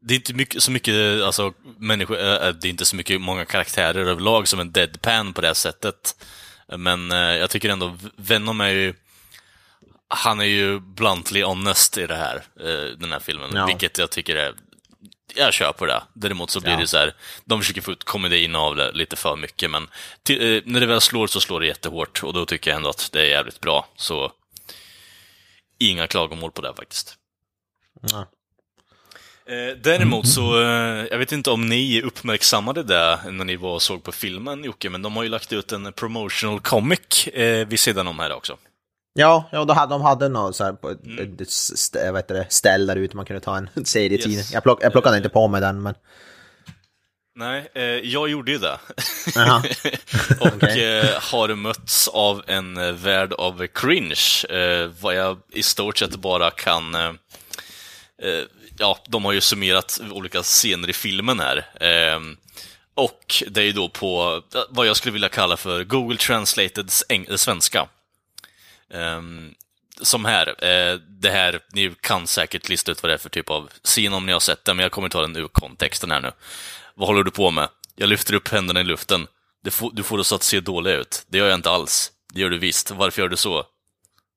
Det 0.00 0.14
är 0.14 0.16
inte 0.16 0.34
mycket, 0.34 0.62
så 0.62 0.70
mycket, 0.70 1.22
alltså, 1.22 1.52
människor, 1.78 2.18
äh, 2.18 2.48
det 2.48 2.68
är 2.68 2.70
inte 2.70 2.84
så 2.84 2.96
mycket, 2.96 3.20
många 3.20 3.44
karaktärer 3.44 4.06
överlag 4.06 4.48
som 4.48 4.60
en 4.60 4.72
deadpan 4.72 5.32
på 5.32 5.40
det 5.40 5.46
här 5.46 5.54
sättet. 5.54 6.24
Men 6.76 7.12
eh, 7.12 7.18
jag 7.18 7.50
tycker 7.50 7.68
ändå, 7.68 7.96
Venom 8.16 8.60
är 8.60 8.68
ju, 8.68 8.94
han 10.08 10.40
är 10.40 10.44
ju 10.44 10.80
bluntly 10.80 11.42
honest 11.42 11.98
i 11.98 12.06
det 12.06 12.16
här, 12.16 12.36
eh, 12.60 12.98
den 12.98 13.12
här 13.12 13.20
filmen, 13.20 13.50
Ja. 13.54 13.66
vilket 13.66 13.98
jag 13.98 14.10
tycker 14.10 14.36
är, 14.36 14.54
jag 15.36 15.54
köper 15.54 15.86
det. 15.86 16.02
Däremot 16.14 16.50
så 16.50 16.60
blir 16.60 16.72
Ja. 16.72 16.78
det 16.78 16.86
så 16.86 16.96
här, 16.98 17.14
de 17.44 17.60
försöker 17.60 17.80
få 17.80 17.92
ut 17.92 18.04
komedin 18.04 18.54
av 18.56 18.76
det 18.76 18.92
lite 18.92 19.16
för 19.16 19.36
mycket, 19.36 19.70
men 19.70 19.88
ty, 20.22 20.56
eh, 20.56 20.62
när 20.66 20.80
det 20.80 20.86
väl 20.86 21.00
slår 21.00 21.26
så 21.26 21.40
slår 21.40 21.60
det 21.60 21.66
jättehårt 21.66 22.22
och 22.22 22.32
då 22.32 22.46
tycker 22.46 22.70
jag 22.70 22.76
ändå 22.76 22.88
att 22.90 23.08
det 23.12 23.20
är 23.20 23.26
jävligt 23.26 23.60
bra. 23.60 23.88
Så 23.96 24.32
inga 25.78 26.06
klagomål 26.06 26.50
på 26.50 26.62
det 26.62 26.74
faktiskt. 26.76 27.14
ja. 28.12 28.26
Eh, 29.48 29.76
däremot 29.76 30.28
så, 30.28 30.60
eh, 30.60 31.06
jag 31.10 31.18
vet 31.18 31.32
inte 31.32 31.50
om 31.50 31.68
ni 31.68 32.02
uppmärksammade 32.02 32.82
det 32.82 33.20
när 33.30 33.44
ni 33.44 33.56
var 33.56 33.74
och 33.74 33.82
såg 33.82 34.02
på 34.02 34.12
filmen 34.12 34.64
Jocke, 34.64 34.90
men 34.90 35.02
de 35.02 35.16
har 35.16 35.22
ju 35.22 35.28
lagt 35.28 35.52
ut 35.52 35.72
en 35.72 35.92
promotional 35.92 36.60
comic 36.60 37.26
eh, 37.26 37.66
vid 37.68 37.80
sidan 37.80 38.08
om 38.08 38.18
här 38.18 38.32
också. 38.32 38.56
Ja, 39.18 39.48
ja 39.52 39.64
då 39.64 39.74
hade, 39.74 39.94
de 39.94 40.02
hade 40.02 40.28
något 40.28 40.56
så 40.56 40.64
här 40.64 40.72
på 40.72 40.90
ett 40.90 41.40
st- 41.40 41.98
jag 41.98 42.12
vet 42.12 42.28
det, 42.28 42.46
ställ 42.48 42.86
där 42.86 42.96
ute 42.96 43.16
man 43.16 43.26
kunde 43.26 43.40
ta 43.40 43.56
en 43.56 43.68
serietidning. 43.84 44.38
Yes. 44.38 44.52
Jag, 44.52 44.62
plock, 44.62 44.78
jag 44.84 44.92
plockade 44.92 45.16
inte 45.16 45.28
på 45.28 45.48
mig 45.48 45.60
den, 45.60 45.82
men... 45.82 45.94
Nej, 47.38 47.70
eh, 47.74 47.82
jag 47.82 48.28
gjorde 48.28 48.52
ju 48.52 48.58
det. 48.58 48.78
Och 50.40 50.46
Okej. 50.46 50.98
eh, 51.00 51.06
har 51.20 51.54
mötts 51.54 52.08
av 52.08 52.42
en 52.46 52.76
eh, 52.76 52.92
värld 52.92 53.32
av 53.32 53.66
cringe, 53.66 54.44
eh, 54.50 54.90
vad 55.00 55.14
jag 55.14 55.38
i 55.52 55.62
stort 55.62 55.98
sett 55.98 56.16
bara 56.16 56.50
kan... 56.50 56.94
Eh, 56.94 57.08
eh, 58.22 58.42
ja, 58.78 58.98
de 59.08 59.24
har 59.24 59.32
ju 59.32 59.40
summerat 59.40 60.00
olika 60.10 60.42
scener 60.42 60.90
i 60.90 60.92
filmen 60.92 61.40
här. 61.40 61.56
Eh, 61.80 62.20
och 62.94 63.42
det 63.48 63.60
är 63.60 63.64
ju 63.64 63.72
då 63.72 63.88
på 63.88 64.42
vad 64.68 64.86
jag 64.86 64.96
skulle 64.96 65.12
vilja 65.12 65.28
kalla 65.28 65.56
för 65.56 65.84
Google 65.84 66.16
Translated 66.18 66.88
eng- 67.08 67.30
eh, 67.30 67.36
svenska. 67.36 67.88
Ehm, 68.94 69.54
som 70.00 70.24
här, 70.24 70.64
eh, 70.64 70.94
det 70.94 71.30
här, 71.30 71.60
ni 71.72 71.94
kan 72.00 72.26
säkert 72.26 72.68
lista 72.68 72.92
ut 72.92 73.02
vad 73.02 73.10
det 73.10 73.14
är 73.14 73.18
för 73.18 73.28
typ 73.30 73.50
av 73.50 73.70
scen 73.84 74.14
om 74.14 74.26
ni 74.26 74.32
har 74.32 74.40
sett 74.40 74.64
den, 74.64 74.76
men 74.76 74.82
jag 74.82 74.92
kommer 74.92 75.08
ta 75.08 75.20
den 75.20 75.36
ur 75.36 75.48
kontexten 75.48 76.10
här 76.10 76.20
nu. 76.20 76.32
Vad 76.94 77.08
håller 77.08 77.22
du 77.22 77.30
på 77.30 77.50
med? 77.50 77.68
Jag 77.96 78.08
lyfter 78.08 78.34
upp 78.34 78.48
händerna 78.48 78.80
i 78.80 78.84
luften. 78.84 79.26
Det 79.64 79.70
får, 79.70 79.90
du 79.92 80.02
får 80.02 80.22
så 80.22 80.34
att 80.34 80.42
se 80.42 80.60
dålig 80.60 80.90
ut. 80.92 81.24
Det 81.28 81.38
gör 81.38 81.46
jag 81.46 81.54
inte 81.54 81.70
alls. 81.70 82.12
Det 82.34 82.40
gör 82.40 82.50
du 82.50 82.58
visst. 82.58 82.90
Varför 82.90 83.22
gör 83.22 83.28
du 83.28 83.36
så? 83.36 83.64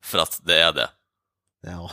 För 0.04 0.18
att 0.18 0.40
det 0.44 0.62
är 0.62 0.74
det. 0.74 0.90
Ja. 1.68 1.92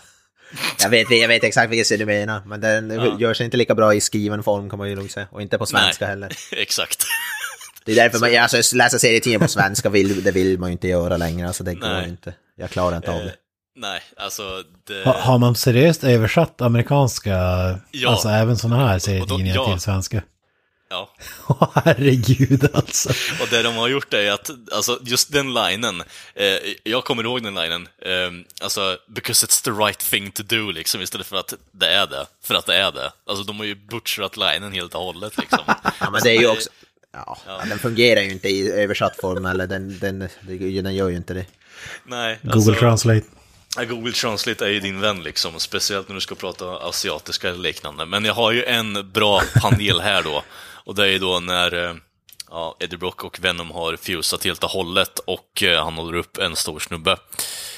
Jag 0.80 0.90
vet, 0.90 1.10
jag 1.10 1.28
vet 1.28 1.44
exakt 1.44 1.70
vilken 1.70 1.84
scen 1.84 1.98
du 1.98 2.06
menar, 2.06 2.42
men 2.46 2.60
den 2.60 2.90
Ja. 2.90 3.16
gör 3.20 3.34
sig 3.34 3.44
inte 3.44 3.56
lika 3.56 3.74
bra 3.74 3.94
i 3.94 4.00
skriven 4.00 4.42
form 4.42 4.70
kan 4.70 4.78
man 4.78 4.88
ju 4.88 4.94
nog 4.96 5.10
säga. 5.10 5.28
Och 5.30 5.42
inte 5.42 5.58
på 5.58 5.66
svenska 5.66 6.04
Nej. 6.04 6.08
heller. 6.10 6.32
Exakt. 6.52 7.06
Det 7.86 7.92
är 7.92 7.96
därför 7.96 8.18
man, 8.18 8.36
alltså, 8.36 8.76
läsa 8.76 8.98
serietidningar 8.98 9.38
på 9.40 9.48
svenska 9.48 9.88
vill, 9.88 10.22
det 10.24 10.30
vill 10.30 10.58
man 10.58 10.68
ju 10.68 10.72
inte 10.72 10.88
göra 10.88 11.16
längre, 11.16 11.46
alltså 11.46 11.64
det 11.64 11.74
går 11.74 11.88
Nej. 11.88 12.08
inte. 12.08 12.34
Jag 12.56 12.70
klarar 12.70 12.96
inte 12.96 13.10
av 13.10 13.18
Eh, 13.18 13.24
det. 13.24 13.34
nej, 13.76 14.00
alltså... 14.16 14.62
Det... 14.86 15.04
Ha, 15.04 15.20
har 15.20 15.38
man 15.38 15.56
seriöst 15.56 16.04
översatt 16.04 16.60
amerikanska, 16.60 17.30
Ja. 17.90 18.10
alltså 18.10 18.28
även 18.28 18.56
sådana 18.56 18.88
här 18.88 18.98
serietidningar 18.98 19.54
ja. 19.54 19.70
till 19.72 19.80
svenska? 19.80 20.22
Ja. 20.90 21.10
Herregud 21.84 22.68
alltså. 22.74 23.08
Och 23.42 23.48
det 23.50 23.62
de 23.62 23.76
har 23.76 23.88
gjort 23.88 24.14
är 24.14 24.30
att, 24.32 24.50
alltså 24.72 24.98
just 25.02 25.32
den 25.32 25.54
linen, 25.54 26.02
eh, 26.34 26.46
jag 26.84 27.04
kommer 27.04 27.24
ihåg 27.24 27.42
den 27.42 27.54
linen, 27.54 27.88
eh, 28.02 28.30
alltså, 28.62 28.96
because 29.08 29.46
it's 29.46 29.64
the 29.64 29.70
right 29.70 29.98
thing 29.98 30.30
to 30.30 30.42
do, 30.42 30.70
liksom, 30.70 31.00
istället 31.02 31.26
för 31.26 31.36
att 31.36 31.54
det 31.72 31.86
är 31.88 32.06
det, 32.06 32.26
för 32.44 32.54
att 32.54 32.66
det 32.66 32.76
är 32.76 32.92
det. 32.92 33.10
Alltså, 33.26 33.44
de 33.44 33.56
har 33.58 33.64
ju 33.64 33.74
butcherat 33.74 34.36
linen 34.36 34.72
helt 34.72 34.94
och 34.94 35.00
hållet, 35.00 35.38
liksom. 35.38 35.58
Ja, 36.00 36.10
men 36.10 36.22
det 36.22 36.30
är 36.36 36.40
ju 36.40 36.48
också... 36.48 36.68
Ja, 37.26 37.38
den 37.68 37.78
fungerar 37.78 38.20
ju 38.20 38.30
inte 38.30 38.48
i 38.48 38.70
översatt 38.72 39.16
form, 39.20 39.46
eller 39.46 39.66
den, 39.66 39.98
den, 39.98 40.18
den, 40.18 40.84
den 40.84 40.94
gör 40.94 41.08
ju 41.08 41.16
inte 41.16 41.34
det. 41.34 41.46
Nej, 42.04 42.38
Google 42.42 42.56
alltså, 42.56 42.74
Translate. 42.74 43.26
ja, 43.76 43.84
Google 43.84 44.12
Translate 44.12 44.66
är 44.66 44.70
ju 44.70 44.80
din 44.80 45.00
vän, 45.00 45.22
liksom, 45.22 45.60
speciellt 45.60 46.08
när 46.08 46.14
du 46.14 46.20
ska 46.20 46.34
prata 46.34 46.78
asiatiska 46.88 47.48
eller 47.48 47.58
liknande. 47.58 48.06
Men 48.06 48.24
jag 48.24 48.34
har 48.34 48.52
ju 48.52 48.64
en 48.64 49.10
bra 49.12 49.42
panel 49.62 50.00
här 50.00 50.22
då, 50.22 50.42
och 50.84 50.94
det 50.94 51.02
är 51.02 51.10
ju 51.10 51.18
då 51.18 51.40
när 51.40 51.88
eh, 51.88 51.94
ja, 52.50 52.76
Eddie 52.80 52.96
Brock 52.96 53.24
och 53.24 53.44
Venom 53.44 53.70
har 53.70 53.96
fusat 53.96 54.44
helt 54.44 54.64
och 54.64 54.70
hållet 54.70 55.18
och 55.18 55.62
eh, 55.62 55.84
han 55.84 55.94
håller 55.94 56.18
upp 56.18 56.38
en 56.38 56.56
stor 56.56 56.78
snubbe 56.78 57.16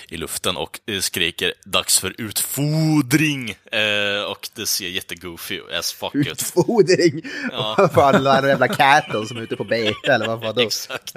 i 0.09 0.16
luften 0.16 0.56
och 0.56 0.80
eh, 0.86 1.00
skriker 1.00 1.52
“Dags 1.64 1.98
för 1.98 2.14
utfodring!” 2.18 3.50
eh, 3.50 4.22
och 4.30 4.48
det 4.54 4.66
ser 4.66 4.88
jättegoofy 4.88 5.61
as 5.78 5.92
fuck 5.92 6.14
ut. 6.14 6.26
Utfodring! 6.26 7.22
Ja. 7.52 7.88
För 7.94 8.02
alla 8.02 8.40
de 8.40 8.48
jävla 8.48 8.68
cattle 8.68 9.26
som 9.26 9.36
är 9.36 9.40
ute 9.42 9.56
på 9.56 9.64
bete, 9.64 10.12
eller 10.12 10.26
vad 10.26 10.40
var 10.40 10.52
det? 10.54 10.62
Exakt. 10.66 11.14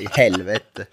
I 0.00 0.06
helvete. 0.10 0.86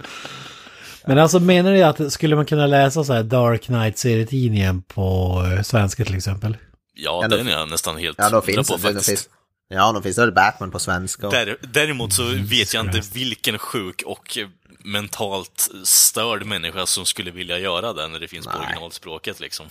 Men 1.05 1.17
alltså 1.17 1.39
menar 1.39 1.71
du 1.71 1.81
att 1.83 2.13
skulle 2.13 2.35
man 2.35 2.45
kunna 2.45 2.67
läsa 2.67 3.03
så 3.03 3.13
här 3.13 3.23
Dark 3.23 3.61
Knight-serietidningen 3.63 4.81
på 4.81 5.35
eh, 5.57 5.61
svenska 5.63 6.05
till 6.05 6.15
exempel? 6.17 6.57
Ja, 6.93 7.19
Ja, 7.23 7.27
då- 7.27 7.37
den 7.37 7.47
är 7.47 7.51
jag 7.51 7.69
nästan 7.69 7.97
helt 7.97 8.17
Ja, 8.19 8.29
då 8.29 8.41
finns 8.41 8.67
på 8.67 8.75
det. 8.77 8.81
Då 8.81 8.87
faktiskt. 8.87 9.09
finns, 9.09 9.29
ja, 9.69 9.91
då 9.91 10.01
finns 10.01 10.15
det 10.15 10.21
väl 10.21 10.31
Batman 10.31 10.71
på 10.71 10.79
svenska. 10.79 11.27
och- 11.27 11.33
Där, 11.33 11.57
däremot 11.61 12.13
så 12.13 12.23
vet 12.23 12.73
jag 12.73 12.85
inte 12.85 13.01
vilken 13.13 13.57
sjuk 13.59 14.01
och 14.05 14.37
mentalt 14.83 15.69
störd 15.83 16.45
människa 16.45 16.85
som 16.85 17.05
skulle 17.05 17.31
vilja 17.31 17.57
göra 17.57 17.93
det 17.93 18.07
när 18.07 18.19
det 18.19 18.27
finns 18.27 18.45
på 18.45 18.57
Nej. 18.57 18.65
originalspråket 18.67 19.39
liksom. 19.39 19.65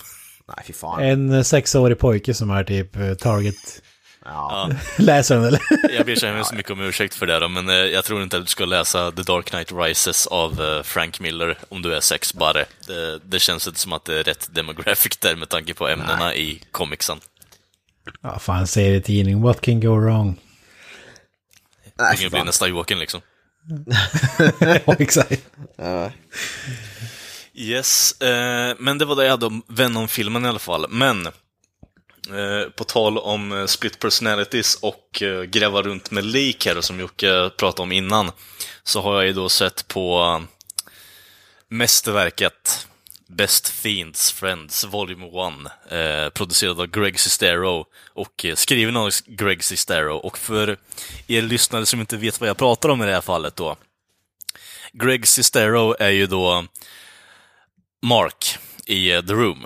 Nej, 0.47 0.65
fy 0.67 0.73
fan. 0.73 1.03
En 1.03 1.33
eh, 1.33 1.43
sexårig 1.43 1.99
pojke 1.99 2.33
som 2.33 2.49
är 2.49 2.63
typ 2.63 2.95
eh, 2.95 3.13
target. 3.13 3.81
Ja. 4.25 4.69
Läser 4.97 5.35
den 5.35 5.43
eller? 5.43 5.61
Jag 5.95 6.05
ber 6.05 6.15
så 6.15 6.27
hemskt 6.27 6.53
mycket 6.53 6.71
om 6.71 6.81
ursäkt 6.81 7.15
för 7.15 7.25
det 7.25 7.39
då, 7.39 7.47
men 7.47 7.69
eh, 7.69 7.75
jag 7.75 8.05
tror 8.05 8.23
inte 8.23 8.37
att 8.37 8.43
du 8.43 8.49
ska 8.49 8.65
läsa 8.65 9.11
The 9.11 9.21
Dark 9.21 9.45
Knight 9.45 9.71
Rises 9.71 10.27
av 10.27 10.81
Frank 10.83 11.19
Miller 11.19 11.57
om 11.69 11.81
du 11.81 11.95
är 11.95 11.99
sex 11.99 12.33
bara. 12.33 12.65
Det, 12.87 13.19
det 13.25 13.39
känns 13.39 13.67
inte 13.67 13.79
som 13.79 13.93
att 13.93 14.05
det 14.05 14.19
är 14.19 14.23
rätt 14.23 14.49
demographic 14.51 15.17
där 15.17 15.35
med 15.35 15.49
tanke 15.49 15.73
på 15.73 15.87
ämnena 15.87 16.35
i 16.35 16.61
comicsen. 16.71 17.19
Ja, 18.21 18.39
fan 18.39 18.67
serietidning. 18.67 19.41
What 19.41 19.61
can 19.61 19.79
go 19.79 19.95
wrong? 19.95 20.39
Nej, 21.99 22.15
Ingen 22.19 22.31
blir 22.31 22.43
nästa 22.43 22.67
Joakim 22.67 22.99
liksom. 22.99 23.21
ja, 24.85 24.95
exakt. 24.99 25.41
Ja. 25.75 26.11
Yes, 27.53 28.21
eh, 28.21 28.75
men 28.79 28.97
det 28.97 29.05
var 29.05 29.15
det 29.15 29.23
jag 29.23 29.31
hade 29.31 29.45
om 29.45 29.63
Venom-filmen 29.67 30.45
i 30.45 30.47
alla 30.47 30.59
fall. 30.59 30.85
Men, 30.89 31.25
eh, 31.25 32.69
på 32.75 32.83
tal 32.83 33.17
om 33.17 33.51
eh, 33.51 33.65
split 33.65 33.99
personalities 33.99 34.75
och 34.81 35.21
eh, 35.21 35.43
gräva 35.43 35.81
runt 35.81 36.11
med 36.11 36.25
lik 36.25 36.65
här, 36.65 36.81
som 36.81 36.99
Jocke 36.99 37.49
pratade 37.57 37.81
om 37.81 37.91
innan, 37.91 38.31
så 38.83 39.01
har 39.01 39.15
jag 39.15 39.25
ju 39.25 39.33
då 39.33 39.49
sett 39.49 39.87
på 39.87 40.21
eh, 40.21 40.39
mästerverket 41.69 42.87
Best 43.35 43.69
Fiends 43.69 44.31
Friends 44.31 44.85
Volume 44.85 45.25
1, 45.25 45.91
eh, 45.91 46.29
producerad 46.29 46.79
av 46.79 46.87
Greg 46.87 47.19
Sestero 47.19 47.85
och 48.13 48.45
eh, 48.45 48.55
skriven 48.55 48.97
av 48.97 49.09
Greg 49.25 49.63
Sestero. 49.63 50.17
Och 50.17 50.37
för 50.37 50.77
er 51.27 51.41
lyssnare 51.41 51.85
som 51.85 51.99
inte 51.99 52.17
vet 52.17 52.39
vad 52.39 52.49
jag 52.49 52.57
pratar 52.57 52.89
om 52.89 53.01
i 53.01 53.05
det 53.05 53.13
här 53.13 53.21
fallet 53.21 53.55
då, 53.55 53.77
Greg 54.93 55.27
Sestero 55.27 55.95
är 55.99 56.09
ju 56.09 56.27
då 56.27 56.65
Mark 58.01 58.57
i 58.85 59.11
eh, 59.11 59.21
The 59.21 59.33
Room. 59.33 59.65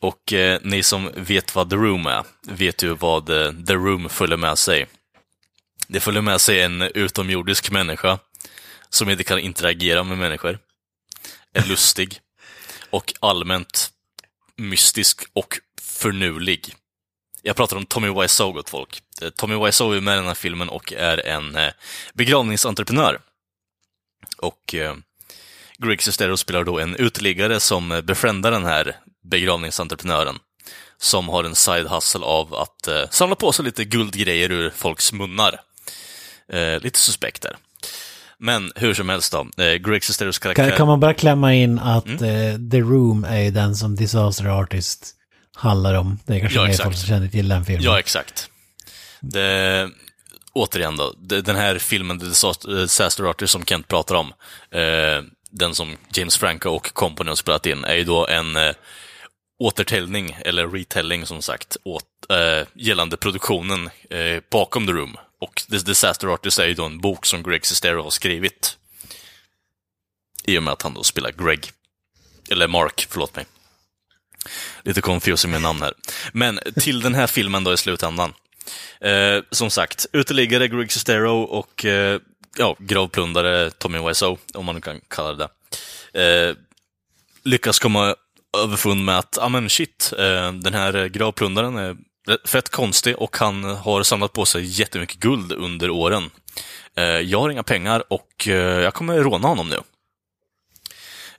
Och 0.00 0.32
eh, 0.32 0.60
ni 0.62 0.82
som 0.82 1.10
vet 1.16 1.54
vad 1.54 1.70
The 1.70 1.76
Room 1.76 2.06
är, 2.06 2.24
vet 2.42 2.82
ju 2.82 2.94
vad 2.94 3.30
eh, 3.30 3.52
The 3.66 3.74
Room 3.74 4.08
följer 4.08 4.36
med 4.36 4.58
sig. 4.58 4.86
Det 5.88 6.00
följer 6.00 6.22
med 6.22 6.40
sig 6.40 6.62
en 6.62 6.82
utomjordisk 6.82 7.70
människa 7.70 8.18
som 8.90 9.10
inte 9.10 9.24
kan 9.24 9.38
interagera 9.38 10.02
med 10.02 10.18
människor. 10.18 10.58
Är 11.54 11.68
lustig 11.68 12.20
och 12.90 13.14
allmänt 13.20 13.90
mystisk 14.56 15.22
och 15.32 15.58
förnulig. 15.80 16.74
jag 17.42 17.56
pratar 17.56 17.76
om 17.76 17.86
Tommy 17.86 18.22
Wiseau, 18.22 18.52
gott 18.52 18.70
folk. 18.70 19.02
Tommy 19.36 19.66
Wiseau 19.66 19.92
är 19.92 20.00
med 20.00 20.14
i 20.14 20.16
den 20.16 20.26
här 20.26 20.34
filmen 20.34 20.68
och 20.68 20.92
är 20.92 21.26
en 21.26 21.56
eh, 21.56 21.72
begravningsentreprenör. 22.14 23.20
Och 24.38 24.74
eh, 24.74 24.96
Greg 25.78 26.02
Sestero 26.02 26.36
spelar 26.36 26.64
då 26.64 26.78
en 26.78 26.96
uteliggare 26.96 27.60
som 27.60 28.02
befrändar 28.04 28.50
den 28.50 28.64
här 28.64 28.96
begravningsentreprenören. 29.30 30.38
Som 31.00 31.28
har 31.28 31.44
en 31.44 31.54
side 31.54 31.86
hustle 31.86 32.24
av 32.24 32.54
att 32.54 32.88
eh, 32.88 33.08
samla 33.10 33.34
på 33.34 33.52
sig 33.52 33.64
lite 33.64 33.84
guldgrejer 33.84 34.52
ur 34.52 34.70
folks 34.70 35.12
munnar. 35.12 35.60
Eh, 36.52 36.80
lite 36.80 36.98
suspekt 36.98 37.42
där. 37.42 37.56
Men 38.40 38.72
hur 38.74 38.94
som 38.94 39.08
helst 39.08 39.32
då, 39.32 39.62
eh, 39.64 39.74
Greg 39.74 40.04
Sesteros 40.04 40.38
karaktär... 40.38 40.68
Kan, 40.68 40.76
kan 40.76 40.86
man 40.86 41.00
bara 41.00 41.14
klämma 41.14 41.54
in 41.54 41.78
att 41.78 42.08
eh, 42.08 42.54
The 42.70 42.80
Room 42.80 43.24
är 43.24 43.40
ju 43.40 43.50
den 43.50 43.76
som 43.76 43.96
Disaster 43.96 44.46
Artist 44.46 45.14
handlar 45.54 45.94
om. 45.94 46.18
Det 46.26 46.34
är 46.34 46.40
kanske 46.40 46.58
Ja, 46.58 46.66
mer 46.66 46.72
folk 46.72 46.96
som 46.96 47.08
känner 47.08 47.28
till 47.28 47.48
den 47.48 47.64
filmen. 47.64 47.84
Ja, 47.84 47.98
exakt. 47.98 48.50
Det, 49.20 49.90
återigen 50.52 50.96
då, 50.96 51.14
det, 51.18 51.42
den 51.42 51.56
här 51.56 51.78
filmen, 51.78 52.20
The 52.20 52.26
Disaster 52.26 52.68
Disaster 52.68 53.24
Artist, 53.24 53.52
som 53.52 53.64
Kent 53.64 53.88
pratar 53.88 54.14
om, 54.14 54.32
eh, 54.70 55.24
den 55.50 55.74
som 55.74 55.96
James 56.12 56.36
Franco 56.36 56.70
och 56.70 56.94
Company 56.94 57.28
har 57.28 57.36
spelat 57.36 57.66
in, 57.66 57.84
är 57.84 57.94
ju 57.94 58.04
då 58.04 58.26
en 58.26 58.56
eh, 58.56 58.72
återtällning, 59.58 60.38
eller 60.44 60.68
retelling 60.68 61.26
som 61.26 61.42
sagt, 61.42 61.76
åt, 61.84 62.04
eh, 62.30 62.66
gällande 62.74 63.16
produktionen 63.16 63.90
eh, 64.10 64.42
bakom 64.50 64.86
The 64.86 64.92
Room. 64.92 65.16
Och 65.40 65.62
The 65.70 65.78
Disaster 65.78 66.28
Artist 66.28 66.58
är 66.58 66.66
ju 66.66 66.74
då 66.74 66.84
en 66.84 67.00
bok 67.00 67.26
som 67.26 67.42
Greg 67.42 67.66
Sestero 67.66 68.02
har 68.02 68.10
skrivit. 68.10 68.76
I 70.44 70.58
och 70.58 70.62
med 70.62 70.72
att 70.72 70.82
han 70.82 70.94
då 70.94 71.02
spelar 71.02 71.32
Greg. 71.32 71.70
Eller 72.50 72.68
Mark, 72.68 73.06
förlåt 73.10 73.36
mig. 73.36 73.46
Lite 74.82 75.00
confusing 75.00 75.50
med 75.50 75.62
namn 75.62 75.82
här. 75.82 75.94
Men 76.32 76.60
till 76.80 77.00
den 77.00 77.14
här 77.14 77.26
filmen 77.26 77.64
då 77.64 77.72
i 77.72 77.76
slutändan. 77.76 78.34
Eh, 79.00 79.42
som 79.50 79.70
sagt, 79.70 80.06
uteliggare 80.12 80.68
Greg 80.68 80.92
Sestero 80.92 81.42
och 81.42 81.84
eh, 81.84 82.20
ja, 82.58 82.76
gravplundare 82.78 83.70
Tommy 83.70 83.98
Wiseau, 83.98 84.36
om 84.54 84.64
man 84.64 84.74
nu 84.74 84.80
kan 84.80 85.00
kalla 85.08 85.34
det 85.34 85.48
det. 86.12 86.48
Eh, 86.48 86.56
lyckas 87.44 87.78
komma 87.78 88.14
överfund 88.56 89.04
med 89.04 89.18
att, 89.18 89.38
ja 89.40 89.48
men 89.48 89.70
shit, 89.70 90.12
eh, 90.18 90.52
den 90.52 90.74
här 90.74 91.08
gravplundaren 91.08 91.76
är 91.76 91.96
Eh, 92.28 92.36
fett 92.44 92.68
konstig 92.68 93.18
och 93.18 93.36
han 93.36 93.64
har 93.64 94.02
samlat 94.02 94.32
på 94.32 94.46
sig 94.46 94.80
jättemycket 94.80 95.18
guld 95.18 95.52
under 95.52 95.90
åren. 95.90 96.30
Eh, 96.96 97.04
jag 97.04 97.40
har 97.40 97.50
inga 97.50 97.62
pengar 97.62 98.04
och 98.08 98.48
eh, 98.48 98.54
jag 98.54 98.94
kommer 98.94 99.18
råna 99.18 99.48
honom 99.48 99.68
nu. 99.68 99.80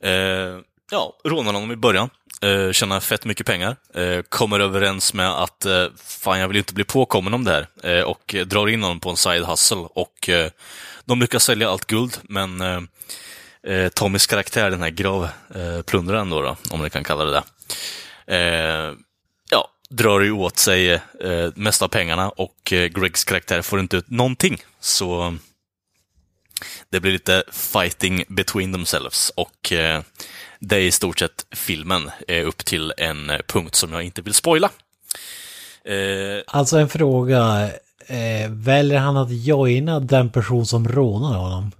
Eh, 0.10 0.60
ja, 0.92 1.14
rånar 1.24 1.54
honom 1.54 1.72
i 1.72 1.76
början. 1.76 2.10
Eh, 2.42 2.72
tjänar 2.72 3.00
fett 3.00 3.26
mycket 3.26 3.46
pengar. 3.46 3.76
Eh, 3.94 4.22
kommer 4.22 4.60
överens 4.60 5.14
med 5.14 5.30
att 5.30 5.66
eh, 5.66 5.86
fan, 6.06 6.40
jag 6.40 6.48
vill 6.48 6.58
inte 6.58 6.74
bli 6.74 6.84
påkommen 6.84 7.34
om 7.34 7.44
det 7.44 7.52
här. 7.52 7.98
Eh, 7.98 8.04
och 8.04 8.36
drar 8.46 8.70
in 8.70 8.84
honom 8.84 9.00
på 9.00 9.10
en 9.10 9.18
side 9.18 9.46
hustle. 9.46 9.88
Och 9.94 10.30
eh, 10.30 10.52
de 11.06 11.20
lyckas 11.20 11.44
sälja 11.44 11.70
allt 11.70 11.86
guld, 11.86 12.18
men 12.24 12.62
eh, 12.62 12.82
eh 13.64 13.90
Tommys 13.90 14.28
karaktär, 14.28 14.70
den 14.70 14.82
här 14.82 14.90
gravplundraren 14.90 16.32
eh, 16.32 16.36
då, 16.36 16.42
då, 16.42 16.58
om 16.72 16.82
ni 16.82 16.90
kan 16.90 17.04
kalla 17.04 17.26
det 17.26 17.32
det. 17.32 17.44
Drar 19.90 20.20
ju 20.20 20.32
åt 20.32 20.58
sig 20.58 20.92
eh, 20.94 21.02
mest 21.56 21.82
av 21.82 21.88
pengarna 21.88 22.30
och 22.30 22.74
eh, 22.74 22.88
Gregs 22.88 23.24
karaktär 23.24 23.62
får 23.62 23.80
inte 23.80 23.98
ut 23.98 24.10
någonting. 24.10 24.58
Så 24.80 25.36
det 26.90 27.00
blir 27.00 27.12
lite 27.12 27.44
fighting 27.52 28.24
between 28.28 28.74
themselves 28.74 29.30
och 29.36 29.72
eh, 29.72 30.02
det 30.60 30.76
är 30.76 30.80
i 30.82 30.92
stort 30.92 31.20
sett 31.20 31.46
filmen 31.52 32.12
eh, 32.28 32.48
upp 32.48 32.66
till 32.66 32.94
en 32.98 33.30
eh, 33.30 33.40
punkt 33.48 33.76
som 33.76 33.94
jag 33.94 34.04
inte 34.04 34.22
vill 34.22 34.34
spoila. 34.34 34.70
Eh, 35.86 36.44
Alltså 36.48 36.78
en 36.78 36.90
fråga. 36.90 37.72
Eh, 38.08 38.50
väljer 38.50 39.00
han 39.00 39.18
att 39.18 39.32
joina 39.32 40.00
den 40.00 40.30
person 40.30 40.66
som 40.66 40.88
rånar 40.88 41.38
honom? 41.38 41.72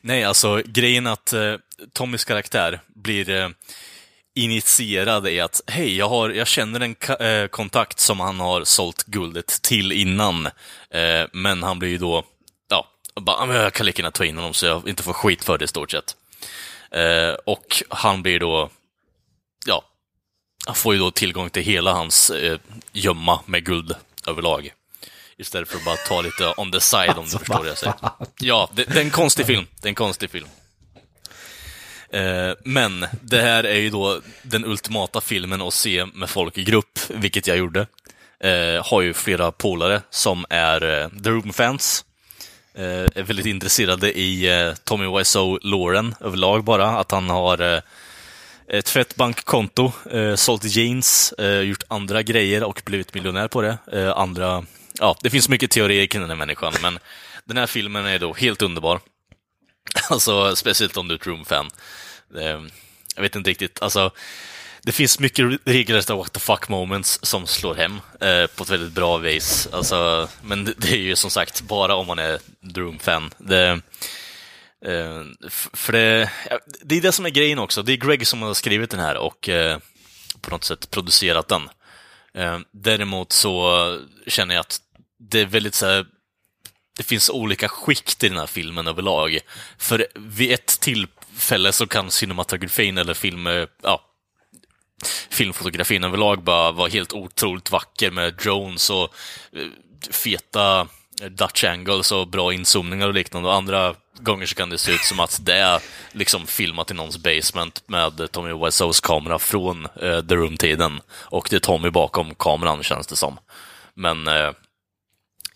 nej, 0.00 0.24
alltså 0.24 0.62
grejen 0.64 1.06
att 1.06 1.34
Tommys 1.92 2.24
karaktär 2.24 2.80
blir 2.94 3.54
initierad 4.38 5.28
i 5.28 5.40
att 5.40 5.60
hej, 5.66 5.96
jag, 5.96 6.08
har, 6.08 6.30
jag 6.30 6.46
känner 6.46 6.80
en 6.80 6.96
eh, 7.26 7.48
kontakt 7.48 8.00
som 8.00 8.20
han 8.20 8.40
har 8.40 8.64
sålt 8.64 9.04
guldet 9.06 9.62
till 9.62 9.92
innan. 9.92 10.46
Eh, 10.90 11.26
men 11.32 11.62
han 11.62 11.78
blir 11.78 11.88
ju 11.88 11.98
då, 11.98 12.24
ja, 12.70 12.86
bara, 13.20 13.36
"Ah, 13.36 13.62
jag 13.62 13.72
kan 13.72 13.86
lika 13.86 14.02
gärna 14.02 14.10
ta 14.10 14.24
in 14.24 14.36
honom 14.36 14.54
så 14.54 14.66
jag 14.66 14.88
inte 14.88 15.02
får 15.02 15.12
skit 15.12 15.44
för 15.44 15.58
det 15.58 15.64
i 15.64 15.68
stort 15.68 15.90
sett. 15.90 16.16
Eh, 16.90 17.34
och 17.46 17.82
han 17.88 18.22
blir 18.22 18.40
då, 18.40 18.70
ja, 19.66 19.84
han 20.66 20.74
får 20.74 20.94
ju 20.94 21.00
då 21.00 21.10
tillgång 21.10 21.50
till 21.50 21.62
hela 21.62 21.92
hans 21.92 22.30
eh, 22.30 22.58
gömma 22.92 23.40
med 23.46 23.64
guld 23.64 23.94
överlag. 24.26 24.70
Istället 25.38 25.68
för 25.68 25.76
att 25.76 25.84
bara 25.84 25.96
ta 25.96 26.20
lite 26.20 26.54
on 26.56 26.72
the 26.72 26.80
side 26.80 27.18
om 27.18 27.24
du 27.24 27.38
förstår 27.38 27.58
vad 27.58 27.68
jag 27.68 27.78
säger. 27.78 27.94
Ja, 28.40 28.70
det, 28.72 28.84
det 28.84 28.96
är 28.98 29.04
en 29.04 29.10
konstig 29.10 29.46
film. 29.46 29.66
Det 29.80 29.86
är 29.86 29.88
en 29.88 29.94
konstig 29.94 30.30
film. 30.30 30.48
Eh, 32.12 32.52
men 32.64 33.06
det 33.22 33.40
här 33.40 33.64
är 33.64 33.78
ju 33.78 33.90
då 33.90 34.20
den 34.42 34.64
ultimata 34.64 35.20
filmen 35.20 35.62
att 35.62 35.74
se 35.74 36.06
med 36.14 36.30
folk 36.30 36.58
i 36.58 36.64
grupp, 36.64 36.98
vilket 37.08 37.46
jag 37.46 37.56
gjorde. 37.56 37.86
Eh, 38.40 38.86
har 38.86 39.02
ju 39.02 39.14
flera 39.14 39.52
polare 39.52 40.02
som 40.10 40.44
är 40.50 41.02
eh, 41.02 41.08
The 41.08 41.30
Room-fans. 41.30 42.04
Eh, 42.74 42.84
är 42.84 43.22
väldigt 43.22 43.46
intresserade 43.46 44.18
i 44.18 44.60
eh, 44.60 44.74
Tommy 44.84 45.18
Wiseau-låren 45.18 46.14
överlag 46.20 46.64
bara. 46.64 46.88
Att 46.88 47.10
han 47.10 47.30
har 47.30 47.74
eh, 47.74 47.80
ett 48.68 48.88
fett 48.88 49.16
bankkonto, 49.16 49.92
eh, 50.10 50.34
sålt 50.34 50.64
jeans, 50.64 51.32
eh, 51.32 51.60
gjort 51.60 51.82
andra 51.88 52.22
grejer 52.22 52.64
och 52.64 52.82
blivit 52.84 53.14
miljonär 53.14 53.48
på 53.48 53.62
det. 53.62 53.78
Eh, 53.92 54.10
andra, 54.10 54.64
ja, 55.00 55.16
det 55.22 55.30
finns 55.30 55.48
mycket 55.48 55.70
teorier 55.70 56.06
kring 56.06 56.20
den 56.20 56.30
här 56.30 56.36
människan, 56.36 56.72
men 56.82 56.98
den 57.44 57.56
här 57.56 57.66
filmen 57.66 58.06
är 58.06 58.18
då 58.18 58.34
helt 58.34 58.62
underbar. 58.62 59.00
Alltså, 60.10 60.56
speciellt 60.56 60.96
om 60.96 61.08
du 61.08 61.14
är 61.14 61.18
ett 61.18 61.26
Room-fan. 61.26 61.70
Ehm, 62.40 62.70
jag 63.14 63.22
vet 63.22 63.36
inte 63.36 63.50
riktigt, 63.50 63.82
alltså, 63.82 64.10
det 64.82 64.92
finns 64.92 65.18
mycket 65.18 65.60
regelrätta 65.64 66.14
what 66.14 66.32
the 66.32 66.40
fuck 66.40 66.68
moments 66.68 67.18
som 67.22 67.46
slår 67.46 67.74
hem 67.74 68.00
eh, 68.20 68.46
på 68.46 68.62
ett 68.64 68.70
väldigt 68.70 68.92
bra 68.92 69.16
vis. 69.16 69.68
Alltså, 69.72 70.28
men 70.42 70.64
det, 70.64 70.74
det 70.76 70.92
är 70.92 70.96
ju 70.96 71.16
som 71.16 71.30
sagt 71.30 71.60
bara 71.60 71.94
om 71.94 72.06
man 72.06 72.18
är 72.18 72.38
Droom-fan. 72.60 73.30
Det, 73.38 73.80
Eh, 74.84 75.22
för 75.72 75.92
det, 75.92 76.30
det 76.82 76.96
är 76.96 77.00
det 77.00 77.12
som 77.12 77.26
är 77.26 77.30
grejen 77.30 77.58
också. 77.58 77.82
Det 77.82 77.92
är 77.92 77.96
Greg 77.96 78.26
som 78.26 78.42
har 78.42 78.54
skrivit 78.54 78.90
den 78.90 79.00
här 79.00 79.16
och 79.16 79.48
eh, 79.48 79.78
på 80.40 80.50
något 80.50 80.64
sätt 80.64 80.90
producerat 80.90 81.48
den. 81.48 81.68
Eh, 82.34 82.58
däremot 82.72 83.32
så 83.32 83.98
känner 84.26 84.54
jag 84.54 84.60
att 84.60 84.80
det 85.18 85.40
är 85.40 85.46
väldigt 85.46 85.74
så 85.74 85.86
här, 85.86 86.06
det 86.98 87.04
finns 87.04 87.30
olika 87.30 87.68
skikt 87.68 88.24
i 88.24 88.28
den 88.28 88.38
här 88.38 88.46
filmen 88.46 88.88
överlag. 88.88 89.38
För 89.78 90.06
vid 90.14 90.52
ett 90.52 90.80
tillfälle 90.80 91.72
så 91.72 91.86
kan 91.86 92.10
cinematografin 92.10 92.98
eller 92.98 93.14
film, 93.14 93.46
eh, 93.46 93.66
ja, 93.82 94.00
filmfotografin 95.30 96.04
överlag 96.04 96.42
bara 96.42 96.72
vara 96.72 96.88
helt 96.88 97.12
otroligt 97.12 97.70
vacker 97.70 98.10
med 98.10 98.34
drones 98.34 98.90
och 98.90 99.14
eh, 99.52 99.66
feta 100.10 100.80
eh, 101.22 101.26
Dutch 101.26 101.64
angles 101.64 102.12
och 102.12 102.28
bra 102.28 102.52
inzoomningar 102.52 103.08
och 103.08 103.14
liknande. 103.14 103.48
Och 103.48 103.54
andra 103.54 103.94
gånger 104.20 104.46
så 104.46 104.54
kan 104.54 104.70
det 104.70 104.78
se 104.78 104.92
ut 104.92 105.04
som 105.04 105.20
att 105.20 105.40
det 105.42 105.54
är 105.54 105.82
liksom 106.12 106.46
filmat 106.46 106.90
i 106.90 106.94
någons 106.94 107.18
basement 107.18 107.82
med 107.86 108.32
Tommy 108.32 108.64
Wiseaus 108.64 109.00
kamera 109.00 109.38
från 109.38 109.86
uh, 110.02 110.20
The 110.20 110.34
Room-tiden. 110.34 111.00
Och 111.10 111.46
det 111.50 111.56
är 111.56 111.60
Tommy 111.60 111.90
bakom 111.90 112.34
kameran, 112.34 112.82
känns 112.82 113.06
det 113.06 113.16
som. 113.16 113.38
Men 113.94 114.28
uh, 114.28 114.52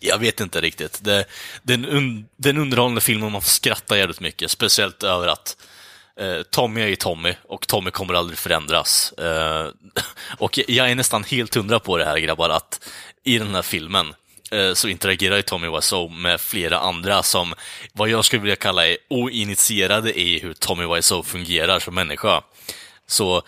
jag 0.03 0.17
vet 0.17 0.39
inte 0.39 0.61
riktigt. 0.61 1.03
Det, 1.03 1.25
det, 1.63 1.73
är 1.73 1.77
en 1.77 1.85
un, 1.85 2.25
det 2.37 2.49
är 2.49 2.53
en 2.53 2.59
underhållande 2.59 3.01
film 3.01 3.23
och 3.23 3.31
man 3.31 3.41
får 3.41 3.49
skratta 3.49 3.97
jävligt 3.97 4.19
mycket. 4.19 4.51
Speciellt 4.51 5.03
över 5.03 5.27
att 5.27 5.57
eh, 6.19 6.41
Tommy 6.41 6.81
är 6.81 6.87
ju 6.87 6.95
Tommy 6.95 7.33
och 7.47 7.67
Tommy 7.67 7.91
kommer 7.91 8.13
aldrig 8.13 8.39
förändras. 8.39 9.11
Eh, 9.11 9.67
och 10.37 10.59
jag 10.67 10.91
är 10.91 10.95
nästan 10.95 11.23
helt 11.23 11.55
hundra 11.55 11.79
på 11.79 11.97
det 11.97 12.05
här 12.05 12.17
grabbar, 12.17 12.49
att 12.49 12.89
i 13.23 13.37
den 13.37 13.55
här 13.55 13.61
filmen 13.61 14.13
eh, 14.51 14.73
så 14.73 14.87
interagerar 14.87 15.35
ju 15.35 15.41
Tommy 15.41 15.67
Wiseau 15.67 16.09
med 16.09 16.41
flera 16.41 16.79
andra 16.79 17.23
som, 17.23 17.53
vad 17.93 18.09
jag 18.09 18.25
skulle 18.25 18.41
vilja 18.41 18.55
kalla 18.55 18.87
är 18.87 18.97
oinitierade 19.09 20.19
i 20.19 20.39
hur 20.39 20.53
Tommy 20.53 20.95
Wiseau 20.95 21.23
fungerar 21.23 21.79
som 21.79 21.95
människa. 21.95 22.41
Så 23.07 23.43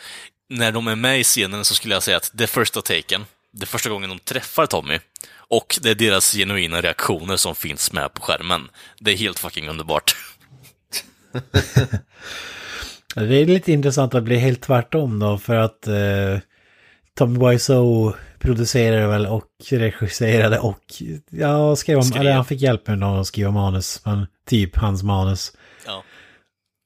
när 0.49 0.71
de 0.71 0.87
är 0.87 0.95
med 0.95 1.19
i 1.19 1.23
scenen 1.23 1.65
så 1.65 1.75
skulle 1.75 1.93
jag 1.93 2.03
säga 2.03 2.17
att 2.17 2.31
det 2.33 2.43
är 2.43 2.47
första 2.47 2.81
taken, 2.81 3.25
det 3.51 3.63
är 3.63 3.67
första 3.67 3.89
gången 3.89 4.09
de 4.09 4.19
träffar 4.19 4.65
Tommy, 4.65 4.99
och 5.47 5.79
det 5.81 5.89
är 5.89 5.95
deras 5.95 6.33
genuina 6.33 6.81
reaktioner 6.81 7.37
som 7.37 7.55
finns 7.55 7.93
med 7.93 8.13
på 8.13 8.21
skärmen. 8.21 8.61
Det 8.99 9.11
är 9.11 9.17
helt 9.17 9.39
fucking 9.39 9.69
underbart. 9.69 10.15
Det 13.15 13.41
är 13.41 13.45
lite 13.45 13.71
intressant 13.71 14.15
att 14.15 14.23
bli 14.23 14.37
helt 14.37 14.61
tvärtom 14.61 15.19
då 15.19 15.37
för 15.37 15.55
att 15.55 15.87
eh, 15.87 16.39
Tommy 17.17 17.49
Wiseau 17.49 18.13
producerade 18.39 19.07
väl 19.07 19.25
och 19.25 19.45
regisserade 19.71 20.59
och 20.59 20.81
ja, 21.29 21.75
skrev 21.75 21.97
om, 21.97 22.03
Skrev. 22.03 22.21
eller 22.21 22.31
han 22.31 22.45
fick 22.45 22.61
hjälp 22.61 22.87
med 22.87 23.03
att 23.03 23.27
skriva 23.27 23.51
manus, 23.51 24.01
men 24.05 24.27
typ 24.47 24.75
hans 24.75 25.03
manus. 25.03 25.51
Ja. 25.85 26.03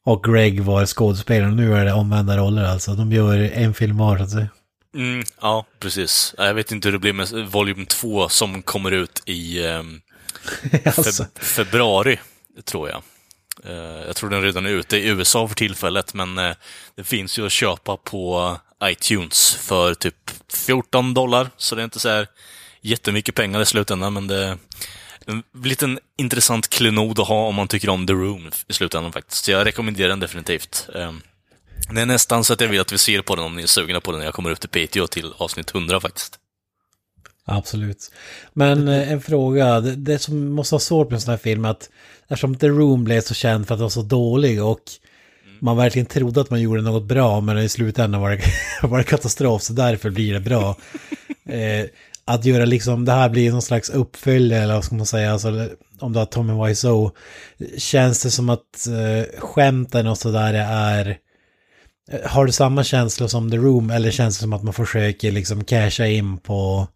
Och 0.06 0.24
Greg 0.24 0.62
var 0.62 0.86
skådespelaren, 0.86 1.56
nu 1.56 1.76
är 1.76 1.86
det 1.86 1.94
omvända 1.94 2.38
roller 2.38 2.64
alltså. 2.64 2.94
De 2.94 3.12
gör 3.12 3.38
en 3.38 3.74
film 3.74 3.98
var 3.98 4.18
så 4.18 4.24
att 4.24 4.32
säga. 4.32 4.48
Mm, 4.96 5.24
ja, 5.42 5.66
precis. 5.80 6.36
Jag 6.38 6.54
vet 6.54 6.72
inte 6.72 6.88
hur 6.88 6.94
det 6.94 7.00
blir 7.00 7.14
med 7.14 7.30
volym 7.52 7.86
2 7.86 8.30
som 8.30 8.62
kommer 8.62 8.92
ut 8.92 9.22
i 9.26 9.66
ehm, 9.66 10.02
Alltså, 10.86 11.24
feb- 11.24 11.40
februari, 11.40 12.20
tror 12.66 12.90
jag. 12.90 13.02
Eh, 13.64 14.06
jag 14.08 14.16
tror 14.16 14.30
den 14.30 14.42
redan 14.42 14.66
är 14.66 14.70
ute 14.70 14.98
i 14.98 15.08
USA 15.08 15.48
för 15.48 15.56
tillfället, 15.56 16.14
men 16.14 16.38
eh, 16.38 16.56
det 16.96 17.04
finns 17.04 17.40
ju 17.40 17.46
att 17.46 17.52
köpa 17.52 17.98
på 17.98 18.58
iTunes 18.84 19.56
för 19.56 19.94
typ 19.94 20.32
14 20.54 21.14
dollar, 21.14 21.50
så 21.58 21.76
det 21.76 21.82
är 21.82 21.84
inte 21.84 22.00
så 22.00 22.10
här 22.10 22.28
jättemycket 22.82 23.36
pengar 23.36 23.62
i 23.62 23.66
slutändan, 23.66 24.14
men 24.14 24.28
det 24.28 24.36
är 24.44 24.58
en 25.26 25.44
liten 25.64 26.00
intressant 26.18 26.70
klenod 26.70 27.20
att 27.20 27.28
ha 27.28 27.48
om 27.48 27.56
man 27.56 27.68
tycker 27.68 27.90
om 27.90 28.08
The 28.08 28.14
Room 28.14 28.52
i 28.68 28.74
slutändan 28.74 29.12
faktiskt. 29.12 29.44
Så 29.46 29.52
jag 29.52 29.66
rekommenderar 29.66 30.10
den 30.10 30.20
definitivt. 30.20 30.90
Det 31.94 32.02
är 32.02 32.06
nästan 32.06 32.44
så 32.44 32.54
att 32.54 32.62
jag 32.62 32.68
vill 32.68 32.82
att 32.82 32.92
vi 32.92 32.98
ser 32.98 33.22
på 33.22 33.36
den 33.36 33.46
om 33.46 33.56
ni 33.56 33.64
är 33.64 33.68
sugna 33.68 34.02
på 34.02 34.12
den 34.12 34.20
när 34.20 34.26
jag 34.26 34.34
kommer 34.34 34.52
upp 34.52 34.60
till 34.60 34.70
Patreon 34.70 35.08
till 35.08 35.34
avsnitt 35.38 35.76
100 35.76 36.00
faktiskt. 36.00 36.40
Absolut. 37.46 38.12
Men 38.54 38.88
eh, 38.88 39.12
en 39.12 39.22
fråga, 39.22 39.80
det, 39.80 40.20
som 40.20 40.50
måste 40.50 40.74
vara 40.74 40.80
svårt 40.80 41.10
med 41.10 41.16
en 41.16 41.22
sån 41.22 41.32
här 41.32 41.38
film 41.38 41.66
är 41.66 41.70
att 41.70 41.90
eftersom 42.28 42.56
The 42.56 42.68
Room 42.68 43.04
blev 43.04 43.22
så 43.22 43.34
känd 43.34 43.68
för 43.68 43.74
att 43.74 43.80
vara 43.80 43.90
så 43.90 44.02
dålig 44.02 44.64
och 44.64 44.82
man 45.60 45.78
verkligen 45.78 46.06
trodde 46.06 46.42
att 46.42 46.50
man 46.50 46.62
gjorde 46.62 46.82
något 46.82 47.04
bra 47.04 47.42
men 47.42 47.58
i 47.58 47.70
slutändan 47.70 48.22
var 48.22 48.30
det, 48.30 48.42
var 48.88 48.98
det 48.98 49.04
katastrof 49.04 49.62
så 49.62 49.74
därför 49.74 50.10
blir 50.10 50.34
det 50.34 50.40
bra. 50.40 50.78
Eh, 51.50 51.86
att 52.26 52.46
göra 52.46 52.66
liksom, 52.66 53.06
det 53.06 53.12
här 53.12 53.30
blir 53.30 53.52
någon 53.52 53.62
slags 53.62 53.90
uppföljare 53.90 54.64
eller 54.64 54.74
vad 54.74 54.84
ska 54.84 54.96
man 54.96 55.06
säga, 55.06 55.34
alltså, 55.34 55.70
om 56.00 56.14
du 56.14 56.20
har 56.20 56.26
Tommy 56.26 56.68
Wiseau, 56.68 57.12
känns 57.78 58.24
det 58.24 58.32
som 58.32 58.50
att 58.50 58.88
eh, 58.88 59.40
skämten 59.40 60.08
och 60.08 60.18
sådär 60.18 60.54
är 60.54 61.18
Eh, 62.12 62.30
har 62.30 62.46
du 62.46 62.52
samma 62.52 62.84
känsla 62.84 63.28
som 63.28 63.52
The 63.52 63.58
Room 63.58 63.90
eller 63.90 64.12
känns 64.12 64.38
det 64.38 64.42
som 64.42 64.54
att 64.54 64.64
man 64.64 64.74
försöker 64.74 65.32
liksom 65.32 65.64
casha 65.64 66.08
in 66.08 66.38
på 66.38 66.88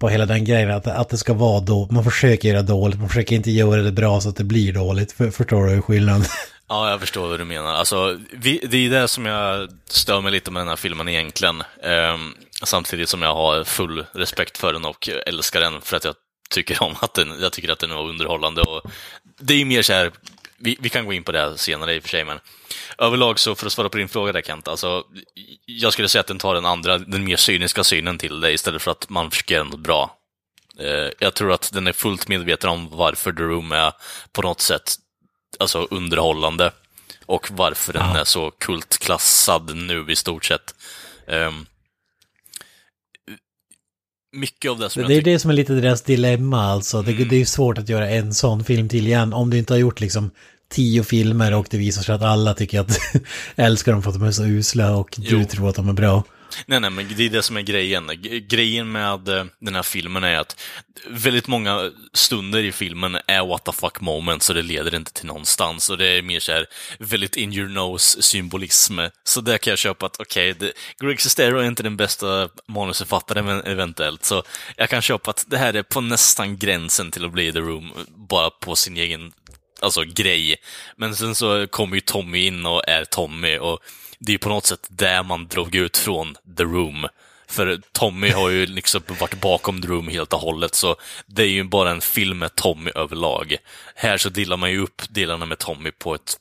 på 0.00 0.08
hela 0.08 0.26
den 0.26 0.44
grejen, 0.44 0.70
att, 0.70 0.86
att 0.86 1.08
det 1.08 1.18
ska 1.18 1.34
vara 1.34 1.60
då, 1.60 1.88
man 1.90 2.04
försöker 2.04 2.48
göra 2.48 2.62
dåligt, 2.62 2.98
man 2.98 3.08
försöker 3.08 3.36
inte 3.36 3.50
göra 3.50 3.82
det 3.82 3.92
bra 3.92 4.20
så 4.20 4.28
att 4.28 4.36
det 4.36 4.44
blir 4.44 4.72
dåligt, 4.72 5.12
för, 5.12 5.30
förstår 5.30 5.66
du 5.66 5.82
skillnaden? 5.82 6.24
Ja, 6.70 6.90
jag 6.90 7.00
förstår 7.00 7.28
vad 7.28 7.40
du 7.40 7.44
menar. 7.44 7.74
Alltså, 7.74 8.18
vi, 8.32 8.60
det 8.70 8.76
är 8.76 8.90
det 8.90 9.08
som 9.08 9.26
jag 9.26 9.68
stör 9.88 10.20
mig 10.20 10.32
lite 10.32 10.50
med 10.50 10.60
den 10.60 10.68
här 10.68 10.76
filmen 10.76 11.08
egentligen. 11.08 11.62
Ehm, 11.82 12.34
samtidigt 12.62 13.08
som 13.08 13.22
jag 13.22 13.34
har 13.34 13.64
full 13.64 14.04
respekt 14.12 14.58
för 14.58 14.72
den 14.72 14.84
och 14.84 15.08
älskar 15.26 15.60
den 15.60 15.80
för 15.80 15.96
att 15.96 16.04
jag 16.04 16.14
tycker 16.50 16.82
om 16.82 16.94
att 17.00 17.14
den, 17.14 17.40
jag 17.40 17.52
tycker 17.52 17.72
att 17.72 17.78
den 17.78 17.90
var 17.90 18.08
underhållande. 18.08 18.62
Och 18.62 18.90
det 19.40 19.54
är 19.54 19.64
mer 19.64 19.82
så 19.82 19.92
här, 19.92 20.10
vi, 20.58 20.76
vi 20.80 20.88
kan 20.88 21.06
gå 21.06 21.12
in 21.12 21.24
på 21.24 21.32
det 21.32 21.38
här 21.38 21.56
senare 21.56 21.94
i 21.94 21.98
och 21.98 22.02
för 22.02 22.08
sig, 22.08 22.24
men 22.24 22.38
överlag 22.98 23.38
så, 23.38 23.54
för 23.54 23.66
att 23.66 23.72
svara 23.72 23.88
på 23.88 23.98
din 23.98 24.08
fråga 24.08 24.32
där 24.32 24.42
Kent, 24.42 24.68
alltså, 24.68 25.04
jag 25.66 25.92
skulle 25.92 26.08
säga 26.08 26.20
att 26.20 26.26
den 26.26 26.38
tar 26.38 26.54
den 26.54 26.66
andra, 26.66 26.98
den 26.98 27.24
mer 27.24 27.36
cyniska 27.36 27.84
synen 27.84 28.18
till 28.18 28.40
det 28.40 28.52
istället 28.52 28.82
för 28.82 28.90
att 28.90 29.08
man 29.08 29.30
försöker 29.30 29.54
göra 29.54 29.64
något 29.64 29.80
bra. 29.80 30.18
Eh, 30.80 31.10
Jag 31.18 31.34
tror 31.34 31.52
att 31.52 31.70
den 31.72 31.86
är 31.86 31.92
fullt 31.92 32.28
medveten 32.28 32.70
om 32.70 32.88
varför 32.92 33.32
The 33.32 33.42
Room 33.42 33.72
är 33.72 33.92
på 34.32 34.42
något 34.42 34.60
sätt 34.60 34.94
alltså 35.58 35.88
underhållande 35.90 36.72
och 37.26 37.48
varför 37.50 37.92
den 37.92 38.16
är 38.16 38.24
så 38.24 38.50
kultklassad 38.50 39.76
nu 39.76 40.06
i 40.08 40.16
stort 40.16 40.44
sett. 40.44 40.74
Ehm, 41.26 41.66
mycket 44.32 44.70
av 44.70 44.78
det 44.78 44.90
som 44.90 45.02
Det 45.02 45.06
är 45.06 45.10
jag 45.14 45.20
tycker... 45.20 45.30
det 45.32 45.38
som 45.38 45.50
är 45.50 45.54
lite 45.54 45.72
deras 45.72 46.02
dilemma 46.02 46.62
alltså, 46.62 47.02
det, 47.02 47.12
det 47.24 47.36
är 47.40 47.44
svårt 47.44 47.78
att 47.78 47.88
göra 47.88 48.10
en 48.10 48.34
sån 48.34 48.64
film 48.64 48.88
till 48.88 49.06
igen 49.06 49.32
om 49.32 49.50
du 49.50 49.58
inte 49.58 49.72
har 49.72 49.78
gjort 49.78 50.00
liksom 50.00 50.30
tio 50.70 51.04
filmer 51.04 51.54
och 51.54 51.66
det 51.70 51.78
visar 51.78 52.02
sig 52.02 52.14
att 52.14 52.22
alla 52.22 52.54
tycker 52.54 52.80
att 52.80 52.98
älskar 53.56 53.92
dem 53.92 54.02
för 54.02 54.10
att 54.10 54.18
de 54.18 54.26
är 54.26 54.32
så 54.32 54.44
usla 54.44 54.96
och 54.96 55.14
du 55.16 55.40
Jo. 55.40 55.44
tror 55.44 55.68
att 55.68 55.76
de 55.76 55.88
är 55.88 55.92
bra. 55.92 56.24
Nej, 56.66 56.80
nej, 56.80 56.90
men 56.90 57.08
det 57.16 57.24
är 57.24 57.30
det 57.30 57.42
som 57.42 57.56
är 57.56 57.60
grejen. 57.62 58.10
Grejen 58.48 58.92
med 58.92 59.28
eh, 59.28 59.44
den 59.60 59.74
här 59.74 59.82
filmen 59.82 60.24
är 60.24 60.36
att 60.38 60.60
väldigt 61.06 61.46
många 61.46 61.90
stunder 62.12 62.58
i 62.58 62.72
filmen 62.72 63.18
är 63.26 63.46
what 63.46 63.64
the 63.64 63.72
fuck 63.72 64.00
moments, 64.00 64.46
så 64.46 64.52
det 64.52 64.62
leder 64.62 64.94
inte 64.94 65.12
till 65.12 65.26
någonstans. 65.26 65.90
Och 65.90 65.98
det 65.98 66.06
är 66.06 66.22
mer 66.22 66.40
så 66.40 66.52
här 66.52 66.66
väldigt 66.98 67.36
in 67.36 67.52
your 67.52 67.68
nose 67.68 68.22
symbolism. 68.22 68.98
Så 69.24 69.40
där 69.40 69.58
kan 69.58 69.70
jag 69.70 69.78
köpa 69.78 70.06
att, 70.06 70.20
okej, 70.20 70.50
okay, 70.52 70.72
Greg 71.00 71.20
Sestero 71.20 71.58
är 71.58 71.64
inte 71.64 71.82
den 71.82 71.96
bästa 71.96 72.48
manusförfattaren 72.66 73.44
men 73.44 73.60
eventuellt, 73.64 74.24
så 74.24 74.42
jag 74.76 74.90
kan 74.90 75.02
köpa 75.02 75.30
att 75.30 75.44
det 75.48 75.58
här 75.58 75.74
är 75.74 75.82
på 75.82 76.00
nästan 76.00 76.58
gränsen 76.58 77.10
till 77.10 77.24
att 77.24 77.32
bli 77.32 77.52
The 77.52 77.58
Room, 77.58 77.92
bara 78.08 78.50
på 78.50 78.76
sin 78.76 78.96
egen 78.96 79.32
alltså, 79.80 80.02
grej. 80.04 80.56
Men 80.96 81.16
sen 81.16 81.34
så 81.34 81.66
kommer 81.66 81.94
ju 81.94 82.00
Tommy 82.00 82.46
in 82.46 82.66
och 82.66 82.88
är 82.88 83.04
Tommy 83.04 83.58
och 83.58 83.78
det 84.18 84.30
är 84.30 84.34
ju 84.34 84.38
på 84.38 84.48
något 84.48 84.66
sätt 84.66 84.86
där 84.90 85.22
man 85.22 85.46
drog 85.46 85.74
ut 85.74 85.96
från 85.96 86.36
The 86.56 86.62
Room. 86.62 87.06
För 87.48 87.80
Tommy 87.92 88.30
har 88.30 88.50
ju 88.50 88.66
liksom 88.66 89.02
varit 89.20 89.40
bakom 89.40 89.82
The 89.82 89.88
Room 89.88 90.08
helt 90.08 90.32
och 90.32 90.40
hållet, 90.40 90.74
så 90.74 90.96
det 91.26 91.42
är 91.42 91.48
ju 91.48 91.64
bara 91.64 91.90
en 91.90 92.00
film 92.00 92.38
med 92.38 92.54
Tommy 92.54 92.90
överlag. 92.94 93.56
Här 93.94 94.18
så 94.18 94.28
delar 94.28 94.56
man 94.56 94.70
ju 94.70 94.78
upp 94.78 95.02
delarna 95.10 95.46
med 95.46 95.58
Tommy 95.58 95.90
på 95.90 96.14
ett 96.14 96.36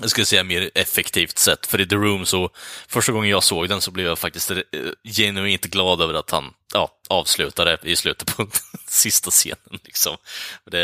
jag 0.00 0.10
skulle 0.10 0.26
säga 0.26 0.44
mer 0.44 0.70
effektivt 0.74 1.38
sätt. 1.38 1.66
För 1.66 1.80
i 1.80 1.86
The 1.86 1.96
Room 1.96 2.26
så, 2.26 2.50
första 2.88 3.12
gången 3.12 3.30
jag 3.30 3.42
såg 3.42 3.68
den 3.68 3.80
så 3.80 3.90
blev 3.90 4.06
jag 4.06 4.18
faktiskt 4.18 4.50
eh, 4.50 4.58
genuint 5.04 5.64
glad 5.64 6.00
över 6.00 6.14
att 6.14 6.30
han 6.30 6.44
ja, 6.74 6.90
avslutade 7.08 7.78
i 7.82 7.96
slutet 7.96 8.36
på 8.36 8.46
sista 8.88 9.30
scenen. 9.30 9.78
Liksom. 9.84 10.16
Det, 10.70 10.80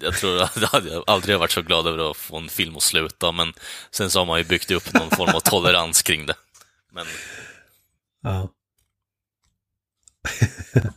jag 0.00 0.16
tror 0.16 0.42
att 0.42 0.56
jag 0.72 1.04
aldrig 1.06 1.38
varit 1.38 1.52
så 1.52 1.62
glad 1.62 1.86
över 1.86 2.10
att 2.10 2.16
få 2.16 2.36
en 2.36 2.48
film 2.48 2.76
att 2.76 2.82
sluta, 2.82 3.32
men 3.32 3.52
sen 3.90 4.10
så 4.10 4.18
har 4.18 4.26
man 4.26 4.38
ju 4.38 4.44
byggt 4.44 4.70
upp 4.70 4.92
någon 4.92 5.10
form 5.10 5.34
av 5.34 5.40
tolerans 5.40 6.02
kring 6.02 6.26
det. 6.26 6.34
Men 6.92 7.06
Ja. 8.24 8.48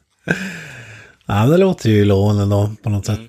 ja, 1.26 1.46
det 1.46 1.58
låter 1.58 1.90
ju 1.90 2.06
lovande 2.06 2.46
då 2.46 2.72
på 2.84 2.90
något 2.90 3.06
sätt. 3.06 3.20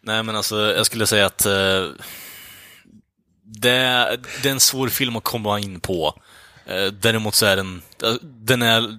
Nej, 0.00 0.22
men 0.22 0.36
alltså, 0.36 0.56
jag 0.56 0.86
skulle 0.86 1.06
säga 1.06 1.26
att 1.26 1.46
eh, 1.46 1.88
det, 3.46 3.70
är- 3.70 4.16
det 4.42 4.48
är 4.48 4.52
en 4.52 4.60
svår 4.60 4.88
film 4.88 5.16
att 5.16 5.24
komma 5.24 5.60
in 5.60 5.80
på. 5.80 6.22
Eh, 6.66 6.86
däremot 6.86 7.34
så 7.34 7.46
är 7.46 7.56
den, 7.56 7.82
den 8.22 8.62
är 8.62 8.98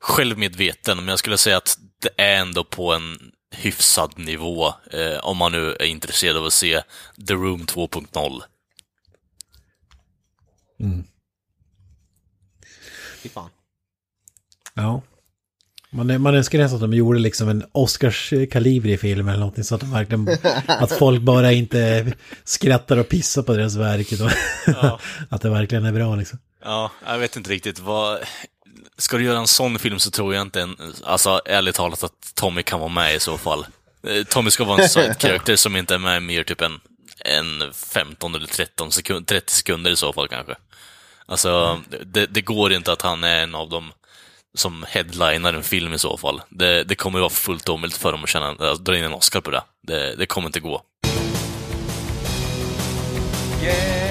självmedveten, 0.00 0.96
men 0.96 1.08
jag 1.08 1.18
skulle 1.18 1.38
säga 1.38 1.56
att 1.56 1.78
det 2.00 2.10
är 2.22 2.36
ändå 2.40 2.64
på 2.64 2.94
en 2.94 3.32
hyfsad 3.50 4.18
nivå, 4.18 4.66
eh, 4.92 5.18
om 5.22 5.36
man 5.36 5.52
nu 5.52 5.72
är 5.72 5.84
intresserad 5.86 6.36
av 6.36 6.44
att 6.44 6.52
se 6.52 6.82
The 7.28 7.34
Room 7.34 7.66
2.0. 7.66 8.42
Fy 13.22 13.28
fan. 13.28 13.50
Ja. 14.74 15.02
Man, 15.90 16.22
man 16.22 16.34
önskar 16.34 16.58
nästan 16.58 16.76
att 16.76 16.90
de 16.90 16.96
gjorde 16.96 17.18
liksom 17.18 17.48
en 17.48 17.64
Oscars-kaliber 17.72 18.88
i 18.88 18.98
film 18.98 19.28
eller 19.28 19.38
någonting 19.38 19.64
så 19.64 19.74
att 19.74 19.80
de 19.80 19.90
verkligen, 19.90 20.28
att 20.66 20.92
folk 20.92 21.22
bara 21.22 21.52
inte 21.52 22.12
skrattar 22.44 22.96
och 22.96 23.08
pissar 23.08 23.42
på 23.42 23.54
deras 23.54 23.76
verk 23.76 24.12
utan 24.12 24.30
att 25.28 25.42
det 25.42 25.50
verkligen 25.50 25.84
är 25.84 25.92
bra 25.92 26.16
liksom. 26.16 26.38
Ja, 26.64 26.90
jag 27.06 27.18
vet 27.18 27.36
inte 27.36 27.50
riktigt 27.50 27.78
vad... 27.78 28.18
Ska 28.98 29.16
du 29.16 29.24
göra 29.24 29.38
en 29.38 29.46
sån 29.46 29.78
film 29.78 29.98
så 29.98 30.10
tror 30.10 30.34
jag 30.34 30.42
inte, 30.42 30.60
en, 30.60 30.76
alltså 31.04 31.40
ärligt 31.44 31.74
talat, 31.74 32.04
att 32.04 32.34
Tommy 32.34 32.62
kan 32.62 32.80
vara 32.80 32.88
med 32.88 33.14
i 33.14 33.20
så 33.20 33.38
fall. 33.38 33.66
Eh, 34.06 34.24
Tommy 34.24 34.50
ska 34.50 34.64
vara 34.64 34.82
en 34.82 34.88
side 34.88 35.16
character 35.22 35.56
som 35.56 35.76
inte 35.76 35.94
är 35.94 35.98
med 35.98 36.22
mer 36.22 36.42
typ 36.42 36.60
en, 36.60 36.80
en 37.24 37.72
15 37.72 38.34
eller 38.34 38.46
13 38.46 38.92
sekund, 38.92 39.26
30 39.26 39.52
sekunder 39.52 39.90
i 39.90 39.96
så 39.96 40.12
fall 40.12 40.28
kanske. 40.28 40.54
Alltså, 41.26 41.80
det, 42.06 42.26
det 42.26 42.40
går 42.40 42.72
inte 42.72 42.92
att 42.92 43.02
han 43.02 43.24
är 43.24 43.42
en 43.42 43.54
av 43.54 43.68
dem 43.68 43.92
som 44.54 44.84
headlinar 44.88 45.52
en 45.52 45.62
film 45.62 45.92
i 45.92 45.98
så 45.98 46.16
fall. 46.16 46.40
Det, 46.48 46.84
det 46.84 46.94
kommer 46.94 47.18
vara 47.20 47.30
fullt 47.30 47.68
omöjligt 47.68 47.98
för 47.98 48.12
dem 48.12 48.24
att 48.24 48.30
känna, 48.30 48.48
äh, 48.48 48.74
dra 48.74 48.96
in 48.96 49.04
en 49.04 49.12
Oscar 49.12 49.40
på 49.40 49.50
det. 49.50 49.62
Det, 49.86 50.14
det 50.16 50.26
kommer 50.26 50.48
inte 50.48 50.60
gå. 50.60 50.82
Yeah. 53.62 54.07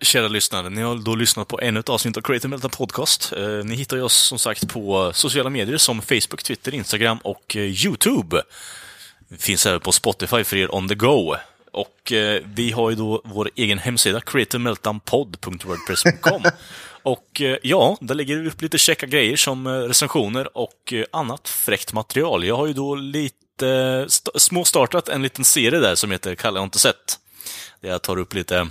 Kära 0.00 0.28
lyssnare, 0.28 0.70
ni 0.70 0.82
har 0.82 0.94
då 0.96 1.14
lyssnat 1.14 1.48
på 1.48 1.60
ännu 1.60 1.80
ett 1.80 1.88
avsnitt 1.88 2.16
av 2.16 2.20
Creative 2.20 2.48
Meltdown 2.48 2.70
Podcast. 2.70 3.32
Eh, 3.32 3.48
ni 3.48 3.74
hittar 3.76 4.02
oss 4.02 4.14
som 4.16 4.38
sagt 4.38 4.68
på 4.68 5.12
sociala 5.14 5.50
medier 5.50 5.76
som 5.78 6.02
Facebook, 6.02 6.42
Twitter, 6.42 6.74
Instagram 6.74 7.18
och 7.18 7.56
eh, 7.56 7.62
YouTube. 7.86 8.42
Vi 9.28 9.38
finns 9.38 9.66
även 9.66 9.80
på 9.80 9.92
Spotify 9.92 10.44
för 10.44 10.56
er 10.56 10.74
on 10.74 10.88
the 10.88 10.94
go. 10.94 11.34
Och 11.72 12.12
eh, 12.12 12.42
vi 12.44 12.70
har 12.72 12.90
ju 12.90 12.96
då 12.96 13.22
vår 13.24 13.50
egen 13.56 13.78
hemsida, 13.78 14.20
creativemeltdownpod.wordpress.com. 14.20 16.42
Och 17.02 17.42
ja, 17.62 17.96
där 18.00 18.14
lägger 18.14 18.36
vi 18.36 18.48
upp 18.48 18.62
lite 18.62 18.78
käcka 18.78 19.06
grejer 19.06 19.36
som 19.36 19.68
recensioner 19.68 20.58
och 20.58 20.92
annat 21.10 21.48
fräckt 21.48 21.92
material. 21.92 22.44
Jag 22.44 22.56
har 22.56 22.66
ju 22.66 22.72
då 22.72 22.94
lite 22.94 24.04
st- 24.06 24.30
småstartat 24.38 25.08
en 25.08 25.22
liten 25.22 25.44
serie 25.44 25.80
där 25.80 25.94
som 25.94 26.10
heter 26.10 26.34
Kalle 26.34 26.58
har 26.58 26.64
inte 26.64 26.78
sett. 26.78 27.18
Där 27.80 27.88
jag 27.88 28.02
tar 28.02 28.16
upp 28.18 28.34
lite 28.34 28.68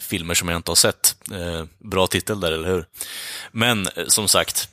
filmer 0.00 0.34
som 0.34 0.48
jag 0.48 0.56
inte 0.56 0.70
har 0.70 0.76
sett. 0.76 1.16
Eh, 1.32 1.64
bra 1.78 2.06
titel 2.06 2.40
där, 2.40 2.52
eller 2.52 2.68
hur? 2.68 2.84
Men 3.52 3.86
eh, 3.86 4.06
som 4.06 4.28
sagt, 4.28 4.68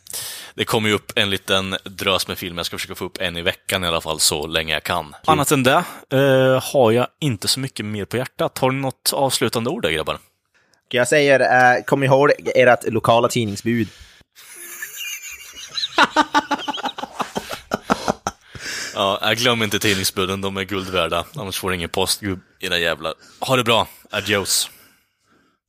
det 0.53 0.65
kommer 0.65 0.89
ju 0.89 0.95
upp 0.95 1.11
en 1.15 1.29
liten 1.29 1.77
drös 1.83 2.27
med 2.27 2.37
filmer. 2.37 2.59
Jag 2.59 2.65
ska 2.65 2.77
försöka 2.77 2.95
få 2.95 3.05
upp 3.05 3.17
en 3.21 3.37
i 3.37 3.41
veckan 3.41 3.83
i 3.83 3.87
alla 3.87 4.01
fall, 4.01 4.19
så 4.19 4.47
länge 4.47 4.73
jag 4.73 4.83
kan. 4.83 5.15
Annat 5.25 5.51
än 5.51 5.63
det 5.63 5.83
eh, 6.11 6.63
har 6.73 6.91
jag 6.91 7.07
inte 7.19 7.47
så 7.47 7.59
mycket 7.59 7.85
mer 7.85 8.05
på 8.05 8.17
hjärtat. 8.17 8.57
Har 8.57 8.71
ni 8.71 8.81
något 8.81 9.13
avslutande 9.13 9.69
ord 9.69 9.81
där, 9.81 9.91
grabbar? 9.91 10.19
Jag 10.89 11.07
säger, 11.07 11.39
eh, 11.39 11.83
kom 11.83 12.03
ihåg 12.03 12.31
ert 12.55 12.91
lokala 12.91 13.27
tidningsbud. 13.27 13.87
Ja, 18.99 19.19
jag 19.21 19.37
glöm 19.37 19.63
inte 19.63 19.79
tidningsbuden, 19.79 20.41
de 20.41 20.57
är 20.57 20.63
guld 20.63 20.89
värda. 20.89 21.25
Annars 21.35 21.59
får 21.59 21.69
du 21.69 21.75
ingen 21.75 21.89
post, 21.89 22.21
era 22.59 22.77
jävlar. 22.77 23.13
Ha 23.39 23.55
det 23.55 23.63
bra. 23.63 23.87
Adios. 24.09 24.69